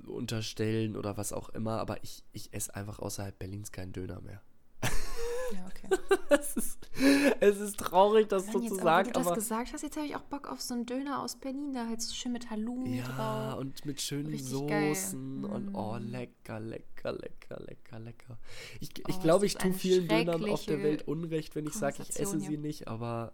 unterstellen 0.07 0.95
oder 0.95 1.17
was 1.17 1.33
auch 1.33 1.49
immer, 1.49 1.79
aber 1.79 2.03
ich, 2.03 2.23
ich 2.31 2.53
esse 2.53 2.75
einfach 2.75 2.99
außerhalb 2.99 3.37
Berlins 3.37 3.71
keinen 3.71 3.91
Döner 3.93 4.21
mehr. 4.21 4.41
Ja, 5.51 5.65
okay. 5.65 5.87
Es 6.31 6.55
ist, 6.55 6.77
es 7.39 7.59
ist 7.59 7.79
traurig, 7.79 8.27
das 8.27 8.51
so 8.51 8.59
zu 8.59 8.75
sagen, 8.75 9.09
wo 9.15 9.19
du 9.19 9.25
das 9.25 9.33
gesagt 9.33 9.73
hast, 9.73 9.81
jetzt 9.81 9.97
habe 9.97 10.05
ich 10.05 10.15
auch 10.15 10.21
Bock 10.21 10.47
auf 10.47 10.61
so 10.61 10.75
einen 10.75 10.85
Döner 10.85 11.23
aus 11.23 11.37
Berlin, 11.37 11.73
da 11.73 11.87
halt 11.87 12.03
so 12.03 12.13
schön 12.13 12.33
mit 12.33 12.51
Halloumi 12.51 12.97
Ja, 12.99 13.49
drauf. 13.49 13.59
und 13.59 13.83
mit 13.83 13.99
schönen 13.99 14.27
Richtig 14.27 14.67
geil. 14.67 14.93
Soßen 14.93 15.43
und 15.45 15.73
oh, 15.73 15.95
Mm. 15.99 16.03
lecker, 16.11 16.59
lecker, 16.59 17.13
lecker, 17.13 17.59
lecker, 17.65 17.99
lecker. 17.99 18.37
Ich, 18.79 18.89
Oh, 18.89 19.01
ich 19.07 19.15
das 19.15 19.23
glaube, 19.23 19.47
ich 19.47 19.55
tue 19.55 19.73
vielen 19.73 20.07
Dönern 20.07 20.47
auf 20.51 20.65
der 20.65 20.83
Welt 20.83 21.07
Unrecht, 21.07 21.55
wenn 21.55 21.65
ich 21.65 21.73
sage, 21.73 22.03
ich 22.03 22.19
esse 22.19 22.39
sie 22.39 22.57
nicht, 22.57 22.87
aber 22.87 23.33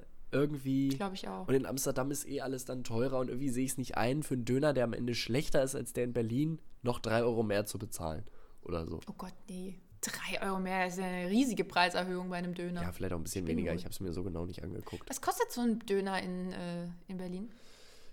äh, 0.00 0.02
irgendwie. 0.32 0.88
Glaube 0.90 1.14
ich 1.14 1.28
auch. 1.28 1.46
Und 1.46 1.54
in 1.54 1.66
Amsterdam 1.66 2.10
ist 2.10 2.26
eh 2.28 2.40
alles 2.40 2.64
dann 2.64 2.84
teurer 2.84 3.18
und 3.18 3.28
irgendwie 3.28 3.50
sehe 3.50 3.64
ich 3.64 3.72
es 3.72 3.78
nicht 3.78 3.96
ein, 3.96 4.22
für 4.22 4.34
einen 4.34 4.44
Döner, 4.44 4.72
der 4.72 4.84
am 4.84 4.92
Ende 4.92 5.14
schlechter 5.14 5.62
ist 5.62 5.74
als 5.74 5.92
der 5.92 6.04
in 6.04 6.12
Berlin, 6.12 6.60
noch 6.82 6.98
drei 6.98 7.22
Euro 7.22 7.42
mehr 7.42 7.66
zu 7.66 7.78
bezahlen. 7.78 8.24
Oder 8.62 8.86
so. 8.86 9.00
Oh 9.08 9.12
Gott, 9.16 9.34
nee. 9.48 9.78
Drei 10.00 10.42
Euro 10.42 10.58
mehr 10.58 10.88
ist 10.88 10.98
ja 10.98 11.04
eine 11.04 11.30
riesige 11.30 11.64
Preiserhöhung 11.64 12.28
bei 12.28 12.36
einem 12.36 12.54
Döner. 12.54 12.82
Ja, 12.82 12.90
vielleicht 12.92 13.12
auch 13.12 13.18
ein 13.18 13.22
bisschen 13.22 13.46
weniger. 13.46 13.70
wohl. 13.70 13.78
Ich 13.78 13.84
habe 13.84 13.92
es 13.92 14.00
mir 14.00 14.12
so 14.12 14.24
genau 14.24 14.46
nicht 14.46 14.62
angeguckt. 14.64 15.08
Was 15.08 15.20
kostet 15.20 15.52
so 15.52 15.60
ein 15.60 15.78
Döner 15.80 16.20
in, 16.20 16.52
äh, 16.52 16.88
in 17.06 17.18
Berlin? 17.18 17.50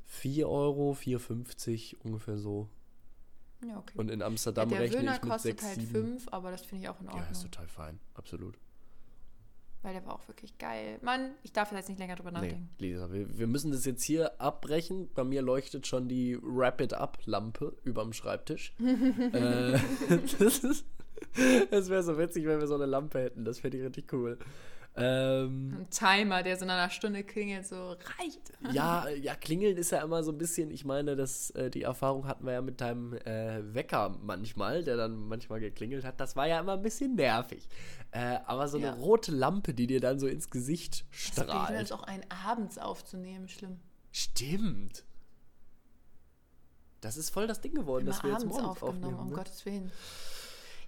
4 0.06 0.48
Euro, 0.48 0.94
4,50 0.94 1.96
ungefähr 2.04 2.38
so. 2.38 2.68
Ja, 3.66 3.78
okay. 3.78 3.94
Und 3.98 4.10
in 4.10 4.20
ja, 4.22 4.26
Amsterdam 4.28 4.70
der 4.70 4.80
rechne 4.82 5.00
Döner 5.00 5.16
ich 5.16 5.22
mit 5.22 5.32
kostet 5.32 5.60
6, 5.60 5.64
halt 5.66 5.76
7. 5.82 5.88
fünf, 5.92 6.28
aber 6.32 6.52
das 6.52 6.62
finde 6.62 6.84
ich 6.84 6.90
auch 6.90 7.00
in 7.02 7.08
Ja, 7.08 7.14
Ordnung. 7.14 7.32
ist 7.32 7.42
total 7.44 7.68
fein. 7.68 8.00
Absolut. 8.14 8.58
Weil 9.82 9.94
der 9.94 10.06
war 10.06 10.16
auch 10.16 10.28
wirklich 10.28 10.58
geil. 10.58 11.00
Mann, 11.02 11.32
ich 11.44 11.54
darf 11.54 11.72
jetzt 11.72 11.90
nicht 11.90 12.00
länger 12.00 12.16
drüber 12.16 12.32
Nee, 12.32 12.38
nachdenken. 12.38 12.70
Lisa, 12.80 13.12
wir, 13.12 13.38
wir 13.38 13.48
müssen 13.48 13.72
das 13.72 13.86
jetzt 13.86 14.04
hier 14.04 14.40
abbrechen. 14.42 15.10
Bei 15.16 15.24
mir 15.24 15.42
leuchtet 15.42 15.88
schon 15.88 16.08
die 16.08 16.38
Rapid-Up-Lampe 16.42 17.76
überm 17.84 18.14
Schreibtisch. 18.14 18.74
äh, 18.80 19.78
das 20.40 20.60
ist- 20.60 20.86
das 21.70 21.90
wäre 21.90 22.02
so 22.02 22.18
witzig, 22.18 22.46
wenn 22.46 22.60
wir 22.62 22.68
so 22.68 22.76
eine 22.76 22.86
Lampe 22.86 23.20
hätten. 23.20 23.44
Das 23.44 23.60
fände 23.60 23.78
ich 23.78 23.84
richtig 23.84 24.12
cool. 24.14 24.38
Ähm, 25.02 25.78
Ein 25.80 25.90
Timer, 25.90 26.44
der 26.44 26.58
so 26.58 26.66
nach 26.66 26.76
einer 26.76 26.90
Stunde 26.90 27.24
klingelt, 27.24 27.66
so 27.66 27.92
reicht. 28.20 28.52
ja, 28.72 29.08
ja, 29.10 29.36
klingeln 29.36 29.78
ist 29.78 29.92
ja 29.92 30.02
immer 30.04 30.24
so 30.24 30.32
ein 30.32 30.38
bisschen, 30.38 30.72
ich 30.72 30.84
meine, 30.86 31.16
das, 31.16 31.52
äh, 31.52 31.70
die 31.70 31.84
Erfahrung 31.84 32.28
hatten 32.28 32.46
wir 32.46 32.54
ja 32.54 32.62
mit 32.62 32.82
deinem 32.82 33.14
äh, 33.14 33.74
Wecker 33.74 34.18
manchmal, 34.22 34.84
der 34.84 34.98
dann 34.98 35.16
manchmal 35.28 35.60
geklingelt 35.60 36.04
hat. 36.06 36.20
Das 36.20 36.36
war 36.36 36.48
ja 36.48 36.60
immer 36.60 36.74
ein 36.74 36.82
bisschen 36.82 37.16
nervig. 37.16 37.68
Äh, 38.12 38.40
aber 38.46 38.68
so 38.68 38.78
Ja. 38.78 38.92
eine 38.94 39.02
rote 39.02 39.32
Lampe, 39.32 39.74
die 39.74 39.88
dir 39.88 40.02
dann 40.02 40.20
so 40.20 40.28
ins 40.28 40.50
Gesicht 40.50 41.06
Das 41.36 41.46
strahlt. 41.46 41.82
ist 41.82 41.92
auch 41.92 42.04
einen 42.04 42.24
abends 42.46 42.78
aufzunehmen, 42.78 43.48
schlimm. 43.48 43.80
Stimmt. 44.12 45.04
Das 47.02 47.16
ist 47.16 47.30
voll 47.30 47.48
das 47.48 47.62
Ding 47.62 47.74
geworden, 47.74 48.06
dass 48.06 48.24
wir 48.24 48.32
jetzt 48.32 48.46
morgens 48.46 48.68
aufgenommen, 48.68 49.04
aufnehmen. 49.04 49.20
um 49.20 49.30
Ne? 49.30 49.36
Gottes 49.36 49.66
Willen. 49.66 49.92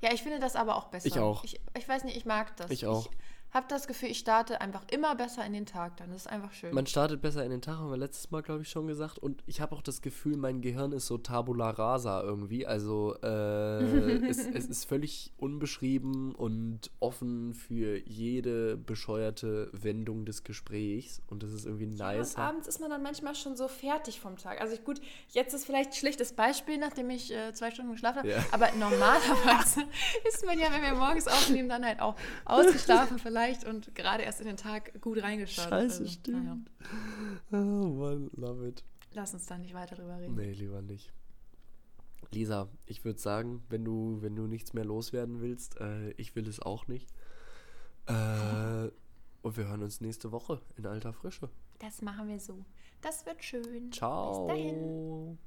Ja, 0.01 0.11
ich 0.11 0.23
finde 0.23 0.39
das 0.39 0.55
aber 0.55 0.75
auch 0.75 0.87
besser. 0.87 1.05
Ich 1.07 1.19
auch. 1.19 1.43
Ich, 1.43 1.61
ich 1.77 1.87
weiß 1.87 2.03
nicht, 2.03 2.17
ich 2.17 2.25
mag 2.25 2.57
das. 2.57 2.71
Ich 2.71 2.85
auch. 2.85 3.05
Ich 3.05 3.17
habe 3.53 3.65
das 3.67 3.87
Gefühl, 3.87 4.09
ich 4.09 4.19
starte 4.19 4.61
einfach 4.61 4.83
immer 4.91 5.15
besser 5.15 5.45
in 5.45 5.53
den 5.53 5.65
Tag 5.65 5.97
dann. 5.97 6.11
Das 6.11 6.21
ist 6.21 6.27
einfach 6.27 6.53
schön. 6.53 6.73
Man 6.73 6.85
startet 6.87 7.21
besser 7.21 7.43
in 7.43 7.51
den 7.51 7.61
Tag, 7.61 7.77
haben 7.77 7.89
wir 7.89 7.97
letztes 7.97 8.31
Mal, 8.31 8.41
glaube 8.41 8.61
ich, 8.61 8.69
schon 8.69 8.87
gesagt. 8.87 9.17
Und 9.17 9.43
ich 9.45 9.59
habe 9.59 9.75
auch 9.75 9.81
das 9.81 10.01
Gefühl, 10.01 10.37
mein 10.37 10.61
Gehirn 10.61 10.93
ist 10.93 11.07
so 11.07 11.17
tabula 11.17 11.71
rasa 11.71 12.21
irgendwie. 12.21 12.65
Also 12.65 13.15
äh, 13.21 14.25
es, 14.25 14.45
es 14.45 14.67
ist 14.67 14.85
völlig 14.85 15.33
unbeschrieben 15.37 16.33
und 16.33 16.91
offen 16.99 17.53
für 17.53 17.97
jede 18.07 18.77
bescheuerte 18.77 19.69
Wendung 19.73 20.25
des 20.25 20.43
Gesprächs. 20.43 21.21
Und 21.27 21.43
das 21.43 21.51
ist 21.51 21.65
irgendwie 21.65 21.87
nice. 21.87 22.35
Und 22.35 22.41
abends 22.41 22.67
ist 22.69 22.79
man 22.79 22.89
dann 22.89 23.03
manchmal 23.03 23.35
schon 23.35 23.57
so 23.57 23.67
fertig 23.67 24.21
vom 24.21 24.37
Tag. 24.37 24.61
Also 24.61 24.75
ich, 24.75 24.83
gut, 24.85 25.01
jetzt 25.29 25.53
ist 25.53 25.65
vielleicht 25.65 25.91
ein 25.91 25.95
schlechtes 25.95 26.33
Beispiel, 26.33 26.77
nachdem 26.77 27.09
ich 27.09 27.33
äh, 27.33 27.53
zwei 27.53 27.71
Stunden 27.71 27.91
geschlafen 27.91 28.19
habe. 28.19 28.29
Ja. 28.29 28.45
Aber 28.53 28.71
normalerweise 28.79 29.81
ist 30.27 30.45
man 30.45 30.57
ja, 30.57 30.71
wenn 30.71 30.81
wir 30.81 30.93
morgens 30.93 31.27
aufnehmen, 31.27 31.67
dann 31.67 31.85
halt 31.85 31.99
auch 31.99 32.15
ausgeschlafen 32.45 33.19
vielleicht 33.19 33.40
aufgeweicht 33.41 33.65
und 33.65 33.93
gerade 33.95 34.23
erst 34.23 34.41
in 34.41 34.47
den 34.47 34.57
Tag 34.57 34.99
gut 35.01 35.21
reingestartet. 35.21 35.71
Scheiße, 35.91 36.01
Also, 36.03 36.11
stimmt. 36.11 36.43
naja. 36.45 36.57
Oh 37.51 37.87
Mann, 37.93 38.29
love 38.35 38.67
it. 38.67 38.83
Lass 39.13 39.33
uns 39.33 39.45
da 39.45 39.57
nicht 39.57 39.73
weiter 39.73 39.95
drüber 39.95 40.17
reden. 40.19 40.35
Nee, 40.35 40.53
lieber 40.53 40.81
nicht. 40.81 41.11
Lisa, 42.31 42.69
ich 42.85 43.03
würde 43.03 43.19
sagen, 43.19 43.61
wenn 43.69 43.83
du, 43.83 44.21
wenn 44.21 44.35
du 44.35 44.47
nichts 44.47 44.73
mehr 44.73 44.85
loswerden 44.85 45.41
willst, 45.41 45.79
äh, 45.81 46.11
ich 46.11 46.35
will 46.35 46.47
es 46.47 46.61
auch 46.61 46.87
nicht. 46.87 47.09
Äh, 48.07 48.89
und 49.41 49.57
wir 49.57 49.67
hören 49.67 49.83
uns 49.83 49.99
nächste 50.01 50.31
Woche 50.31 50.61
in 50.77 50.85
alter 50.85 51.11
Frische. 51.13 51.49
Das 51.79 52.01
machen 52.01 52.29
wir 52.29 52.39
so. 52.39 52.63
Das 53.01 53.25
wird 53.25 53.43
schön. 53.43 53.91
Ciao. 53.91 54.47
Bis 54.47 54.55
dahin. 54.55 55.37